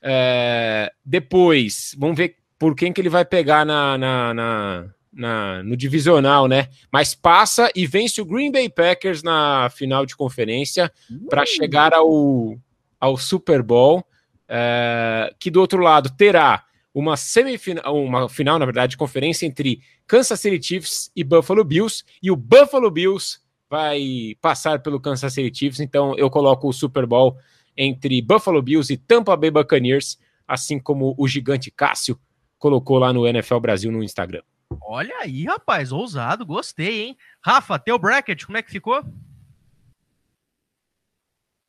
É, 0.03 0.93
depois, 1.05 1.95
vamos 1.97 2.17
ver 2.17 2.37
por 2.59 2.75
quem 2.75 2.93
que 2.93 3.01
ele 3.01 3.09
vai 3.09 3.25
pegar 3.25 3.65
na, 3.65 3.97
na, 3.97 4.35
na, 4.35 4.95
na, 5.13 5.63
no 5.63 5.77
divisional, 5.77 6.47
né? 6.47 6.69
Mas 6.93 7.15
passa 7.15 7.71
e 7.75 7.87
vence 7.87 8.21
o 8.21 8.25
Green 8.25 8.51
Bay 8.51 8.69
Packers 8.69 9.23
na 9.23 9.71
final 9.71 10.07
de 10.07 10.17
conferência 10.17 10.91
para 11.29 11.45
chegar 11.45 11.93
ao 11.93 12.59
ao 13.01 13.17
Super 13.17 13.63
Bowl, 13.63 14.05
é, 14.47 15.35
que 15.39 15.51
do 15.51 15.61
outro 15.61 15.81
lado 15.81 16.11
terá 16.11 16.65
uma 16.93 17.17
semifinal, 17.17 17.97
uma 17.97 18.29
final, 18.29 18.59
na 18.59 18.67
verdade, 18.67 18.91
de 18.91 18.97
conferência 18.97 19.47
entre 19.47 19.81
Kansas 20.07 20.39
City 20.39 20.63
Chiefs 20.63 21.11
e 21.17 21.25
Buffalo 21.25 21.65
Bills, 21.65 22.05
e 22.23 22.31
o 22.31 22.37
Buffalo 22.37 22.91
Bills 22.91 23.39
vai 23.71 24.37
passar 24.41 24.83
pelo 24.83 25.01
Kansas 25.01 25.33
City 25.33 25.57
Chiefs, 25.57 25.81
então 25.81 26.15
eu 26.19 26.29
coloco 26.29 26.69
o 26.69 26.73
Super 26.73 27.07
Bowl 27.07 27.37
entre 27.77 28.21
Buffalo 28.21 28.61
Bills 28.61 28.93
e 28.93 28.97
Tampa 28.99 29.37
Bay 29.37 29.51
Buccaneers, 29.51 30.19
assim 30.47 30.79
como 30.79 31.15
o 31.17 31.27
gigante 31.27 31.71
Cássio 31.71 32.19
colocou 32.59 32.99
lá 32.99 33.13
no 33.13 33.27
NFL 33.27 33.61
Brasil 33.61 33.91
no 33.91 34.03
Instagram. 34.03 34.43
Olha 34.81 35.17
aí, 35.19 35.45
rapaz, 35.45 35.93
ousado, 35.93 36.45
gostei, 36.47 37.03
hein? 37.03 37.19
Rafa, 37.45 37.79
teu 37.79 37.99
bracket, 37.99 38.45
como 38.45 38.59
é 38.59 38.63
que 38.63 38.71
ficou? 38.71 39.03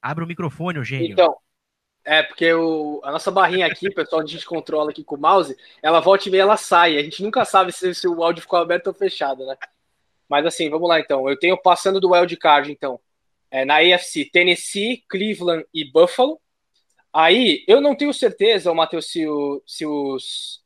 Abre 0.01 0.23
o 0.23 0.27
microfone, 0.27 0.77
Eugênio. 0.77 1.11
Então, 1.11 1.37
é, 2.03 2.23
porque 2.23 2.51
o, 2.53 2.99
a 3.03 3.11
nossa 3.11 3.29
barrinha 3.29 3.67
aqui, 3.67 3.89
pessoal, 3.91 4.21
a 4.21 4.25
gente 4.25 4.45
controla 4.45 4.89
aqui 4.89 5.03
com 5.03 5.15
o 5.15 5.19
mouse, 5.19 5.55
ela 5.83 5.99
volta 5.99 6.27
e 6.27 6.31
meia, 6.31 6.41
ela 6.41 6.57
sai. 6.57 6.97
A 6.97 7.03
gente 7.03 7.21
nunca 7.21 7.45
sabe 7.45 7.71
se, 7.71 7.93
se, 7.93 8.07
o 8.07 8.23
áudio 8.23 8.41
ficou 8.41 8.57
aberto 8.59 8.87
ou 8.87 8.93
fechado, 8.93 9.45
né? 9.45 9.55
Mas 10.27 10.45
assim, 10.45 10.69
vamos 10.69 10.89
lá 10.89 10.99
então. 10.99 11.29
Eu 11.29 11.37
tenho 11.37 11.57
passando 11.61 11.99
do 11.99 12.11
wild 12.11 12.35
card, 12.37 12.71
então. 12.71 12.99
É, 13.51 13.65
na 13.65 13.77
AFC, 13.77 14.25
Tennessee, 14.31 15.03
Cleveland 15.07 15.65
e 15.73 15.85
Buffalo. 15.91 16.39
Aí, 17.13 17.63
eu 17.67 17.81
não 17.81 17.95
tenho 17.95 18.13
certeza, 18.13 18.73
Matheus, 18.73 19.11
se, 19.11 19.27
o, 19.27 19.61
se, 19.67 19.85
os, 19.85 20.63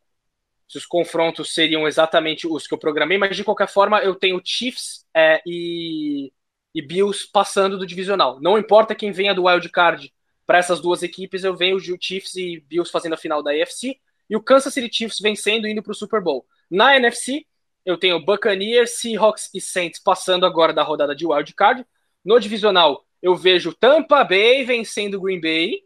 se 0.68 0.78
os 0.78 0.86
confrontos 0.86 1.54
seriam 1.54 1.88
exatamente 1.88 2.48
os 2.48 2.68
que 2.68 2.74
eu 2.74 2.78
programei, 2.78 3.18
mas 3.18 3.36
de 3.36 3.44
qualquer 3.44 3.68
forma, 3.68 4.00
eu 4.00 4.16
tenho 4.16 4.42
Chiefs 4.44 5.06
é, 5.14 5.42
e, 5.46 6.32
e 6.74 6.82
Bills 6.82 7.30
passando 7.32 7.78
do 7.78 7.86
divisional. 7.86 8.40
Não 8.42 8.58
importa 8.58 8.96
quem 8.96 9.12
venha 9.12 9.34
do 9.34 9.46
wild 9.46 9.70
card 9.70 10.14
para 10.46 10.58
essas 10.58 10.80
duas 10.80 11.04
equipes, 11.04 11.44
eu 11.44 11.56
venho 11.56 11.78
o 11.78 11.98
Chiefs 12.00 12.36
e 12.36 12.60
Bills 12.68 12.92
fazendo 12.92 13.14
a 13.14 13.18
final 13.18 13.44
da 13.44 13.52
AFC 13.52 14.00
e 14.30 14.36
o 14.36 14.42
Kansas 14.42 14.74
City 14.74 14.90
Chiefs 14.92 15.20
vencendo 15.20 15.68
e 15.68 15.72
indo 15.72 15.84
para 15.84 15.92
o 15.92 15.96
Super 15.96 16.22
Bowl. 16.22 16.46
Na 16.70 16.96
NFC, 16.96 17.46
eu 17.86 17.98
tenho 17.98 18.24
Buccaneers, 18.24 18.92
Seahawks 19.00 19.50
e 19.54 19.62
Saints 19.62 20.00
passando 20.00 20.46
agora 20.46 20.74
da 20.74 20.82
rodada 20.84 21.16
de 21.16 21.26
wild 21.26 21.54
card. 21.54 21.86
No 22.24 22.40
divisional, 22.40 23.06
eu 23.22 23.36
vejo 23.36 23.74
Tampa 23.74 24.24
Bay 24.24 24.64
vencendo 24.64 25.22
Green 25.22 25.40
Bay. 25.40 25.82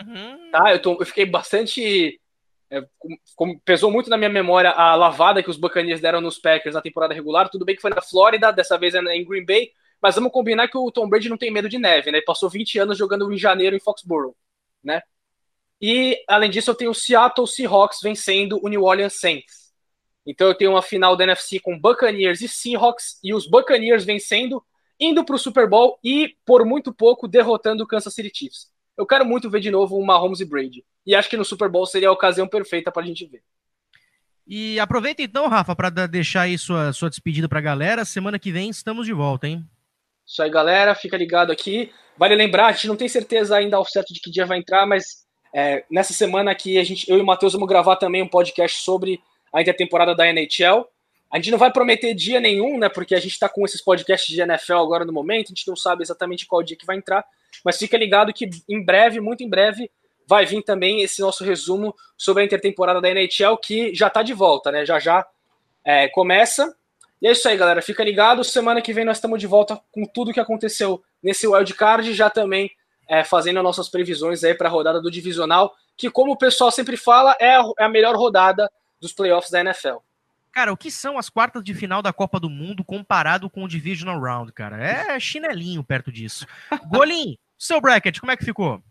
Uhum. 0.00 0.50
Tá, 0.50 0.72
eu, 0.72 0.80
tô, 0.80 0.96
eu 0.98 1.06
fiquei 1.06 1.26
bastante. 1.26 2.18
É, 2.72 2.82
com, 3.36 3.58
pesou 3.66 3.90
muito 3.90 4.08
na 4.08 4.16
minha 4.16 4.30
memória 4.30 4.70
a 4.70 4.94
lavada 4.94 5.42
que 5.42 5.50
os 5.50 5.58
Buccaneers 5.58 6.00
deram 6.00 6.22
nos 6.22 6.38
Packers 6.38 6.74
na 6.74 6.80
temporada 6.80 7.12
regular. 7.12 7.50
Tudo 7.50 7.66
bem 7.66 7.76
que 7.76 7.82
foi 7.82 7.90
na 7.90 8.00
Flórida, 8.00 8.50
dessa 8.50 8.78
vez 8.78 8.94
é 8.94 8.98
em 9.14 9.26
Green 9.26 9.44
Bay, 9.44 9.70
mas 10.00 10.14
vamos 10.14 10.32
combinar 10.32 10.68
que 10.68 10.78
o 10.78 10.90
Tom 10.90 11.06
Brady 11.06 11.28
não 11.28 11.36
tem 11.36 11.50
medo 11.50 11.68
de 11.68 11.78
neve, 11.78 12.10
né? 12.10 12.16
Ele 12.16 12.24
passou 12.24 12.48
20 12.48 12.78
anos 12.78 12.96
jogando 12.96 13.30
em 13.30 13.36
janeiro 13.36 13.76
em 13.76 13.78
Foxborough, 13.80 14.34
né? 14.82 15.02
E, 15.82 16.24
além 16.26 16.48
disso, 16.48 16.70
eu 16.70 16.74
tenho 16.74 16.92
o 16.92 16.94
Seattle 16.94 17.46
Seahawks 17.46 17.98
vencendo 18.02 18.58
o 18.62 18.68
New 18.68 18.84
Orleans 18.84 19.20
Saints. 19.20 19.70
Então 20.24 20.48
eu 20.48 20.54
tenho 20.54 20.70
uma 20.70 20.80
final 20.80 21.14
da 21.14 21.24
NFC 21.24 21.60
com 21.60 21.78
Buccaneers 21.78 22.40
e 22.40 22.48
Seahawks, 22.48 23.18
e 23.22 23.34
os 23.34 23.46
Buccaneers 23.46 24.02
vencendo, 24.02 24.64
indo 24.98 25.26
para 25.26 25.36
o 25.36 25.38
Super 25.38 25.68
Bowl 25.68 25.98
e, 26.02 26.36
por 26.46 26.64
muito 26.64 26.90
pouco, 26.90 27.28
derrotando 27.28 27.84
o 27.84 27.86
Kansas 27.86 28.14
City 28.14 28.30
Chiefs. 28.34 28.72
Eu 29.02 29.06
quero 29.06 29.26
muito 29.26 29.50
ver 29.50 29.60
de 29.60 29.70
novo 29.70 29.96
o 29.96 30.06
Mahomes 30.06 30.40
e 30.40 30.44
Brady. 30.44 30.84
E 31.04 31.14
acho 31.14 31.28
que 31.28 31.36
no 31.36 31.44
Super 31.44 31.68
Bowl 31.68 31.84
seria 31.84 32.08
a 32.08 32.12
ocasião 32.12 32.46
perfeita 32.46 32.92
para 32.92 33.02
a 33.02 33.06
gente 33.06 33.26
ver. 33.26 33.42
E 34.46 34.78
aproveita 34.78 35.22
então, 35.22 35.48
Rafa, 35.48 35.74
para 35.74 35.90
deixar 36.06 36.42
aí 36.42 36.56
sua, 36.56 36.92
sua 36.92 37.10
despedida 37.10 37.48
para 37.48 37.58
a 37.58 37.62
galera. 37.62 38.04
Semana 38.04 38.38
que 38.38 38.52
vem 38.52 38.70
estamos 38.70 39.06
de 39.06 39.12
volta, 39.12 39.48
hein? 39.48 39.64
Isso 40.24 40.40
aí, 40.40 40.48
galera, 40.48 40.94
fica 40.94 41.16
ligado 41.16 41.50
aqui. 41.50 41.92
Vale 42.16 42.36
lembrar, 42.36 42.66
a 42.66 42.72
gente 42.72 42.86
não 42.86 42.96
tem 42.96 43.08
certeza 43.08 43.56
ainda 43.56 43.76
ao 43.76 43.84
certo 43.84 44.14
de 44.14 44.20
que 44.20 44.30
dia 44.30 44.46
vai 44.46 44.58
entrar, 44.58 44.86
mas 44.86 45.26
é, 45.52 45.84
nessa 45.90 46.12
semana 46.12 46.50
aqui 46.50 46.78
a 46.78 46.84
gente, 46.84 47.10
eu 47.10 47.18
e 47.18 47.20
o 47.20 47.26
Matheus 47.26 47.52
vamos 47.52 47.68
gravar 47.68 47.96
também 47.96 48.22
um 48.22 48.28
podcast 48.28 48.82
sobre 48.82 49.20
a 49.52 49.60
intertemporada 49.60 50.14
da 50.14 50.28
NHL. 50.28 50.86
A 51.30 51.36
gente 51.36 51.50
não 51.50 51.58
vai 51.58 51.72
prometer 51.72 52.14
dia 52.14 52.40
nenhum, 52.40 52.78
né? 52.78 52.88
Porque 52.88 53.14
a 53.14 53.20
gente 53.20 53.32
está 53.32 53.48
com 53.48 53.64
esses 53.64 53.82
podcasts 53.82 54.32
de 54.32 54.40
NFL 54.40 54.74
agora 54.74 55.04
no 55.04 55.12
momento, 55.12 55.46
a 55.46 55.54
gente 55.54 55.66
não 55.66 55.76
sabe 55.76 56.02
exatamente 56.02 56.46
qual 56.46 56.62
dia 56.62 56.76
que 56.76 56.86
vai 56.86 56.96
entrar, 56.96 57.24
mas 57.64 57.78
fica 57.78 57.96
ligado 57.96 58.32
que 58.32 58.48
em 58.68 58.84
breve, 58.84 59.20
muito 59.20 59.42
em 59.42 59.48
breve, 59.48 59.90
vai 60.26 60.46
vir 60.46 60.62
também 60.62 61.02
esse 61.02 61.20
nosso 61.20 61.44
resumo 61.44 61.94
sobre 62.16 62.42
a 62.42 62.46
intertemporada 62.46 63.00
da 63.00 63.10
NHL, 63.10 63.56
que 63.56 63.94
já 63.94 64.06
está 64.06 64.22
de 64.22 64.32
volta, 64.32 64.70
né? 64.70 64.86
Já 64.86 64.98
já 64.98 65.26
é, 65.84 66.08
começa. 66.08 66.74
E 67.20 67.26
é 67.26 67.32
isso 67.32 67.48
aí, 67.48 67.56
galera. 67.56 67.82
Fica 67.82 68.02
ligado. 68.02 68.42
Semana 68.42 68.80
que 68.80 68.92
vem 68.92 69.04
nós 69.04 69.18
estamos 69.18 69.38
de 69.38 69.46
volta 69.46 69.80
com 69.92 70.04
tudo 70.04 70.32
que 70.32 70.40
aconteceu 70.40 71.02
nesse 71.22 71.46
wildcard, 71.46 72.12
já 72.14 72.30
também 72.30 72.70
é, 73.08 73.22
fazendo 73.24 73.62
nossas 73.62 73.88
previsões 73.88 74.42
aí 74.42 74.54
para 74.54 74.68
a 74.68 74.70
rodada 74.70 75.00
do 75.00 75.10
divisional, 75.10 75.74
que, 75.96 76.10
como 76.10 76.32
o 76.32 76.38
pessoal 76.38 76.70
sempre 76.70 76.96
fala, 76.96 77.36
é 77.38 77.56
a, 77.56 77.62
é 77.78 77.84
a 77.84 77.88
melhor 77.88 78.16
rodada 78.16 78.70
dos 79.00 79.12
playoffs 79.12 79.50
da 79.50 79.60
NFL. 79.60 79.98
Cara, 80.52 80.72
o 80.72 80.76
que 80.76 80.90
são 80.90 81.16
as 81.16 81.30
quartas 81.30 81.64
de 81.64 81.74
final 81.74 82.02
da 82.02 82.12
Copa 82.12 82.38
do 82.38 82.50
Mundo 82.50 82.84
comparado 82.84 83.48
com 83.48 83.64
o 83.64 83.68
Divisional 83.68 84.20
Round, 84.20 84.52
cara? 84.52 84.76
É 84.82 85.18
chinelinho 85.18 85.82
perto 85.82 86.12
disso. 86.12 86.46
Golim, 86.88 87.38
seu 87.62 87.80
bracket, 87.80 88.18
como 88.18 88.32
é 88.32 88.36
que 88.36 88.44
ficou? 88.44 88.82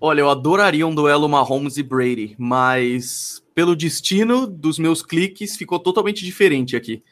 Olha, 0.00 0.20
eu 0.20 0.30
adoraria 0.30 0.86
um 0.86 0.94
duelo 0.94 1.28
Mahomes 1.28 1.76
e 1.76 1.82
Brady, 1.82 2.36
mas 2.38 3.42
pelo 3.54 3.74
destino 3.74 4.46
dos 4.46 4.78
meus 4.78 5.02
cliques 5.02 5.56
ficou 5.56 5.78
totalmente 5.78 6.24
diferente 6.24 6.76
aqui. 6.76 7.02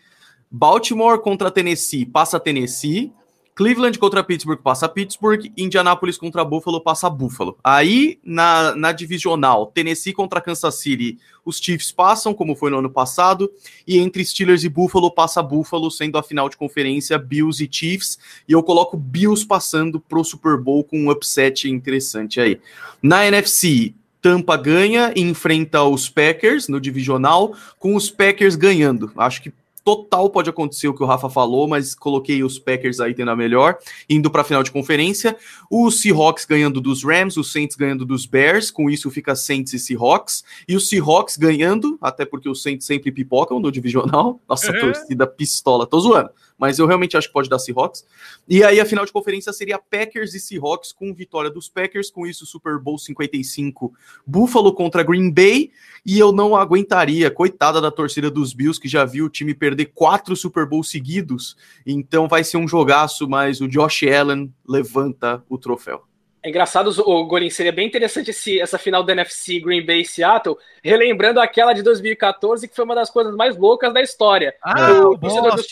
Baltimore 0.49 1.21
contra 1.21 1.51
Tennessee 1.51 2.07
passa 2.07 2.39
Tennessee. 2.39 3.13
Cleveland 3.55 3.99
contra 4.01 4.25
Pittsburgh 4.25 4.61
passa 4.61 4.89
Pittsburgh, 4.89 5.47
Indianapolis 5.57 6.17
contra 6.17 6.45
Buffalo 6.45 6.81
passa 6.81 7.09
Buffalo. 7.09 7.57
Aí 7.63 8.19
na, 8.25 8.75
na 8.75 8.91
divisional, 8.91 9.67
Tennessee 9.67 10.13
contra 10.13 10.41
Kansas 10.41 10.75
City, 10.75 11.19
os 11.45 11.59
Chiefs 11.59 11.93
passam, 11.93 12.35
como 12.35 12.57
foi 12.57 12.71
no 12.71 12.79
ano 12.79 12.91
passado, 12.91 13.49
e 13.87 13.99
entre 13.99 14.25
Steelers 14.25 14.65
e 14.65 14.69
Buffalo 14.69 15.09
passa 15.11 15.41
Buffalo, 15.41 15.89
sendo 15.89 16.19
a 16.19 16.23
final 16.23 16.49
de 16.49 16.57
conferência 16.57 17.17
Bills 17.17 17.63
e 17.63 17.69
Chiefs, 17.71 18.19
e 18.49 18.53
eu 18.53 18.63
coloco 18.63 18.97
Bills 18.97 19.47
passando 19.47 20.01
pro 20.01 20.25
Super 20.25 20.57
Bowl 20.57 20.83
com 20.83 20.99
um 20.99 21.11
upset 21.11 21.69
interessante 21.69 22.41
aí. 22.41 22.61
Na 23.01 23.25
NFC, 23.25 23.95
Tampa 24.21 24.57
ganha 24.57 25.13
e 25.15 25.21
enfrenta 25.21 25.83
os 25.85 26.09
Packers 26.09 26.67
no 26.67 26.81
divisional, 26.81 27.55
com 27.79 27.95
os 27.95 28.11
Packers 28.11 28.57
ganhando. 28.57 29.13
Acho 29.17 29.43
que 29.43 29.53
total 29.85 30.31
pode 30.31 30.49
acontecer 30.49 30.89
o 30.89 30.95
que 30.95 31.03
o 31.03 31.07
Rafa 31.07 31.29
falou, 31.29 31.69
mas 31.69 31.95
coloquei 31.95 32.43
os 32.43 32.59
Packers 32.59 33.01
aí 33.01 33.15
tendo 33.15 33.31
a 33.31 33.37
melhor, 33.37 33.77
indo 34.09 34.31
para 34.31 34.41
a 34.41 34.45
final 34.45 34.63
de 34.63 34.73
conferência. 34.73 35.37
O 35.71 35.91
Seahawks 35.91 36.47
ganhando 36.47 36.81
dos 36.81 37.05
Rams, 37.05 37.37
os 37.37 37.53
Saints 37.53 37.77
ganhando 37.77 38.07
dos 38.07 38.25
Bears, 38.25 38.71
com 38.71 38.89
isso 38.89 39.11
fica 39.11 39.37
Saints 39.37 39.75
e 39.75 39.79
Seahawks. 39.79 40.43
E 40.67 40.75
os 40.75 40.89
Seahawks 40.89 41.37
ganhando, 41.37 41.99
até 42.01 42.25
porque 42.25 42.49
os 42.49 42.63
Saints 42.63 42.87
sempre 42.87 43.13
pipocam 43.13 43.61
no 43.61 43.71
divisional. 43.71 44.41
Nossa, 44.49 44.73
uhum. 44.73 44.81
torcida 44.81 45.27
pistola, 45.27 45.87
tô 45.87 46.01
zoando 46.01 46.31
mas 46.59 46.79
eu 46.79 46.87
realmente 46.87 47.17
acho 47.17 47.29
que 47.29 47.33
pode 47.33 47.49
dar 47.49 47.59
Seahawks. 47.59 48.07
E 48.49 48.63
aí 48.63 48.81
a 48.81 48.87
final 48.87 49.05
de 49.05 49.13
conferência 49.13 49.53
seria 49.53 49.79
Packers 49.79 50.35
e 50.35 50.41
Seahawks 50.41 50.93
com 50.93 51.13
vitória 51.15 51.51
dos 51.51 51.69
Packers, 51.69 52.11
com 52.11 52.27
isso 52.27 52.47
Super 52.47 52.79
Bowl 52.79 52.99
55, 52.99 53.93
Buffalo 54.27 54.73
contra 54.73 55.03
Green 55.03 55.31
Bay, 55.31 55.71
e 56.05 56.19
eu 56.19 56.33
não 56.33 56.55
aguentaria, 56.55 57.31
coitada 57.31 57.81
da 57.81 57.91
torcida 57.91 58.31
dos 58.31 58.53
Bills 58.53 58.81
que 58.81 58.89
já 58.89 59.05
viu 59.05 59.27
o 59.27 59.31
time 59.31 59.55
perder 59.55 59.87
quatro 59.95 60.37
Super 60.37 60.67
Bowls 60.67 60.91
seguidos, 60.91 61.57
então 61.87 62.29
vai 62.29 62.45
ser 62.45 62.57
um 62.57 62.69
jogaço, 62.69 63.29
mas 63.29 63.61
o 63.61 63.69
Josh 63.69 64.03
Allen 64.05 64.53
levanta 64.67 65.43
o 65.49 65.59
troféu. 65.59 66.05
É 66.45 66.51
engraçado, 66.51 66.91
o 67.07 67.25
Golin, 67.25 67.49
seria 67.49 67.73
bem 67.73 67.87
interessante 67.87 68.29
esse, 68.29 68.61
essa 68.61 68.77
final 68.77 69.03
da 69.03 69.15
NFC 69.15 69.61
Green 69.61 69.85
Bay 69.85 70.03
e 70.03 70.05
Seattle, 70.05 70.59
relembrando 70.83 71.41
aquela 71.41 71.73
de 71.73 71.83
2014, 71.83 72.69
que 72.69 72.77
foi 72.77 72.85
uma 72.85 72.95
das 72.95 73.09
coisas 73.09 73.35
mais 73.35 73.57
loucas 73.57 73.95
da 73.95 74.03
história. 74.03 74.55
Ah, 74.63 74.93
o, 74.93 75.13
o 75.13 75.19
torcedor 75.19 75.57
dos, 75.57 75.67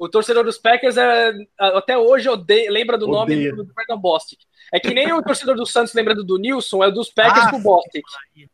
o 0.00 0.08
torcedor 0.08 0.42
dos 0.42 0.56
Packers 0.56 0.96
é, 0.96 1.30
até 1.58 1.96
hoje 1.96 2.26
odeia, 2.26 2.70
lembra 2.70 2.96
do 2.96 3.08
odeia. 3.10 3.50
nome 3.50 3.64
do, 3.64 3.74
Brandon 3.74 4.00
Bostic. 4.00 4.40
É 4.72 4.80
que 4.80 4.94
nem 4.94 5.12
o 5.12 5.22
torcedor 5.22 5.54
do 5.54 5.66
Santos 5.66 5.92
lembra 5.92 6.14
do, 6.14 6.38
Nilson, 6.38 6.82
é 6.82 6.88
o 6.88 6.90
dos 6.90 7.10
Packers 7.10 7.46
ah, 7.46 7.50
com 7.50 7.58
o 7.58 7.62
Bostic. 7.62 8.02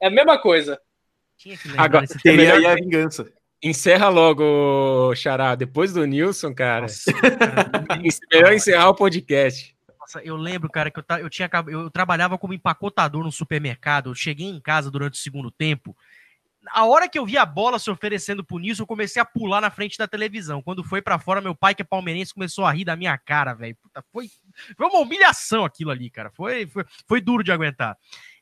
É 0.02 0.08
a 0.08 0.10
mesma 0.10 0.38
coisa. 0.38 0.80
Agora, 1.76 2.04
teria 2.20 2.54
aí 2.54 2.66
a 2.66 2.74
vingança. 2.74 3.32
Encerra 3.62 4.08
logo, 4.08 5.14
Xará. 5.14 5.54
Depois 5.54 5.92
do 5.92 6.04
Nilson, 6.04 6.52
cara. 6.52 6.82
Nossa, 6.82 7.12
cara 7.12 7.70
melhor 8.32 8.52
encerrar 8.52 8.88
o 8.88 8.94
podcast. 8.94 9.72
Nossa, 10.00 10.20
eu 10.24 10.34
lembro, 10.36 10.68
cara, 10.68 10.90
que 10.90 10.98
eu, 10.98 11.04
eu, 11.20 11.30
tinha, 11.30 11.48
eu 11.68 11.88
trabalhava 11.90 12.36
como 12.36 12.54
empacotador 12.54 13.22
no 13.22 13.30
supermercado. 13.30 14.10
Eu 14.10 14.14
cheguei 14.14 14.48
em 14.48 14.60
casa 14.60 14.90
durante 14.90 15.14
o 15.14 15.22
segundo 15.22 15.50
tempo 15.50 15.96
a 16.70 16.84
hora 16.84 17.08
que 17.08 17.18
eu 17.18 17.26
vi 17.26 17.36
a 17.36 17.46
bola 17.46 17.78
se 17.78 17.90
oferecendo 17.90 18.44
pro 18.44 18.58
Nilson, 18.58 18.82
eu 18.82 18.86
comecei 18.86 19.20
a 19.20 19.24
pular 19.24 19.60
na 19.60 19.70
frente 19.70 19.98
da 19.98 20.06
televisão. 20.06 20.62
Quando 20.62 20.84
foi 20.84 21.02
para 21.02 21.18
fora, 21.18 21.40
meu 21.40 21.54
pai, 21.54 21.74
que 21.74 21.82
é 21.82 21.84
palmeirense, 21.84 22.34
começou 22.34 22.64
a 22.64 22.72
rir 22.72 22.84
da 22.84 22.96
minha 22.96 23.16
cara, 23.18 23.54
velho. 23.54 23.76
Foi, 24.12 24.28
foi 24.76 24.86
uma 24.86 25.00
humilhação 25.00 25.64
aquilo 25.64 25.90
ali, 25.90 26.10
cara. 26.10 26.30
Foi, 26.30 26.66
foi, 26.66 26.84
foi 27.06 27.20
duro 27.20 27.42
de 27.42 27.52
aguentar. 27.52 27.96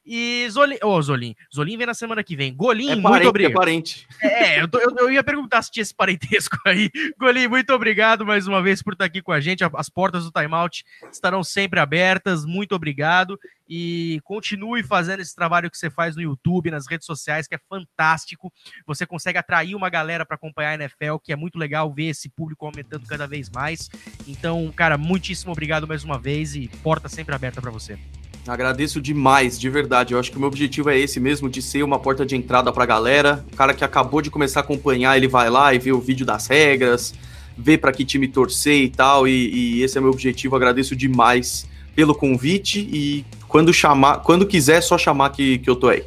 E 0.06 0.47
Zolim. 0.51 0.76
Oh, 0.82 1.01
Zolim. 1.01 1.35
Zolim 1.55 1.78
vem 1.78 1.86
na 1.86 1.94
semana 1.94 2.22
que 2.22 2.36
vem. 2.36 2.55
Golim, 2.55 2.90
é 2.90 2.94
muito 2.94 3.09
parente, 3.09 3.28
obrigado. 3.28 3.52
É 3.52 3.55
parente. 3.55 4.06
É, 4.22 4.60
eu, 4.60 4.68
tô, 4.68 4.78
eu, 4.78 4.94
eu, 4.98 5.12
ia 5.12 5.24
perguntar 5.24 5.62
se 5.62 5.70
tinha 5.70 5.82
esse 5.82 5.94
parentesco 5.94 6.56
aí. 6.66 6.90
Golim, 7.18 7.48
muito 7.48 7.72
obrigado 7.72 8.26
mais 8.26 8.47
uma 8.47 8.62
vez 8.62 8.82
por 8.82 8.93
estar 8.93 9.06
aqui 9.06 9.22
com 9.22 9.32
a 9.32 9.40
gente. 9.40 9.64
As 9.64 9.89
portas 9.89 10.24
do 10.24 10.31
timeout 10.31 10.85
estarão 11.10 11.43
sempre 11.43 11.81
abertas. 11.81 12.44
Muito 12.44 12.74
obrigado. 12.74 13.39
E 13.66 14.20
continue 14.24 14.82
fazendo 14.82 15.20
esse 15.20 15.35
trabalho 15.35 15.70
que 15.70 15.78
você 15.78 15.89
faz 15.89 16.14
no 16.14 16.20
YouTube, 16.20 16.70
nas 16.70 16.86
redes 16.86 17.06
sociais, 17.06 17.48
que 17.48 17.55
é 17.55 17.60
fantástico. 17.66 18.52
Você 18.86 19.06
consegue 19.06 19.39
atrair 19.39 19.74
uma 19.74 19.89
galera 19.89 20.26
para 20.26 20.35
acompanhar 20.35 20.72
a 20.72 20.74
NFL, 20.74 21.16
que 21.22 21.32
é 21.32 21.36
muito 21.36 21.59
legal 21.59 21.93
ver 21.93 22.09
esse 22.09 22.28
público 22.28 22.66
aumentando 22.66 23.06
cada 23.06 23.26
vez 23.26 23.48
mais. 23.48 23.89
Então, 24.26 24.70
cara, 24.76 24.98
muitíssimo 24.98 25.52
obrigado 25.52 25.89
mais 25.89 26.05
uma 26.05 26.18
vez 26.18 26.55
e 26.55 26.68
porta 26.82 27.09
sempre 27.09 27.35
aberta 27.35 27.62
para 27.62 27.70
você. 27.70 27.98
Agradeço 28.47 29.01
demais, 29.01 29.59
de 29.59 29.71
verdade. 29.71 30.12
Eu 30.12 30.21
acho 30.21 30.31
que 30.31 30.37
o 30.37 30.41
meu 30.41 30.49
objetivo 30.49 30.91
é 30.91 30.99
esse 30.99 31.19
mesmo, 31.19 31.49
de 31.49 31.62
ser 31.62 31.83
uma 31.83 31.99
porta 31.99 32.27
de 32.27 32.37
entrada 32.37 32.71
pra 32.71 32.85
galera. 32.85 33.45
O 33.53 33.57
cara 33.57 33.73
que 33.73 33.83
acabou 33.83 34.21
de 34.21 34.31
começar 34.31 34.61
a 34.61 34.62
acompanhar, 34.62 35.16
ele 35.16 35.27
vai 35.27 35.49
lá 35.49 35.73
e 35.73 35.79
vê 35.79 35.93
o 35.93 36.01
vídeo 36.01 36.27
das 36.27 36.47
regras, 36.47 37.15
vê 37.57 37.79
para 37.79 37.91
que 37.91 38.05
time 38.05 38.29
torcer 38.29 38.83
e 38.83 38.91
tal. 38.91 39.27
E, 39.27 39.79
e, 39.79 39.83
esse 39.83 39.97
é 39.97 40.01
meu 40.01 40.11
objetivo. 40.11 40.55
Agradeço 40.57 40.95
demais 40.95 41.66
pelo 41.97 42.15
convite 42.15 42.81
e 42.81 43.25
quando 43.49 43.73
chamar, 43.73 44.19
quando 44.19 44.47
quiser, 44.47 44.79
é 44.79 44.81
só 44.81 44.99
chamar 44.99 45.31
que, 45.31 45.59
que 45.59 45.71
eu 45.71 45.77
tô 45.77 45.89
aí. 45.89 46.05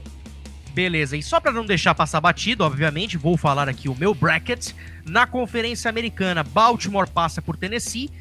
Beleza, 0.76 1.18
e 1.18 1.24
só 1.24 1.40
para 1.40 1.52
não 1.52 1.66
deixar 1.66 1.96
passar 1.96 2.22
batido, 2.22 2.64
obviamente, 2.64 3.18
vou 3.18 3.36
falar 3.36 3.68
aqui 3.68 3.90
o 3.90 3.96
meu 3.96 4.14
bracket. 4.14 4.74
Na 5.04 5.26
Conferência 5.26 5.90
Americana, 5.90 6.44
Baltimore 6.44 7.10
passa 7.10 7.42
por 7.42 7.58
Tennessee 7.58 8.12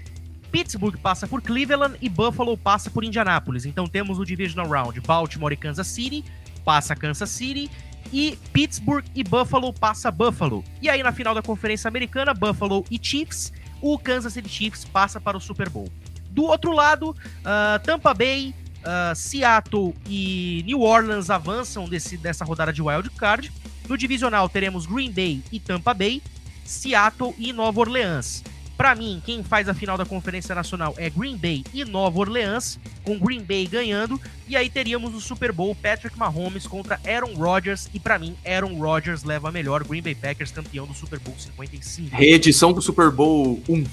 Pittsburgh 0.56 0.96
passa 0.96 1.28
por 1.28 1.42
Cleveland 1.42 1.98
e 2.00 2.08
Buffalo 2.08 2.56
passa 2.56 2.88
por 2.88 3.04
Indianápolis. 3.04 3.66
Então 3.66 3.86
temos 3.86 4.18
o 4.18 4.24
Divisional 4.24 4.66
Round 4.66 4.98
Baltimore 5.02 5.52
e 5.52 5.56
Kansas 5.56 5.86
City, 5.86 6.24
passa 6.64 6.96
Kansas 6.96 7.28
City 7.28 7.70
e 8.10 8.38
Pittsburgh 8.54 9.04
e 9.14 9.22
Buffalo 9.22 9.70
passa 9.70 10.10
Buffalo. 10.10 10.64
E 10.80 10.88
aí 10.88 11.02
na 11.02 11.12
final 11.12 11.34
da 11.34 11.42
Conferência 11.42 11.88
Americana, 11.88 12.32
Buffalo 12.32 12.86
e 12.90 12.98
Chiefs, 12.98 13.52
o 13.82 13.98
Kansas 13.98 14.32
City 14.32 14.48
Chiefs 14.48 14.86
passa 14.86 15.20
para 15.20 15.36
o 15.36 15.40
Super 15.40 15.68
Bowl. 15.68 15.92
Do 16.30 16.44
outro 16.44 16.72
lado, 16.72 17.10
uh, 17.10 17.84
Tampa 17.84 18.14
Bay, 18.14 18.54
uh, 18.78 19.14
Seattle 19.14 19.94
e 20.08 20.62
New 20.64 20.80
Orleans 20.80 21.28
avançam 21.28 21.86
desse, 21.86 22.16
dessa 22.16 22.46
rodada 22.46 22.72
de 22.72 22.80
wild 22.80 23.10
card. 23.10 23.52
No 23.86 23.98
divisional 23.98 24.48
teremos 24.48 24.86
Green 24.86 25.12
Bay 25.12 25.42
e 25.52 25.60
Tampa 25.60 25.92
Bay, 25.92 26.22
Seattle 26.64 27.34
e 27.36 27.52
Nova 27.52 27.78
Orleans. 27.78 28.42
Para 28.76 28.94
mim, 28.94 29.22
quem 29.24 29.42
faz 29.42 29.68
a 29.68 29.74
final 29.74 29.96
da 29.96 30.04
Conferência 30.04 30.54
Nacional 30.54 30.94
é 30.98 31.08
Green 31.08 31.36
Bay 31.36 31.64
e 31.72 31.84
Nova 31.84 32.18
Orleans, 32.18 32.78
com 33.04 33.18
Green 33.18 33.42
Bay 33.42 33.66
ganhando, 33.66 34.20
e 34.46 34.54
aí 34.54 34.68
teríamos 34.68 35.14
o 35.14 35.20
Super 35.20 35.50
Bowl 35.50 35.74
Patrick 35.74 36.18
Mahomes 36.18 36.66
contra 36.66 37.00
Aaron 37.06 37.34
Rodgers, 37.34 37.88
e 37.94 37.98
para 37.98 38.18
mim, 38.18 38.36
Aaron 38.44 38.78
Rodgers 38.78 39.24
leva 39.24 39.48
a 39.48 39.52
melhor, 39.52 39.82
Green 39.82 40.02
Bay 40.02 40.14
Packers 40.14 40.50
campeão 40.50 40.86
do 40.86 40.92
Super 40.92 41.18
Bowl 41.18 41.34
55. 41.38 42.14
Reedição 42.14 42.72
do 42.72 42.82
Super 42.82 43.10
Bowl 43.10 43.62
1. 43.66 43.84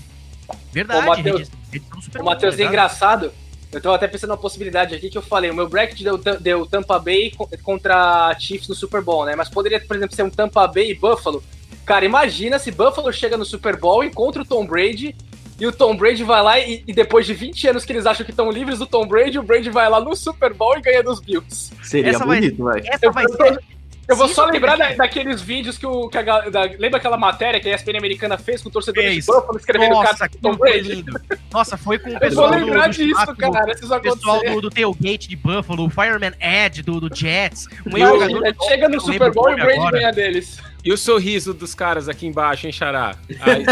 Verdade, 0.74 1.08
Ô, 1.08 1.10
Mateus, 1.10 1.50
reedição 1.72 1.98
do 1.98 2.04
Super 2.04 2.20
Bowl. 2.20 2.28
O 2.28 2.34
Matheus, 2.34 2.60
é 2.60 2.66
engraçado, 2.66 3.32
eu 3.72 3.82
tô 3.82 3.92
até 3.92 4.08
pensando 4.08 4.32
uma 4.32 4.38
possibilidade 4.38 4.94
aqui 4.94 5.10
que 5.10 5.18
eu 5.18 5.22
falei, 5.22 5.50
o 5.50 5.56
meu 5.56 5.70
bracket 5.70 6.02
deu, 6.04 6.18
deu 6.18 6.66
Tampa 6.66 7.00
Bay 7.00 7.32
contra 7.64 8.36
Chiefs 8.38 8.68
no 8.68 8.76
Super 8.76 9.02
Bowl, 9.02 9.26
né? 9.26 9.34
Mas 9.36 9.48
poderia, 9.48 9.80
por 9.80 9.96
exemplo, 9.96 10.14
ser 10.14 10.24
um 10.24 10.30
Tampa 10.30 10.68
Bay 10.68 10.92
e 10.92 10.94
Buffalo, 10.94 11.42
Cara, 11.86 12.06
imagina 12.06 12.60
se 12.60 12.72
Buffalo 12.72 13.12
chega 13.12 13.38
no 13.38 13.46
Super 13.46 13.78
Bowl, 13.78 14.04
encontra 14.04 14.42
o 14.42 14.46
Tom 14.46 14.66
Brady 14.66 15.16
e 15.60 15.68
o 15.68 15.72
Tom 15.72 15.96
Brady 15.96 16.24
vai 16.24 16.42
lá 16.42 16.60
e, 16.60 16.84
e, 16.88 16.94
depois 16.94 17.26
de 17.26 17.34
20 17.34 17.70
anos 17.70 17.86
que 17.86 17.94
eles 17.94 18.06
acham 18.06 18.26
que 18.26 18.32
estão 18.32 18.52
livres 18.52 18.80
do 18.80 18.86
Tom 18.86 19.06
Brady, 19.06 19.38
o 19.38 19.44
Brady 19.44 19.70
vai 19.70 19.90
lá 19.90 20.00
no 20.00 20.16
Super 20.16 20.54
Bowl 20.54 20.78
e 20.78 20.82
ganha 20.82 21.04
dos 21.04 21.20
Bills. 21.20 21.72
Seria 21.84 22.12
essa 22.12 22.26
bonito, 22.26 22.64
vai. 22.64 22.82
Essa 22.86 23.12
vai 23.12 23.26
ser... 23.28 23.60
Eu 24.08 24.18
vou 24.18 24.28
só 24.28 24.46
lembrar 24.46 24.78
da, 24.78 24.94
daqueles 24.94 25.42
vídeos 25.42 25.78
que 25.78 25.86
o. 25.86 26.10
Que 26.10 26.18
a, 26.18 26.22
da, 26.50 26.64
lembra 26.78 26.98
aquela 26.98 27.18
matéria 27.18 27.60
que 27.60 27.70
a 27.70 27.76
ESPN 27.76 27.98
americana 27.98 28.38
fez 28.38 28.62
com 28.62 28.70
torcedores 28.70 29.10
fez. 29.10 29.26
de 29.26 29.32
Buffalo 29.32 29.58
escrevendo 29.58 29.94
Nossa, 29.94 30.18
cara 30.18 30.32
Tom 30.42 30.56
Brady? 30.56 30.96
Lindo. 30.96 31.22
Nossa, 31.52 31.78
foi 31.78 31.98
com 31.98 32.10
o 32.10 32.20
pessoal. 32.20 32.52
Eu 32.54 32.60
vou 32.60 32.66
lembrar 32.66 32.88
do, 32.88 32.94
disso, 32.94 33.26
do, 33.26 33.36
cara. 33.38 33.72
O 33.72 34.02
pessoal 34.02 34.42
do, 34.44 34.62
do 34.62 34.70
Tailgate 34.70 35.30
de 35.30 35.38
Buffalo, 35.38 35.86
o 35.86 35.90
Fireman 35.90 36.34
Ed 36.42 36.84
do, 36.84 37.00
do 37.00 37.16
Jets. 37.16 37.68
Um 37.86 37.98
jogador. 37.98 38.56
Chega 38.68 38.90
no 38.90 39.00
Super 39.00 39.32
Bowl 39.32 39.52
e 39.52 39.54
o 39.54 39.58
Brady 39.58 39.92
ganha 39.92 40.12
deles. 40.12 40.60
E 40.84 40.92
o 40.92 40.98
sorriso 40.98 41.54
dos 41.54 41.74
caras 41.74 42.10
aqui 42.10 42.28
embaixo, 42.28 42.66
hein, 42.66 42.74
Xará? 42.74 43.16
Aí, 43.40 43.64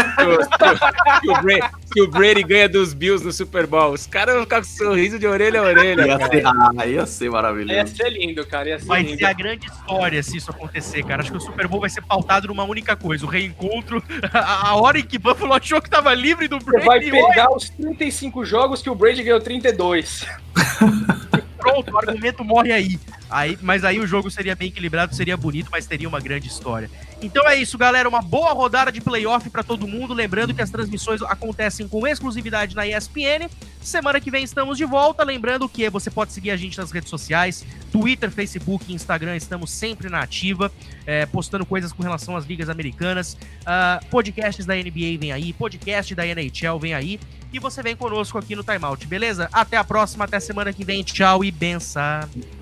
que, 1.20 1.30
o 1.30 1.42
Brady, 1.42 1.70
que, 1.92 2.02
o 2.02 2.10
Brady, 2.10 2.42
ganha 2.42 2.68
dos 2.68 2.94
Bills 2.94 3.22
no 3.22 3.30
Super 3.30 3.66
Bowl. 3.66 3.92
Os 3.92 4.06
caras 4.06 4.34
vão 4.34 4.44
ficar 4.44 4.58
com 4.58 4.64
sorriso 4.64 5.18
de 5.18 5.26
orelha 5.26 5.60
a 5.60 5.64
orelha. 5.64 6.06
Ia 6.06 6.18
ser, 6.26 6.42
ah, 6.46 6.86
ia 6.86 7.06
ser 7.06 7.30
maravilhoso. 7.30 7.74
Ia 7.74 7.86
ser 7.86 8.10
lindo, 8.10 8.46
cara. 8.46 8.70
Ia 8.70 8.78
ser 8.78 8.86
vai 8.86 9.02
lindo. 9.02 9.18
ser 9.18 9.26
a 9.26 9.32
grande 9.34 9.66
história 9.66 10.22
se 10.22 10.38
isso 10.38 10.50
acontecer, 10.50 11.04
cara. 11.04 11.20
Acho 11.20 11.32
que 11.32 11.36
o 11.36 11.40
Super 11.40 11.68
Bowl 11.68 11.80
vai 11.80 11.90
ser 11.90 12.00
pautado 12.00 12.48
numa 12.48 12.64
única 12.64 12.96
coisa: 12.96 13.26
o 13.26 13.28
reencontro. 13.28 14.02
A, 14.32 14.70
a 14.70 14.76
hora 14.76 14.98
em 14.98 15.04
que 15.04 15.18
Buffalo 15.18 15.52
achou 15.52 15.80
que 15.80 15.90
tava 15.90 16.14
livre 16.14 16.48
do 16.48 16.58
Brady. 16.58 16.80
Você 16.80 16.86
vai 16.86 17.00
pegar 17.28 17.54
os 17.54 17.68
35 17.68 18.44
jogos 18.44 18.80
que 18.80 18.88
o 18.88 18.94
Brady 18.94 19.22
ganhou 19.22 19.40
32. 19.40 20.24
Pronto, 21.62 21.92
o 21.92 21.98
argumento 21.98 22.44
morre 22.44 22.72
aí. 22.72 23.00
aí. 23.30 23.58
Mas 23.62 23.84
aí 23.84 24.00
o 24.00 24.06
jogo 24.06 24.30
seria 24.30 24.56
bem 24.56 24.68
equilibrado, 24.68 25.14
seria 25.14 25.36
bonito, 25.36 25.68
mas 25.70 25.86
teria 25.86 26.08
uma 26.08 26.20
grande 26.20 26.48
história. 26.48 26.90
Então 27.22 27.48
é 27.48 27.56
isso, 27.56 27.78
galera. 27.78 28.08
Uma 28.08 28.20
boa 28.20 28.52
rodada 28.52 28.90
de 28.90 29.00
playoff 29.00 29.48
para 29.48 29.62
todo 29.62 29.86
mundo. 29.86 30.12
Lembrando 30.12 30.52
que 30.52 30.60
as 30.60 30.70
transmissões 30.70 31.22
acontecem 31.22 31.86
com 31.86 32.06
exclusividade 32.06 32.74
na 32.74 32.86
ESPN. 32.86 33.48
Semana 33.80 34.20
que 34.20 34.30
vem 34.30 34.42
estamos 34.42 34.76
de 34.76 34.84
volta. 34.84 35.22
Lembrando 35.22 35.68
que 35.68 35.88
você 35.88 36.10
pode 36.10 36.32
seguir 36.32 36.50
a 36.50 36.56
gente 36.56 36.76
nas 36.78 36.90
redes 36.90 37.08
sociais: 37.08 37.64
Twitter, 37.92 38.30
Facebook, 38.30 38.92
Instagram. 38.92 39.36
Estamos 39.36 39.70
sempre 39.70 40.08
na 40.08 40.20
ativa, 40.20 40.70
é, 41.06 41.24
postando 41.26 41.64
coisas 41.64 41.92
com 41.92 42.02
relação 42.02 42.36
às 42.36 42.44
ligas 42.44 42.68
americanas. 42.68 43.34
Uh, 43.62 44.04
podcasts 44.10 44.66
da 44.66 44.74
NBA 44.74 45.18
vem 45.18 45.32
aí, 45.32 45.52
podcast 45.52 46.14
da 46.14 46.26
NHL 46.26 46.78
vem 46.80 46.94
aí. 46.94 47.20
E 47.52 47.58
você 47.58 47.82
vem 47.82 47.94
conosco 47.94 48.38
aqui 48.38 48.56
no 48.56 48.64
Timeout, 48.64 49.06
beleza? 49.06 49.48
Até 49.52 49.76
a 49.76 49.84
próxima, 49.84 50.24
até 50.24 50.40
semana 50.40 50.72
que 50.72 50.84
vem. 50.84 51.04
Tchau 51.04 51.44
e 51.44 51.50
benção. 51.50 52.61